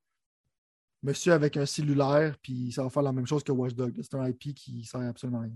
Monsieur 1.05 1.33
avec 1.33 1.57
un 1.57 1.67
cellulaire, 1.67 2.37
puis 2.41 2.71
ça 2.71 2.85
va 2.85 2.91
faire 2.91 3.03
la 3.03 3.13
même 3.13 3.27
chose 3.27 3.43
que 3.43 3.51
Watch 3.51 3.75
Dogs. 3.75 3.95
C'est 4.03 4.15
un 4.15 4.29
IP 4.29 4.55
qui 4.55 4.85
sert 4.85 5.01
absolument 5.01 5.41
à 5.41 5.43
rien. 5.43 5.53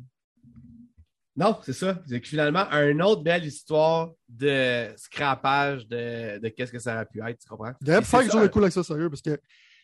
Non, 1.37 1.59
c'est 1.63 1.73
ça. 1.75 2.03
C'est 2.09 2.25
finalement, 2.25 2.65
une 2.73 3.01
autre 3.03 3.23
belle 3.23 3.45
histoire 3.45 4.11
de 4.29 4.89
scrapage 4.97 5.87
de, 5.87 6.39
de 6.39 6.49
qu'est-ce 6.49 6.73
que 6.73 6.79
ça 6.79 6.95
aurait 6.95 7.07
pu 7.07 7.21
être, 7.23 7.39
tu 7.39 7.49
comprends? 7.49 7.73
Il 7.83 7.89
Et 7.91 7.93
faire 7.93 8.05
c'est 8.05 8.19
quelque 8.23 8.33
chose 8.33 8.43
de 8.43 8.47
cool 8.49 8.63
avec 8.65 8.73
ça, 8.73 8.83
sérieux, 8.83 9.09
parce 9.11 9.21
que 9.23 9.39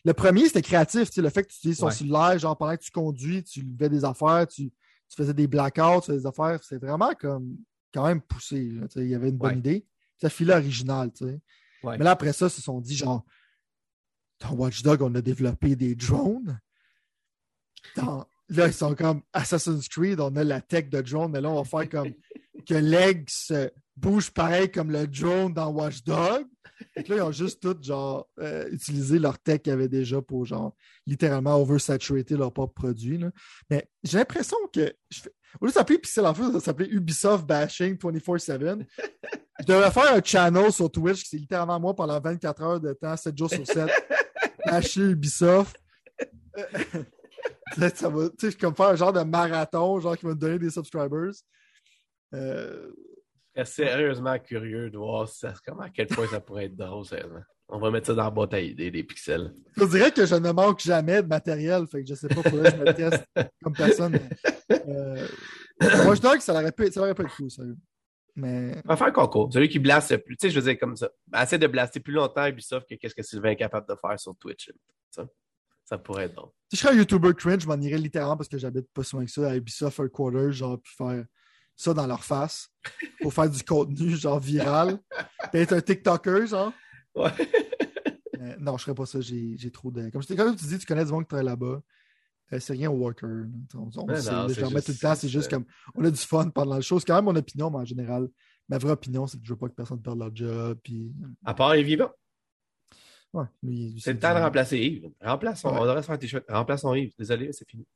le 0.05 0.13
premier, 0.15 0.47
c'était 0.47 0.63
créatif. 0.63 1.11
tu 1.11 1.15
sais, 1.17 1.23
Le 1.23 1.29
fait 1.29 1.45
que 1.45 1.49
tu 1.53 1.59
utilises 1.59 1.79
son 1.79 1.87
Ouais. 1.87 1.93
cellulaire, 1.93 2.39
genre 2.39 2.57
pendant 2.57 2.75
que 2.77 2.83
tu 2.83 2.91
conduis, 2.91 3.45
tu 3.45 3.63
fais 3.79 3.89
des 3.91 4.05
affaires, 4.05 4.49
tu, 4.49 4.71
tu 4.71 5.17
faisais 5.17 5.35
des 5.35 5.47
blackouts, 5.47 6.01
tu 6.01 6.07
faisais 6.07 6.19
des 6.19 6.27
affaires. 6.27 6.61
C'est 6.65 6.79
vraiment 6.79 7.13
comme 7.21 7.57
quand 7.95 8.07
même 8.07 8.21
poussé. 8.23 8.71
là, 8.71 8.89
tu 8.89 8.95
sais, 8.99 9.05
il 9.05 9.11
y 9.11 9.15
avait 9.15 9.29
une 9.29 9.37
bonne 9.37 9.53
Ouais. 9.53 9.59
idée. 9.59 9.87
Ça 10.23 10.31
filait 10.31 10.55
original, 10.55 11.13
tu 11.13 11.25
sais. 11.27 11.41
Ouais. 11.83 11.99
Mais 11.99 12.05
là, 12.05 12.13
après 12.13 12.33
ça, 12.33 12.47
ils 12.47 12.51
se 12.51 12.63
sont 12.63 12.81
dit, 12.81 12.95
genre, 12.97 13.25
dans 14.41 14.53
Watch 14.53 14.83
Dog, 14.85 15.03
on 15.03 15.13
a 15.17 15.21
développé 15.21 15.75
des 15.75 15.97
drones. 15.97 16.61
Dans- 17.97 18.25
là, 18.49 18.69
ils 18.69 18.73
sont 18.73 18.95
comme 18.95 19.23
Assassin's 19.33 19.89
Creed, 19.89 20.21
on 20.21 20.37
a 20.37 20.45
la 20.45 20.61
tech 20.61 20.89
de 20.91 21.01
drone, 21.01 21.33
mais 21.33 21.41
là, 21.41 21.51
on 21.51 21.61
va 21.61 21.65
faire 21.65 21.89
comme 21.89 22.13
que 22.69 22.75
l'aigle 22.75 23.25
se 23.29 23.71
bouge 23.97 24.31
pareil 24.31 24.71
comme 24.71 24.93
le 24.93 25.09
drone 25.09 25.53
dans 25.53 25.71
Watch 25.71 26.05
Dog. 26.05 26.47
Et 26.95 27.03
là, 27.03 27.17
ils 27.17 27.23
ont 27.23 27.33
juste 27.33 27.61
tout, 27.61 27.77
genre, 27.83 28.29
euh, 28.39 28.69
utilisé 28.71 29.19
leur 29.19 29.41
tech 29.41 29.63
qu'ils 29.63 29.73
avaient 29.73 29.89
déjà 29.89 30.23
pour, 30.23 30.45
genre, 30.45 30.77
littéralement 31.05 31.57
oversaturater 31.61 32.37
leur 32.37 32.53
propre 32.53 32.75
produit. 32.75 33.19
là. 33.19 33.33
Mais 33.71 33.89
j'ai 34.05 34.19
l'impression 34.19 34.57
que, 34.73 34.95
je 35.11 35.23
au 35.61 35.67
lieu 35.67 35.71
de 35.71 35.75
s'appeler 35.75 35.99
Pixel 35.99 36.27
en 36.27 36.35
fait, 36.35 36.45
ça 36.45 36.51
va 36.51 36.61
s'appeler 36.61 36.89
Ubisoft 36.91 37.47
Bashing 37.47 37.97
24-7. 37.97 38.87
Je 39.61 39.67
devrais 39.67 39.91
faire 39.91 40.15
un 40.15 40.23
channel 40.23 40.73
sur 40.73 40.91
Twitch, 40.91 41.23
qui 41.23 41.29
c'est 41.29 41.37
littéralement 41.37 41.79
moi 41.79 41.95
pendant 41.95 42.19
24 42.19 42.63
heures 42.63 42.81
de 42.81 42.93
temps, 42.95 43.17
7 43.17 43.37
jours 43.37 43.51
sur 43.51 43.67
7, 43.67 43.89
bâcher 44.67 45.01
Ubisoft. 45.11 45.77
Euh, 46.59 46.65
ça 47.95 48.09
va, 48.09 48.29
tu 48.31 48.51
sais, 48.51 48.57
comme 48.57 48.75
faire 48.75 48.89
un 48.89 48.97
genre 48.97 49.13
de 49.13 49.23
marathon, 49.23 50.01
genre 50.01 50.17
qui 50.17 50.27
va 50.27 50.33
me 50.33 50.39
donner 50.39 50.59
des 50.59 50.71
subscribers. 50.71 51.33
Euh, 52.35 52.91
Je 53.55 53.65
serais 53.65 53.89
sérieusement 53.89 54.39
curieux 54.39 54.91
de 54.91 54.99
voir 54.99 55.29
ça, 55.29 55.55
comment, 55.65 55.83
à 55.83 55.91
quel 55.91 56.07
point 56.07 56.27
ça 56.27 56.41
pourrait 56.41 56.67
être 56.67 56.77
drôle, 56.77 57.05
sérieusement. 57.05 57.43
On 57.75 57.79
va 57.79 57.91
mettre 57.91 58.09
ça 58.09 58.15
dans 58.15 58.25
la 58.25 58.31
boîte 58.31 58.53
à 58.53 58.61
idées, 58.61 58.91
des 58.91 59.03
pixels. 59.03 59.55
Je 59.79 59.85
dirais 59.85 60.13
que 60.13 60.27
je 60.27 60.35
ne 60.35 60.53
manque 60.53 60.81
jamais 60.81 61.23
de 61.23 61.27
matériel, 61.27 61.87
fait 61.87 62.03
que 62.03 62.09
je 62.11 62.15
sais 62.15 62.29
pas, 62.29 62.43
que 62.43 62.51
je 62.51 62.77
me 62.77 62.93
teste 62.93 63.25
comme 63.63 63.73
personne. 63.73 64.13
mais, 64.69 64.83
Euh, 64.89 65.27
Dogs, 66.23 66.41
ça 66.41 66.53
aurait 66.53 66.71
pu, 66.71 66.93
ça 66.93 67.01
aurait 67.01 67.15
pu 67.15 67.23
être 67.23 67.35
cool, 67.35 67.51
sérieux. 67.51 67.77
Mais 68.37 68.75
On 68.85 68.91
va 68.91 68.97
faire 68.97 69.07
un 69.07 69.13
concours. 69.13 69.51
Celui 69.51 69.71
qui 69.71 69.79
blaste 69.79 70.11
le 70.11 70.19
plus, 70.19 70.37
tu 70.37 70.47
sais, 70.47 70.51
je 70.55 70.61
veux 70.61 70.71
dire 70.71 70.79
comme 70.79 70.97
ça. 70.97 71.09
Essaie 71.41 71.59
de 71.59 71.67
blaster 71.67 72.01
plus 72.01 72.13
longtemps 72.13 72.47
Ubisoft 72.47 72.87
que 72.87 72.95
qu'est-ce 72.95 73.15
que 73.15 73.23
Sylvain 73.23 73.51
est 73.51 73.57
capable 73.57 73.89
de 73.89 73.95
faire 73.95 74.21
sur 74.21 74.37
Twitch. 74.37 74.71
Ça, 75.11 75.27
ça 75.85 75.97
pourrait 75.97 76.25
être 76.25 76.35
drôle. 76.35 76.51
si 76.71 76.77
je 76.77 76.83
serais 76.83 76.95
un 76.95 76.99
YouTuber 76.99 77.33
cringe, 77.35 77.63
je 77.63 77.67
m'en 77.69 77.81
irais 77.81 77.99
littéralement 77.99 78.37
parce 78.37 78.49
que 78.49 78.59
j'habite 78.59 78.87
pas 78.93 79.03
loin 79.15 79.25
que 79.25 79.31
ça 79.31 79.51
à 79.51 79.57
Ubisoft 79.57 79.99
Headquarters, 79.99 80.53
genre, 80.53 80.79
puis 80.79 80.93
faire 80.95 81.25
ça 81.75 81.95
dans 81.95 82.07
leur 82.07 82.23
face 82.23 82.69
pour 83.23 83.33
faire 83.33 83.49
du 83.49 83.63
contenu, 83.65 84.11
genre, 84.15 84.39
viral. 84.41 84.99
Puis 85.51 85.61
être 85.63 85.73
un 85.73 85.81
TikToker, 85.81 86.47
genre. 86.47 86.73
Ouais. 87.15 87.31
Mais 88.39 88.57
non, 88.59 88.77
je 88.77 88.85
ferais 88.85 88.95
pas 88.95 89.07
ça. 89.07 89.21
J'ai 89.21 89.71
trop 89.73 89.91
de. 89.91 90.09
Comme, 90.11 90.23
je 90.23 90.35
comme 90.35 90.57
tu 90.57 90.67
dis, 90.67 90.79
tu 90.79 90.87
connais 90.87 91.05
du 91.05 91.13
monde 91.13 91.25
qui 91.25 91.29
travaille 91.29 91.47
là-bas. 91.47 91.83
Euh, 92.53 92.61
c'est 92.61 92.73
rien 92.73 92.91
au 92.91 92.95
worker. 92.97 93.29
là. 93.29 93.45
On, 93.75 93.91
on 93.97 94.07
Ouais, 94.07 94.15
non, 94.15 94.49
je 94.49 94.65
remets 94.65 94.83
tout 94.83 94.93
le 94.93 94.99
temps. 94.99 95.15
C'est 95.15 95.29
juste 95.29 95.49
comme. 95.51 95.65
On 95.95 96.05
a 96.05 96.11
du 96.11 96.19
fun 96.19 96.49
pendant 96.51 96.77
le 96.77 96.83
show. 96.83 96.99
C'est 96.99 97.07
quand 97.07 97.15
même 97.17 97.25
mon 97.25 97.37
opinion, 97.37 97.71
mais 97.71 97.79
en 97.79 97.85
général, 97.85 98.29
ma 98.69 98.79
vraie 98.79 98.93
opinion, 98.93 99.27
c'est 99.27 99.39
que 99.39 99.45
je 99.47 99.53
veux 99.53 99.59
pas 99.59 99.69
que 99.69 99.75
personne 99.75 100.01
perde 100.03 100.19
leur 100.19 100.35
job. 100.35 100.79
Puis, 100.83 101.13
À 101.45 101.55
part 101.55 101.75
les 101.75 101.83
vivants. 101.83 102.11
Ouais, 103.33 103.45
C'est 103.99 104.13
le 104.15 104.19
temps 104.19 104.35
de 104.35 104.41
remplacer 104.41 104.79
Yves. 104.79 105.11
Remplaçons. 105.21 105.71
Ouais. 105.73 105.79
On 105.81 105.85
devrait 105.87 106.03
se 106.03 106.07
faire 106.07 106.15
un 106.15 106.19
t-shirt. 106.19 106.45
Remplaçons 106.49 106.95
Yves. 106.95 107.13
Désolé, 107.19 107.53
c'est 107.53 107.69
fini. 107.69 107.87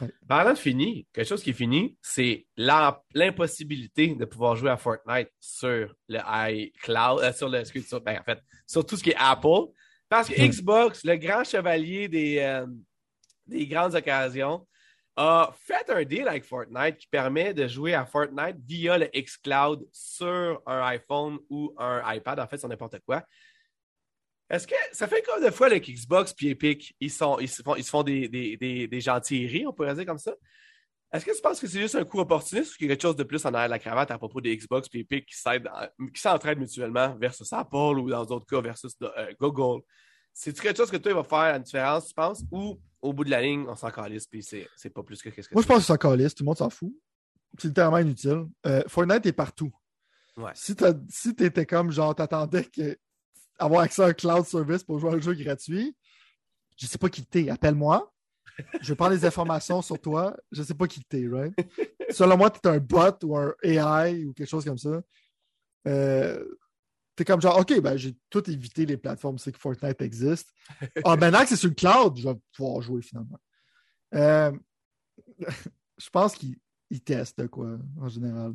Ouais. 0.00 0.10
Parlant 0.28 0.52
de 0.52 0.58
fini, 0.58 1.06
quelque 1.12 1.26
chose 1.28 1.42
qui 1.42 1.50
est 1.50 1.54
fini, 1.54 1.96
c'est 2.02 2.46
l'im- 2.56 2.98
l'impossibilité 3.14 4.14
de 4.14 4.24
pouvoir 4.24 4.56
jouer 4.56 4.70
à 4.70 4.76
Fortnite 4.76 5.30
sur 5.40 5.94
le 6.08 6.18
iCloud, 6.52 7.20
euh, 7.22 7.32
sur 7.32 7.48
le, 7.48 7.64
sur- 7.64 8.00
ben, 8.00 8.18
en 8.20 8.22
fait, 8.24 8.38
sur 8.66 8.84
tout 8.84 8.96
ce 8.96 9.02
qui 9.02 9.10
est 9.10 9.16
Apple. 9.18 9.70
Parce 10.08 10.28
que 10.28 10.40
Hmm. 10.40 10.46
Xbox, 10.48 11.04
le 11.04 11.16
grand 11.16 11.42
chevalier 11.44 12.08
des, 12.08 12.38
euh, 12.38 12.66
des 13.46 13.66
grandes 13.66 13.94
occasions, 13.94 14.66
a 15.16 15.50
fait 15.58 15.88
un 15.90 16.04
deal 16.04 16.28
avec 16.28 16.44
Fortnite 16.44 16.98
qui 16.98 17.06
permet 17.08 17.54
de 17.54 17.66
jouer 17.66 17.94
à 17.94 18.04
Fortnite 18.04 18.58
via 18.66 18.98
le 18.98 19.06
xCloud 19.06 19.86
sur 19.90 20.62
un 20.66 20.80
iPhone 20.88 21.38
ou 21.48 21.74
un 21.78 22.02
iPad, 22.14 22.38
en 22.38 22.46
fait, 22.46 22.58
sur 22.58 22.68
n'importe 22.68 22.98
quoi. 23.06 23.24
Est-ce 24.48 24.66
que 24.66 24.74
ça 24.92 25.08
fait 25.08 25.22
combien 25.26 25.48
de 25.48 25.52
fois 25.54 25.68
le 25.68 25.78
Xbox 25.78 26.32
puis 26.32 26.48
Epic, 26.50 26.94
ils, 27.00 27.10
sont, 27.10 27.38
ils 27.40 27.48
se 27.48 27.62
font, 27.62 27.74
ils 27.74 27.82
se 27.84 27.90
font 27.90 28.02
des, 28.04 28.28
des, 28.28 28.56
des, 28.56 28.86
des 28.86 29.00
gentilleries, 29.00 29.66
on 29.66 29.72
pourrait 29.72 29.94
dire 29.94 30.06
comme 30.06 30.18
ça? 30.18 30.34
Est-ce 31.12 31.24
que 31.24 31.34
tu 31.34 31.40
penses 31.40 31.60
que 31.60 31.66
c'est 31.66 31.80
juste 31.80 31.94
un 31.94 32.04
coup 32.04 32.18
opportuniste 32.20 32.74
ou 32.74 32.76
qu'il 32.76 32.86
y 32.88 32.90
a 32.90 32.94
quelque 32.94 33.02
chose 33.02 33.16
de 33.16 33.22
plus 33.24 33.44
en 33.46 33.54
arrière 33.54 33.68
de 33.68 33.72
la 33.72 33.78
cravate 33.78 34.10
à 34.10 34.18
propos 34.18 34.40
des 34.40 34.56
Xbox 34.56 34.88
et 34.92 35.00
Epic 35.00 35.26
qui 35.26 35.36
s'aident 35.36 35.68
en- 35.68 36.06
qui 36.08 36.20
s'entraident 36.20 36.58
mutuellement 36.58 37.16
versus 37.16 37.52
Apple 37.52 37.98
ou 37.98 38.10
dans 38.10 38.24
d'autres 38.24 38.46
cas 38.46 38.60
versus 38.60 38.92
euh, 39.02 39.32
Google? 39.40 39.82
C'est-tu 40.32 40.60
quelque 40.60 40.76
chose 40.76 40.90
que 40.90 40.96
toi, 40.96 41.12
il 41.12 41.14
va 41.14 41.24
faire 41.24 41.38
la 41.52 41.58
différence, 41.58 42.08
tu 42.08 42.14
penses? 42.14 42.42
Ou 42.52 42.78
au 43.00 43.12
bout 43.12 43.24
de 43.24 43.30
la 43.30 43.40
ligne, 43.40 43.64
on 43.68 43.74
s'en 43.76 43.90
calisse 43.90 44.26
puis 44.26 44.42
c'est 44.42 44.90
pas 44.90 45.02
plus 45.02 45.22
que 45.22 45.30
qu'est-ce 45.30 45.48
que 45.48 45.54
Moi, 45.54 45.62
je 45.62 45.68
pense 45.68 45.78
que 45.78 45.84
ça 45.84 45.96
calisse. 45.96 46.34
Tout 46.34 46.42
le 46.44 46.46
monde 46.46 46.58
s'en 46.58 46.70
fout. 46.70 46.92
C'est 47.58 47.68
littéralement 47.68 47.98
inutile. 47.98 48.44
Euh, 48.66 48.82
Fortnite 48.88 49.24
est 49.26 49.32
partout. 49.32 49.72
Ouais. 50.36 50.50
Si 50.54 50.76
tu 50.76 50.84
si 51.08 51.30
étais 51.30 51.64
comme 51.64 51.90
genre, 51.90 52.14
t'attendais 52.14 52.64
que 52.64 52.98
avoir 53.58 53.82
accès 53.82 54.02
à 54.02 54.06
un 54.06 54.12
cloud 54.12 54.44
service 54.44 54.82
pour 54.84 54.98
jouer 54.98 55.10
à 55.10 55.14
un 55.14 55.20
jeu 55.20 55.34
gratuit, 55.34 55.96
je 56.76 56.86
sais 56.86 56.98
pas 56.98 57.08
qui 57.08 57.24
t'es. 57.24 57.48
Appelle-moi. 57.48 58.12
Je 58.80 58.88
vais 58.88 58.96
prendre 58.96 59.14
des 59.14 59.24
informations 59.24 59.82
sur 59.82 60.00
toi. 60.00 60.36
Je 60.50 60.62
sais 60.62 60.74
pas 60.74 60.86
qui 60.86 61.02
t'es, 61.04 61.26
right? 61.28 61.54
Selon 62.10 62.36
moi, 62.36 62.50
tu 62.50 62.60
es 62.62 62.68
un 62.68 62.78
bot 62.78 63.18
ou 63.24 63.36
un 63.36 63.54
AI 63.62 64.24
ou 64.24 64.32
quelque 64.32 64.48
chose 64.48 64.64
comme 64.64 64.78
ça. 64.78 65.02
Euh, 65.86 66.42
T'es 67.16 67.24
comme 67.24 67.40
genre, 67.40 67.58
OK, 67.58 67.80
ben 67.80 67.96
j'ai 67.96 68.14
tout 68.28 68.48
évité 68.50 68.84
les 68.84 68.98
plateformes, 68.98 69.38
c'est 69.38 69.50
que 69.50 69.58
Fortnite 69.58 70.02
existe. 70.02 70.52
Ah, 71.02 71.16
maintenant 71.16 71.40
que 71.40 71.48
c'est 71.48 71.56
sur 71.56 71.70
le 71.70 71.74
cloud, 71.74 72.18
je 72.18 72.28
vais 72.28 72.34
pouvoir 72.54 72.82
jouer 72.82 73.00
finalement. 73.00 73.38
Euh, 74.14 74.52
je 75.98 76.10
pense 76.10 76.34
qu'ils 76.34 76.56
ils 76.90 77.00
testent 77.00 77.48
quoi, 77.48 77.78
en 77.98 78.08
général. 78.08 78.52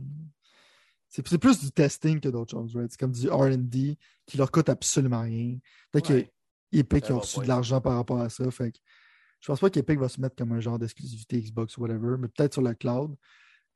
C'est 1.13 1.37
plus 1.37 1.59
du 1.59 1.71
testing 1.71 2.21
que 2.21 2.29
d'autres 2.29 2.51
choses, 2.51 2.73
right? 2.75 2.89
C'est 2.89 2.97
comme 2.99 3.11
du 3.11 3.29
RD 3.29 3.97
qui 4.25 4.37
leur 4.37 4.49
coûte 4.49 4.69
absolument 4.69 5.21
rien. 5.21 5.57
Peut-être 5.91 6.09
Ouais. 6.09 6.31
qu'Epic 6.71 7.09
bon 7.09 7.19
reçu 7.19 7.41
de 7.41 7.47
l'argent 7.47 7.81
par 7.81 7.95
rapport 7.97 8.21
à 8.21 8.29
ça. 8.29 8.49
Fait 8.49 8.71
que 8.71 8.77
je 9.41 9.47
pense 9.47 9.59
pas 9.59 9.69
qu'Epic 9.69 9.99
va 9.99 10.07
se 10.07 10.21
mettre 10.21 10.35
comme 10.37 10.53
un 10.53 10.61
genre 10.61 10.79
d'exclusivité 10.79 11.41
Xbox 11.41 11.75
ou 11.77 11.81
whatever, 11.81 12.15
mais 12.17 12.29
peut-être 12.29 12.53
sur 12.53 12.61
le 12.61 12.73
cloud. 12.73 13.13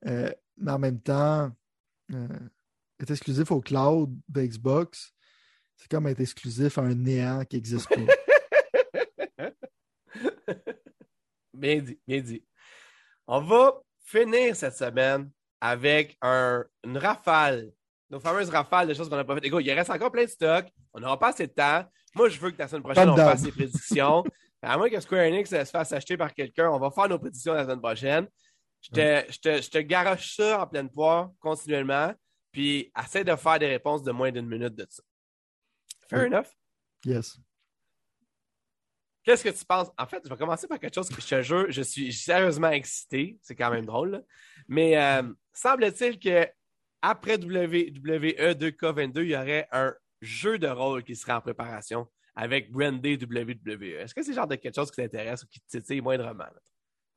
Euh, 0.06 0.32
mais 0.58 0.72
en 0.72 0.80
même 0.80 1.02
temps, 1.02 1.52
euh, 2.14 2.40
être 3.02 3.12
exclusif 3.12 3.52
au 3.52 3.60
cloud 3.60 4.16
de 4.30 4.42
Xbox, 4.42 5.14
c'est 5.76 5.90
comme 5.92 6.08
être 6.08 6.22
exclusif 6.22 6.78
à 6.78 6.84
un 6.84 6.96
néant 6.96 7.44
qui 7.44 7.58
n'existe 7.58 7.90
pas. 7.90 7.96
Bien 11.54 11.82
dit, 11.82 12.00
bien 12.06 12.22
dit. 12.22 12.44
On 13.28 13.42
va 13.42 13.82
finir 14.04 14.56
cette 14.56 14.76
semaine 14.76 15.32
avec 15.62 16.18
un, 16.22 16.64
une 16.84 16.98
rafale. 16.98 17.72
Nos 18.10 18.20
fameuses 18.20 18.50
rafales 18.50 18.88
de 18.88 18.94
choses 18.94 19.10
qu'on 19.10 19.16
n'a 19.16 19.24
pas 19.24 19.36
faites. 19.36 19.46
Écoute, 19.46 19.64
il 19.66 19.72
reste 19.72 19.90
encore 19.90 20.12
plein 20.12 20.26
de 20.26 20.30
stocks. 20.30 20.68
On 20.94 21.00
n'aura 21.00 21.18
pas 21.20 21.30
assez 21.30 21.48
de 21.48 21.52
temps. 21.54 21.84
Moi, 22.14 22.30
je 22.30 22.40
veux 22.40 22.52
que 22.52 22.58
la 22.60 22.68
semaine 22.68 22.84
prochaine, 22.84 23.10
on 23.10 23.16
fasse 23.16 23.42
des 23.42 23.52
prédictions. 23.52 24.24
À 24.62 24.78
moins 24.80 24.90
que 24.90 25.00
Square 25.00 25.28
Enix 25.28 25.48
se 25.48 25.64
fasse 25.66 25.92
acheter 25.92 26.18
par 26.18 26.34
quelqu'un, 26.34 26.72
on 26.72 26.80
va 26.80 26.90
faire 26.90 27.08
nos 27.08 27.20
pétitions 27.20 27.54
la 27.54 27.64
semaine 27.66 27.82
prochaine. 27.82 28.28
Je 28.82 28.90
te, 28.90 29.32
je 29.32 29.40
te, 29.40 29.62
je 29.62 29.70
te 29.70 29.78
garoche 29.78 30.36
ça 30.36 30.62
en 30.64 30.66
pleine 30.66 30.90
poire 30.90 31.30
continuellement, 31.40 32.12
puis 32.52 32.92
essaie 33.00 33.24
de 33.24 33.36
faire 33.36 33.60
des 33.60 33.68
réponses 33.68 34.02
de 34.02 34.12
moins 34.12 34.32
d'une 34.32 34.48
minute 34.48 34.74
de 34.74 34.88
ça. 34.90 35.04
Fair 36.10 36.26
enough? 36.26 36.48
Yes. 37.06 37.38
Qu'est-ce 39.24 39.44
que 39.44 39.50
tu 39.50 39.66
penses? 39.66 39.92
En 39.98 40.08
fait, 40.08 40.22
je 40.24 40.30
vais 40.30 40.38
commencer 40.38 40.68
par 40.68 40.80
quelque 40.80 40.96
chose 40.96 41.10
que 41.10 41.22
je 41.22 41.28
te 41.28 41.42
jure, 41.42 41.66
je 41.70 41.82
suis 41.82 42.12
sérieusement 42.14 42.70
excité. 42.70 43.38
C'est 43.42 43.56
quand 43.56 43.70
même 43.70 43.86
drôle. 43.86 44.12
là. 44.12 44.22
Mais 44.68 44.98
euh, 44.98 45.24
semble-t-il 45.56 46.20
que 46.20 46.48
après 47.02 47.38
WWE 47.38 48.54
2K22, 48.54 49.22
il 49.22 49.30
y 49.30 49.36
aurait 49.36 49.68
un 49.72 49.94
jeu 50.22 50.58
de 50.58 50.68
rôle 50.68 51.04
qui 51.04 51.16
serait 51.16 51.34
en 51.34 51.42
préparation 51.42 52.08
avec 52.36 52.72
brandé 52.72 53.18
WWE. 53.18 54.02
Est-ce 54.02 54.14
que 54.14 54.22
c'est 54.22 54.32
le 54.32 54.36
genre 54.36 54.48
de 54.48 54.56
quelque 54.56 54.76
chose 54.76 54.92
qui 54.92 54.98
t'intéresse 54.98 55.44
ou 55.44 55.48
qui 55.48 55.60
te 55.60 55.78
titille 55.78 56.02
moindrement? 56.02 56.46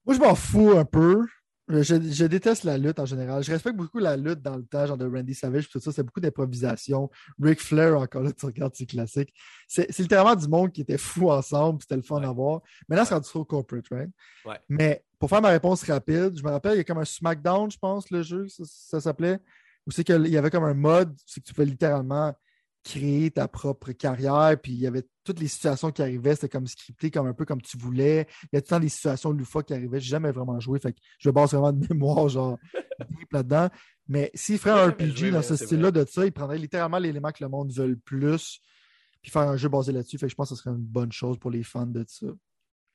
Moi, 0.04 0.14
je 0.14 0.20
m'en 0.20 0.34
fous 0.34 0.72
un 0.76 0.84
peu. 0.84 1.26
Je, 1.68 1.82
je 1.82 2.24
déteste 2.24 2.64
la 2.64 2.78
lutte 2.78 2.98
en 2.98 3.04
général. 3.04 3.42
Je 3.42 3.50
respecte 3.50 3.76
beaucoup 3.76 3.98
la 3.98 4.16
lutte 4.16 4.40
dans 4.40 4.56
le 4.56 4.64
temps, 4.64 4.86
genre 4.86 4.96
de 4.96 5.06
Randy 5.06 5.34
Savage, 5.34 5.68
tout 5.68 5.80
ça. 5.80 5.92
C'est 5.92 6.02
beaucoup 6.02 6.20
d'improvisation. 6.20 7.10
Ric 7.40 7.60
Flair, 7.60 7.98
encore 7.98 8.22
là, 8.22 8.32
tu 8.38 8.46
regardes 8.46 8.74
ses 8.74 8.86
classiques. 8.86 9.34
C'est 9.66 9.96
littéralement 9.98 10.34
du 10.34 10.48
monde 10.48 10.72
qui 10.72 10.80
était 10.80 10.96
fou 10.98 11.30
ensemble, 11.30 11.78
puis 11.78 11.86
c'était 11.88 11.96
le 11.96 12.02
fun 12.02 12.20
Ouais. 12.20 12.26
à 12.26 12.32
voir. 12.32 12.62
Maintenant, 12.88 13.04
c'est 13.04 13.14
rendu 13.14 13.28
trop 13.28 13.44
corporate, 13.44 13.84
right? 13.90 14.10
Ouais. 14.46 14.58
Mais 14.68 15.04
pour 15.18 15.28
faire 15.28 15.42
ma 15.42 15.50
réponse 15.50 15.82
rapide, 15.84 16.36
je 16.38 16.42
me 16.42 16.50
rappelle, 16.50 16.74
il 16.74 16.78
y 16.78 16.80
a 16.80 16.84
comme 16.84 16.98
un 16.98 17.04
SmackDown, 17.04 17.70
je 17.70 17.78
pense, 17.78 18.10
le 18.10 18.22
jeu, 18.22 18.48
ça, 18.48 18.62
ça 18.66 19.00
s'appelait, 19.00 19.38
où 19.86 19.90
c'est 19.90 20.04
qu'il 20.04 20.26
y 20.28 20.36
avait 20.38 20.50
comme 20.50 20.64
un 20.64 20.74
mode, 20.74 21.14
c'est 21.26 21.40
que 21.40 21.46
tu 21.46 21.52
pouvais 21.54 21.66
littéralement 21.66 22.34
créer 22.88 23.30
ta 23.30 23.48
propre 23.48 23.92
carrière, 23.92 24.56
puis 24.62 24.72
il 24.72 24.78
y 24.78 24.86
avait 24.86 25.06
toutes 25.22 25.40
les 25.40 25.48
situations 25.48 25.90
qui 25.90 26.00
arrivaient, 26.00 26.34
c'était 26.34 26.48
comme 26.48 26.66
scripté, 26.66 27.10
comme 27.10 27.26
un 27.26 27.34
peu 27.34 27.44
comme 27.44 27.60
tu 27.60 27.76
voulais. 27.76 28.26
Il 28.44 28.56
y 28.56 28.56
a 28.56 28.62
tout 28.62 28.68
le 28.68 28.76
temps 28.76 28.80
des 28.80 28.88
situations 28.88 29.30
loufoques 29.30 29.66
qui 29.66 29.74
arrivaient. 29.74 30.00
J'ai 30.00 30.08
jamais 30.08 30.32
vraiment 30.32 30.58
joué, 30.58 30.78
fait 30.78 30.94
que 30.94 30.98
je 31.18 31.28
base 31.28 31.52
vraiment 31.52 31.72
de 31.72 31.86
mémoire, 31.86 32.28
genre, 32.30 32.58
deep 33.10 33.30
là-dedans. 33.30 33.68
Mais 34.08 34.30
s'il 34.32 34.58
ferait 34.58 34.80
un 34.80 34.88
RPG 34.88 35.16
joué, 35.16 35.30
dans 35.30 35.42
ce 35.42 35.56
style-là 35.56 35.90
de 35.90 36.06
ça, 36.08 36.24
il 36.24 36.32
prendrait 36.32 36.56
littéralement 36.56 36.98
l'élément 36.98 37.30
que 37.30 37.44
le 37.44 37.50
monde 37.50 37.70
veut 37.72 37.88
le 37.88 37.98
plus, 37.98 38.58
puis 39.20 39.30
faire 39.30 39.42
un 39.42 39.58
jeu 39.58 39.68
basé 39.68 39.92
là-dessus. 39.92 40.16
Fait 40.16 40.26
que 40.26 40.30
je 40.30 40.36
pense 40.36 40.48
que 40.48 40.56
ce 40.56 40.62
serait 40.62 40.74
une 40.74 40.82
bonne 40.82 41.12
chose 41.12 41.38
pour 41.38 41.50
les 41.50 41.62
fans 41.62 41.86
de 41.86 42.04
ça. 42.08 42.26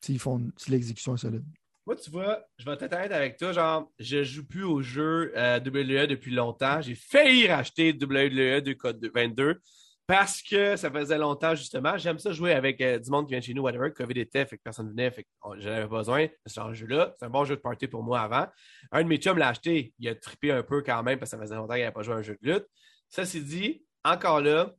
S'ils 0.02 0.20
font, 0.20 0.42
si 0.58 0.72
l'exécution 0.72 1.14
est 1.14 1.20
solide. 1.20 1.46
Moi, 1.86 1.98
tu 1.98 2.10
vois, 2.10 2.44
je 2.58 2.66
vais 2.66 2.74
être 2.74 2.94
honnête 2.94 3.12
avec 3.12 3.38
toi. 3.38 3.52
Genre, 3.52 3.92
je 4.00 4.24
joue 4.24 4.46
plus 4.46 4.64
au 4.64 4.82
jeu 4.82 5.34
euh, 5.36 5.60
WWE 5.60 6.08
depuis 6.08 6.32
longtemps. 6.32 6.82
J'ai 6.82 6.96
failli 6.96 7.48
racheter 7.48 7.92
WWE 7.92 8.62
2K22 8.62 9.60
parce 10.06 10.42
que 10.42 10.76
ça 10.76 10.92
faisait 10.92 11.18
longtemps, 11.18 11.56
justement. 11.56 11.98
J'aime 11.98 12.20
ça 12.20 12.32
jouer 12.32 12.54
avec 12.54 12.82
euh, 12.82 13.00
du 13.00 13.10
monde 13.10 13.26
qui 13.26 13.34
vient 13.34 13.42
chez 13.42 13.54
nous, 13.54 13.64
whatever. 13.64 13.92
COVID 13.92 14.20
était, 14.20 14.46
fait 14.46 14.58
que 14.58 14.64
personne 14.64 14.90
venait, 14.90 15.12
fait 15.12 15.24
que 15.24 15.30
j'en 15.60 15.72
avais 15.72 15.88
besoin 15.88 16.26
de 16.26 16.32
ce 16.46 16.54
genre 16.54 16.70
de 16.70 16.74
jeu-là. 16.74 17.16
C'est 17.18 17.26
un 17.26 17.30
bon 17.30 17.46
jeu 17.46 17.56
de 17.56 17.62
party 17.62 17.88
pour 17.88 18.04
moi 18.04 18.22
avant. 18.22 18.48
Un 18.92 19.04
de 19.04 19.08
mes 19.08 19.18
chums 19.18 19.38
l'a 19.38 19.50
acheté. 19.50 19.94
Il 20.00 20.08
a 20.10 20.16
trippé 20.16 20.52
un 20.52 20.64
peu 20.64 20.82
quand 20.82 21.02
même 21.04 21.20
parce 21.20 21.32
que 21.32 21.38
ça 21.38 21.42
faisait 21.42 21.56
longtemps 21.56 21.74
qu'il 21.74 21.84
n'avait 21.84 21.94
pas 21.94 22.04
joué 22.04 22.16
à 22.16 22.18
un 22.18 22.22
jeu 22.22 22.38
de 22.42 22.52
lutte. 22.52 22.68
Ça, 23.10 23.26
c'est 23.26 23.40
dit, 23.40 23.86
encore 24.04 24.42
là, 24.42 24.74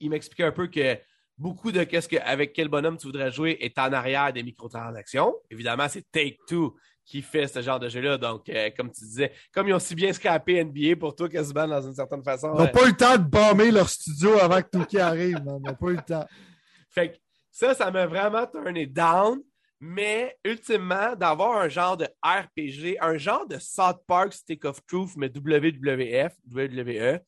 il 0.00 0.10
m'expliquait 0.10 0.44
un 0.44 0.52
peu 0.52 0.66
que 0.66 0.98
beaucoup 1.38 1.72
de 1.72 1.84
qu'est-ce 1.84 2.08
que, 2.08 2.16
avec 2.16 2.52
quel 2.52 2.68
bonhomme 2.68 2.98
tu 2.98 3.06
voudrais 3.06 3.30
jouer 3.30 3.56
est 3.60 3.78
en 3.78 3.92
arrière 3.92 4.32
des 4.32 4.42
microtransactions. 4.42 5.34
Évidemment, 5.50 5.88
c'est 5.88 6.04
Take-Two 6.12 6.76
qui 7.04 7.22
fait 7.22 7.46
ce 7.46 7.60
genre 7.62 7.80
de 7.80 7.88
jeu-là. 7.88 8.18
Donc, 8.18 8.48
euh, 8.48 8.70
comme 8.76 8.90
tu 8.90 9.04
disais, 9.04 9.32
comme 9.52 9.68
ils 9.68 9.74
ont 9.74 9.78
si 9.78 9.94
bien 9.94 10.12
scrappé 10.12 10.62
NBA 10.64 10.96
pour 10.96 11.14
toi, 11.14 11.28
quasiment 11.28 11.66
dans 11.66 11.82
une 11.82 11.94
certaine 11.94 12.22
façon. 12.22 12.52
Ils 12.54 12.58
n'ont 12.58 12.64
ouais. 12.64 12.70
pas 12.70 12.84
eu 12.84 12.90
le 12.90 12.96
temps 12.96 13.18
de 13.18 13.24
bomber 13.24 13.70
leur 13.70 13.88
studio 13.88 14.38
avant 14.38 14.62
que 14.62 14.68
Touki 14.70 14.98
arrive, 14.98 15.42
man. 15.44 15.60
Ils 15.64 15.68
n'ont 15.68 15.76
pas 15.76 15.86
eu 15.88 15.96
le 15.96 16.02
temps. 16.02 16.26
Fait 16.90 17.12
que 17.12 17.16
ça, 17.50 17.74
ça 17.74 17.90
m'a 17.90 18.06
vraiment 18.06 18.46
turné 18.46 18.86
down. 18.86 19.40
Mais 19.84 20.38
ultimement, 20.44 21.16
d'avoir 21.16 21.60
un 21.60 21.68
genre 21.68 21.96
de 21.96 22.06
RPG, 22.22 22.98
un 23.00 23.16
genre 23.18 23.48
de 23.48 23.58
South 23.58 24.00
Park 24.06 24.32
Stick 24.32 24.64
of 24.64 24.78
Truth, 24.86 25.16
mais 25.16 25.26
WWF, 25.26 26.32
WWE, 26.54 27.18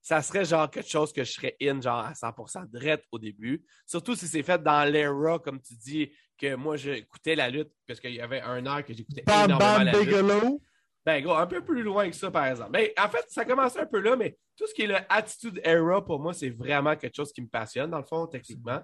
ça 0.00 0.22
serait 0.22 0.44
genre 0.44 0.70
quelque 0.70 0.88
chose 0.88 1.12
que 1.12 1.24
je 1.24 1.32
serais 1.32 1.56
in, 1.60 1.80
genre 1.80 2.04
à 2.04 2.12
100% 2.12 2.70
direct 2.70 3.04
au 3.10 3.18
début. 3.18 3.64
Surtout 3.84 4.14
si 4.14 4.28
c'est 4.28 4.44
fait 4.44 4.62
dans 4.62 4.88
l'era, 4.88 5.40
comme 5.40 5.60
tu 5.60 5.74
dis, 5.74 6.12
que 6.38 6.54
moi 6.54 6.76
j'écoutais 6.76 7.34
la 7.34 7.50
lutte, 7.50 7.70
parce 7.86 8.00
qu'il 8.00 8.14
y 8.14 8.20
avait 8.20 8.40
un 8.40 8.66
heure 8.66 8.84
que 8.84 8.92
j'écoutais 8.92 9.22
Bam 9.22 9.50
énormément 9.50 9.76
Bam 9.76 9.84
la 9.84 9.92
lutte. 9.92 10.08
Bigelow. 10.08 10.60
Ben, 11.06 11.22
gros, 11.22 11.34
un 11.34 11.46
peu 11.46 11.62
plus 11.62 11.82
loin 11.82 12.08
que 12.08 12.16
ça, 12.16 12.30
par 12.30 12.46
exemple. 12.46 12.70
Ben, 12.72 12.88
en 12.98 13.08
fait, 13.08 13.24
ça 13.28 13.44
commence 13.44 13.76
un 13.76 13.84
peu 13.84 14.00
là, 14.00 14.16
mais 14.16 14.38
tout 14.56 14.66
ce 14.66 14.72
qui 14.72 14.82
est 14.82 14.86
le 14.86 14.96
Attitude 15.08 15.60
Era, 15.62 16.02
pour 16.02 16.18
moi, 16.18 16.32
c'est 16.32 16.48
vraiment 16.48 16.96
quelque 16.96 17.14
chose 17.14 17.32
qui 17.32 17.42
me 17.42 17.48
passionne, 17.48 17.90
dans 17.90 17.98
le 17.98 18.04
fond, 18.04 18.26
techniquement. 18.26 18.80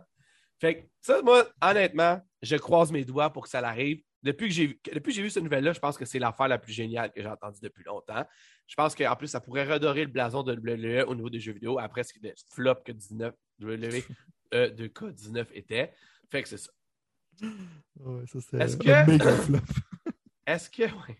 Fait 0.60 0.82
que 0.82 0.88
ça, 1.00 1.22
moi, 1.22 1.48
honnêtement, 1.62 2.20
je 2.42 2.56
croise 2.56 2.92
mes 2.92 3.04
doigts 3.04 3.30
pour 3.30 3.44
que 3.44 3.48
ça 3.48 3.62
l'arrive. 3.62 4.02
Depuis 4.22 4.48
que 4.48 4.54
j'ai 4.54 4.78
depuis 4.92 5.12
que 5.12 5.16
j'ai 5.16 5.22
vu 5.22 5.30
cette 5.30 5.42
nouvelle-là, 5.42 5.72
je 5.72 5.78
pense 5.78 5.96
que 5.96 6.04
c'est 6.04 6.18
l'affaire 6.18 6.48
la 6.48 6.58
plus 6.58 6.74
géniale 6.74 7.10
que 7.10 7.22
j'ai 7.22 7.28
entendue 7.28 7.60
depuis 7.62 7.84
longtemps. 7.84 8.26
Je 8.66 8.74
pense 8.74 8.94
qu'en 8.94 9.16
plus, 9.16 9.28
ça 9.28 9.40
pourrait 9.40 9.64
redorer 9.64 10.04
le 10.04 10.10
blason 10.10 10.42
de 10.42 10.52
WWE 10.52 11.08
au 11.08 11.14
niveau 11.14 11.30
des 11.30 11.40
jeux 11.40 11.52
vidéo 11.52 11.78
après 11.78 12.02
ce 12.04 12.12
flop 12.52 12.74
que 12.84 12.92
19, 12.92 13.34
WWE 13.62 14.02
euh, 14.52 14.68
2K19 14.68 15.46
était. 15.54 15.94
Fait 16.30 16.42
que 16.42 16.48
c'est 16.50 16.58
ça. 16.58 16.70
Ouais, 17.98 18.24
ça, 18.26 18.38
c'est 18.40 18.56
Est-ce 18.60 18.76
que- 18.76 19.06
méga 19.10 19.32
flop. 19.36 19.58
Est-ce 20.46 20.70
que, 20.70 20.82
ouais. 20.82 21.18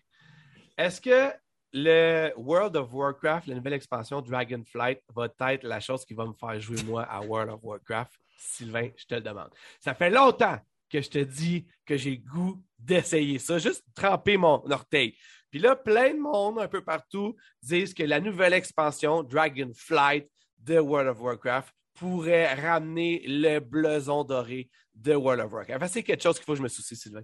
Est-ce 0.77 0.99
que 1.01 1.31
le 1.73 2.31
World 2.37 2.75
of 2.75 2.93
Warcraft, 2.93 3.47
la 3.47 3.55
nouvelle 3.55 3.73
expansion 3.73 4.21
Dragonflight, 4.21 5.01
va 5.15 5.29
être 5.53 5.63
la 5.63 5.79
chose 5.79 6.03
qui 6.05 6.13
va 6.13 6.25
me 6.25 6.33
faire 6.33 6.59
jouer 6.59 6.81
moi 6.83 7.03
à 7.03 7.21
World 7.21 7.51
of 7.51 7.59
Warcraft? 7.63 8.11
Sylvain, 8.37 8.89
je 8.97 9.05
te 9.05 9.15
le 9.15 9.21
demande. 9.21 9.49
Ça 9.79 9.93
fait 9.93 10.09
longtemps 10.09 10.59
que 10.89 11.01
je 11.01 11.09
te 11.09 11.19
dis 11.19 11.65
que 11.85 11.95
j'ai 11.95 12.17
goût 12.17 12.61
d'essayer 12.79 13.37
ça, 13.39 13.57
juste 13.59 13.85
tremper 13.93 14.35
mon 14.37 14.61
orteil. 14.71 15.15
Puis 15.49 15.59
là, 15.59 15.75
plein 15.75 16.13
de 16.13 16.19
monde 16.19 16.59
un 16.59 16.67
peu 16.67 16.83
partout 16.83 17.35
disent 17.61 17.93
que 17.93 18.03
la 18.03 18.19
nouvelle 18.19 18.53
expansion 18.53 19.21
Dragonflight 19.23 20.29
de 20.57 20.79
World 20.79 21.09
of 21.09 21.21
Warcraft 21.21 21.73
pourrait 22.01 22.51
ramener 22.55 23.21
le 23.27 23.59
blason 23.59 24.23
doré 24.23 24.71
de 24.95 25.13
World 25.13 25.39
of 25.39 25.53
Warcraft. 25.53 25.83
Enfin, 25.83 25.87
c'est 25.87 26.01
quelque 26.01 26.23
chose 26.23 26.37
qu'il 26.37 26.45
faut 26.45 26.53
que 26.53 26.57
je 26.57 26.63
me 26.63 26.67
soucie, 26.67 26.95
Sylvain? 26.95 27.21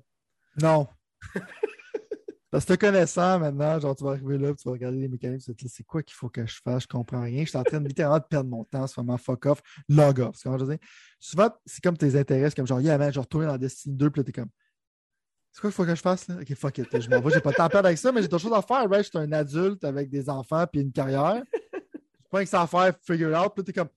Non. 0.62 0.88
Parce 2.52 2.64
que 2.64 2.74
te 2.76 2.80
connaissant 2.80 3.40
maintenant, 3.40 3.80
genre 3.80 3.96
tu 3.96 4.04
vas 4.04 4.12
arriver 4.12 4.38
là, 4.38 4.54
puis 4.54 4.62
tu 4.62 4.70
vas 4.70 4.74
regarder 4.74 5.00
les 5.00 5.08
mécaniques, 5.08 5.42
tu 5.42 5.50
vas 5.50 5.56
te 5.56 5.60
dire, 5.60 5.72
c'est 5.74 5.84
quoi 5.84 6.04
qu'il 6.04 6.14
faut 6.14 6.30
que 6.30 6.46
je 6.46 6.62
fasse, 6.64 6.84
je 6.84 6.88
comprends 6.88 7.24
rien. 7.24 7.44
Je 7.44 7.50
suis 7.50 7.58
en 7.58 7.64
train 7.64 7.82
de 7.82 7.88
littéralement 7.88 8.20
de 8.20 8.26
perdre 8.26 8.50
mon 8.52 8.64
temps, 8.66 8.86
c'est 8.86 8.96
vraiment 8.98 9.18
fuck 9.18 9.48
off, 9.48 9.62
log 9.90 10.20
off. 10.20 10.38
Comment 10.44 10.60
je 10.60 10.66
veux 10.66 10.78
dire? 10.78 10.88
Souvent, 11.20 11.50
c'est 11.66 11.84
comme 11.84 11.98
tes 11.98 12.16
intérêts, 12.16 12.52
comme 12.52 12.68
genre, 12.68 12.80
yeah 12.80 13.00
man, 13.00 13.12
je 13.12 13.20
retourne 13.20 13.48
dans 13.48 13.58
Destiny 13.58 13.96
2, 13.96 14.12
puis 14.12 14.20
là, 14.20 14.24
t'es 14.26 14.32
comme, 14.32 14.50
c'est 15.52 15.62
quoi 15.62 15.72
qu'il 15.72 15.76
faut 15.76 15.86
que 15.86 15.96
je 15.96 16.02
fasse 16.02 16.28
là? 16.28 16.36
Ok, 16.40 16.54
fuck 16.54 16.78
it, 16.78 17.02
je 17.02 17.10
m'en 17.10 17.20
vais, 17.20 17.34
j'ai 17.34 17.42
pas 17.42 17.50
le 17.50 17.56
temps 17.56 17.64
à 17.64 17.70
perdre 17.70 17.88
avec 17.88 17.98
ça, 17.98 18.12
mais 18.12 18.22
j'ai 18.22 18.28
d'autres 18.28 18.44
choses 18.44 18.54
à 18.54 18.62
faire, 18.62 18.88
right? 18.88 19.04
Je 19.04 19.10
suis 19.10 19.18
un 19.18 19.32
adulte 19.32 19.84
avec 19.84 20.12
des 20.12 20.30
enfants 20.30 20.68
puis 20.72 20.82
une 20.82 20.92
carrière. 20.92 21.42
J'ai 21.74 22.30
pas 22.30 22.44
que 22.44 22.50
ça 22.50 22.62
à 22.62 22.68
faire, 22.68 22.94
figure 23.02 23.36
out, 23.38 23.54
puis 23.56 23.64
t'es 23.64 23.74
comme, 23.74 23.90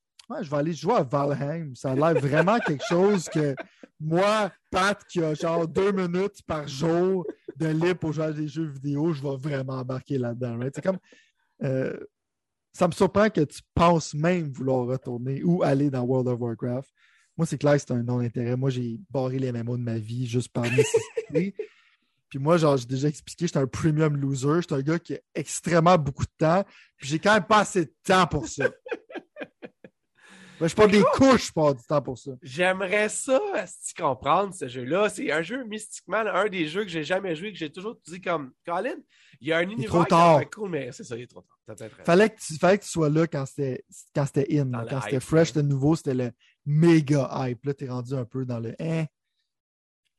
je 0.42 0.50
vais 0.50 0.56
aller 0.56 0.72
jouer 0.72 0.94
à 0.94 1.02
Valheim. 1.02 1.74
Ça 1.74 1.92
a 1.92 1.94
l'air 1.94 2.14
vraiment 2.20 2.58
quelque 2.58 2.84
chose 2.88 3.28
que 3.28 3.54
moi, 3.98 4.50
Pat, 4.70 5.02
qui 5.08 5.22
a 5.22 5.34
genre 5.34 5.66
deux 5.68 5.92
minutes 5.92 6.42
par 6.46 6.66
jour 6.66 7.26
de 7.56 7.66
libre 7.66 7.98
pour 7.98 8.12
jouer 8.12 8.24
à 8.24 8.32
des 8.32 8.48
jeux 8.48 8.66
vidéo, 8.66 9.12
je 9.12 9.22
vais 9.22 9.36
vraiment 9.36 9.74
embarquer 9.74 10.18
là-dedans. 10.18 10.58
C'est 10.74 10.82
comme. 10.82 10.98
euh, 11.62 11.96
ça 12.72 12.86
me 12.86 12.92
surprend 12.92 13.28
que 13.30 13.40
tu 13.40 13.60
penses 13.74 14.14
même 14.14 14.52
vouloir 14.52 14.86
retourner 14.86 15.42
ou 15.42 15.62
aller 15.62 15.90
dans 15.90 16.02
World 16.02 16.28
of 16.28 16.40
Warcraft. 16.40 16.88
Moi, 17.36 17.46
c'est 17.46 17.58
clair 17.58 17.74
que 17.74 17.80
c'est 17.80 17.92
un 17.92 18.02
non-intérêt. 18.02 18.56
Moi, 18.56 18.70
j'ai 18.70 19.00
barré 19.10 19.38
les 19.38 19.50
MMO 19.50 19.76
de 19.76 19.82
ma 19.82 19.98
vie 19.98 20.26
juste 20.26 20.50
par 20.52 20.64
nécessité. 20.64 21.54
Puis 22.28 22.38
moi, 22.38 22.58
genre, 22.58 22.76
j'ai 22.76 22.86
déjà 22.86 23.08
expliqué, 23.08 23.46
j'étais 23.46 23.58
un 23.58 23.66
premium 23.66 24.16
loser. 24.16 24.60
J'étais 24.60 24.74
un 24.74 24.82
gars 24.82 24.98
qui 25.00 25.14
a 25.14 25.18
extrêmement 25.34 25.98
beaucoup 25.98 26.24
de 26.24 26.30
temps. 26.38 26.64
Puis 26.96 27.08
j'ai 27.08 27.18
quand 27.18 27.34
même 27.34 27.44
pas 27.44 27.60
assez 27.60 27.86
de 27.86 27.94
temps 28.04 28.26
pour 28.26 28.46
ça. 28.46 28.70
Ben, 30.60 30.68
je 30.68 30.74
prends 30.74 30.86
des 30.86 31.02
couches 31.14 31.50
avoir 31.56 31.74
du 31.74 31.82
temps 31.82 32.02
pour 32.02 32.18
ça. 32.18 32.32
J'aimerais 32.42 33.08
ça, 33.08 33.40
si 33.66 33.94
comprendre 33.94 34.52
ce 34.52 34.68
jeu-là. 34.68 35.08
C'est 35.08 35.32
un 35.32 35.40
jeu 35.40 35.64
mystiquement, 35.64 36.22
là, 36.22 36.36
un 36.36 36.48
des 36.48 36.66
jeux 36.66 36.82
que 36.82 36.90
j'ai 36.90 37.02
jamais 37.02 37.34
joué, 37.34 37.50
que 37.50 37.58
j'ai 37.58 37.72
toujours 37.72 37.96
dit 38.06 38.20
comme 38.20 38.52
Colin, 38.66 38.96
il 39.40 39.48
y 39.48 39.52
a 39.52 39.58
un 39.58 39.68
univers 39.68 39.88
trop 39.88 40.04
tard. 40.04 40.38
l'air 40.38 40.50
cool, 40.50 40.68
mais 40.68 40.92
c'est 40.92 41.04
ça, 41.04 41.16
il 41.16 41.22
est 41.22 41.26
trop 41.26 41.40
tard. 41.40 41.58
T'as 41.66 41.74
peut-être 41.74 41.92
raison. 41.92 42.04
Fallait 42.04 42.28
que, 42.28 42.38
tu, 42.38 42.58
fallait 42.58 42.78
que 42.78 42.84
tu 42.84 42.90
sois 42.90 43.08
là 43.08 43.26
quand 43.26 43.46
c'était 43.46 43.84
quand 44.14 44.26
c'était 44.26 44.58
in. 44.58 44.66
Dans 44.66 44.78
là. 44.78 44.84
le 44.84 44.90
Quand 44.90 45.00
c'était 45.00 45.16
hype, 45.16 45.22
fresh, 45.22 45.40
ouais. 45.40 45.44
c'était 45.46 45.62
nouveau, 45.62 45.96
c'était 45.96 46.14
le 46.14 46.30
méga 46.66 47.30
hype. 47.32 47.64
Là, 47.64 47.74
t'es 47.74 47.88
rendu 47.88 48.14
un 48.14 48.26
peu 48.26 48.44
dans 48.44 48.60
le 48.60 48.74
hein? 48.78 49.06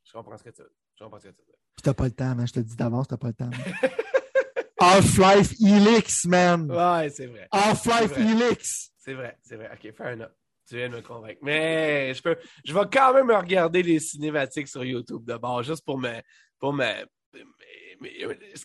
Je 0.04 0.12
comprends 0.12 0.38
ce 0.38 0.44
que 0.44 0.50
tu 0.50 0.64
veux. 0.64 0.74
Je 0.98 1.04
comprends 1.04 1.20
ce 1.20 1.28
que 1.28 1.34
tu 1.34 1.42
veux. 1.48 1.56
Puis 1.76 1.84
t'as 1.84 1.94
pas 1.94 2.06
le 2.06 2.12
temps, 2.12 2.36
man. 2.36 2.48
Je 2.48 2.54
te 2.54 2.60
dis 2.60 2.76
d'avance, 2.76 3.08
t'as 3.08 3.18
pas 3.18 3.28
le 3.28 3.34
temps. 3.34 3.50
Half-Life 4.80 5.54
Helix, 5.62 6.26
man. 6.26 6.72
Ouais, 6.72 7.10
c'est 7.12 7.28
vrai. 7.28 7.48
Half-Life. 7.52 8.18
Helix. 8.18 8.91
C'est 9.04 9.16
vrai, 9.16 9.36
c'est 9.42 9.56
vrai. 9.56 9.70
OK, 9.74 9.92
fair 9.96 10.14
enough. 10.14 10.30
Tu 10.70 10.76
viens 10.76 10.90
de 10.90 10.96
me 10.98 11.02
convaincre. 11.02 11.40
Mais 11.42 12.14
je 12.14 12.22
peux, 12.22 12.38
je 12.64 12.72
vais 12.72 12.86
quand 12.94 13.14
même 13.16 13.32
regarder 13.32 13.82
les 13.82 14.00
cinématiques 14.00 14.68
sur 14.68 14.84
YouTube 14.84 15.24
d'abord, 15.26 15.64
juste 15.64 15.84
pour 15.84 15.98
me, 15.98 16.22
pour 16.60 16.72
me, 16.72 16.86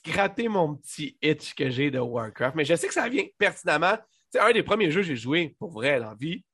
gratter 0.04 0.48
mon 0.48 0.76
petit 0.76 1.16
itch 1.22 1.54
que 1.54 1.70
j'ai 1.70 1.90
de 1.90 1.98
Warcraft. 1.98 2.54
Mais 2.54 2.64
je 2.66 2.74
sais 2.74 2.86
que 2.86 2.94
ça 2.94 3.08
vient 3.08 3.24
pertinemment. 3.38 3.96
C'est 4.30 4.38
un 4.40 4.52
des 4.52 4.62
premiers 4.62 4.90
jeux 4.90 5.00
que 5.00 5.06
j'ai 5.06 5.16
joué 5.16 5.56
pour 5.58 5.70
vrai 5.72 5.98
dans 5.98 6.10
la 6.10 6.14
vie. 6.14 6.44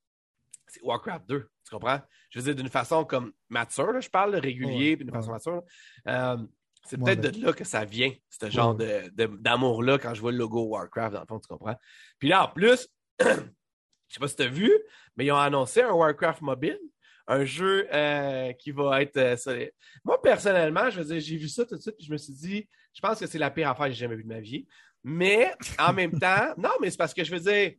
C'est 0.69 0.83
Warcraft 0.83 1.29
2. 1.29 1.41
Tu 1.65 1.71
comprends? 1.71 2.01
je 2.31 2.39
veux 2.39 2.45
dire, 2.47 2.55
d'une 2.55 2.71
façon 2.71 3.05
comme 3.05 3.33
mature, 3.51 3.93
là, 3.93 4.01
je 4.01 4.09
parle, 4.09 4.35
régulier, 4.37 4.97
d'une 4.97 5.11
ouais. 5.11 5.17
façon 5.17 5.33
mature. 5.33 5.63
Euh, 6.09 6.39
c'est 6.87 6.99
Ouais, 6.99 7.15
peut-être 7.15 7.21
ben- 7.33 7.41
de 7.41 7.47
là 7.47 7.53
que 7.53 7.65
ça 7.65 7.85
vient, 7.85 8.11
ce 8.31 8.49
genre 8.49 8.75
de- 8.75 9.11
de- 9.13 9.37
d'amour-là, 9.37 9.99
quand 9.99 10.15
je 10.15 10.21
vois 10.23 10.33
le 10.33 10.39
logo 10.39 10.63
Warcraft, 10.69 11.13
dans 11.15 11.21
le 11.21 11.27
fond, 11.27 11.39
tu 11.39 11.47
comprends? 11.49 11.77
Puis 12.19 12.29
là, 12.29 12.45
en 12.47 12.49
plus, 12.49 12.89
je 14.13 14.17
sais 14.17 14.21
pas 14.21 14.29
si 14.29 14.37
tu 14.37 14.43
as 14.43 14.49
vu, 14.49 14.71
mais 15.17 15.25
ils 15.25 15.33
ont 15.33 15.37
annoncé 15.39 15.81
un 15.81 15.93
Warcraft 15.93 16.43
mobile, 16.43 16.79
un 17.27 17.47
jeu 17.47 17.87
euh, 17.95 18.53
qui 18.53 18.71
va 18.71 19.01
être. 19.01 19.17
euh, 19.17 19.37
les- 19.55 19.73
Moi, 20.05 20.21
personnellement, 20.21 20.91
je 20.91 21.01
veux 21.01 21.05
dire, 21.07 21.19
j'ai 21.21 21.37
vu 21.39 21.49
ça 21.49 21.65
tout 21.65 21.77
de 21.77 21.81
suite, 21.81 21.97
puis 21.97 22.07
je 22.07 22.13
me 22.13 22.19
suis 22.19 22.35
dit, 22.35 22.69
je 22.93 23.01
pense 23.01 23.19
que 23.19 23.27
c'est 23.27 23.39
la 23.39 23.51
pire 23.51 23.71
affaire 23.71 23.87
que 23.87 23.93
j'ai 23.93 24.01
jamais 24.01 24.17
vue 24.17 24.25
de 24.25 24.29
ma 24.29 24.41
vie. 24.41 24.67
Mais 25.03 25.51
en 25.79 25.95
même 25.95 26.19
temps, 26.19 26.53
non, 26.59 26.71
mais 26.81 26.91
c'est 26.91 26.99
parce 26.99 27.15
que 27.15 27.25
je 27.25 27.35
veux 27.35 27.41
dire, 27.41 27.73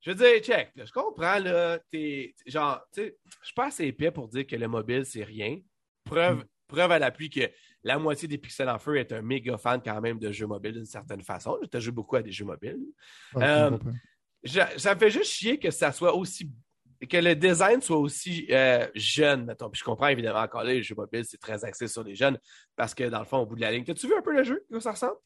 je 0.00 0.10
veux 0.12 0.16
dire, 0.16 0.38
check, 0.42 0.70
là, 0.76 0.84
je 0.86 0.92
comprends, 0.92 1.38
là, 1.40 1.78
t'es, 1.90 2.34
genre, 2.46 2.80
tu 2.94 3.02
sais, 3.02 3.16
je 3.42 3.46
suis 3.46 3.54
pas 3.54 3.66
assez 3.66 3.84
épais 3.84 4.10
pour 4.10 4.28
dire 4.28 4.46
que 4.46 4.56
le 4.56 4.66
mobile, 4.66 5.04
c'est 5.04 5.24
rien. 5.24 5.58
Preuve, 6.04 6.44
preuve 6.68 6.90
à 6.92 6.98
l'appui 6.98 7.28
que 7.28 7.40
la 7.82 7.98
moitié 7.98 8.26
des 8.28 8.38
Pixels 8.38 8.68
en 8.68 8.78
feu 8.78 8.96
est 8.96 9.12
un 9.12 9.20
méga 9.22 9.58
fan 9.58 9.80
quand 9.84 10.00
même 10.00 10.18
de 10.18 10.32
jeux 10.32 10.46
mobiles 10.46 10.72
d'une 10.74 10.84
certaine 10.86 11.22
façon. 11.22 11.58
Tu 11.70 11.76
as 11.76 11.80
joué 11.80 11.92
beaucoup 11.92 12.16
à 12.16 12.22
des 12.22 12.32
jeux 12.32 12.44
mobiles. 12.44 12.78
Euh, 13.42 13.70
je. 13.70 13.90
Je- 14.42 14.60
ça 14.78 14.94
me 14.94 14.98
fait 15.00 15.10
juste 15.10 15.30
chier 15.32 15.58
que 15.58 15.70
ça 15.70 15.92
soit 15.92 16.14
aussi. 16.14 16.50
que 17.08 17.16
le 17.16 17.34
design 17.34 17.80
soit 17.80 17.96
aussi 17.96 18.46
euh, 18.50 18.86
jeune, 18.94 19.46
mettons. 19.46 19.70
Puis 19.70 19.78
je 19.78 19.84
comprends 19.84 20.08
évidemment 20.08 20.40
encore 20.40 20.64
là, 20.64 20.74
les 20.74 20.82
jeux 20.82 20.94
mobiles, 20.94 21.24
c'est 21.24 21.40
très 21.40 21.64
axé 21.64 21.88
sur 21.88 22.04
les 22.04 22.14
jeunes 22.14 22.38
parce 22.76 22.94
que 22.94 23.04
dans 23.08 23.20
le 23.20 23.24
fond, 23.24 23.38
au 23.38 23.46
bout 23.46 23.56
de 23.56 23.62
la 23.62 23.72
ligne. 23.72 23.84
T'as-tu 23.84 24.06
vu 24.06 24.14
un 24.14 24.20
peu 24.20 24.34
le 24.36 24.44
jeu? 24.44 24.62
Comment 24.68 24.80
ça 24.82 24.92
ressemble? 24.92 25.16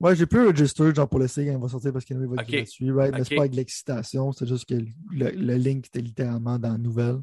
Ouais, 0.00 0.16
j'ai 0.16 0.26
plus 0.26 0.44
register 0.44 0.92
genre 0.92 1.08
pour 1.08 1.20
l'essayer 1.20 1.52
quand 1.52 1.56
il 1.58 1.62
va 1.62 1.68
sortir 1.68 1.92
parce 1.92 2.04
qu'il 2.04 2.16
va 2.18 2.24
être 2.24 2.42
Ok. 2.48 2.50
gratuit, 2.56 2.90
right? 2.90 3.12
Mais 3.12 3.22
c'est 3.22 3.30
Ok. 3.34 3.36
pas 3.36 3.42
avec 3.42 3.54
l'excitation, 3.54 4.32
c'est 4.32 4.48
juste 4.48 4.68
que 4.68 4.74
le, 4.74 5.30
le 5.30 5.54
link 5.54 5.86
était 5.86 6.00
littéralement 6.00 6.58
dans 6.58 6.72
la 6.72 6.78
nouvelle. 6.78 7.18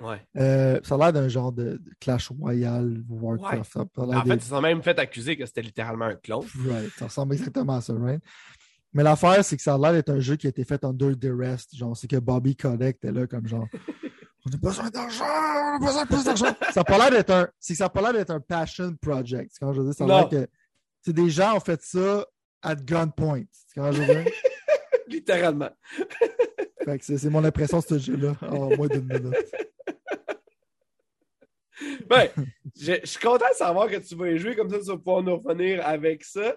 Ouais. 0.00 0.20
Euh, 0.36 0.78
ça 0.82 0.96
a 0.96 0.98
l'air 0.98 1.12
d'un 1.14 1.28
genre 1.28 1.50
de, 1.52 1.78
de 1.78 1.90
Clash 1.98 2.28
Royale, 2.28 3.02
Warcraft. 3.08 3.74
L'air 3.76 4.18
En 4.18 4.24
fait, 4.26 4.34
ils 4.34 4.42
sont 4.42 4.60
même 4.60 4.82
fait 4.82 4.98
accuser 4.98 5.36
que 5.36 5.46
c'était 5.46 5.62
littéralement 5.62 6.04
un 6.06 6.16
clone. 6.16 6.44
Right, 6.66 6.90
ça 6.98 7.06
ressemble 7.06 7.32
exactement 7.34 7.76
à 7.76 7.80
ça, 7.80 7.94
right? 7.94 8.22
Mais 8.92 9.02
l'affaire, 9.02 9.44
c'est 9.44 9.56
que 9.56 9.62
ça 9.62 9.74
a 9.74 9.78
l'air 9.78 9.92
d'être 9.92 10.10
un 10.10 10.20
jeu 10.20 10.36
qui 10.36 10.46
a 10.46 10.50
été 10.50 10.64
fait 10.64 10.84
under 10.84 11.14
duress. 11.16 11.66
Genre, 11.72 11.96
c'est 11.96 12.08
que 12.08 12.16
Bobby 12.16 12.56
Kotick 12.56 12.96
était 12.96 13.12
là 13.12 13.26
comme 13.26 13.46
genre 13.46 13.68
On 14.46 14.50
a 14.50 14.56
besoin 14.56 14.88
d'argent, 14.88 15.24
on 15.24 15.76
a 15.76 15.78
besoin 15.86 16.02
de 16.04 16.08
plus 16.08 16.24
d'argent. 16.24 16.54
ça 16.72 16.80
a 16.80 16.84
pas 16.84 16.96
l'air 16.96 17.10
d'être 17.10 17.30
un. 17.30 17.48
C'est 17.58 17.74
ça 17.74 17.86
a 17.86 17.88
pas 17.90 18.00
l'air 18.00 18.14
d'être 18.14 18.30
un 18.30 18.40
passion 18.40 18.94
project. 18.96 19.52
Quand 19.60 19.72
je 19.74 19.82
dire, 19.82 19.92
ça 19.92 20.04
a 20.04 20.06
l'air 20.06 20.28
que. 20.28 20.48
C'est 21.02 21.12
des 21.12 21.28
gens 21.28 21.56
ont 21.56 21.60
fait 21.60 21.80
ça 21.82 22.26
at 22.62 22.76
gunpoint. 22.76 23.44
Quand 23.74 23.92
je 23.92 24.02
dire. 24.02 24.24
littéralement. 25.08 25.70
Fait 26.84 26.98
que 26.98 27.04
c'est 27.04 27.18
c'est 27.18 27.28
mon 27.28 27.44
impression 27.44 27.80
de 27.80 27.84
ce 27.84 27.98
jeu-là 27.98 28.34
en 28.40 28.74
moins 28.74 28.88
d'une 28.88 29.06
minute. 29.06 29.36
Ben, 32.08 32.28
je, 32.78 32.94
je 33.02 33.06
suis 33.06 33.20
content 33.20 33.48
de 33.50 33.56
savoir 33.56 33.88
que 33.88 33.96
tu 33.96 34.14
vas 34.14 34.30
y 34.30 34.38
jouer, 34.38 34.56
comme 34.56 34.70
ça 34.70 34.78
tu 34.78 34.86
vas 34.86 34.96
pouvoir 34.96 35.22
nous 35.22 35.36
revenir 35.36 35.86
avec 35.86 36.24
ça. 36.24 36.56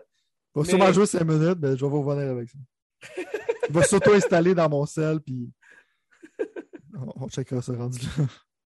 Je 0.55 0.59
vais 0.59 0.63
Mais- 0.65 0.69
sûrement 0.69 0.91
jouer 0.93 1.05
5 1.05 1.23
minutes, 1.23 1.57
mais 1.59 1.75
je 1.77 1.83
vais 1.85 1.89
vous 1.89 2.03
revenir 2.03 2.31
avec 2.31 2.49
ça. 2.49 2.57
Il 3.69 3.73
va 3.73 3.83
s'auto-installer 3.83 4.53
dans 4.53 4.69
mon 4.69 4.85
sel, 4.85 5.19
puis 5.19 5.51
on, 6.95 7.23
on 7.23 7.29
checkera 7.29 7.61
ça 7.61 7.73
rendu 7.73 7.99
là. 8.17 8.25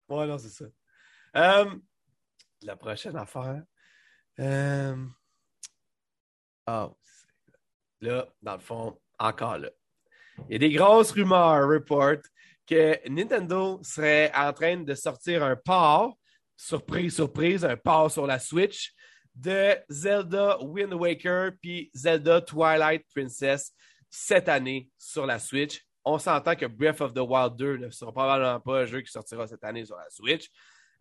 Ouais, 0.09 0.27
non, 0.27 0.39
c'est 0.39 0.49
ça. 0.49 0.65
Euh, 1.37 1.75
la 2.63 2.77
prochaine 2.77 3.17
affaire. 3.17 3.63
Euh... 4.41 4.97
Ah, 6.67 6.91
là, 8.01 8.27
dans 8.43 8.55
le 8.55 8.61
fond, 8.61 8.99
encore 9.19 9.59
là. 9.59 9.71
Il 10.49 10.53
y 10.53 10.57
a 10.57 10.59
des 10.59 10.71
grosses 10.73 11.13
rumeurs, 11.13 11.69
report, 11.69 12.19
que 12.67 13.09
Nintendo 13.09 13.81
serait 13.83 14.31
en 14.35 14.53
train 14.53 14.77
de 14.79 14.95
sortir 14.95 15.43
un 15.43 15.57
port, 15.57 16.17
surprise, 16.57 17.15
surprise, 17.15 17.65
un 17.65 17.77
port 17.77 18.11
sur 18.11 18.27
la 18.27 18.39
Switch 18.39 18.93
de 19.41 19.77
Zelda 19.89 20.59
Wind 20.63 20.93
Waker 20.95 21.53
puis 21.61 21.91
Zelda 21.95 22.41
Twilight 22.41 23.05
Princess 23.15 23.73
cette 24.11 24.49
année 24.49 24.91
sur 24.99 25.27
la 25.27 25.39
Switch. 25.39 25.83
On 26.05 26.19
s'entend 26.19 26.57
que 26.57 26.67
Breath 26.67 27.01
of 27.01 27.13
the 27.13 27.19
Wild 27.21 27.57
2 27.57 27.77
ne 27.77 27.91
sera 27.91 28.13
probablement 28.13 28.61
pas 28.61 28.81
un 28.81 28.85
jeu 28.87 29.01
qui 29.03 29.11
sortira 29.11 29.47
cette 29.47 29.63
année 29.65 29.85
sur 29.85 29.97
la 29.97 30.09
Switch. 30.11 30.49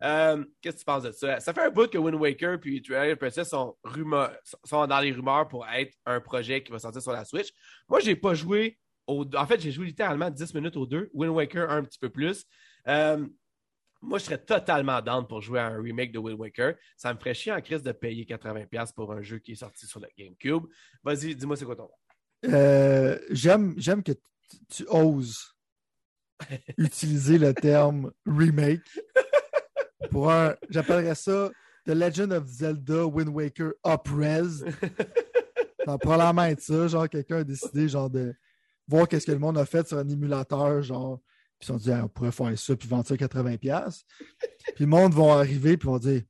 Euh, 0.04 0.44
Qu'est-ce 0.60 0.76
que 0.76 0.80
tu 0.80 0.84
penses 0.84 1.02
de 1.02 1.10
ça? 1.12 1.40
Ça 1.40 1.52
fait 1.52 1.62
un 1.62 1.70
bout 1.70 1.90
que 1.90 1.98
Wind 1.98 2.14
Waker 2.20 2.60
puis 2.60 2.80
Twilight 2.82 3.18
Princess 3.18 3.48
sont, 3.48 3.76
rumeurs- 3.82 4.36
sont 4.64 4.86
dans 4.86 5.00
les 5.00 5.10
rumeurs 5.12 5.48
pour 5.48 5.66
être 5.68 5.92
un 6.06 6.20
projet 6.20 6.62
qui 6.62 6.70
va 6.70 6.78
sortir 6.78 7.02
sur 7.02 7.12
la 7.12 7.24
Switch. 7.24 7.48
Moi, 7.88 8.00
j'ai 8.00 8.14
pas 8.14 8.34
joué 8.34 8.78
au... 9.06 9.24
En 9.34 9.46
fait, 9.46 9.60
j'ai 9.60 9.72
joué 9.72 9.86
littéralement 9.86 10.30
10 10.30 10.54
minutes 10.54 10.76
aux 10.76 10.86
deux. 10.86 11.10
Wind 11.14 11.34
Waker 11.34 11.70
un 11.70 11.82
petit 11.82 11.98
peu 11.98 12.10
plus. 12.10 12.44
Euh, 12.86 13.26
moi, 14.00 14.18
je 14.18 14.24
serais 14.24 14.38
totalement 14.38 15.00
down 15.02 15.26
pour 15.26 15.40
jouer 15.40 15.58
à 15.58 15.66
un 15.66 15.80
remake 15.80 16.12
de 16.12 16.18
Wind 16.18 16.38
Waker. 16.38 16.74
Ça 16.96 17.12
me 17.12 17.18
ferait 17.18 17.34
chier 17.34 17.52
en 17.52 17.60
crise 17.60 17.82
de 17.82 17.92
payer 17.92 18.24
80$ 18.24 18.94
pour 18.94 19.12
un 19.12 19.22
jeu 19.22 19.38
qui 19.38 19.52
est 19.52 19.56
sorti 19.56 19.86
sur 19.86 20.00
le 20.00 20.08
GameCube. 20.16 20.64
Vas-y, 21.02 21.34
dis-moi 21.34 21.56
c'est 21.56 21.64
quoi 21.64 21.76
ton. 21.76 21.90
Euh, 22.44 23.18
J'aime 23.30 23.74
j'aime 23.76 24.02
que 24.02 24.12
tu, 24.12 24.58
tu 24.68 24.86
oses 24.88 25.56
utiliser 26.78 27.38
le 27.38 27.52
terme 27.52 28.12
remake 28.24 28.88
pour 30.10 30.30
un. 30.30 30.54
J'appellerais 30.70 31.16
ça 31.16 31.50
The 31.84 31.90
Legend 31.90 32.32
of 32.32 32.46
Zelda 32.46 33.06
Wind 33.06 33.30
Waker 33.30 33.72
Upres. 33.84 34.64
Ça 35.84 35.92
va 35.92 35.98
probablement 35.98 36.44
être 36.44 36.60
ça. 36.60 36.86
Genre, 36.86 37.08
quelqu'un 37.08 37.38
a 37.38 37.44
décidé 37.44 37.88
genre 37.88 38.10
de 38.10 38.34
voir 38.86 39.08
qu'est-ce 39.08 39.24
que 39.24 39.32
le 39.32 39.38
monde 39.38 39.56
a 39.56 39.64
fait 39.64 39.88
sur 39.88 39.96
un 39.96 40.06
émulateur, 40.06 40.82
genre. 40.82 41.18
Puis 41.58 41.66
sont 41.66 41.76
dit, 41.76 41.90
Ah, 41.90 42.04
on 42.04 42.08
pourrait 42.08 42.32
faire 42.32 42.58
ça, 42.58 42.76
puis 42.76 42.88
vendre 42.88 43.06
ça 43.06 43.14
à 43.14 43.16
80$. 43.16 44.02
Puis 44.74 44.84
le 44.84 44.86
monde 44.86 45.14
va 45.14 45.34
arriver, 45.34 45.76
puis 45.76 45.86
vont 45.86 45.98
dire, 45.98 46.22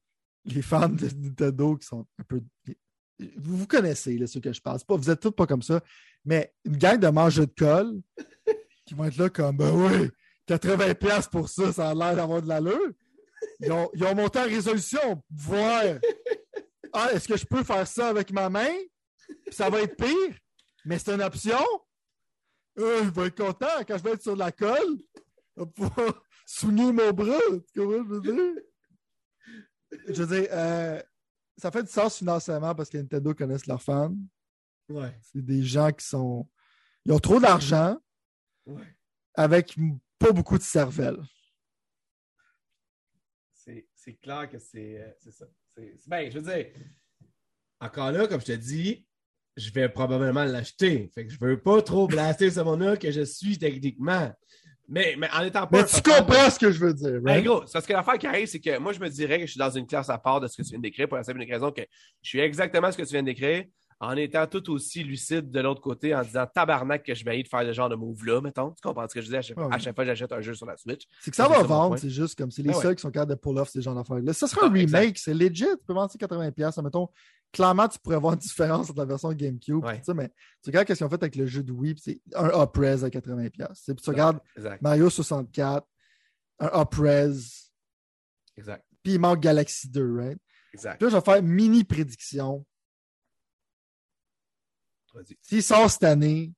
les 0.45 0.63
fans 0.63 0.89
de 0.89 1.09
Nintendo 1.17 1.77
qui 1.77 1.87
sont 1.87 2.07
un 2.19 2.25
peu. 2.25 2.41
Vous, 3.37 3.59
vous 3.59 3.67
connaissez 3.67 4.17
là, 4.17 4.27
ceux 4.27 4.41
que 4.41 4.53
je 4.53 4.61
parle. 4.61 4.81
Pas, 4.87 4.97
vous 4.97 5.11
êtes 5.11 5.21
tous 5.21 5.33
pas 5.33 5.47
comme 5.47 5.63
ça. 5.63 5.81
Mais 6.25 6.53
une 6.65 6.77
gang 6.77 6.99
de 6.99 7.09
mangeurs 7.09 7.47
de 7.47 7.55
colle 7.57 8.01
qui 8.87 8.95
vont 8.95 9.05
être 9.05 9.17
là 9.17 9.29
comme, 9.29 9.57
ben 9.57 9.71
oui, 9.71 10.11
80$ 10.49 11.29
pour 11.31 11.49
ça, 11.49 11.73
ça 11.73 11.91
a 11.91 11.95
l'air 11.95 12.17
d'avoir 12.17 12.43
de 12.43 12.49
l'allure. 12.49 12.93
Ils 13.61 13.73
ont, 13.73 13.91
ils 13.95 14.05
ont 14.05 14.15
monté 14.15 14.39
en 14.39 14.45
résolution, 14.45 15.23
voir. 15.31 15.83
Ah, 16.93 17.11
est-ce 17.13 17.29
que 17.29 17.37
je 17.37 17.45
peux 17.45 17.63
faire 17.63 17.87
ça 17.87 18.09
avec 18.09 18.33
ma 18.33 18.49
main? 18.49 18.73
Puis 19.45 19.55
ça 19.55 19.69
va 19.69 19.83
être 19.83 19.97
pire, 19.97 20.37
mais 20.85 20.99
c'est 20.99 21.13
une 21.13 21.23
option. 21.23 21.59
Euh, 22.79 23.05
je 23.05 23.11
vais 23.11 23.27
être 23.27 23.37
content 23.37 23.85
quand 23.87 23.99
je 23.99 24.03
vais 24.03 24.13
être 24.13 24.23
sur 24.23 24.37
la 24.37 24.53
colle. 24.53 24.99
Je 25.57 25.63
vais 25.63 25.71
pouvoir 25.71 26.25
souligner 26.47 26.93
mon 26.93 27.11
bras. 27.13 27.41
Tu 27.73 27.81
comprends 27.81 28.05
je 28.05 28.09
veux 28.09 28.21
dire? 28.21 28.63
Je 30.09 30.23
veux 30.23 30.41
dire, 30.41 30.49
euh, 30.53 31.03
ça 31.57 31.71
fait 31.71 31.83
du 31.83 31.89
sens 31.89 32.19
financièrement 32.19 32.75
parce 32.75 32.89
que 32.91 32.99
Nintendo 32.99 33.35
connaissent 33.35 33.67
leurs 33.67 33.83
fans. 33.83 34.15
Ouais. 34.89 35.19
C'est 35.23 35.45
des 35.45 35.63
gens 35.63 35.91
qui 35.93 36.07
sont. 36.07 36.49
Ils 37.05 37.13
ont 37.13 37.19
trop 37.19 37.41
d'argent 37.41 37.99
Ouais. 38.67 38.85
avec 39.35 39.75
pas 40.19 40.31
beaucoup 40.33 40.59
de 40.59 40.63
cervelle. 40.63 41.23
C'est 43.95 44.15
clair 44.15 44.49
que 44.49 44.59
c'est 44.59 45.01
euh, 45.03 45.31
ça. 45.31 45.47
Ben, 46.07 46.31
je 46.31 46.39
veux 46.39 46.53
dire, 46.53 46.73
encore 47.81 48.11
là, 48.13 48.27
comme 48.27 48.41
je 48.41 48.47
te 48.47 48.53
dis, 48.53 49.07
je 49.59 49.73
vais 49.73 49.89
probablement 49.89 50.45
l'acheter. 50.45 51.11
Fait 51.15 51.27
que 51.27 51.33
je 51.33 51.39
veux 51.41 51.61
pas 51.61 51.83
trop 51.83 52.07
blaster 52.07 52.51
ce 52.51 52.61
monde-là 52.61 52.97
que 52.97 53.11
je 53.11 53.23
suis 53.23 53.59
techniquement. 53.59 54.31
Mais, 54.89 55.17
mais 55.19 55.29
en 55.35 55.45
étant 55.45 55.67
pas. 55.67 55.83
Mais 55.83 55.85
tu 55.85 56.01
comprends 56.01 56.49
ce 56.49 56.59
que 56.59 56.73
je 56.73 56.79
veux 56.79 56.95
dire, 56.95 57.21
right? 57.23 57.45
gros, 57.45 57.67
c'est 57.67 57.73
parce 57.75 57.87
que 57.87 57.93
l'affaire 57.93 58.17
qui 58.17 58.27
arrive, 58.27 58.47
c'est 58.47 58.61
que 58.61 58.79
moi, 58.79 58.93
je 58.95 59.01
me 59.01 59.09
dirais 59.09 59.39
que 59.39 59.45
je 59.45 59.51
suis 59.51 59.59
dans 59.59 59.71
une 59.71 59.87
classe 59.87 60.09
à 60.09 60.17
part 60.17 60.41
de 60.41 60.47
ce 60.47 60.57
que 60.57 60.63
tu 60.63 60.71
viens 60.71 60.79
de 60.79 60.85
décrire 60.85 61.09
pour 61.09 61.19
la 61.19 61.25
simple 61.25 61.45
raison 61.47 61.71
que 61.71 61.83
je 62.23 62.29
suis 62.29 62.41
exactement 62.41 62.91
ce 62.91 62.97
que 62.97 63.03
tu 63.03 63.11
viens 63.11 63.23
de 63.23 63.27
décrire 63.27 63.65
en 64.01 64.17
étant 64.17 64.47
tout 64.47 64.71
aussi 64.71 65.03
lucide 65.03 65.51
de 65.51 65.61
l'autre 65.61 65.81
côté 65.81 66.15
en 66.15 66.23
disant 66.23 66.47
tabarnak 66.47 67.05
que 67.05 67.15
je 67.15 67.25
vais 67.25 67.43
de 67.43 67.49
faire 67.49 67.63
ce 67.63 67.73
genre 67.73 67.89
de 67.89 67.97
move-là, 67.97 68.41
mettons. 68.41 68.71
Tu 68.71 68.81
comprends 68.83 69.09
ce 69.09 69.15
que 69.15 69.21
je 69.21 69.27
dis? 69.29 69.37
À 69.37 69.43
chaque, 69.43 69.57
Ouais, 69.57 69.65
ouais. 69.65 69.75
à 69.75 69.79
chaque 69.79 69.95
fois 69.97 70.05
que 70.05 70.09
j'achète 70.11 70.31
un 70.33 70.41
jeu 70.41 70.55
sur 70.55 70.67
la 70.67 70.77
Switch? 70.77 71.03
C'est 71.21 71.31
que 71.33 71.37
ça 71.37 71.49
va 71.49 71.63
vendre, 71.65 71.99
c'est 71.99 72.09
juste 72.11 72.39
comme 72.39 72.51
c'est 72.53 72.63
les 72.63 72.69
ouais. 72.75 72.81
seuls 72.81 72.95
qui 72.95 73.03
sont 73.03 73.11
capables 73.11 73.31
de 73.33 73.37
pull 73.37 73.59
off 73.59 73.69
ces 73.71 73.83
genres 73.83 73.97
d'affaires-là. 73.97 74.33
Ça 74.33 74.47
sera 74.47 74.67
un 74.67 74.73
Ah, 74.73 74.77
exact. 74.79 74.99
remake, 75.01 75.19
c'est 75.19 75.35
legit. 75.35 75.65
Tu 75.65 75.85
peux 75.87 75.95
vendre 75.95 76.11
ça 76.13 76.17
80$. 76.19 76.83
Mettons, 76.83 77.09
clairement, 77.53 77.89
tu 77.89 77.99
pourrais 77.99 78.19
voir 78.21 78.35
une 78.35 78.39
différence 78.39 78.89
entre 78.91 78.99
la 79.01 79.05
version 79.05 79.33
GameCube. 79.33 79.85
Ouais. 79.85 80.01
ça, 80.05 80.15
mais 80.15 80.29
tu 80.63 80.69
regardes 80.71 80.87
ce 80.89 80.95
qu'ils 80.95 81.05
ont 81.05 81.09
fait 81.11 81.23
avec 81.23 81.35
le 81.35 81.47
jeu 81.47 81.65
de 81.65 81.73
Wii, 81.73 81.97
c'est 81.99 82.21
un 82.37 82.47
up-res 82.49 83.03
à 83.05 83.09
80$. 83.09 83.51
Puis 83.51 83.97
tu 83.97 84.11
regardes 84.11 84.39
Exact. 84.57 84.81
Mario 84.81 85.11
64, 85.11 85.85
un 86.61 86.67
up-res, 86.83 87.73
Exact. 88.57 88.85
puis 89.03 89.15
il 89.15 89.19
manque 89.21 89.41
Galaxy 89.41 89.89
2, 89.91 90.17
right? 90.17 90.39
Exact. 90.75 90.99
Puis 90.99 91.07
là, 91.07 91.11
je 91.11 91.17
vais 91.17 91.33
faire 91.33 91.43
mini 91.43 91.83
prédiction. 91.85 92.65
S'il 95.43 95.63
sort 95.63 95.91
cette 95.91 96.05
année, 96.05 96.53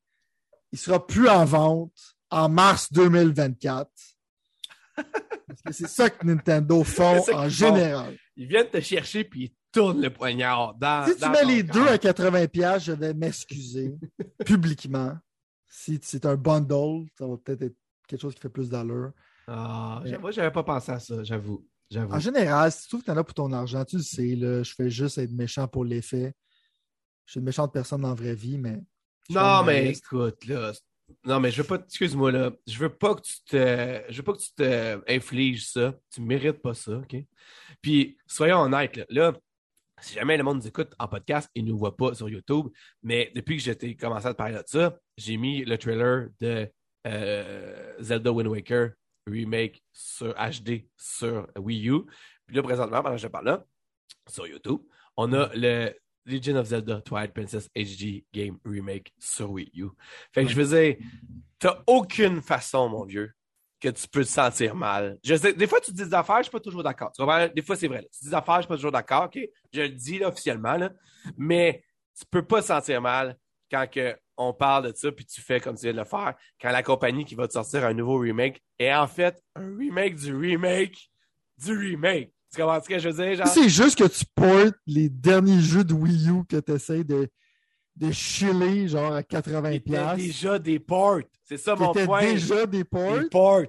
il 0.72 0.78
sera 0.78 1.05
plus 1.06 1.28
en 1.28 1.44
vente 1.44 2.16
en 2.31 2.48
mars 2.48 2.93
2024. 2.93 3.90
Parce 4.97 5.62
que 5.64 5.72
c'est 5.72 5.89
ça 5.89 6.10
que 6.10 6.24
Nintendo 6.24 6.85
font 6.85 7.18
en 7.18 7.22
font. 7.22 7.48
général. 7.48 8.16
Ils 8.36 8.47
viennent 8.47 8.68
te 8.68 8.81
chercher 8.81 9.24
puis 9.24 9.44
ils 9.44 9.55
tournent 9.72 10.01
le 10.01 10.10
poignard 10.10 10.74
dans. 10.74 11.06
Si 11.06 11.14
tu 11.14 11.20
dans 11.20 11.31
mets 11.31 11.44
les 11.44 11.62
deux 11.62 11.86
à 11.86 11.97
80$, 11.97 12.81
je 12.81 12.93
vais 12.93 13.14
m'excuser 13.14 13.94
publiquement. 14.47 15.16
Si 15.68 15.98
c'est 16.02 16.27
un 16.27 16.36
bundle, 16.36 17.06
ça 17.18 17.27
va 17.27 17.36
peut-être 17.36 17.62
être 17.62 17.77
quelque 18.06 18.20
chose 18.20 18.35
qui 18.35 18.40
fait 18.40 18.48
plus 18.48 18.68
d'allure. 18.68 19.12
Ah, 19.47 20.02
moi, 20.20 20.31
j'avais 20.31 20.51
pas 20.51 20.62
pensé 20.62 20.93
à 20.93 21.01
ça, 21.01 21.22
j'avoue. 21.24 21.66
En 21.97 22.20
général, 22.20 22.70
si 22.70 22.82
tu 22.82 22.89
trouves 22.89 23.01
que 23.01 23.06
tu 23.06 23.10
en 23.10 23.16
as 23.16 23.24
pour 23.24 23.35
ton 23.35 23.52
argent, 23.52 23.85
tu 23.85 23.97
le 23.97 24.02
sais, 24.02 24.36
là, 24.36 24.62
je 24.62 24.72
fais 24.74 24.90
juste 24.90 25.18
être 25.18 25.32
méchant 25.32 25.66
pour 25.66 25.85
l'effet. 25.85 26.35
Je 27.31 27.35
suis 27.35 27.39
une 27.39 27.47
méchante 27.47 27.73
personne 27.73 28.01
dans 28.01 28.09
la 28.09 28.15
vraie 28.15 28.35
vie, 28.35 28.59
mais. 28.59 28.82
Non, 29.28 29.62
mais 29.62 29.93
écoute, 29.93 30.44
là. 30.47 30.73
Non, 31.24 31.39
mais 31.39 31.52
je 31.52 31.62
veux 31.62 31.69
pas. 31.69 31.77
Excuse-moi, 31.77 32.32
là. 32.32 32.51
Je 32.66 32.77
veux 32.77 32.89
pas 32.89 33.15
que 33.15 33.20
tu 33.20 33.44
te. 33.44 34.02
Je 34.09 34.16
veux 34.16 34.24
pas 34.24 34.32
que 34.32 34.40
tu 34.40 34.52
te 34.52 35.01
infliges 35.09 35.69
ça. 35.69 35.94
Tu 36.12 36.23
mérites 36.23 36.61
pas 36.61 36.74
ça, 36.74 36.97
OK? 36.97 37.15
Puis, 37.81 38.19
soyons 38.27 38.62
honnêtes, 38.62 38.97
là. 38.97 39.05
là 39.11 39.32
si 40.01 40.15
jamais 40.15 40.36
le 40.36 40.43
monde 40.43 40.57
nous 40.57 40.66
écoute 40.66 40.93
en 40.98 41.07
podcast, 41.07 41.48
il 41.55 41.66
ne 41.66 41.70
nous 41.70 41.78
voit 41.78 41.97
pas 41.97 42.15
sur 42.15 42.28
YouTube. 42.28 42.66
Mais 43.05 43.31
depuis 43.32 43.59
que 43.59 43.62
j'ai 43.62 43.94
commencé 43.94 44.27
à 44.27 44.32
te 44.32 44.36
parler 44.36 44.57
de 44.57 44.65
ça, 44.66 44.98
j'ai 45.16 45.36
mis 45.36 45.65
le 45.65 45.78
trailer 45.78 46.31
de 46.40 46.69
euh, 47.07 47.94
Zelda 48.01 48.32
Wind 48.32 48.48
Waker 48.48 48.90
remake 49.28 49.85
sur 49.93 50.35
HD 50.35 50.89
sur 50.97 51.47
Wii 51.57 51.90
U. 51.90 52.01
Puis 52.47 52.57
là, 52.57 52.62
présentement, 52.65 53.05
pendant 53.05 53.15
que 53.15 53.23
je 53.23 53.28
parle 53.28 53.44
là, 53.44 53.65
sur 54.27 54.48
YouTube, 54.48 54.81
on 55.16 55.32
a 55.32 55.48
le 55.55 55.94
Legend 56.27 56.57
of 56.59 56.67
Zelda 56.67 57.01
Twilight 57.01 57.33
Princess 57.33 57.69
HD 57.75 58.25
Game 58.33 58.59
Remake 58.65 59.13
sur 59.19 59.51
Wii 59.51 59.71
U. 59.75 59.89
Fait 60.33 60.45
que 60.45 60.51
je 60.51 60.55
faisais, 60.55 60.99
t'as 61.59 61.83
aucune 61.87 62.43
façon, 62.43 62.89
mon 62.89 63.05
vieux, 63.05 63.33
que 63.81 63.89
tu 63.89 64.07
peux 64.09 64.25
te 64.25 64.29
sentir 64.29 64.75
mal. 64.75 65.19
Je 65.25 65.35
sais, 65.35 65.55
des 65.55 65.67
fois, 65.67 65.81
tu 65.81 65.93
dis 65.93 66.05
des 66.05 66.15
affaires, 66.15 66.39
je 66.39 66.45
suis 66.45 66.53
pas 66.53 66.61
toujours 66.61 66.83
d'accord. 66.83 67.11
Des 67.55 67.63
fois, 67.63 67.77
c'est 67.77 67.89
vrai. 67.89 68.03
Tu 68.13 68.25
dis 68.25 68.29
des 68.29 68.35
affaires, 68.35 68.57
je 68.57 68.63
suis 68.63 68.69
pas 68.69 68.77
toujours 68.77 68.93
d'accord, 68.93 69.25
OK? 69.25 69.39
Je 69.73 69.81
le 69.81 69.89
dis 69.89 70.19
là, 70.19 70.29
officiellement, 70.29 70.77
là. 70.77 70.93
Mais 71.37 71.83
tu 72.19 72.25
peux 72.31 72.45
pas 72.45 72.61
te 72.61 72.67
sentir 72.67 73.01
mal 73.01 73.37
quand 73.71 73.87
que 73.91 74.17
on 74.37 74.55
parle 74.55 74.91
de 74.91 74.97
ça, 74.97 75.13
puis 75.13 75.25
tu 75.27 75.41
fais 75.43 75.61
comme 75.61 75.77
tu 75.77 75.83
viens 75.83 75.93
de 75.93 75.99
le 75.99 76.05
faire, 76.05 76.35
quand 76.61 76.71
la 76.71 76.83
compagnie 76.83 77.27
qui 77.27 77.35
va 77.35 77.47
te 77.47 77.53
sortir 77.53 77.85
un 77.85 77.93
nouveau 77.93 78.19
remake 78.19 78.63
est 78.79 78.95
en 78.95 79.07
fait 79.07 79.43
un 79.55 79.77
remake 79.77 80.15
du 80.15 80.35
remake 80.35 81.11
du 81.59 81.77
remake. 81.77 82.33
Tu 82.52 82.60
comprends 82.60 82.81
ce 82.82 82.89
que 82.89 82.98
je 82.98 83.09
veux 83.09 83.24
dire? 83.24 83.36
Genre... 83.36 83.47
C'est 83.47 83.68
juste 83.68 83.98
que 83.98 84.09
tu 84.09 84.24
portes 84.35 84.77
les 84.86 85.09
derniers 85.09 85.60
jeux 85.60 85.85
de 85.85 85.94
Wii 85.94 86.28
U 86.28 86.44
que 86.48 86.56
tu 86.56 86.72
essaies 86.72 87.05
de, 87.05 87.28
de 87.97 88.10
chiller 88.10 88.89
genre 88.89 89.12
à 89.12 89.22
80$. 89.22 90.16
déjà 90.16 90.59
des 90.59 90.78
ports. 90.78 91.20
C'est 91.44 91.59
ça 91.59 91.77
mon 91.77 91.93
point. 91.93 92.20
déjà 92.20 92.66
des 92.66 92.85
ports. 92.85 93.20
Des 93.20 93.28
ports. 93.28 93.62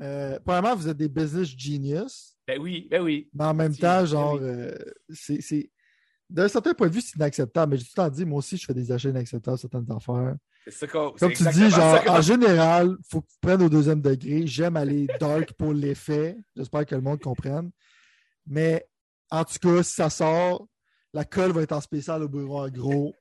Euh, 0.00 0.38
premièrement, 0.44 0.74
vous 0.74 0.88
êtes 0.88 0.96
des 0.96 1.08
business 1.08 1.48
genius. 1.56 2.36
Ben 2.46 2.60
oui, 2.60 2.88
ben 2.90 3.02
oui. 3.02 3.28
Mais 3.32 3.44
en 3.44 3.54
même 3.54 3.74
temps, 3.74 4.04
genre, 4.04 4.38
euh, 4.40 4.74
c'est 5.10 5.70
d'un 6.28 6.48
certain 6.48 6.74
point 6.74 6.88
de 6.88 6.92
vue, 6.92 7.00
c'est 7.00 7.16
inacceptable. 7.16 7.72
Mais 7.72 7.78
j'ai 7.78 7.84
tout 7.84 7.92
le 7.96 8.02
temps 8.02 8.10
dit, 8.10 8.24
moi 8.24 8.38
aussi, 8.38 8.56
je 8.56 8.64
fais 8.64 8.74
des 8.74 8.90
achats 8.90 9.08
inacceptables, 9.08 9.58
certaines 9.58 9.90
affaires. 9.90 10.34
Comme 10.90 11.32
tu 11.32 11.44
dis, 11.52 11.70
genre, 11.70 12.00
en 12.08 12.20
général, 12.20 12.96
il 12.98 13.04
faut 13.08 13.20
que 13.20 13.28
tu 13.28 13.36
prennes 13.40 13.62
au 13.62 13.68
deuxième 13.68 14.00
degré. 14.00 14.46
J'aime 14.46 14.76
aller 14.76 15.06
dark 15.20 15.52
pour 15.52 15.72
l'effet. 15.72 16.36
J'espère 16.56 16.86
que 16.86 16.94
le 16.94 17.02
monde 17.02 17.20
comprenne. 17.20 17.70
Mais 18.46 18.86
en 19.30 19.44
tout 19.44 19.58
cas, 19.60 19.82
si 19.82 19.94
ça 19.94 20.10
sort, 20.10 20.66
la 21.12 21.24
colle 21.24 21.52
va 21.52 21.62
être 21.62 21.72
en 21.72 21.80
spécial 21.80 22.22
au 22.22 22.28
bureau 22.28 22.60
en 22.60 22.68
gros 22.68 23.14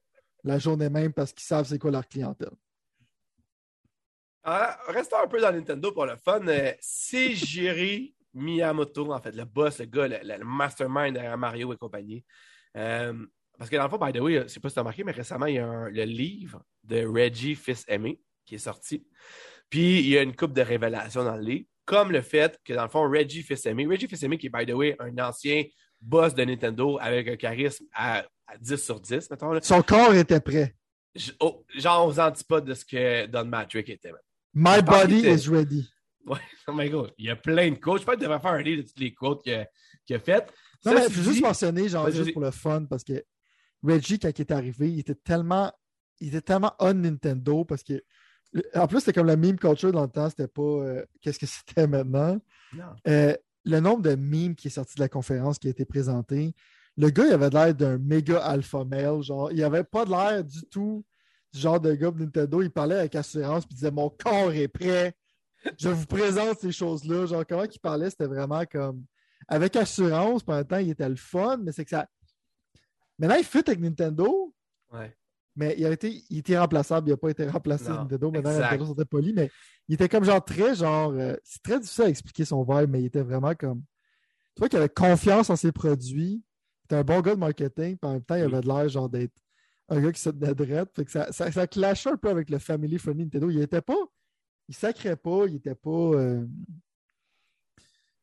la 0.44 0.60
journée 0.60 0.90
même 0.90 1.14
parce 1.14 1.32
qu'ils 1.32 1.46
savent 1.46 1.66
c'est 1.66 1.80
quoi 1.80 1.92
leur 1.92 2.08
clientèle. 2.08 2.52
restons 4.44 5.24
un 5.24 5.28
peu 5.28 5.40
dans 5.40 5.52
Nintendo 5.54 5.92
pour 5.92 6.06
le 6.06 6.18
fun. 6.18 6.46
Euh, 6.48 6.74
c'est 6.82 7.36
Miyamoto, 8.34 9.12
en 9.12 9.22
fait, 9.22 9.36
le 9.36 9.46
boss, 9.46 9.80
le 9.80 9.86
gars, 9.86 10.08
le 10.08 10.44
mastermind 10.44 11.14
derrière 11.14 11.38
Mario 11.38 11.72
et 11.72 11.78
compagnie. 11.78 12.26
Euh, 12.76 13.14
parce 13.58 13.70
que 13.70 13.76
dans 13.76 13.84
le 13.84 13.90
fond, 13.90 14.00
by 14.04 14.12
the 14.12 14.20
way, 14.20 14.34
je 14.34 14.40
ne 14.40 14.48
sais 14.48 14.60
pas 14.60 14.70
si 14.70 14.74
tu 14.74 14.80
as 14.80 14.82
remarqué, 14.82 15.04
mais 15.04 15.12
récemment, 15.12 15.46
il 15.46 15.56
y 15.56 15.60
a 15.60 15.90
le 15.90 16.04
livre 16.04 16.64
de 16.84 17.06
Reggie 17.06 17.56
Fils-Aimé 17.56 18.20
qui 18.46 18.56
est 18.56 18.60
sorti. 18.60 19.08
Puis, 19.70 20.00
il 20.00 20.08
y 20.08 20.18
a 20.18 20.24
une 20.24 20.36
coupe 20.36 20.54
de 20.54 20.62
révélations 20.62 21.24
dans 21.24 21.36
le 21.36 21.44
livre, 21.44 21.68
comme 21.86 22.12
le 22.12 22.22
fait 22.22 22.60
que, 22.64 22.74
dans 22.74 22.84
le 22.84 22.90
fond, 22.90 23.10
Reggie 23.10 23.44
Fils-Aimé, 23.44 23.86
Reggie 23.88 24.08
Fils-Aimé 24.08 24.38
qui 24.38 24.48
est, 24.48 24.50
by 24.50 24.66
the 24.66 24.76
way, 24.76 24.96
un 25.00 25.18
ancien 25.24 25.64
boss 26.02 26.34
de 26.34 26.44
Nintendo 26.44 26.98
avec 27.02 27.28
un 27.28 27.36
charisme 27.36 27.86
à, 27.94 28.26
10 28.60 28.78
sur 28.78 29.00
10, 29.00 29.30
mettons. 29.32 29.60
Son 29.62 29.82
corps 29.82 30.14
était 30.14 30.40
prêt. 30.40 30.76
Oh, 31.40 31.66
genre 31.76 32.08
aux 32.08 32.20
antipodes 32.20 32.66
de 32.66 32.74
ce 32.74 32.86
que 32.86 33.26
Don 33.28 33.46
Matrick 33.46 33.90
était. 33.90 34.12
My 34.54 34.82
body 34.82 35.28
is 35.28 35.50
ready. 35.50 35.90
Ouais, 36.26 36.40
oh 36.68 36.74
my 36.74 36.90
God. 36.90 37.14
Il 37.18 37.26
y 37.26 37.30
a 37.30 37.36
plein 37.36 37.72
de 37.72 37.78
quotes. 37.78 38.02
Je 38.02 38.06
pense 38.06 38.16
qu'il 38.16 38.24
devrait 38.24 38.40
faire 38.40 38.52
un 38.52 38.62
livre 38.62 38.84
de 38.84 38.88
toutes 38.88 39.00
les 39.00 39.14
quotes 39.14 39.44
qu'il 39.44 39.54
a, 39.54 39.68
a 40.16 40.20
faites. 40.20 40.54
Non, 40.86 40.94
mais 40.94 41.04
je 41.04 41.10
veux 41.10 41.32
juste 41.32 41.44
mentionner, 41.44 41.88
genre, 41.88 42.10
juste 42.12 42.34
pour 42.34 42.42
le 42.42 42.52
fun, 42.52 42.86
parce 42.86 43.04
que 43.04 43.24
Reggie, 43.84 44.20
quand 44.20 44.30
il 44.38 44.42
est 44.42 44.52
arrivé, 44.52 44.92
il 44.92 45.00
était 45.00 45.16
tellement, 45.16 45.72
il 46.20 46.30
était 46.30 46.42
tellement 46.42 46.74
on 46.80 46.94
Nintendo 46.94 47.66
parce 47.66 47.84
que. 47.84 48.02
En 48.76 48.88
plus, 48.88 49.00
c'était 49.00 49.14
comme 49.14 49.28
la 49.28 49.36
meme 49.36 49.58
culture 49.58 49.92
dans 49.92 50.04
le 50.04 50.10
temps, 50.10 50.30
c'était 50.30 50.48
pas 50.48 50.62
euh, 50.62 51.06
qu'est-ce 51.22 51.40
que 51.40 51.46
c'était 51.46 51.88
maintenant. 51.88 52.40
Euh, 53.08 53.36
le 53.66 53.80
nombre 53.80 54.02
de 54.02 54.16
memes 54.16 54.56
qui 54.56 54.68
est 54.68 54.72
sorti 54.72 54.96
de 54.96 55.02
la 55.02 55.10
conférence 55.10 55.58
qui 55.58 55.68
a 55.68 55.72
été 55.72 55.86
présenté, 55.86 56.54
le 56.98 57.10
gars, 57.10 57.26
il 57.26 57.34
avait 57.34 57.50
l'air 57.50 57.74
d'un 57.74 57.98
méga 57.98 58.40
alpha 58.40 58.84
male. 58.84 59.24
Genre, 59.24 59.52
il 59.52 59.64
avait 59.64 59.84
pas 59.84 60.06
l'air 60.06 60.44
du 60.44 60.64
tout 60.66 61.04
du 61.52 61.60
genre 61.60 61.80
de 61.80 61.94
gars 61.94 62.12
de 62.12 62.20
Nintendo. 62.24 62.62
Il 62.62 62.72
parlait 62.72 63.00
avec 63.00 63.16
assurance 63.16 63.66
puis 63.66 63.76
disait 63.76 63.92
Mon 63.92 64.10
corps 64.10 64.52
est 64.52 64.68
prêt. 64.68 65.16
Je 65.78 65.90
vous 65.90 66.06
présente 66.06 66.60
ces 66.60 66.72
choses-là. 66.72 67.26
Genre, 67.26 67.46
comment 67.48 67.64
il 67.64 67.80
parlait, 67.80 68.10
c'était 68.10 68.28
vraiment 68.28 68.64
comme 68.66 69.06
avec 69.48 69.76
assurance, 69.76 70.44
pendant 70.44 70.60
le 70.60 70.66
temps, 70.66 70.78
il 70.78 70.90
était 70.90 71.10
le 71.10 71.16
fun, 71.16 71.58
mais 71.58 71.72
c'est 71.72 71.84
que 71.84 71.90
ça. 71.90 72.08
Maintenant, 73.20 73.36
il 73.36 73.44
fit 73.44 73.64
avec 73.66 73.80
Nintendo. 73.80 74.54
Ouais. 74.92 75.16
Mais 75.56 75.76
il 75.78 75.86
a 75.86 75.92
été, 75.92 76.24
il 76.30 76.40
était 76.40 76.58
remplaçable, 76.58 77.08
il 77.08 77.12
n'a 77.12 77.18
pas 77.18 77.30
été 77.30 77.48
remplacé 77.48 77.90
Nintendo. 77.90 78.32
Maintenant, 78.32 78.60
Nintendo 78.60 78.86
c'était 78.88 79.06
poli, 79.06 79.34
mais 79.34 79.52
il 79.88 79.96
était 79.96 80.10
comme 80.10 80.24
genre 80.24 80.44
très 80.44 80.76
genre. 80.76 81.12
Euh, 81.12 81.36
c'est 81.44 81.62
très 81.62 81.80
difficile 81.80 82.06
à 82.06 82.10
expliquer 82.10 82.46
son 82.46 82.64
vibe, 82.64 82.90
mais 82.90 83.02
il 83.02 83.06
était 83.06 83.22
vraiment 83.22 83.54
comme. 83.54 83.84
Tu 84.56 84.60
vois 84.60 84.70
qu'il 84.70 84.80
avait 84.80 84.90
confiance 84.90 85.50
en 85.50 85.56
ses 85.56 85.72
produits. 85.72 86.44
Il 86.44 86.86
était 86.86 86.96
un 86.96 87.04
bon 87.04 87.22
gars 87.22 87.36
de 87.36 87.40
marketing, 87.40 87.98
puis 87.98 88.10
en 88.10 88.14
même 88.14 88.24
temps, 88.24 88.36
il 88.36 88.44
avait 88.44 88.62
de 88.62 88.68
l'air 88.68 88.90
genre 88.90 89.10
d'être 89.10 89.34
un 89.90 90.02
gars 90.02 90.12
qui 90.12 90.22
se 90.22 90.30
tenait 90.30 90.56
droite. 90.56 90.90
Fait 90.96 91.06
que 91.06 91.12
ça, 91.12 91.32
ça, 91.32 91.52
ça 91.52 91.68
clashait 91.68 92.10
un 92.10 92.18
peu 92.18 92.30
avec 92.30 92.50
le 92.50 92.58
family 92.58 92.98
funny 92.98 93.24
Nintendo. 93.24 93.50
Il 93.50 93.62
était 93.62 93.82
pas. 93.82 93.98
Il 94.70 94.76
sacrait 94.76 95.18
pas, 95.18 95.46
il 95.48 95.56
était 95.56 95.76
pas. 95.76 95.90
Euh, 95.90 96.46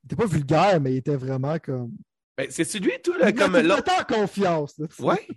il 0.02 0.06
était 0.06 0.16
pas 0.16 0.26
vulgaire, 0.26 0.80
mais 0.80 0.94
il 0.94 0.96
était 0.96 1.16
vraiment 1.16 1.58
comme. 1.58 1.92
Ben, 2.36 2.48
c'est 2.50 2.64
celui 2.64 2.92
tout 3.04 3.12
le, 3.12 3.30
comme 3.32 3.56
l'autre? 3.58 3.92
en 4.00 4.04
confiance. 4.04 4.74
Oui, 4.78 4.86
ouais, 5.06 5.28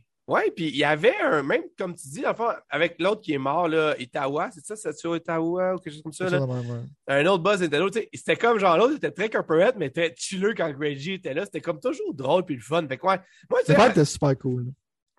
puis 0.56 0.68
il 0.68 0.78
y 0.78 0.84
avait 0.84 1.16
un, 1.22 1.44
même 1.44 1.64
comme 1.78 1.96
tu 1.96 2.08
dis, 2.08 2.26
enfin, 2.26 2.56
avec 2.70 2.96
l'autre 3.00 3.22
qui 3.22 3.34
est 3.34 3.38
mort, 3.38 3.68
là, 3.68 3.96
Itawa, 4.00 4.50
c'est 4.52 4.66
ça, 4.66 4.76
c'est 4.76 4.98
sur 4.98 5.16
Itawa 5.16 5.76
ou 5.76 5.78
quelque 5.78 5.94
chose 5.94 6.04
comme 6.04 6.14
ça. 6.14 6.30
Là? 6.30 6.46
Un 7.08 7.26
autre 7.26 7.44
boss 7.44 7.62
était 7.62 7.80
l'autre. 7.80 8.00
C'était 8.14 8.36
comme 8.36 8.60
genre 8.60 8.78
l'autre, 8.78 8.96
était 8.96 9.12
très 9.12 9.30
corporate, 9.30 9.76
mais 9.78 9.88
était 9.88 10.14
chilleux 10.18 10.54
quand 10.56 10.74
Reggie 10.80 11.14
était 11.14 11.34
là. 11.34 11.46
C'était 11.46 11.62
comme 11.62 11.80
toujours 11.80 12.14
drôle 12.14 12.46
puis 12.46 12.56
le 12.56 12.62
fun. 12.62 12.88
Fait 12.88 12.98
quoi, 12.98 13.18
moi, 13.50 13.60
c'était 13.66 14.06
super 14.06 14.38
cool. 14.38 14.68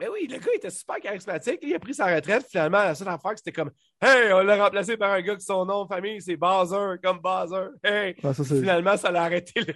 Mais 0.01 0.09
oui, 0.09 0.27
le 0.29 0.39
gars 0.39 0.53
était 0.55 0.71
super 0.71 0.97
charismatique. 0.97 1.61
Il 1.63 1.75
a 1.75 1.79
pris 1.79 1.95
sa 1.95 2.13
retraite. 2.13 2.47
Finalement, 2.51 2.79
la 2.79 2.95
seule 2.95 3.09
affaire, 3.09 3.33
c'était 3.37 3.53
comme 3.53 3.71
Hey, 4.01 4.33
on 4.33 4.41
l'a 4.41 4.63
remplacé 4.63 4.97
par 4.97 5.13
un 5.13 5.23
gars 5.23 5.37
qui 5.37 5.45
son 5.45 5.65
nom 5.65 5.85
de 5.85 5.89
famille, 5.89 6.21
c'est 6.21 6.37
Bowser, 6.37 6.97
comme 7.03 7.21
Bowser. 7.21 7.69
Hey! 7.83 8.17
Finalement, 8.45 8.97
ça 8.97 9.13
l'a 9.13 9.23
arrêté 9.23 9.61
là. 9.61 9.73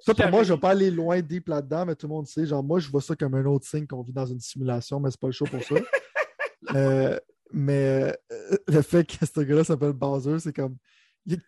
Ça, 0.00 0.14
pour 0.14 0.28
moi, 0.30 0.42
je 0.42 0.50
ne 0.50 0.56
vais 0.56 0.60
pas 0.60 0.70
aller 0.70 0.90
loin 0.90 1.20
deep 1.20 1.48
là-dedans, 1.48 1.86
mais 1.86 1.94
tout 1.94 2.06
le 2.06 2.14
monde 2.14 2.26
sait. 2.26 2.46
Genre, 2.46 2.62
moi, 2.62 2.78
je 2.78 2.88
vois 2.88 3.00
ça 3.00 3.16
comme 3.16 3.34
un 3.34 3.44
autre 3.44 3.66
signe 3.66 3.86
qu'on 3.86 4.02
vit 4.02 4.12
dans 4.12 4.26
une 4.26 4.40
simulation, 4.40 5.00
mais 5.00 5.10
c'est 5.10 5.20
pas 5.20 5.28
le 5.28 5.32
show 5.32 5.46
pour 5.46 5.62
ça. 5.62 5.74
Euh, 6.74 7.18
mais 7.52 8.14
euh, 8.30 8.56
le 8.68 8.82
fait 8.82 9.04
que 9.04 9.26
ce 9.26 9.40
gars-là 9.40 9.64
s'appelle 9.64 9.94
Bowser, 9.94 10.38
c'est 10.38 10.54
comme. 10.54 10.76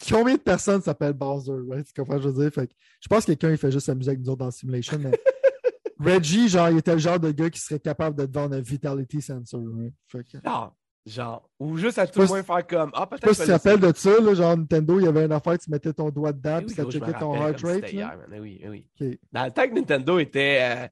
Combien 0.08 0.34
de 0.34 0.40
personnes 0.40 0.82
s'appellent 0.82 1.12
Bowser, 1.12 1.52
right? 1.68 1.86
Tu 1.86 1.92
comprends 1.92 2.14
ce 2.14 2.24
que 2.24 2.30
je 2.30 2.34
veux 2.34 2.42
dire? 2.42 2.52
Fait 2.52 2.66
que, 2.66 2.72
je 2.98 3.08
pense 3.08 3.20
que 3.24 3.32
quelqu'un 3.32 3.50
il 3.50 3.56
fait 3.56 3.70
juste 3.70 3.86
s'amuser 3.86 4.10
avec 4.10 4.20
nous 4.20 4.30
autres 4.30 4.44
dans 4.44 4.50
Simulation, 4.50 4.98
mais 4.98 5.12
Reggie, 6.00 6.48
genre, 6.48 6.70
il 6.70 6.78
était 6.78 6.94
le 6.94 6.98
genre 6.98 7.20
de 7.20 7.30
gars 7.30 7.50
qui 7.50 7.60
serait 7.60 7.78
capable 7.78 8.16
de 8.16 8.26
te 8.26 8.32
vendre 8.32 8.56
un 8.56 8.60
Vitality 8.60 9.22
Sensor. 9.22 9.60
Hein. 9.60 10.72
Genre, 11.06 11.48
ou 11.58 11.76
juste 11.76 11.98
à 11.98 12.06
tout 12.06 12.20
le 12.20 12.26
moins 12.26 12.42
faire 12.42 12.66
comme. 12.66 12.90
Ah, 12.94 13.06
peut-être. 13.06 13.28
Je 13.28 13.32
sais 13.32 13.34
pas 13.34 13.34
si 13.34 13.40
tu 13.40 13.46
te 13.46 13.52
rappelles 13.52 13.92
de 13.92 13.96
ça, 13.96 14.20
là, 14.20 14.34
genre 14.34 14.56
Nintendo, 14.56 14.98
il 15.00 15.04
y 15.04 15.08
avait 15.08 15.24
une 15.24 15.32
affaire, 15.32 15.58
tu 15.58 15.70
mettais 15.70 15.92
ton 15.92 16.10
doigt 16.10 16.32
dedans, 16.32 16.60
puis 16.60 16.74
ça 16.74 16.84
checkait 16.84 17.12
ton 17.18 17.34
heart 17.34 17.60
rate. 17.62 17.92
Hier, 17.92 18.16
oui, 18.30 18.62
oui. 19.00 19.20
Dans 19.32 19.44
le 19.44 19.50
temps 19.50 19.68
que 19.68 19.74
Nintendo 19.74 20.18
était 20.18 20.58
euh, 20.60 20.86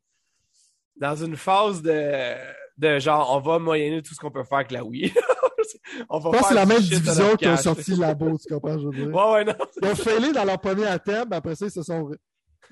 dans 0.96 1.16
une 1.16 1.36
phase 1.36 1.82
de, 1.82 2.34
de 2.78 2.98
genre, 2.98 3.34
on 3.36 3.40
va 3.40 3.58
moyenner 3.58 4.02
tout 4.02 4.14
ce 4.14 4.20
qu'on 4.20 4.30
peut 4.30 4.44
faire 4.44 4.58
avec 4.58 4.72
la 4.72 4.84
Wii. 4.84 5.12
on 6.08 6.18
va 6.18 6.30
je 6.30 6.36
pense 6.36 6.42
que 6.42 6.48
c'est 6.48 6.54
la 6.54 6.66
même 6.66 6.82
division 6.82 7.36
qui 7.36 7.46
a 7.46 7.56
sorti 7.56 7.92
la 7.92 8.08
Labo, 8.08 8.36
tu 8.38 8.52
comprends, 8.52 8.78
je 8.78 8.86
veux 8.86 8.92
dire? 8.92 9.14
Ouais, 9.14 9.32
ouais, 9.32 9.44
non. 9.44 9.54
Ils 9.82 9.88
ont 9.88 9.94
failli 9.94 10.32
dans 10.32 10.44
leur 10.44 10.60
premier 10.60 10.86
attempt, 10.86 11.32
après 11.32 11.54
ça, 11.54 11.66
ils 11.66 11.70
se 11.70 11.82
sont 11.82 12.10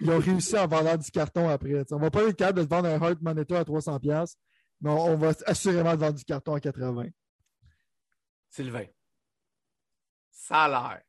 ils 0.00 0.10
ont 0.10 0.18
réussi 0.18 0.56
à 0.56 0.66
vendre 0.66 0.96
du 0.96 1.10
carton 1.10 1.48
après. 1.48 1.84
On 1.90 1.98
va 1.98 2.10
pas 2.10 2.22
être 2.22 2.36
capable 2.36 2.60
de 2.60 2.64
te 2.64 2.70
vendre 2.70 2.88
un 2.88 3.00
Heart 3.00 3.20
Monitor 3.20 3.58
à 3.58 3.64
300$, 3.64 4.34
mais 4.80 4.90
on, 4.90 5.16
va 5.16 5.32
assurément 5.46 5.92
te 5.92 6.00
vendre 6.00 6.14
du 6.14 6.24
carton 6.24 6.54
à 6.54 6.58
80$. 6.58 7.10
Sylvain, 8.48 8.86
ça 10.30 10.64
a 10.64 10.68
l'air 10.68 11.02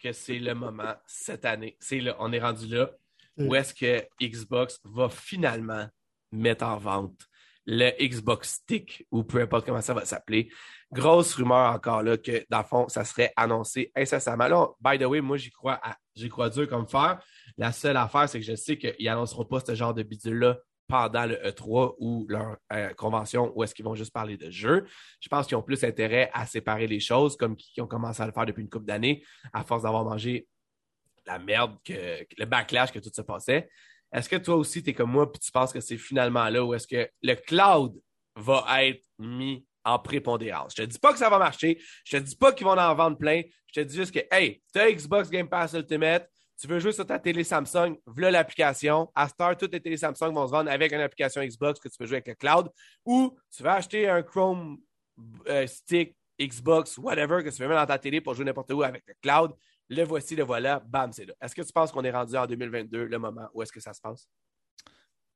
que 0.00 0.12
c'est 0.12 0.38
le 0.38 0.54
moment 0.54 0.94
cette 1.06 1.44
année. 1.44 1.76
C'est 1.80 2.00
là, 2.00 2.16
on 2.18 2.32
est 2.32 2.40
rendu 2.40 2.66
là. 2.66 2.90
Où 3.38 3.54
est-ce 3.54 3.72
que 3.72 4.06
Xbox 4.20 4.78
va 4.84 5.08
finalement 5.08 5.88
mettre 6.32 6.64
en 6.64 6.76
vente 6.76 7.28
le 7.64 7.90
Xbox 8.00 8.54
Stick, 8.54 9.06
ou 9.10 9.22
peu 9.22 9.40
importe 9.40 9.66
comment 9.66 9.80
ça 9.80 9.94
va 9.94 10.04
s'appeler. 10.04 10.50
Grosse 10.92 11.34
rumeur 11.34 11.72
encore 11.72 12.02
là 12.02 12.16
que, 12.16 12.44
dans 12.50 12.58
le 12.58 12.64
fond, 12.64 12.88
ça 12.88 13.04
serait 13.04 13.32
annoncé 13.36 13.92
incessamment. 13.94 14.48
Là, 14.48 14.68
by 14.80 14.98
the 14.98 15.06
way, 15.06 15.20
moi, 15.20 15.36
j'y 15.36 15.50
crois 15.50 15.78
à 15.82 15.96
J'y 16.14 16.28
crois 16.28 16.50
dur 16.50 16.68
comme 16.68 16.86
faire. 16.86 17.22
La 17.56 17.72
seule 17.72 17.96
affaire, 17.96 18.28
c'est 18.28 18.38
que 18.38 18.44
je 18.44 18.54
sais 18.54 18.76
qu'ils 18.76 19.08
annonceront 19.08 19.44
pas 19.44 19.60
ce 19.60 19.74
genre 19.74 19.94
de 19.94 20.02
bidule-là 20.02 20.58
pendant 20.92 21.24
le 21.24 21.36
E3 21.36 21.94
ou 22.00 22.26
leur 22.28 22.58
euh, 22.70 22.92
convention 22.92 23.50
où 23.56 23.64
est-ce 23.64 23.74
qu'ils 23.74 23.86
vont 23.86 23.94
juste 23.94 24.12
parler 24.12 24.36
de 24.36 24.50
jeux. 24.50 24.86
Je 25.20 25.28
pense 25.30 25.46
qu'ils 25.46 25.56
ont 25.56 25.62
plus 25.62 25.82
intérêt 25.84 26.30
à 26.34 26.44
séparer 26.44 26.86
les 26.86 27.00
choses, 27.00 27.34
comme 27.34 27.56
qui 27.56 27.80
ont 27.80 27.86
commencé 27.86 28.22
à 28.22 28.26
le 28.26 28.32
faire 28.32 28.44
depuis 28.44 28.60
une 28.60 28.68
couple 28.68 28.84
d'années, 28.84 29.24
à 29.54 29.64
force 29.64 29.84
d'avoir 29.84 30.04
mangé 30.04 30.46
la 31.24 31.38
merde, 31.38 31.78
que, 31.82 32.26
le 32.36 32.44
backlash 32.44 32.92
que 32.92 32.98
tout 32.98 33.10
se 33.10 33.22
passait. 33.22 33.70
Est-ce 34.12 34.28
que 34.28 34.36
toi 34.36 34.56
aussi, 34.56 34.82
tu 34.82 34.90
es 34.90 34.92
comme 34.92 35.10
moi, 35.10 35.32
puis 35.32 35.40
tu 35.40 35.50
penses 35.50 35.72
que 35.72 35.80
c'est 35.80 35.96
finalement 35.96 36.46
là 36.50 36.62
où 36.62 36.74
est-ce 36.74 36.86
que 36.86 37.08
le 37.22 37.36
cloud 37.36 37.98
va 38.36 38.84
être 38.84 39.02
mis 39.18 39.64
en 39.86 39.98
prépondérance? 39.98 40.74
Je 40.76 40.82
te 40.82 40.86
dis 40.86 40.98
pas 40.98 41.14
que 41.14 41.18
ça 41.18 41.30
va 41.30 41.38
marcher. 41.38 41.80
Je 42.04 42.18
te 42.18 42.22
dis 42.22 42.36
pas 42.36 42.52
qu'ils 42.52 42.66
vont 42.66 42.76
en 42.76 42.94
vendre 42.94 43.16
plein. 43.16 43.40
Je 43.68 43.80
te 43.80 43.86
dis 43.86 43.96
juste 43.96 44.12
que, 44.12 44.20
hey, 44.30 44.62
tu 44.74 44.78
as 44.78 44.92
Xbox 44.92 45.30
Game 45.30 45.48
Pass 45.48 45.72
Ultimate, 45.72 46.28
tu 46.62 46.68
veux 46.68 46.78
jouer 46.78 46.92
sur 46.92 47.04
ta 47.04 47.18
télé 47.18 47.42
Samsung, 47.42 47.96
voilà 48.06 48.30
l'application. 48.30 49.10
À 49.16 49.28
Star, 49.28 49.56
toutes 49.56 49.72
les 49.72 49.80
télé 49.80 49.96
Samsung 49.96 50.32
vont 50.32 50.46
se 50.46 50.52
vendre 50.52 50.70
avec 50.70 50.92
une 50.92 51.00
application 51.00 51.42
Xbox 51.42 51.80
que 51.80 51.88
tu 51.88 51.98
peux 51.98 52.06
jouer 52.06 52.18
avec 52.18 52.28
le 52.28 52.34
cloud. 52.36 52.68
Ou 53.04 53.36
tu 53.50 53.64
vas 53.64 53.74
acheter 53.74 54.08
un 54.08 54.22
Chrome 54.22 54.78
euh, 55.48 55.66
Stick, 55.66 56.16
Xbox, 56.40 56.98
whatever, 56.98 57.42
que 57.42 57.48
tu 57.48 57.60
veux 57.60 57.66
mettre 57.66 57.80
dans 57.80 57.86
ta 57.86 57.98
télé 57.98 58.20
pour 58.20 58.34
jouer 58.34 58.44
n'importe 58.44 58.72
où 58.72 58.84
avec 58.84 59.02
le 59.08 59.14
cloud. 59.20 59.50
Le 59.88 60.04
voici, 60.04 60.36
le 60.36 60.44
voilà, 60.44 60.78
bam, 60.78 61.12
c'est 61.12 61.24
là. 61.24 61.34
Est-ce 61.42 61.56
que 61.56 61.62
tu 61.62 61.72
penses 61.72 61.90
qu'on 61.90 62.04
est 62.04 62.12
rendu 62.12 62.36
en 62.36 62.46
2022, 62.46 63.06
le 63.06 63.18
moment 63.18 63.48
où 63.54 63.62
est-ce 63.62 63.72
que 63.72 63.80
ça 63.80 63.92
se 63.92 64.00
passe? 64.00 64.28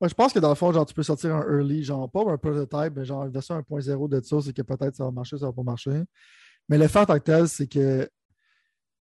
je 0.00 0.14
pense 0.14 0.32
que 0.32 0.38
dans 0.38 0.50
le 0.50 0.54
fond, 0.54 0.70
genre, 0.72 0.86
tu 0.86 0.94
peux 0.94 1.02
sortir 1.02 1.34
un 1.34 1.42
early, 1.42 1.82
genre 1.82 2.08
pas 2.08 2.20
un 2.20 2.38
prototype, 2.38 2.92
mais 2.94 3.04
genre 3.04 3.24
une 3.24 3.32
version 3.32 3.58
1.0 3.58 4.08
de 4.08 4.20
ça, 4.22 4.36
c'est 4.42 4.52
que 4.52 4.62
peut-être 4.62 4.94
ça 4.94 5.04
va 5.04 5.10
marcher, 5.10 5.38
ça 5.38 5.46
va 5.46 5.52
pas 5.52 5.64
marcher. 5.64 6.02
Mais 6.68 6.78
le 6.78 6.86
fait 6.86 7.00
en 7.00 7.06
tant 7.06 7.18
que 7.18 7.24
tel, 7.24 7.48
c'est 7.48 7.66
que 7.66 8.08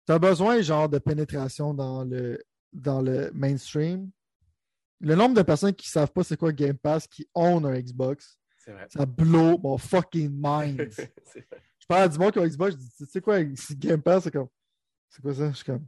tu 0.06 0.12
as 0.12 0.18
besoin 0.18 0.60
genre 0.60 0.88
de 0.88 0.98
pénétration 0.98 1.74
dans 1.74 2.04
le, 2.04 2.42
dans 2.72 3.00
le 3.00 3.30
mainstream. 3.34 4.10
Le 5.00 5.14
nombre 5.14 5.34
de 5.34 5.42
personnes 5.42 5.74
qui 5.74 5.88
ne 5.88 5.92
savent 5.92 6.12
pas 6.12 6.24
c'est 6.24 6.36
quoi 6.36 6.52
Game 6.52 6.76
Pass, 6.76 7.06
qui 7.06 7.26
ont 7.34 7.64
un 7.64 7.78
Xbox, 7.78 8.38
ça 8.88 9.06
blow 9.06 9.58
mon 9.58 9.76
fucking 9.76 10.30
mind. 10.32 10.90
je 11.34 11.86
parle 11.86 12.02
à 12.02 12.08
du 12.08 12.18
monde 12.18 12.32
qui 12.32 12.38
a 12.38 12.42
un 12.42 12.46
Xbox, 12.46 12.72
je 12.72 12.78
dis, 12.78 12.90
tu 12.96 13.06
sais 13.06 13.20
quoi, 13.20 13.42
Game 13.42 14.02
Pass, 14.02 14.24
c'est 14.24 14.30
comme, 14.30 14.48
c'est 15.08 15.22
quoi 15.22 15.34
ça? 15.34 15.50
Je 15.50 15.56
suis 15.56 15.64
comme, 15.64 15.86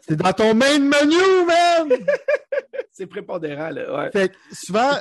c'est 0.00 0.16
dans 0.16 0.32
ton 0.32 0.54
main 0.54 0.78
menu, 0.78 1.46
man! 1.46 2.06
c'est 2.92 3.06
prépondérant, 3.06 3.70
là, 3.70 3.96
ouais. 3.96 4.10
Fait 4.10 4.30
que 4.30 4.36
souvent, 4.52 4.92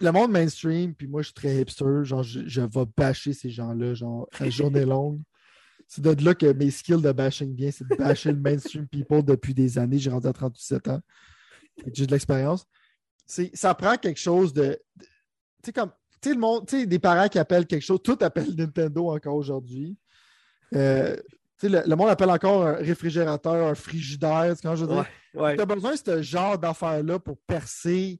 le 0.00 0.10
monde 0.10 0.32
mainstream, 0.32 0.94
puis 0.94 1.06
moi, 1.06 1.22
je 1.22 1.26
suis 1.26 1.34
très 1.34 1.60
hipster, 1.60 2.04
genre, 2.04 2.22
je, 2.22 2.40
je 2.46 2.60
vais 2.60 2.84
bâcher 2.96 3.32
ces 3.32 3.50
gens-là, 3.50 3.94
genre, 3.94 4.28
à 4.38 4.50
journée 4.50 4.84
longue. 4.86 5.20
C'est 5.94 6.00
de 6.00 6.24
là 6.24 6.34
que 6.34 6.50
mes 6.54 6.70
skills 6.70 7.02
de 7.02 7.12
bashing 7.12 7.54
viennent, 7.54 7.70
c'est 7.70 7.86
de 7.86 7.94
bâcher 7.94 8.32
le 8.32 8.38
mainstream 8.38 8.88
people 8.88 9.22
depuis 9.22 9.52
des 9.52 9.76
années. 9.76 9.98
J'ai 9.98 10.08
rendu 10.08 10.26
à 10.26 10.32
37 10.32 10.88
ans. 10.88 11.02
J'ai 11.92 12.06
de 12.06 12.12
l'expérience. 12.12 12.64
Ça 13.26 13.74
prend 13.74 13.98
quelque 13.98 14.18
chose 14.18 14.54
de. 14.54 14.80
tu 14.98 15.06
sais, 15.66 15.72
comme. 15.74 15.90
Tu 16.22 16.30
sais, 16.30 16.34
le 16.34 16.40
monde, 16.40 16.66
tu 16.66 16.80
sais, 16.80 16.86
des 16.86 16.98
parents 16.98 17.28
qui 17.28 17.38
appellent 17.38 17.66
quelque 17.66 17.82
chose, 17.82 18.00
tout 18.02 18.16
appelle 18.22 18.54
Nintendo 18.56 19.10
encore 19.10 19.34
aujourd'hui. 19.34 19.98
Euh, 20.74 21.14
tu 21.58 21.68
sais, 21.68 21.84
le, 21.86 21.94
monde 21.94 22.08
appelle 22.08 22.30
encore 22.30 22.66
un 22.66 22.72
réfrigérateur, 22.72 23.66
un 23.66 23.74
frigidaire, 23.74 24.54
quand 24.62 24.74
je 24.74 24.86
dire? 24.86 25.04
Tu 25.34 25.60
as 25.60 25.66
besoin 25.66 25.92
de 25.92 25.98
ce 25.98 26.22
genre 26.22 26.58
d'affaires-là 26.58 27.18
pour 27.18 27.36
percer 27.46 28.18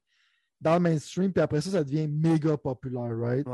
dans 0.61 0.75
le 0.75 0.81
mainstream, 0.81 1.33
puis 1.33 1.41
après 1.41 1.63
ça, 1.63 1.71
ça 1.71 1.85
devient 1.85 2.07
méga 2.07 2.59
populaire, 2.59 3.17
right? 3.17 3.47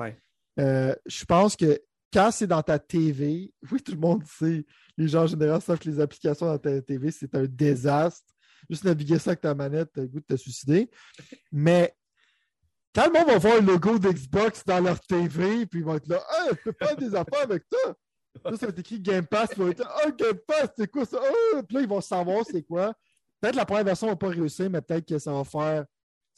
Euh, 0.58 0.92
je 1.06 1.24
pense 1.24 1.54
que 1.54 1.80
quand 2.12 2.30
c'est 2.30 2.46
dans 2.46 2.62
ta 2.62 2.78
TV, 2.78 3.52
oui, 3.70 3.80
tout 3.80 3.92
le 3.92 3.98
monde 3.98 4.22
sait, 4.24 4.64
les 4.96 5.08
gens 5.08 5.22
en 5.22 5.26
général 5.26 5.60
savent 5.60 5.78
que 5.78 5.88
les 5.88 6.00
applications 6.00 6.46
dans 6.46 6.58
ta 6.58 6.80
TV, 6.82 7.10
c'est 7.10 7.34
un 7.34 7.44
désastre. 7.44 8.26
Juste 8.68 8.84
naviguer 8.84 9.18
ça 9.18 9.30
avec 9.30 9.40
ta 9.40 9.54
manette, 9.54 9.90
t'as 9.94 10.02
le 10.02 10.08
goût 10.08 10.20
de 10.20 10.24
te 10.24 10.36
suicider. 10.36 10.90
Mais 11.52 11.94
quand 12.94 13.06
le 13.06 13.12
monde 13.12 13.28
va 13.28 13.38
voir 13.38 13.60
le 13.60 13.66
logo 13.66 13.98
d'Xbox 13.98 14.64
dans 14.64 14.80
leur 14.80 15.00
TV, 15.00 15.66
puis 15.66 15.80
ils 15.80 15.84
vont 15.84 15.94
être 15.94 16.08
là, 16.08 16.20
ah, 16.28 16.48
je 16.50 16.56
peux 16.64 16.72
pas 16.72 16.94
des 16.94 17.14
affaires 17.14 17.42
avec 17.44 17.62
ça. 17.70 17.94
Là, 18.44 18.56
ça 18.56 18.66
va 18.66 18.70
être 18.70 18.78
écrit 18.78 19.00
Game 19.00 19.26
Pass, 19.26 19.50
ils 19.52 19.62
vont 19.62 19.68
être 19.68 19.86
ah, 19.86 20.10
Game 20.10 20.38
Pass, 20.46 20.70
c'est 20.76 20.90
quoi 20.90 21.04
ça? 21.04 21.20
Puis 21.66 21.76
là, 21.76 21.80
ils 21.82 21.88
vont 21.88 22.00
savoir 22.00 22.44
c'est 22.44 22.62
quoi. 22.62 22.94
Peut-être 23.40 23.56
la 23.56 23.64
première 23.64 23.84
version 23.84 24.08
va 24.08 24.16
pas 24.16 24.28
réussir, 24.28 24.68
mais 24.68 24.80
peut-être 24.80 25.06
que 25.06 25.18
ça 25.18 25.32
va 25.32 25.44
faire 25.44 25.84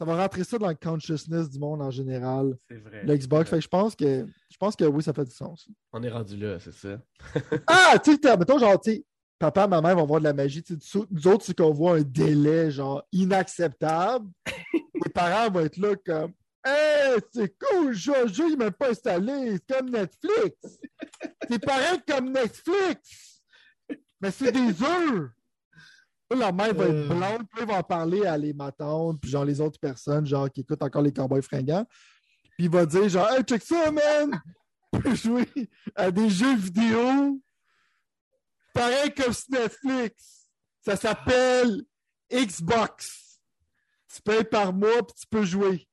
ça 0.01 0.07
va 0.07 0.17
rentrer 0.17 0.45
ça 0.45 0.57
dans 0.57 0.71
le 0.71 0.75
consciousness 0.75 1.51
du 1.51 1.59
monde 1.59 1.83
en 1.83 1.91
général. 1.91 2.57
C'est 2.71 2.79
vrai. 2.79 3.05
L'Xbox. 3.05 3.61
je 3.61 3.69
pense 3.69 3.95
que 3.95 4.27
je 4.51 4.57
pense 4.57 4.75
que 4.75 4.85
oui, 4.85 5.03
ça 5.03 5.13
fait 5.13 5.27
du 5.27 5.31
sens. 5.31 5.69
On 5.93 6.03
est 6.03 6.09
rendu 6.09 6.39
là, 6.39 6.59
c'est 6.59 6.73
ça. 6.73 6.99
ah, 7.67 7.99
tu 8.03 8.13
sais, 8.13 8.37
mettons, 8.39 8.59
genre, 8.59 8.81
tu 8.81 8.93
sais, 8.93 9.05
papa, 9.39 9.67
maman 9.67 9.95
vont 9.95 10.07
voir 10.07 10.21
de 10.21 10.25
la 10.25 10.33
magie. 10.33 10.65
Nous 11.11 11.29
autres, 11.29 11.45
c'est 11.45 11.55
qu'on 11.55 11.73
voit 11.73 11.99
un 11.99 12.01
délai, 12.01 12.71
genre, 12.71 13.03
inacceptable. 13.13 14.27
Les 15.05 15.11
parents 15.13 15.53
vont 15.53 15.61
être 15.61 15.77
là 15.77 15.95
comme 15.97 16.33
Hey, 16.65 17.19
c'est 17.31 17.55
cool, 17.59 17.93
Jojo, 17.93 18.49
il 18.49 18.57
m'a 18.57 18.71
pas 18.71 18.91
installé. 18.91 19.59
C'est 19.59 19.77
comme 19.77 19.91
Netflix. 19.91 20.79
c'est 21.51 21.59
pareil 21.59 22.01
comme 22.09 22.33
Netflix. 22.33 23.43
Mais 24.19 24.31
c'est 24.31 24.53
des 24.53 24.83
œufs 24.83 25.31
la 26.37 26.53
mère 26.53 26.75
va 26.75 26.85
être 26.85 26.91
euh. 26.91 27.09
blonde, 27.09 27.47
puis 27.51 27.63
il 27.63 27.67
va 27.67 27.79
en 27.79 27.83
parler 27.83 28.25
à 28.27 28.37
les 28.37 28.53
matantes, 28.53 29.21
puis 29.21 29.31
genre 29.31 29.45
les 29.45 29.61
autres 29.61 29.79
personnes, 29.81 30.27
genre 30.27 30.51
qui 30.51 30.61
écoutent 30.61 30.83
encore 30.83 31.03
les 31.03 31.13
cowboys 31.13 31.43
fringants. 31.43 31.87
Puis 32.57 32.67
il 32.67 32.71
va 32.71 32.87
dire 32.87 33.09
genre 33.09 33.29
Hey, 33.31 33.43
check 33.43 33.63
ça, 33.63 33.91
man! 33.91 34.41
Tu 34.93 35.01
peux 35.03 35.15
jouer 35.15 35.49
à 35.95 36.11
des 36.11 36.29
jeux 36.29 36.57
vidéo 36.57 37.41
pareil 38.73 39.15
comme 39.15 39.33
sur 39.33 39.51
Netflix. 39.51 40.49
Ça 40.85 40.97
s'appelle 40.97 41.83
Xbox. 42.33 43.39
Tu 44.13 44.23
payes 44.23 44.45
par 44.45 44.73
mois, 44.73 45.03
puis 45.07 45.15
tu 45.21 45.27
peux 45.29 45.45
jouer. 45.45 45.87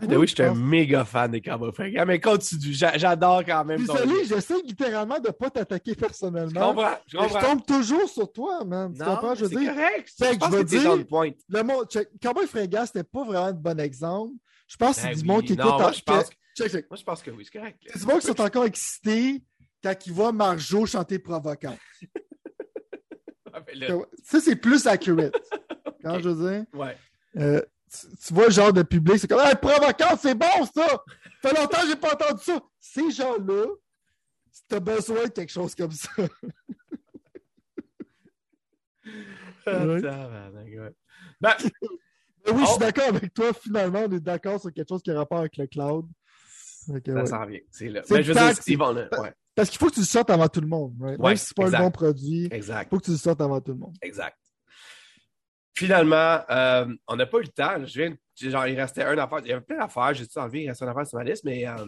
Ben 0.00 0.16
oui, 0.16 0.26
je 0.26 0.34
suis 0.34 0.42
un 0.42 0.54
méga 0.54 1.04
fan 1.04 1.30
des 1.30 1.40
Cowboys 1.40 1.72
fringants, 1.72 2.06
mais 2.06 2.18
continue, 2.18 2.72
j'adore 2.72 3.44
quand 3.44 3.64
même. 3.64 3.78
Désolé, 3.78 4.24
j'essaie 4.24 4.60
littéralement 4.62 5.18
de 5.18 5.28
ne 5.28 5.32
pas 5.32 5.50
t'attaquer 5.50 5.94
personnellement. 5.94 6.48
Je 6.48 6.74
comprends, 6.74 6.94
je 7.06 7.16
comprends. 7.16 7.40
Je 7.40 7.46
tombe 7.46 7.66
toujours 7.66 8.08
sur 8.08 8.32
toi, 8.32 8.64
man. 8.64 8.92
Tu 8.92 9.04
comprends, 9.04 9.34
je 9.34 9.44
veux 9.44 9.60
dire? 9.60 9.74
correct. 9.74 10.10
C'est 10.16 10.42
je 10.42 10.50
veux 10.50 10.64
dire, 10.64 10.96
le 10.96 11.04
point. 11.04 11.30
Le 11.48 11.62
mot, 11.62 11.84
Cowboy 12.22 12.46
fringant, 12.46 12.86
c'était 12.86 13.04
pas 13.04 13.24
vraiment 13.24 13.46
un 13.46 13.52
bon 13.52 13.78
exemple. 13.80 14.32
Je 14.66 14.76
pense 14.76 14.96
que 14.96 15.02
c'est 15.02 15.08
ben 15.08 15.18
du 15.18 15.24
monde 15.24 15.44
qui 15.44 15.52
écoute... 15.52 15.64
Moi, 15.64 15.92
je 15.92 16.02
pense 16.02 16.30
que... 16.30 16.86
moi, 16.88 16.96
je 16.96 17.02
pense 17.02 17.22
que 17.22 17.30
oui, 17.30 17.44
c'est 17.44 17.58
correct. 17.58 17.78
C'est 17.86 17.98
du 17.98 18.06
monde 18.06 18.20
qui 18.20 18.26
sont 18.26 18.40
encore 18.40 18.64
excités 18.64 19.42
quand 19.82 19.94
ils 20.06 20.12
voient 20.12 20.32
Marjo 20.32 20.86
chanter 20.86 21.18
provocant. 21.18 21.76
Ça, 24.24 24.40
c'est 24.40 24.56
plus 24.56 24.86
accurate. 24.86 25.34
Quand 26.02 26.18
je 26.18 26.28
veux 26.30 26.50
dire. 26.50 26.64
Ouais. 26.72 26.96
Euh, 27.36 27.62
tu, 27.92 28.34
vois 28.34 28.46
le 28.46 28.52
genre 28.52 28.72
de 28.72 28.82
public, 28.82 29.18
c'est 29.18 29.28
comme 29.28 29.40
hey, 29.40 29.54
provocant, 29.54 30.16
c'est 30.20 30.34
bon 30.34 30.66
ça! 30.74 30.86
Ça 30.86 31.48
fait 31.48 31.60
longtemps 31.60 31.82
que 31.82 31.88
j'ai 31.88 31.96
pas 31.96 32.14
entendu 32.14 32.42
ça. 32.42 32.60
Ces 32.80 33.10
gens-là, 33.10 33.66
si 34.50 34.62
tu 34.68 34.74
as 34.74 34.80
besoin 34.80 35.24
de 35.24 35.28
quelque 35.30 35.52
chose 35.52 35.74
comme 35.74 35.92
ça. 35.92 36.10
Ben, 39.64 40.00
ben, 41.40 41.56
oui, 42.52 42.60
je 42.60 42.66
suis 42.66 42.78
d'accord 42.78 43.08
avec 43.08 43.32
toi. 43.34 43.52
Finalement, 43.52 44.00
on 44.06 44.12
est 44.12 44.20
d'accord 44.20 44.60
sur 44.60 44.72
quelque 44.72 44.88
chose 44.88 45.02
qui 45.02 45.10
a 45.10 45.18
rapport 45.18 45.38
avec 45.38 45.56
le 45.56 45.66
cloud. 45.66 46.06
ça 46.86 47.26
s'en 47.26 47.46
vient. 47.46 47.60
C'est 47.70 47.88
là. 47.88 48.02
Ben, 48.08 48.22
je 48.22 48.32
veux 48.32 48.34
dire, 48.34 48.78
vont 48.78 48.92
là. 48.92 49.08
Ouais. 49.20 49.32
Parce 49.54 49.68
qu'il 49.68 49.78
faut 49.78 49.88
que 49.88 49.94
tu 49.94 50.00
le 50.00 50.06
sortes 50.06 50.30
avant 50.30 50.48
tout 50.48 50.60
le 50.60 50.66
monde. 50.66 50.94
Right? 51.00 51.18
Ouais, 51.18 51.28
Même 51.30 51.36
si 51.36 51.46
c'est 51.46 51.56
pas 51.56 51.76
un 51.76 51.84
bon 51.84 51.90
produit, 51.90 52.48
il 52.52 52.62
faut 52.62 52.98
que 52.98 53.04
tu 53.04 53.10
le 53.10 53.16
sortes 53.16 53.40
avant 53.40 53.60
tout 53.60 53.72
le 53.72 53.78
monde. 53.78 53.96
Exact. 54.02 54.36
Finalement, 55.74 56.40
euh, 56.50 56.86
on 57.06 57.16
n'a 57.16 57.26
pas 57.26 57.38
eu 57.38 57.42
le 57.42 57.48
temps. 57.48 57.84
Je 57.86 58.02
viens, 58.02 58.14
genre, 58.50 58.66
il 58.66 58.78
restait 58.78 59.04
un 59.04 59.16
affaire. 59.16 59.38
Il 59.42 59.48
y 59.48 59.52
avait 59.52 59.62
plein 59.62 59.78
d'affaires. 59.78 60.12
J'ai 60.12 60.26
tout 60.26 60.38
envie, 60.38 60.62
il 60.62 60.68
restait 60.68 60.84
une 60.84 60.90
affaire 60.90 61.06
sur 61.06 61.18
ma 61.18 61.24
liste, 61.24 61.44
mais 61.44 61.66
euh, 61.66 61.86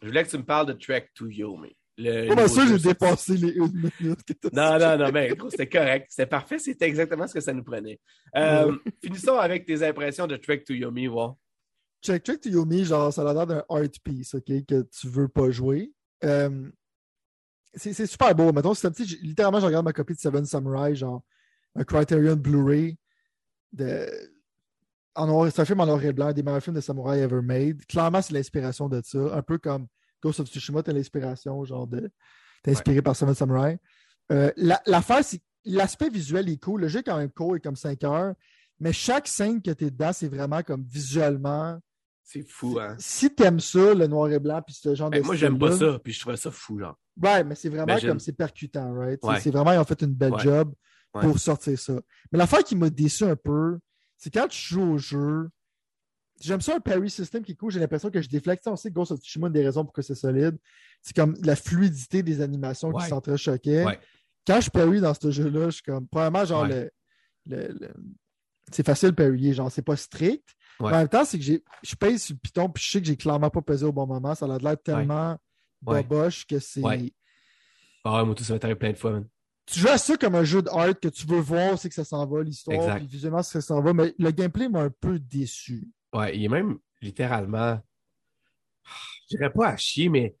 je 0.00 0.06
voulais 0.06 0.24
que 0.24 0.30
tu 0.30 0.38
me 0.38 0.44
parles 0.44 0.66
de 0.66 0.72
Trek 0.74 1.08
to 1.14 1.26
Yomi. 1.26 1.76
Le, 1.98 2.28
oh, 2.30 2.46
ça, 2.46 2.66
j'ai 2.66 2.78
dépassé 2.78 3.36
les 3.38 3.54
une 3.54 3.72
minute. 3.72 4.20
non, 4.52 4.78
non, 4.78 4.98
non, 4.98 5.10
mais 5.10 5.32
c'était 5.48 5.68
correct. 5.68 6.06
C'était 6.10 6.26
parfait. 6.26 6.58
C'était 6.58 6.86
exactement 6.86 7.26
ce 7.26 7.34
que 7.34 7.40
ça 7.40 7.52
nous 7.52 7.64
prenait. 7.64 7.98
Euh, 8.36 8.76
finissons 9.02 9.38
avec 9.38 9.64
tes 9.64 9.82
impressions 9.82 10.26
de 10.26 10.36
Trek 10.36 10.62
to 10.64 10.74
Yomi, 10.74 11.06
voir. 11.06 11.36
Trek, 12.02 12.20
Trek 12.20 12.38
to 12.38 12.50
Yomi, 12.50 12.84
genre, 12.84 13.12
ça 13.12 13.28
a 13.28 13.32
l'air 13.32 13.46
d'un 13.46 13.64
art 13.68 13.88
piece, 14.04 14.34
OK, 14.34 14.52
que 14.68 14.82
tu 14.82 15.08
veux 15.08 15.28
pas 15.28 15.50
jouer. 15.50 15.90
c'est 17.74 18.06
super 18.06 18.34
beau. 18.34 18.52
Mettons, 18.52 18.74
littéralement, 19.22 19.58
je 19.58 19.66
regarde 19.66 19.84
ma 19.84 19.94
copie 19.94 20.14
de 20.14 20.20
Seven 20.20 20.44
Samurai, 20.44 20.94
genre, 20.94 21.22
un 21.74 21.82
Criterion 21.82 22.36
Blu-ray 22.36 22.98
c'est 23.76 25.60
un 25.60 25.64
film 25.64 25.80
en 25.80 25.86
noir 25.86 26.04
et 26.04 26.12
blanc, 26.12 26.32
des 26.32 26.42
meilleurs 26.42 26.62
films 26.62 26.76
de 26.76 26.80
samouraï 26.80 27.20
ever 27.20 27.42
made. 27.42 27.84
Clairement, 27.86 28.22
c'est 28.22 28.34
l'inspiration 28.34 28.88
de 28.88 29.00
ça. 29.04 29.18
Un 29.34 29.42
peu 29.42 29.58
comme 29.58 29.86
Ghost 30.22 30.40
of 30.40 30.48
Tsushima, 30.48 30.82
t'as 30.82 30.92
l'inspiration, 30.92 31.64
genre 31.64 31.86
de. 31.86 32.10
T'es 32.62 32.72
inspiré 32.72 33.02
par 33.02 33.14
Seven 33.14 33.34
Samurai. 33.34 33.78
Euh, 34.32 34.50
L'affaire, 34.86 35.24
c'est 35.24 35.40
l'aspect 35.64 36.08
visuel 36.08 36.48
est 36.48 36.62
cool. 36.62 36.82
Le 36.82 36.88
jeu 36.88 37.00
est 37.00 37.04
quand 37.04 37.18
même 37.18 37.30
cool, 37.30 37.56
il 37.56 37.58
est 37.58 37.60
comme 37.60 37.76
5 37.76 38.02
heures. 38.04 38.34
Mais 38.78 38.92
chaque 38.92 39.26
scène 39.28 39.62
que 39.62 39.70
tu 39.70 39.86
es 39.86 39.90
dedans, 39.90 40.12
c'est 40.12 40.28
vraiment 40.28 40.62
comme 40.62 40.84
visuellement. 40.84 41.78
C'est 42.22 42.42
fou, 42.42 42.78
hein? 42.80 42.96
Si 42.98 43.32
t'aimes 43.32 43.60
ça, 43.60 43.94
le 43.94 44.06
noir 44.06 44.30
et 44.30 44.38
blanc, 44.38 44.60
puis 44.60 44.74
ce 44.74 44.94
genre 44.94 45.10
ben, 45.10 45.20
de. 45.20 45.26
Moi, 45.26 45.36
j'aime 45.36 45.58
pas 45.58 45.72
ça, 45.72 45.98
puis 46.02 46.12
je 46.12 46.20
trouve 46.20 46.34
ça 46.36 46.50
fou, 46.50 46.78
genre. 46.78 46.98
Ouais, 47.22 47.44
mais 47.44 47.54
c'est 47.54 47.68
vraiment 47.68 47.98
comme 47.98 48.20
c'est 48.20 48.36
percutant, 48.36 48.92
right? 48.94 49.20
C'est 49.40 49.50
vraiment, 49.50 49.72
ils 49.72 49.78
ont 49.78 49.84
fait 49.84 50.02
une 50.02 50.14
belle 50.14 50.38
job. 50.38 50.74
Ouais. 51.14 51.22
pour 51.22 51.38
sortir 51.38 51.78
ça. 51.78 51.94
Mais 52.30 52.38
l'affaire 52.38 52.62
qui 52.62 52.76
m'a 52.76 52.90
déçu 52.90 53.24
un 53.24 53.36
peu, 53.36 53.78
c'est 54.16 54.32
quand 54.32 54.48
tu 54.48 54.58
joues 54.60 54.82
au 54.94 54.98
jeu. 54.98 55.48
J'aime 56.42 56.60
ça 56.60 56.76
un 56.76 56.80
parry 56.80 57.08
system 57.08 57.42
qui 57.42 57.52
est 57.52 57.54
cool. 57.54 57.72
J'ai 57.72 57.80
l'impression 57.80 58.10
que 58.10 58.20
je 58.20 58.28
déflecte. 58.28 58.66
On 58.68 58.76
sait 58.76 58.90
que 58.90 58.94
Ghost 58.94 59.12
of 59.12 59.20
Tsushima, 59.20 59.46
une 59.46 59.54
des 59.54 59.64
raisons 59.64 59.84
pour 59.84 59.94
que 59.94 60.02
c'est 60.02 60.14
solide, 60.14 60.58
c'est 61.00 61.16
comme 61.16 61.34
la 61.42 61.56
fluidité 61.56 62.22
des 62.22 62.42
animations 62.42 62.88
Ouais. 62.90 63.02
qui 63.02 63.08
s'entrechoquaient. 63.08 63.84
Ouais. 63.86 63.98
Quand 64.46 64.60
je 64.60 64.68
parry 64.68 65.00
dans 65.00 65.14
ce 65.14 65.30
jeu-là, 65.30 65.66
je 65.70 65.76
suis 65.76 65.82
comme, 65.82 66.06
premièrement, 66.08 66.44
genre, 66.44 66.66
le, 66.66 66.90
le- 67.46 67.68
le- 67.80 67.94
c'est 68.70 68.84
facile 68.84 69.10
de 69.10 69.14
parryer. 69.14 69.54
Genre, 69.54 69.72
c'est 69.72 69.80
pas 69.80 69.96
strict. 69.96 70.46
Ouais. 70.78 70.90
Mais 70.90 70.96
en 70.96 70.98
même 71.00 71.08
temps, 71.08 71.24
c'est 71.24 71.38
que 71.38 71.44
je 71.44 71.94
pèse 71.94 72.24
sur 72.24 72.34
le 72.34 72.38
piton, 72.40 72.68
puis 72.68 72.84
je 72.84 72.90
sais 72.90 73.00
que 73.00 73.06
j'ai 73.06 73.16
clairement 73.16 73.48
pas 73.48 73.62
pesé 73.62 73.86
au 73.86 73.92
bon 73.92 74.06
moment. 74.06 74.34
Ça 74.34 74.44
a 74.44 74.58
l'air 74.58 74.76
tellement 74.82 75.38
Ouais. 75.86 76.02
boboche 76.02 76.46
que 76.46 76.58
c'est. 76.58 76.80
Ouais. 76.80 77.12
Ah 78.04 78.18
ouais, 78.18 78.24
moi, 78.26 78.34
tout 78.34 78.44
ça 78.44 78.52
m'est 78.52 78.62
arrivé 78.64 78.78
plein 78.78 78.92
de 78.92 78.98
fois, 78.98 79.12
man. 79.12 79.26
Tu 79.66 79.80
joues 79.80 79.88
à 79.88 79.98
ça 79.98 80.16
comme 80.16 80.34
un 80.36 80.44
jeu 80.44 80.62
de 80.62 80.68
art 80.70 80.98
que 81.00 81.08
tu 81.08 81.26
veux 81.26 81.40
voir, 81.40 81.76
c'est 81.78 81.88
que 81.88 81.94
ça 81.94 82.04
s'en 82.04 82.24
va, 82.26 82.42
l'histoire, 82.42 82.96
puis 82.96 83.06
visuellement, 83.06 83.42
c'est 83.42 83.58
que 83.58 83.60
ça 83.60 83.68
s'en 83.68 83.82
va. 83.82 83.92
Mais 83.92 84.14
le 84.18 84.30
gameplay 84.30 84.68
m'a 84.68 84.82
un 84.82 84.90
peu 84.90 85.18
déçu. 85.18 85.88
Ouais, 86.14 86.36
il 86.36 86.44
est 86.44 86.48
même 86.48 86.78
littéralement. 87.02 87.80
Je 89.28 89.36
dirais 89.36 89.50
pas 89.52 89.70
à 89.70 89.76
chier, 89.76 90.08
mais 90.08 90.36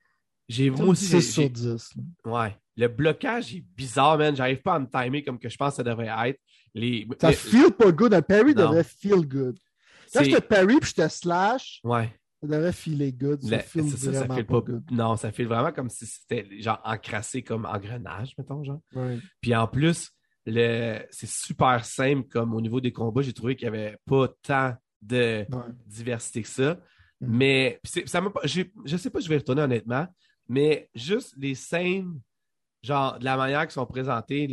j'ai 0.48 0.70
moi 0.70 0.86
aussi. 0.86 1.06
6 1.06 1.10
j'ai- 1.12 1.20
sur 1.22 1.42
j'ai- 1.42 1.48
10. 1.48 1.90
là. 2.24 2.32
Ouais. 2.44 2.56
Le 2.76 2.88
blocage 2.88 3.54
est 3.54 3.64
bizarre, 3.74 4.18
man. 4.18 4.36
J'arrive 4.36 4.62
pas 4.62 4.74
à 4.74 4.78
me 4.78 4.86
timer 4.86 5.24
comme 5.24 5.38
que 5.38 5.48
je 5.48 5.56
pense 5.56 5.70
que 5.72 5.76
ça 5.76 5.82
devrait 5.82 6.10
être. 6.30 6.40
Les... 6.74 7.08
Ça 7.20 7.32
feel 7.32 7.72
pas 7.72 7.90
good. 7.90 8.12
Un 8.14 8.22
parry 8.22 8.54
Non. 8.54 8.62
devrait 8.64 8.84
feel 8.84 9.26
good. 9.26 9.58
Quand 10.12 10.22
je 10.22 10.30
te 10.30 10.40
parry 10.40 10.78
puis 10.78 10.90
je 10.90 11.02
te 11.02 11.08
slash, 11.08 11.80
Ouais. 11.82 12.14
Ça 12.46 12.56
devrait 12.56 12.72
feeler 12.72 13.12
good. 13.12 13.42
Ça 13.42 13.58
file 13.60 13.84
pas 14.26 14.42
pas. 14.44 14.60
good. 14.60 14.90
Non, 14.90 15.16
ça 15.16 15.32
file 15.32 15.46
vraiment 15.48 15.72
comme 15.72 15.88
si 15.90 16.06
c'était 16.06 16.46
genre 16.60 16.80
encrassé 16.84 17.42
comme 17.42 17.64
engrenage, 17.66 18.32
mettons, 18.38 18.62
genre. 18.64 18.80
Ouais. 18.94 19.18
Puis 19.40 19.54
en 19.54 19.66
plus, 19.66 20.10
le... 20.46 21.00
c'est 21.10 21.28
super 21.28 21.84
simple 21.84 22.28
comme 22.28 22.54
au 22.54 22.60
niveau 22.60 22.80
des 22.80 22.92
combats. 22.92 23.22
J'ai 23.22 23.32
trouvé 23.32 23.56
qu'il 23.56 23.70
n'y 23.70 23.76
avait 23.76 23.96
pas 24.06 24.28
tant 24.42 24.74
de 25.02 25.44
Ouais. 25.50 25.62
diversité 25.86 26.42
que 26.42 26.48
ça. 26.48 26.74
Mhm. 27.20 27.36
Mais 27.36 27.80
ça 28.06 28.20
m'a 28.20 28.30
Je 28.44 28.96
sais 28.96 29.10
pas, 29.10 29.20
je 29.20 29.28
vais 29.28 29.36
retourner 29.38 29.62
honnêtement, 29.62 30.06
mais 30.48 30.88
juste 30.94 31.34
les 31.38 31.54
scènes, 31.54 32.20
genre 32.82 33.18
de 33.18 33.24
la 33.24 33.36
manière 33.36 33.62
qu'ils 33.62 33.72
sont 33.72 33.86
présentées, 33.86 34.46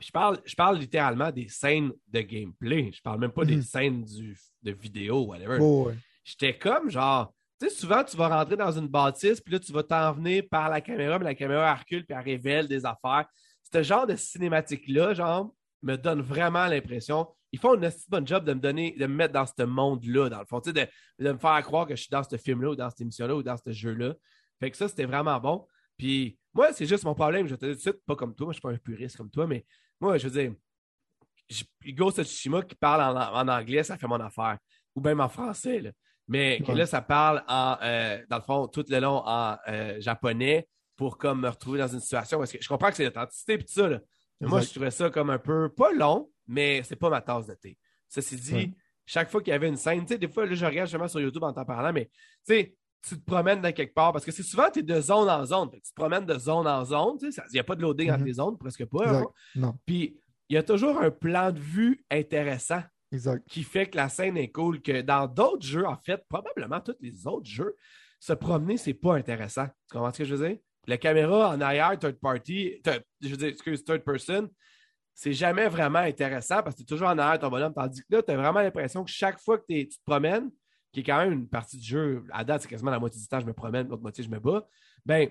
je 0.00 0.10
parle, 0.12 0.38
je 0.44 0.54
parle 0.54 0.78
littéralement 0.78 1.30
des 1.30 1.48
scènes 1.48 1.92
de 2.08 2.20
gameplay. 2.20 2.90
Je 2.92 3.00
parle 3.00 3.20
même 3.20 3.30
pas 3.32 3.44
des 3.44 3.56
Mhm. 3.56 3.62
scènes 3.62 4.04
du, 4.04 4.36
de 4.62 4.72
vidéo, 4.72 5.26
whatever. 5.26 5.58
Oh, 5.60 5.86
ouais. 5.86 5.94
J'étais 6.24 6.58
comme 6.58 6.90
genre, 6.90 7.32
tu 7.60 7.68
sais, 7.68 7.74
souvent 7.74 8.02
tu 8.02 8.16
vas 8.16 8.28
rentrer 8.28 8.56
dans 8.56 8.72
une 8.72 8.88
bâtisse, 8.88 9.40
puis 9.40 9.52
là 9.52 9.60
tu 9.60 9.72
vas 9.72 9.82
t'en 9.82 10.12
venir 10.12 10.42
par 10.50 10.68
la 10.70 10.80
caméra, 10.80 11.18
mais 11.18 11.26
la 11.26 11.34
caméra 11.34 11.74
recule, 11.74 12.04
puis 12.04 12.16
elle 12.16 12.24
révèle 12.24 12.66
des 12.66 12.84
affaires. 12.84 13.26
Ce 13.72 13.82
genre 13.82 14.06
de 14.06 14.16
cinématique-là, 14.16 15.14
genre, 15.14 15.54
me 15.82 15.96
donne 15.96 16.22
vraiment 16.22 16.66
l'impression. 16.66 17.28
Ils 17.52 17.58
font 17.58 17.74
une 17.74 17.84
assez 17.84 18.06
bonne 18.08 18.26
job 18.26 18.44
de 18.44 18.54
me 18.54 18.60
donner, 18.60 18.96
de 18.98 19.06
me 19.06 19.14
mettre 19.14 19.34
dans 19.34 19.46
ce 19.46 19.62
monde-là, 19.62 20.28
dans 20.28 20.40
le 20.40 20.46
fond, 20.46 20.60
tu 20.60 20.70
sais, 20.70 20.86
de, 21.18 21.24
de 21.24 21.32
me 21.32 21.38
faire 21.38 21.62
croire 21.62 21.86
que 21.86 21.94
je 21.94 22.02
suis 22.02 22.10
dans 22.10 22.22
ce 22.22 22.36
film-là, 22.36 22.70
ou 22.70 22.76
dans 22.76 22.90
cette 22.90 23.02
émission-là, 23.02 23.36
ou 23.36 23.42
dans 23.42 23.56
ce 23.56 23.70
jeu-là. 23.70 24.14
Fait 24.58 24.70
que 24.70 24.76
ça, 24.76 24.88
c'était 24.88 25.04
vraiment 25.04 25.38
bon. 25.38 25.66
Puis 25.96 26.38
moi, 26.52 26.72
c'est 26.72 26.86
juste 26.86 27.04
mon 27.04 27.14
problème, 27.14 27.46
je 27.46 27.54
te 27.54 27.66
dis 27.66 27.72
tout 27.72 27.76
de 27.76 27.80
suite, 27.80 28.04
pas 28.06 28.16
comme 28.16 28.34
toi, 28.34 28.46
moi 28.46 28.52
je 28.52 28.56
suis 28.56 28.62
pas 28.62 28.70
un 28.70 28.78
puriste 28.78 29.16
comme 29.16 29.30
toi, 29.30 29.46
mais 29.46 29.64
moi, 30.00 30.18
je 30.18 30.28
veux 30.28 30.40
dire, 30.40 30.52
of 32.00 32.14
Tsushima 32.14 32.62
qui 32.62 32.74
parle 32.74 33.16
en, 33.16 33.34
en 33.34 33.48
anglais, 33.48 33.82
ça 33.82 33.98
fait 33.98 34.06
mon 34.06 34.20
affaire. 34.20 34.58
Ou 34.94 35.00
même 35.00 35.20
en 35.20 35.28
français, 35.28 35.80
là. 35.80 35.90
Mais 36.28 36.60
que 36.66 36.72
là, 36.72 36.86
ça 36.86 37.02
parle 37.02 37.42
en, 37.48 37.76
euh, 37.82 38.18
dans 38.30 38.36
le 38.38 38.42
fond, 38.42 38.66
tout 38.68 38.84
le 38.88 38.98
long 38.98 39.22
en 39.26 39.56
euh, 39.68 40.00
japonais 40.00 40.66
pour 40.96 41.18
comme 41.18 41.40
me 41.42 41.48
retrouver 41.48 41.78
dans 41.80 41.88
une 41.88 42.00
situation 42.00 42.38
parce 42.38 42.50
que 42.52 42.58
je 42.60 42.68
comprends 42.68 42.88
que 42.88 42.96
c'est 42.96 43.04
l'authenticité 43.04 43.54
et 43.54 43.58
tout 43.58 43.64
ça. 43.72 43.88
Là. 43.88 44.00
Mais 44.40 44.48
moi, 44.48 44.60
je 44.60 44.70
trouvais 44.70 44.90
ça 44.90 45.10
comme 45.10 45.30
un 45.30 45.38
peu, 45.38 45.68
pas 45.68 45.92
long, 45.92 46.30
mais 46.46 46.82
c'est 46.84 46.96
pas 46.96 47.10
ma 47.10 47.20
tasse 47.20 47.46
de 47.46 47.54
thé. 47.54 47.76
Ceci 48.08 48.36
dit, 48.36 48.54
Ouais. 48.54 48.70
chaque 49.06 49.30
fois 49.30 49.42
qu'il 49.42 49.50
y 49.50 49.54
avait 49.54 49.68
une 49.68 49.76
scène, 49.76 50.00
tu 50.02 50.14
sais, 50.14 50.18
des 50.18 50.28
fois, 50.28 50.46
là, 50.46 50.54
je 50.54 50.64
regarde 50.64 50.86
justement 50.88 51.08
sur 51.08 51.20
YouTube 51.20 51.42
en 51.42 51.52
t'en 51.52 51.64
parlant, 51.64 51.92
mais 51.92 52.06
tu 52.06 52.12
sais, 52.54 52.76
tu 53.06 53.20
te 53.20 53.24
promènes 53.24 53.60
dans 53.60 53.72
quelque 53.72 53.92
part 53.92 54.12
parce 54.12 54.24
que 54.24 54.32
c'est 54.32 54.42
souvent, 54.42 54.70
tu 54.72 54.78
es 54.78 54.82
de 54.82 54.98
zone 55.00 55.28
en 55.28 55.44
zone. 55.44 55.70
Tu 55.72 55.80
te 55.80 55.94
promènes 55.94 56.24
de 56.24 56.38
zone 56.38 56.66
en 56.66 56.84
zone. 56.86 57.18
tu 57.18 57.26
sais, 57.26 57.32
ça- 57.32 57.44
Il 57.50 57.54
n'y 57.54 57.60
a 57.60 57.64
pas 57.64 57.74
de 57.76 57.82
loading 57.82 58.08
entre 58.10 58.20
Mhm. 58.20 58.26
les 58.26 58.32
zones, 58.32 58.56
presque 58.56 58.86
pas. 58.86 59.18
Hein. 59.18 59.24
Non, 59.56 59.74
Puis 59.84 60.18
il 60.48 60.54
y 60.54 60.56
a 60.56 60.62
toujours 60.62 60.96
un 60.98 61.10
plan 61.10 61.52
de 61.52 61.58
vue 61.60 62.02
intéressant 62.10 62.82
qui 63.48 63.62
fait 63.62 63.86
que 63.86 63.96
la 63.96 64.08
scène 64.08 64.36
est 64.36 64.50
cool. 64.50 64.80
Que 64.82 65.00
dans 65.02 65.26
d'autres 65.26 65.66
jeux, 65.66 65.86
en 65.86 65.96
fait, 65.96 66.22
probablement 66.28 66.80
tous 66.80 66.96
les 67.00 67.26
autres 67.26 67.48
jeux, 67.48 67.74
se 68.20 68.32
promener, 68.32 68.76
c'est 68.76 68.94
pas 68.94 69.16
intéressant. 69.16 69.66
Tu 69.66 69.92
comprends 69.92 70.12
ce 70.12 70.18
que 70.18 70.24
je 70.24 70.34
veux 70.34 70.48
dire? 70.48 70.58
La 70.86 70.98
caméra 70.98 71.50
en 71.50 71.60
arrière, 71.60 71.98
third 71.98 72.16
party, 72.16 72.80
je 73.20 73.28
veux 73.28 73.36
dire, 73.36 73.48
excuse, 73.48 73.84
third 73.84 74.02
person, 74.02 74.48
c'est 75.14 75.32
jamais 75.32 75.68
vraiment 75.68 76.00
intéressant 76.00 76.62
parce 76.62 76.74
que 76.74 76.80
tu 76.80 76.82
es 76.82 76.86
toujours 76.86 77.08
en 77.08 77.16
arrière 77.18 77.38
ton 77.38 77.48
bonhomme. 77.48 77.72
Tandis 77.72 78.02
que 78.02 78.06
là, 78.10 78.22
tu 78.22 78.32
as 78.32 78.36
vraiment 78.36 78.60
l'impression 78.60 79.04
que 79.04 79.10
chaque 79.10 79.40
fois 79.40 79.58
que 79.58 79.64
tu 79.68 79.88
te 79.88 80.02
promènes, 80.04 80.50
qui 80.92 81.00
est 81.00 81.02
quand 81.02 81.18
même 81.18 81.32
une 81.32 81.48
partie 81.48 81.78
du 81.78 81.86
jeu, 81.86 82.24
à 82.32 82.44
date, 82.44 82.62
c'est 82.62 82.68
quasiment 82.68 82.90
la 82.90 82.98
moitié 82.98 83.20
du 83.20 83.26
temps, 83.26 83.40
je 83.40 83.46
me 83.46 83.52
promène, 83.52 83.88
l'autre 83.88 84.02
moitié, 84.02 84.24
je 84.24 84.30
me 84.30 84.38
bats, 84.38 84.66
ben, 85.04 85.28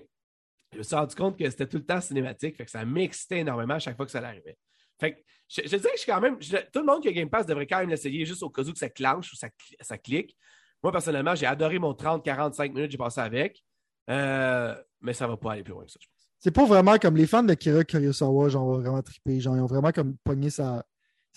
je 0.72 0.78
me 0.78 0.82
suis 0.82 0.94
rendu 0.94 1.14
compte 1.14 1.38
que 1.38 1.48
c'était 1.48 1.66
tout 1.66 1.76
le 1.76 1.86
temps 1.86 2.00
cinématique, 2.00 2.56
fait 2.56 2.64
que 2.64 2.70
ça 2.70 2.84
m'excitait 2.84 3.38
énormément 3.38 3.74
à 3.74 3.78
chaque 3.78 3.96
fois 3.96 4.06
que 4.06 4.12
ça 4.12 4.18
arrivait. 4.26 4.56
Fait 5.00 5.14
que 5.14 5.20
je, 5.48 5.62
je 5.62 5.76
dirais 5.76 5.92
que 5.92 5.96
je 5.96 6.02
suis 6.02 6.12
quand 6.12 6.20
même. 6.20 6.38
tout 6.38 6.80
le 6.80 6.84
monde 6.84 7.02
qui 7.02 7.08
a 7.08 7.12
Game 7.12 7.30
Pass 7.30 7.46
devrait 7.46 7.66
quand 7.66 7.78
même 7.78 7.90
l'essayer 7.90 8.24
juste 8.24 8.42
au 8.42 8.50
cas 8.50 8.62
où 8.62 8.72
que 8.72 8.78
ça 8.78 8.88
clenche 8.88 9.32
ou 9.32 9.36
ça, 9.36 9.48
cli- 9.48 9.76
ça 9.80 9.98
clique. 9.98 10.36
Moi, 10.82 10.92
personnellement, 10.92 11.34
j'ai 11.34 11.46
adoré 11.46 11.78
mon 11.78 11.92
30-45 11.92 12.68
minutes 12.72 12.86
que 12.86 12.92
j'ai 12.92 12.98
passé 12.98 13.20
avec. 13.20 13.62
Euh, 14.10 14.74
mais 15.00 15.14
ça 15.14 15.26
va 15.26 15.36
pas 15.36 15.52
aller 15.52 15.62
plus 15.62 15.72
loin 15.72 15.84
que 15.84 15.90
ça, 15.90 15.98
je 16.00 16.06
pense. 16.06 16.28
C'est 16.38 16.50
pas 16.50 16.66
vraiment 16.66 16.98
comme 16.98 17.16
les 17.16 17.26
fans 17.26 17.42
de 17.42 17.54
Kira 17.54 17.84
Kurosawa, 17.84 18.50
genre, 18.50 18.80
vraiment 18.80 19.00
trippé. 19.00 19.40
Genre, 19.40 19.56
ils 19.56 19.60
ont 19.60 19.66
vraiment 19.66 19.92
comme 19.92 20.16
pogné 20.24 20.50
sa, 20.50 20.84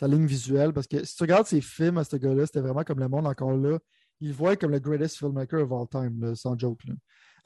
ligne 0.01 0.25
visuelle. 0.25 0.73
Parce 0.73 0.87
que 0.87 1.03
si 1.05 1.15
tu 1.15 1.23
regardes 1.23 1.47
ses 1.47 1.61
films 1.61 1.97
à 1.97 2.03
ce 2.03 2.17
gars-là, 2.17 2.45
c'était 2.45 2.59
vraiment 2.59 2.83
comme 2.83 2.99
le 2.99 3.07
monde 3.07 3.25
encore 3.25 3.53
là. 3.53 3.79
Il 4.19 4.33
voit 4.33 4.57
comme 4.57 4.71
le 4.71 4.79
greatest 4.79 5.17
filmmaker 5.17 5.61
of 5.61 5.71
all 5.71 5.87
time, 5.87 6.35
sans 6.35 6.59
joke. 6.59 6.81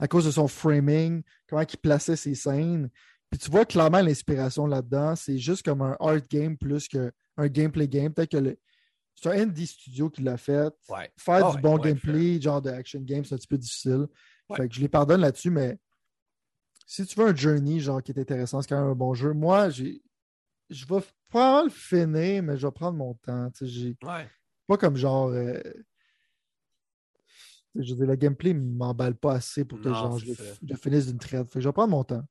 À 0.00 0.08
cause 0.08 0.24
de 0.24 0.32
son 0.32 0.48
framing, 0.48 1.22
comment 1.46 1.62
il 1.62 1.78
plaçait 1.78 2.16
ses 2.16 2.34
scènes. 2.34 2.90
Puis 3.32 3.38
tu 3.38 3.50
vois 3.50 3.64
clairement 3.64 4.02
l'inspiration 4.02 4.66
là-dedans. 4.66 5.16
C'est 5.16 5.38
juste 5.38 5.64
comme 5.64 5.80
un 5.80 5.96
art 6.00 6.20
game 6.30 6.54
plus 6.58 6.86
qu'un 6.86 7.10
gameplay 7.48 7.88
game. 7.88 8.12
Peut-être 8.12 8.30
que 8.32 8.36
le- 8.36 8.58
c'est 9.14 9.30
un 9.30 9.40
indie 9.40 9.66
studio 9.66 10.10
qui 10.10 10.22
l'a 10.22 10.36
fait. 10.36 10.70
Ouais. 10.90 11.10
Faire 11.16 11.46
Ah 11.46 11.54
du 11.56 11.62
bon 11.62 11.78
ouais, 11.78 11.88
gameplay, 11.88 12.38
genre 12.40 12.60
de 12.60 12.68
action 12.68 13.00
game, 13.00 13.24
c'est 13.24 13.34
un 13.34 13.38
petit 13.38 13.46
peu 13.46 13.56
difficile. 13.56 14.06
Ouais. 14.50 14.56
Fait 14.58 14.68
que 14.68 14.74
je 14.74 14.80
les 14.80 14.88
pardonne 14.88 15.22
là-dessus, 15.22 15.48
mais 15.50 15.78
si 16.86 17.06
tu 17.06 17.18
veux 17.18 17.28
un 17.28 17.34
journey 17.34 17.80
genre 17.80 18.02
qui 18.02 18.12
est 18.12 18.18
intéressant, 18.20 18.60
c'est 18.60 18.68
quand 18.68 18.80
même 18.82 18.90
un 18.90 18.94
bon 18.94 19.14
jeu. 19.14 19.32
Moi, 19.32 19.70
j'ai 19.70 20.02
je 20.68 20.84
vais 20.86 21.00
probablement 21.30 21.64
le 21.64 21.70
finir, 21.70 22.42
mais 22.42 22.58
je 22.58 22.66
vais 22.66 22.72
prendre 22.72 22.98
mon 22.98 23.14
temps. 23.14 23.50
tu 23.52 23.64
sais, 23.64 23.66
J'ai 23.66 23.94
pas 24.66 24.76
comme 24.76 24.96
genre. 24.96 25.28
euh, 25.28 25.58
Je 27.74 27.94
veux 27.94 27.96
dire, 27.96 28.06
le 28.06 28.16
gameplay 28.16 28.52
ne 28.52 28.60
m'emballe 28.60 29.14
pas 29.14 29.34
assez 29.34 29.64
pour 29.64 29.80
que 29.80 29.88
Non, 29.88 29.94
genre, 29.94 30.18
je, 30.18 30.26
le, 30.26 30.34
je 30.34 30.66
le 30.68 30.76
finisse 30.76 31.06
d'une 31.06 31.18
traite. 31.18 31.46
Fait 31.48 31.54
que 31.54 31.60
je 31.60 31.68
vais 31.68 31.72
prendre 31.72 31.90
mon 31.90 32.04
temps. 32.04 32.22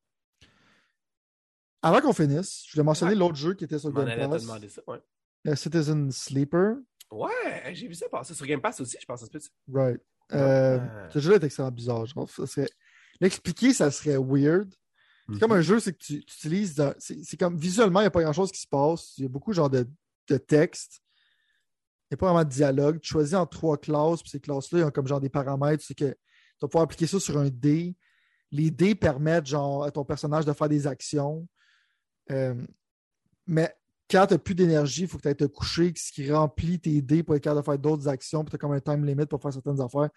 Avant 1.82 1.99
qu'on 2.02 2.14
finisse, 2.14 2.64
je 2.68 2.74
voulais 2.74 2.84
mentionner 2.84 3.14
Ouais. 3.14 3.18
l'autre 3.18 3.36
jeu 3.36 3.53
qui 3.56 3.64
était 3.64 3.80
sur 3.80 3.90
Je 3.90 3.95
Game 3.95 4.30
Pass, 4.30 4.45
ça. 4.45 4.82
Ouais. 4.88 5.02
euh, 5.48 5.56
Citizen 5.56 6.12
Sleeper. 6.12 6.76
Ouais, 7.12 7.74
j'ai 7.74 7.88
vu 7.88 7.95
ça 7.95 8.08
passer 8.10 8.34
sur 8.34 8.45
Game 8.45 8.62
Pass 8.62 8.80
aussi, 8.80 8.98
je 8.99 9.06
pense. 9.06 9.26
Right. 9.74 9.99
Euh, 10.34 10.80
Ah. 10.80 11.10
Ce 11.12 11.20
jeu-là 11.20 11.38
est 11.38 11.44
extrêmement 11.44 11.72
bizarre. 11.72 12.06
Genre, 12.06 12.30
ça 12.30 12.45
serait... 12.48 12.70
L'expliquer, 13.20 13.74
ça 13.74 13.91
serait 13.91 14.18
weird. 14.18 14.74
C'est 15.32 15.40
comme 15.40 15.52
un 15.53 15.62
jeu, 15.62 15.80
c'est 15.80 15.94
que 15.94 15.98
tu, 15.99 16.26
tu 16.26 16.34
utilises. 16.36 16.76
dans- 16.76 16.94
C'est 16.99 17.38
comme 17.38 17.56
visuellement, 17.58 17.99
il 18.02 18.03
n'y 18.03 18.08
a 18.08 18.12
pas 18.12 18.22
grand-chose 18.24 18.52
qui 18.52 18.60
se 18.60 18.68
passe. 18.68 19.14
Il 19.18 19.24
y 19.24 19.26
a 19.26 19.30
beaucoup 19.30 19.53
genre 19.53 19.70
de, 19.70 19.88
de 20.28 20.38
texte. 20.38 21.02
Il 22.10 22.14
n'y 22.14 22.16
a 22.16 22.18
pas 22.18 22.26
vraiment 22.28 22.44
de 22.44 22.49
dialogue. 22.49 22.99
Tu 22.99 23.10
choisis 23.14 23.36
en 23.36 23.45
trois 23.45 23.78
classes, 23.78 24.22
puis 24.22 24.30
ces 24.32 24.40
classes-là, 24.41 24.80
ils 24.80 24.84
ont 24.84 24.91
comme 24.91 25.08
genre 25.08 25.22
des 25.22 25.30
paramètres. 25.30 25.84
C'est 25.88 25.94
que 25.95 26.06
tu 26.10 26.16
vas 26.62 26.68
pouvoir 26.68 26.84
appliquer 26.84 27.08
ça 27.08 27.20
sur 27.20 27.38
un 27.38 27.49
dé. 27.49 27.95
Les 28.52 28.72
dés 28.72 28.94
permettent 28.95 29.45
genre 29.45 29.84
à 29.86 29.91
ton 29.91 30.03
personnage 30.03 30.44
de 30.45 30.52
faire 30.53 30.68
des 30.70 30.86
actions. 30.88 31.48
Euh, 32.30 32.56
mais 33.48 33.73
quand 34.10 34.27
tu 34.27 34.34
n'as 34.34 34.38
plus 34.38 34.56
d'énergie, 34.56 35.03
il 35.03 35.07
faut 35.07 35.18
que 35.18 35.23
tu 35.23 35.27
ailles 35.30 35.35
te 35.35 35.45
coucher, 35.45 35.93
ce 35.95 36.11
qui 36.11 36.31
remplit 36.31 36.80
tes 36.80 37.02
dés 37.02 37.23
pour 37.23 37.35
être 37.35 37.43
capable 37.43 37.61
de 37.61 37.65
faire 37.65 37.80
d'autres 37.80 38.07
actions, 38.07 38.43
puis 38.43 38.52
tu 38.52 38.56
as 38.56 38.60
comme 38.60 38.73
un 38.73 38.80
time 38.80 39.06
limit 39.06 39.26
pour 39.26 39.41
faire 39.41 39.53
certaines 39.53 39.81
affaires. 39.81 40.10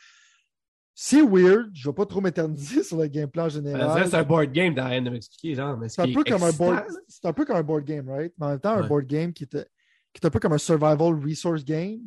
C'est 0.97 1.23
weird. 1.23 1.71
Je 1.75 1.89
ne 1.89 1.93
vais 1.93 1.95
pas 1.95 2.07
trop 2.07 2.21
m'éterniser 2.21 2.83
sur 2.85 2.99
le 2.99 3.07
gameplay 3.09 3.43
en 3.43 3.49
dirait 3.49 3.73
général. 3.73 4.09
C'est 4.09 4.17
un 4.17 4.23
board 4.23 4.53
game 4.53 4.75
rien 4.79 5.03
de 5.03 5.11
m'expliquer, 5.11 5.55
genre. 5.55 5.79
C'est 5.89 6.03
un 6.03 6.13
peu 6.13 6.23
comme 6.23 6.43
un 6.43 6.53
board. 6.53 6.85
C'est 7.09 7.27
un 7.27 7.33
peu 7.33 7.45
comme 7.45 7.57
un 7.57 7.63
board 7.63 7.85
game, 7.85 8.09
right? 8.09 8.33
Mais 8.39 8.47
en 8.47 8.49
même 8.51 8.61
temps, 8.61 8.75
un 8.75 8.87
board 8.87 9.07
game 9.07 9.33
qui 9.33 9.45
est, 9.45 9.51
qui 9.51 10.21
est 10.23 10.27
un 10.27 10.31
peu 10.31 10.39
comme 10.39 10.53
un 10.53 10.59
survival 10.59 11.21
resource 11.21 11.65
game. 11.65 12.01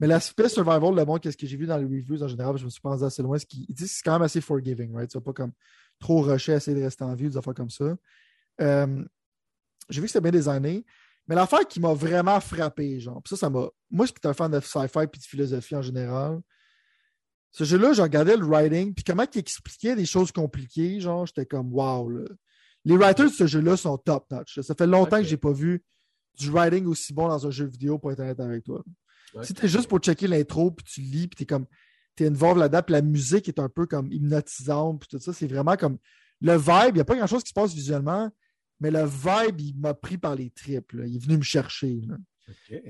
Mais 0.00 0.08
l'aspect 0.08 0.48
survival, 0.48 0.94
le 0.96 1.04
monde, 1.04 1.20
qu'est-ce 1.20 1.36
que 1.36 1.46
j'ai 1.46 1.56
vu 1.56 1.66
dans 1.66 1.76
les 1.76 1.84
reviews 1.84 2.20
en 2.20 2.26
général, 2.26 2.56
je 2.56 2.64
me 2.64 2.70
suis 2.70 2.80
rendu 2.82 3.04
assez 3.04 3.22
loin, 3.22 3.38
ce 3.38 3.46
qui 3.46 3.64
ils 3.68 3.74
disent 3.74 3.90
que 3.90 3.96
c'est 3.98 4.02
quand 4.02 4.14
même 4.14 4.22
assez 4.22 4.40
forgiving, 4.40 4.92
right? 4.92 5.08
C'est 5.10 5.22
pas 5.22 5.32
comme 5.32 5.52
trop 6.00 6.20
rusher, 6.20 6.54
essayer 6.54 6.76
de 6.76 6.82
rester 6.82 7.04
en 7.04 7.14
vie, 7.14 7.28
des 7.28 7.36
affaires 7.36 7.54
comme 7.54 7.70
ça. 7.70 7.96
Euh, 8.60 9.04
j'ai 9.88 10.00
vu 10.00 10.06
que 10.06 10.12
c'était 10.12 10.30
bien 10.30 10.30
designé. 10.30 10.84
Mais 11.26 11.34
l'affaire 11.34 11.66
qui 11.66 11.80
m'a 11.80 11.94
vraiment 11.94 12.38
frappé, 12.40 13.00
genre, 13.00 13.22
ça, 13.26 13.36
ça 13.36 13.48
m'a. 13.48 13.68
Moi, 13.90 14.06
je 14.06 14.12
suis 14.12 14.28
un 14.28 14.34
fan 14.34 14.50
de 14.50 14.60
sci-fi 14.60 14.98
et 14.98 15.06
de 15.06 15.22
philosophie 15.22 15.76
en 15.76 15.82
général. 15.82 16.40
Ce 17.50 17.64
jeu-là, 17.64 17.92
je 17.92 18.02
regardais 18.02 18.36
le 18.36 18.44
writing, 18.44 18.92
puis 18.92 19.04
comment 19.04 19.24
il 19.32 19.38
expliquait 19.38 19.94
des 19.94 20.06
choses 20.06 20.32
compliquées, 20.32 21.00
genre, 21.00 21.24
j'étais 21.24 21.46
comme 21.46 21.72
wow, 21.72 22.08
là. 22.08 22.24
Les 22.84 22.96
writers 22.96 23.30
de 23.30 23.32
ce 23.32 23.46
jeu-là 23.46 23.78
sont 23.78 23.96
top 23.96 24.30
notch. 24.30 24.60
Ça 24.60 24.74
fait 24.74 24.86
longtemps 24.86 25.18
que 25.18 25.24
j'ai 25.24 25.38
pas 25.38 25.52
vu 25.52 25.82
du 26.38 26.50
writing 26.50 26.84
aussi 26.86 27.14
bon 27.14 27.28
dans 27.28 27.46
un 27.46 27.50
jeu 27.50 27.64
vidéo 27.64 27.98
pour 27.98 28.12
être 28.12 28.20
honnête 28.20 28.40
avec 28.40 28.64
toi. 28.64 28.82
Ouais. 29.34 29.44
Si 29.44 29.54
t'es 29.54 29.68
juste 29.68 29.88
pour 29.88 30.00
checker 30.00 30.26
l'intro, 30.26 30.70
puis 30.70 30.84
tu 30.84 31.00
lis, 31.00 31.28
puis 31.28 31.36
t'es 31.36 31.46
comme 31.46 31.66
t'es 32.16 32.28
involved 32.28 32.58
là-dedans, 32.58 32.82
puis 32.82 32.92
la 32.92 33.02
musique 33.02 33.48
est 33.48 33.58
un 33.58 33.68
peu 33.68 33.86
comme 33.86 34.12
hypnotisante, 34.12 35.00
puis 35.00 35.08
tout 35.08 35.18
ça, 35.18 35.32
c'est 35.32 35.46
vraiment 35.46 35.76
comme 35.76 35.98
le 36.40 36.56
vibe, 36.56 36.90
il 36.90 36.94
n'y 36.94 37.00
a 37.00 37.04
pas 37.04 37.16
grand-chose 37.16 37.42
qui 37.42 37.48
se 37.48 37.54
passe 37.54 37.72
visuellement, 37.72 38.30
mais 38.80 38.90
le 38.90 39.04
vibe, 39.04 39.60
il 39.60 39.76
m'a 39.78 39.94
pris 39.94 40.18
par 40.18 40.34
les 40.34 40.50
tripes. 40.50 40.92
là. 40.92 41.06
Il 41.06 41.16
est 41.16 41.24
venu 41.24 41.38
me 41.38 41.42
chercher. 41.42 42.02
là. 42.06 42.16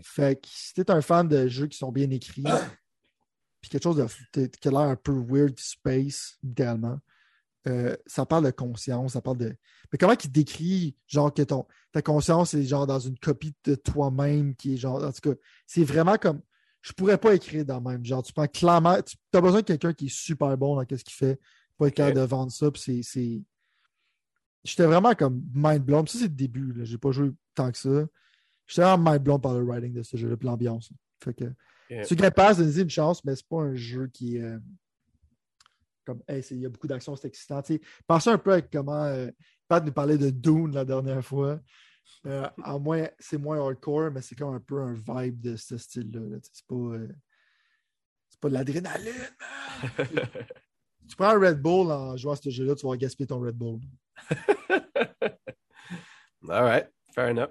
Fait 0.02 0.40
que 0.40 0.48
si 0.48 0.74
t'es 0.74 0.90
un 0.90 1.00
fan 1.00 1.28
de 1.28 1.46
jeux 1.46 1.66
qui 1.66 1.78
sont 1.78 1.92
bien 1.92 2.10
écrits, 2.10 2.42
puis 3.60 3.70
quelque 3.70 3.82
chose 3.82 4.04
de, 4.34 4.46
qui 4.46 4.68
a 4.68 4.70
l'air 4.70 4.80
un 4.80 4.96
peu 4.96 5.12
weird 5.12 5.58
space, 5.58 6.38
littéralement, 6.42 6.98
euh, 7.66 7.96
ça 8.06 8.26
parle 8.26 8.44
de 8.44 8.50
conscience, 8.50 9.12
ça 9.12 9.22
parle 9.22 9.38
de. 9.38 9.56
Mais 9.92 9.98
comment 9.98 10.14
il 10.22 10.30
décrit, 10.30 10.96
genre, 11.06 11.32
que 11.32 11.42
ton, 11.42 11.66
ta 11.92 12.02
conscience 12.02 12.52
est 12.54 12.64
genre 12.64 12.86
dans 12.86 12.98
une 12.98 13.18
copie 13.18 13.54
de 13.64 13.74
toi-même 13.74 14.54
qui 14.54 14.74
est 14.74 14.76
genre. 14.76 15.02
En 15.02 15.12
tout 15.12 15.30
cas, 15.30 15.38
c'est 15.66 15.84
vraiment 15.84 16.16
comme. 16.18 16.40
Je 16.82 16.92
pourrais 16.92 17.16
pas 17.16 17.34
écrire 17.34 17.64
dans 17.64 17.78
le 17.78 17.90
même. 17.90 18.04
Genre, 18.04 18.22
tu 18.22 18.32
prends 18.34 18.46
clairement. 18.46 19.00
Tu 19.02 19.16
as 19.32 19.40
besoin 19.40 19.60
de 19.60 19.66
quelqu'un 19.66 19.94
qui 19.94 20.06
est 20.06 20.14
super 20.14 20.58
bon 20.58 20.76
dans 20.76 20.82
ce 20.82 21.02
qu'il 21.02 21.14
fait 21.14 21.40
pour 21.78 21.86
être 21.86 21.94
capable 21.94 22.16
de 22.16 22.26
vendre 22.26 22.52
ça. 22.52 22.70
Puis 22.70 23.02
c'est. 23.02 23.40
J'étais 24.64 24.86
vraiment 24.86 25.14
comme 25.14 25.42
mind 25.54 25.84
blown. 25.84 26.06
Ça, 26.06 26.18
c'est 26.18 26.24
le 26.24 26.30
début. 26.30 26.72
là. 26.72 26.84
J'ai 26.84 26.98
pas 26.98 27.10
joué 27.12 27.30
tant 27.54 27.70
que 27.70 27.78
ça. 27.78 28.06
J'étais 28.66 28.82
vraiment 28.82 29.10
mind 29.10 29.22
blown 29.22 29.40
par 29.40 29.54
le 29.54 29.62
writing 29.64 29.92
de 29.92 30.02
ce 30.02 30.16
jeu-là, 30.16 30.36
l'ambiance. 30.40 30.90
Fait 31.22 31.34
que. 31.34 31.44
Game 32.14 32.30
Pass, 32.30 32.58
donnez 32.58 32.80
une 32.80 32.90
chance, 32.90 33.24
mais 33.24 33.36
c'est 33.36 33.46
pas 33.46 33.60
un 33.60 33.74
jeu 33.74 34.08
qui 34.08 34.36
est. 34.38 34.42
euh, 34.42 34.58
comme, 36.04 36.22
hey, 36.28 36.42
il 36.50 36.58
y 36.58 36.66
a 36.66 36.68
beaucoup 36.68 36.86
d'actions, 36.86 37.16
c'est 37.16 37.28
excitant. 37.28 37.62
Pensez 38.06 38.30
un 38.30 38.38
peu 38.38 38.52
avec 38.52 38.70
comment 38.70 39.04
euh, 39.04 39.30
Pat 39.68 39.84
nous 39.84 39.92
parlait 39.92 40.18
de 40.18 40.30
Dune 40.30 40.72
la 40.74 40.84
dernière 40.84 41.24
fois. 41.24 41.60
Euh, 42.26 42.48
en 42.62 42.78
moins, 42.78 43.08
c'est 43.18 43.38
moins 43.38 43.58
hardcore, 43.58 44.10
mais 44.10 44.20
c'est 44.20 44.34
comme 44.34 44.54
un 44.54 44.60
peu 44.60 44.80
un 44.82 44.94
vibe 44.94 45.40
de 45.40 45.56
ce 45.56 45.76
style-là. 45.76 46.20
là. 46.20 46.36
C'est 46.42 46.66
pas, 46.66 46.74
euh, 46.74 47.08
c'est 48.28 48.40
pas 48.40 48.48
de 48.48 48.54
l'adrénaline, 48.54 49.12
man! 49.98 50.06
tu 51.08 51.16
prends 51.16 51.28
un 51.28 51.38
Red 51.38 51.60
Bull 51.60 51.90
en 51.90 52.16
jouant 52.16 52.32
à 52.32 52.36
ce 52.36 52.50
jeu-là, 52.50 52.74
tu 52.74 52.86
vas 52.86 52.96
gaspiller 52.96 53.26
ton 53.26 53.40
Red 53.40 53.56
Bull. 53.56 53.80
All 56.48 56.64
right, 56.64 56.86
fair 57.14 57.28
enough. 57.28 57.50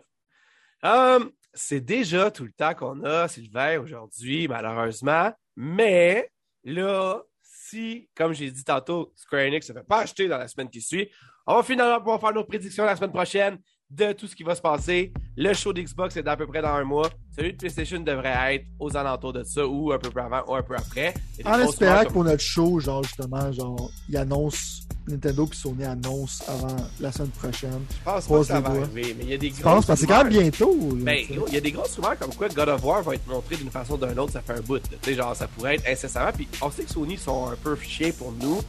Um, 0.83 1.31
c'est 1.53 1.81
déjà 1.81 2.31
tout 2.31 2.45
le 2.45 2.51
temps 2.51 2.73
qu'on 2.73 3.03
a, 3.03 3.27
Sylvain, 3.27 3.79
aujourd'hui, 3.79 4.47
malheureusement. 4.47 5.31
Mais 5.55 6.29
là, 6.63 7.21
si, 7.41 8.09
comme 8.15 8.33
j'ai 8.33 8.51
dit 8.51 8.63
tantôt, 8.63 9.13
Square 9.15 9.47
Enix 9.47 9.69
ne 9.69 9.73
fait 9.73 9.83
pas 9.83 10.01
acheter 10.01 10.27
dans 10.27 10.37
la 10.37 10.47
semaine 10.47 10.69
qui 10.69 10.81
suit, 10.81 11.09
on 11.45 11.55
va 11.55 11.63
finalement 11.63 11.99
pouvoir 11.99 12.19
faire 12.19 12.33
nos 12.33 12.43
prédictions 12.43 12.85
la 12.85 12.95
semaine 12.95 13.11
prochaine 13.11 13.59
de 13.95 14.11
tout 14.13 14.27
ce 14.27 14.35
qui 14.35 14.43
va 14.43 14.55
se 14.55 14.61
passer. 14.61 15.11
Le 15.35 15.53
show 15.53 15.73
d'Xbox 15.73 16.17
est 16.17 16.27
à 16.27 16.35
peu 16.35 16.47
près 16.47 16.61
dans 16.61 16.69
un 16.69 16.83
mois. 16.83 17.09
Celui 17.35 17.53
de 17.53 17.57
PlayStation 17.57 17.99
devrait 17.99 18.55
être 18.55 18.65
aux 18.79 18.95
alentours 18.95 19.33
de 19.33 19.43
ça 19.43 19.65
ou 19.65 19.91
un 19.91 19.97
peu 19.97 20.09
avant 20.19 20.43
ou 20.47 20.55
un 20.55 20.63
peu 20.63 20.75
après. 20.75 21.13
En 21.45 21.59
espérant 21.59 22.03
que 22.03 22.11
pour 22.11 22.23
notre 22.23 22.41
show, 22.41 22.79
genre, 22.79 23.03
justement, 23.03 23.51
genre, 23.51 23.89
ils 24.09 24.17
annoncent, 24.17 24.83
Nintendo 25.07 25.45
puis 25.45 25.57
Sony 25.57 25.83
annoncent 25.83 26.43
avant 26.47 26.75
la 26.99 27.11
semaine 27.11 27.31
prochaine. 27.31 27.81
Je 27.89 28.03
pense 28.03 28.27
pas 28.27 28.39
que 28.39 28.43
ça 28.43 28.59
va 28.59 28.69
arriver, 28.69 29.15
mais 29.17 29.23
il 29.23 29.29
y 29.29 29.33
a 29.33 29.37
des 29.37 29.49
Je 29.49 29.61
grosses 29.61 29.63
pense, 29.63 29.85
parce 29.85 30.01
que 30.01 30.07
c'est 30.07 30.13
quand 30.13 30.23
même 30.23 30.33
bientôt. 30.33 30.75
Ben, 30.93 31.25
il 31.29 31.53
y 31.53 31.57
a 31.57 31.61
des 31.61 31.71
grosses 31.71 31.95
rumeurs 31.95 32.17
comme 32.17 32.33
quoi 32.33 32.49
God 32.49 32.69
of 32.69 32.83
War 32.83 33.01
va 33.03 33.15
être 33.15 33.27
montré 33.27 33.55
d'une 33.57 33.71
façon 33.71 33.93
ou 33.93 34.05
d'une 34.05 34.19
autre, 34.19 34.33
ça 34.33 34.41
fait 34.41 34.53
un 34.53 34.61
bout. 34.61 34.79
Tu 34.79 34.89
sais, 35.01 35.15
genre, 35.15 35.35
ça 35.35 35.47
pourrait 35.47 35.75
être 35.75 35.87
incessamment. 35.87 36.31
Puis 36.33 36.47
on 36.61 36.71
sait 36.71 36.83
que 36.83 36.91
Sony 36.91 37.17
sont 37.17 37.47
un 37.47 37.55
peu 37.55 37.75
chiés 37.75 38.11
pour 38.11 38.31
nous, 38.31 38.61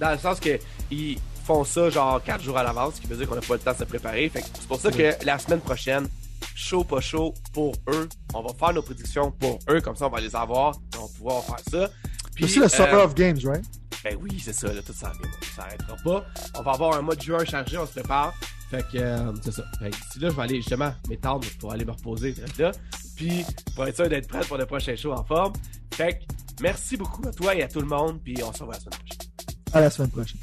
dans 0.00 0.10
le 0.12 0.18
sens 0.18 0.40
que 0.40 0.58
ils 0.90 1.18
font 1.42 1.64
ça 1.64 1.90
genre 1.90 2.22
4 2.22 2.42
jours 2.42 2.58
à 2.58 2.62
l'avance, 2.62 2.94
ce 2.96 3.00
qui 3.00 3.06
veut 3.06 3.16
dire 3.16 3.28
qu'on 3.28 3.34
n'a 3.34 3.40
pas 3.40 3.54
le 3.54 3.60
temps 3.60 3.72
de 3.72 3.78
se 3.78 3.84
préparer. 3.84 4.28
Fait 4.28 4.42
c'est 4.42 4.68
pour 4.68 4.80
ça 4.80 4.90
que 4.90 5.12
la 5.24 5.38
semaine 5.38 5.60
prochaine, 5.60 6.08
chaud 6.54 6.84
pas 6.84 7.00
chaud 7.00 7.34
pour 7.52 7.74
eux, 7.88 8.08
on 8.34 8.42
va 8.42 8.54
faire 8.54 8.72
nos 8.72 8.82
prédictions 8.82 9.30
pour 9.32 9.58
eux, 9.68 9.80
comme 9.80 9.96
ça 9.96 10.06
on 10.06 10.10
va 10.10 10.20
les 10.20 10.34
avoir, 10.34 10.74
et 10.94 10.98
on 10.98 11.06
va 11.06 11.12
pouvoir 11.16 11.44
faire 11.44 11.60
ça. 11.70 11.90
Puis, 12.34 12.44
aussi 12.44 12.60
le 12.60 12.68
Summer 12.68 12.94
euh, 12.94 13.04
of 13.04 13.14
Games, 13.14 13.38
right? 13.44 13.64
ben 14.02 14.18
oui, 14.20 14.40
c'est 14.42 14.52
ça, 14.52 14.72
là, 14.72 14.82
tout 14.82 14.92
ça. 14.92 15.12
Ça 15.54 15.62
arrêtera 15.62 15.96
pas. 16.02 16.24
On 16.58 16.62
va 16.62 16.72
avoir 16.72 16.96
un 16.96 17.02
mois 17.02 17.14
de 17.14 17.22
juin 17.22 17.44
chargé, 17.44 17.78
on 17.78 17.86
se 17.86 17.92
prépare. 17.92 18.34
Fait 18.70 18.82
que, 18.90 18.98
euh, 18.98 19.32
c'est 19.42 19.52
ça. 19.52 19.64
Fait 19.78 19.90
que 19.90 19.96
d'ici 19.96 20.18
là, 20.18 20.30
je 20.30 20.34
vais 20.34 20.42
aller 20.42 20.56
justement 20.56 20.92
m'étendre 21.08 21.46
pour 21.60 21.72
aller 21.72 21.84
me 21.84 21.92
reposer, 21.92 22.34
là. 22.58 22.72
Puis, 23.16 23.44
pour 23.74 23.86
être 23.86 23.96
sûr 23.96 24.08
d'être 24.08 24.28
prêt 24.28 24.40
pour 24.40 24.56
le 24.56 24.66
prochain 24.66 24.96
show 24.96 25.12
en 25.12 25.24
forme. 25.24 25.52
Fait 25.94 26.14
que, 26.14 26.24
merci 26.60 26.96
beaucoup 26.96 27.26
à 27.28 27.32
toi 27.32 27.54
et 27.54 27.62
à 27.62 27.68
tout 27.68 27.80
le 27.80 27.86
monde, 27.86 28.20
puis 28.24 28.34
on 28.42 28.52
se 28.52 28.60
revoit 28.60 28.74
la 28.74 28.80
semaine 28.80 28.98
prochaine. 28.98 29.74
À 29.74 29.80
la 29.80 29.90
semaine 29.90 30.10
prochaine. 30.10 30.40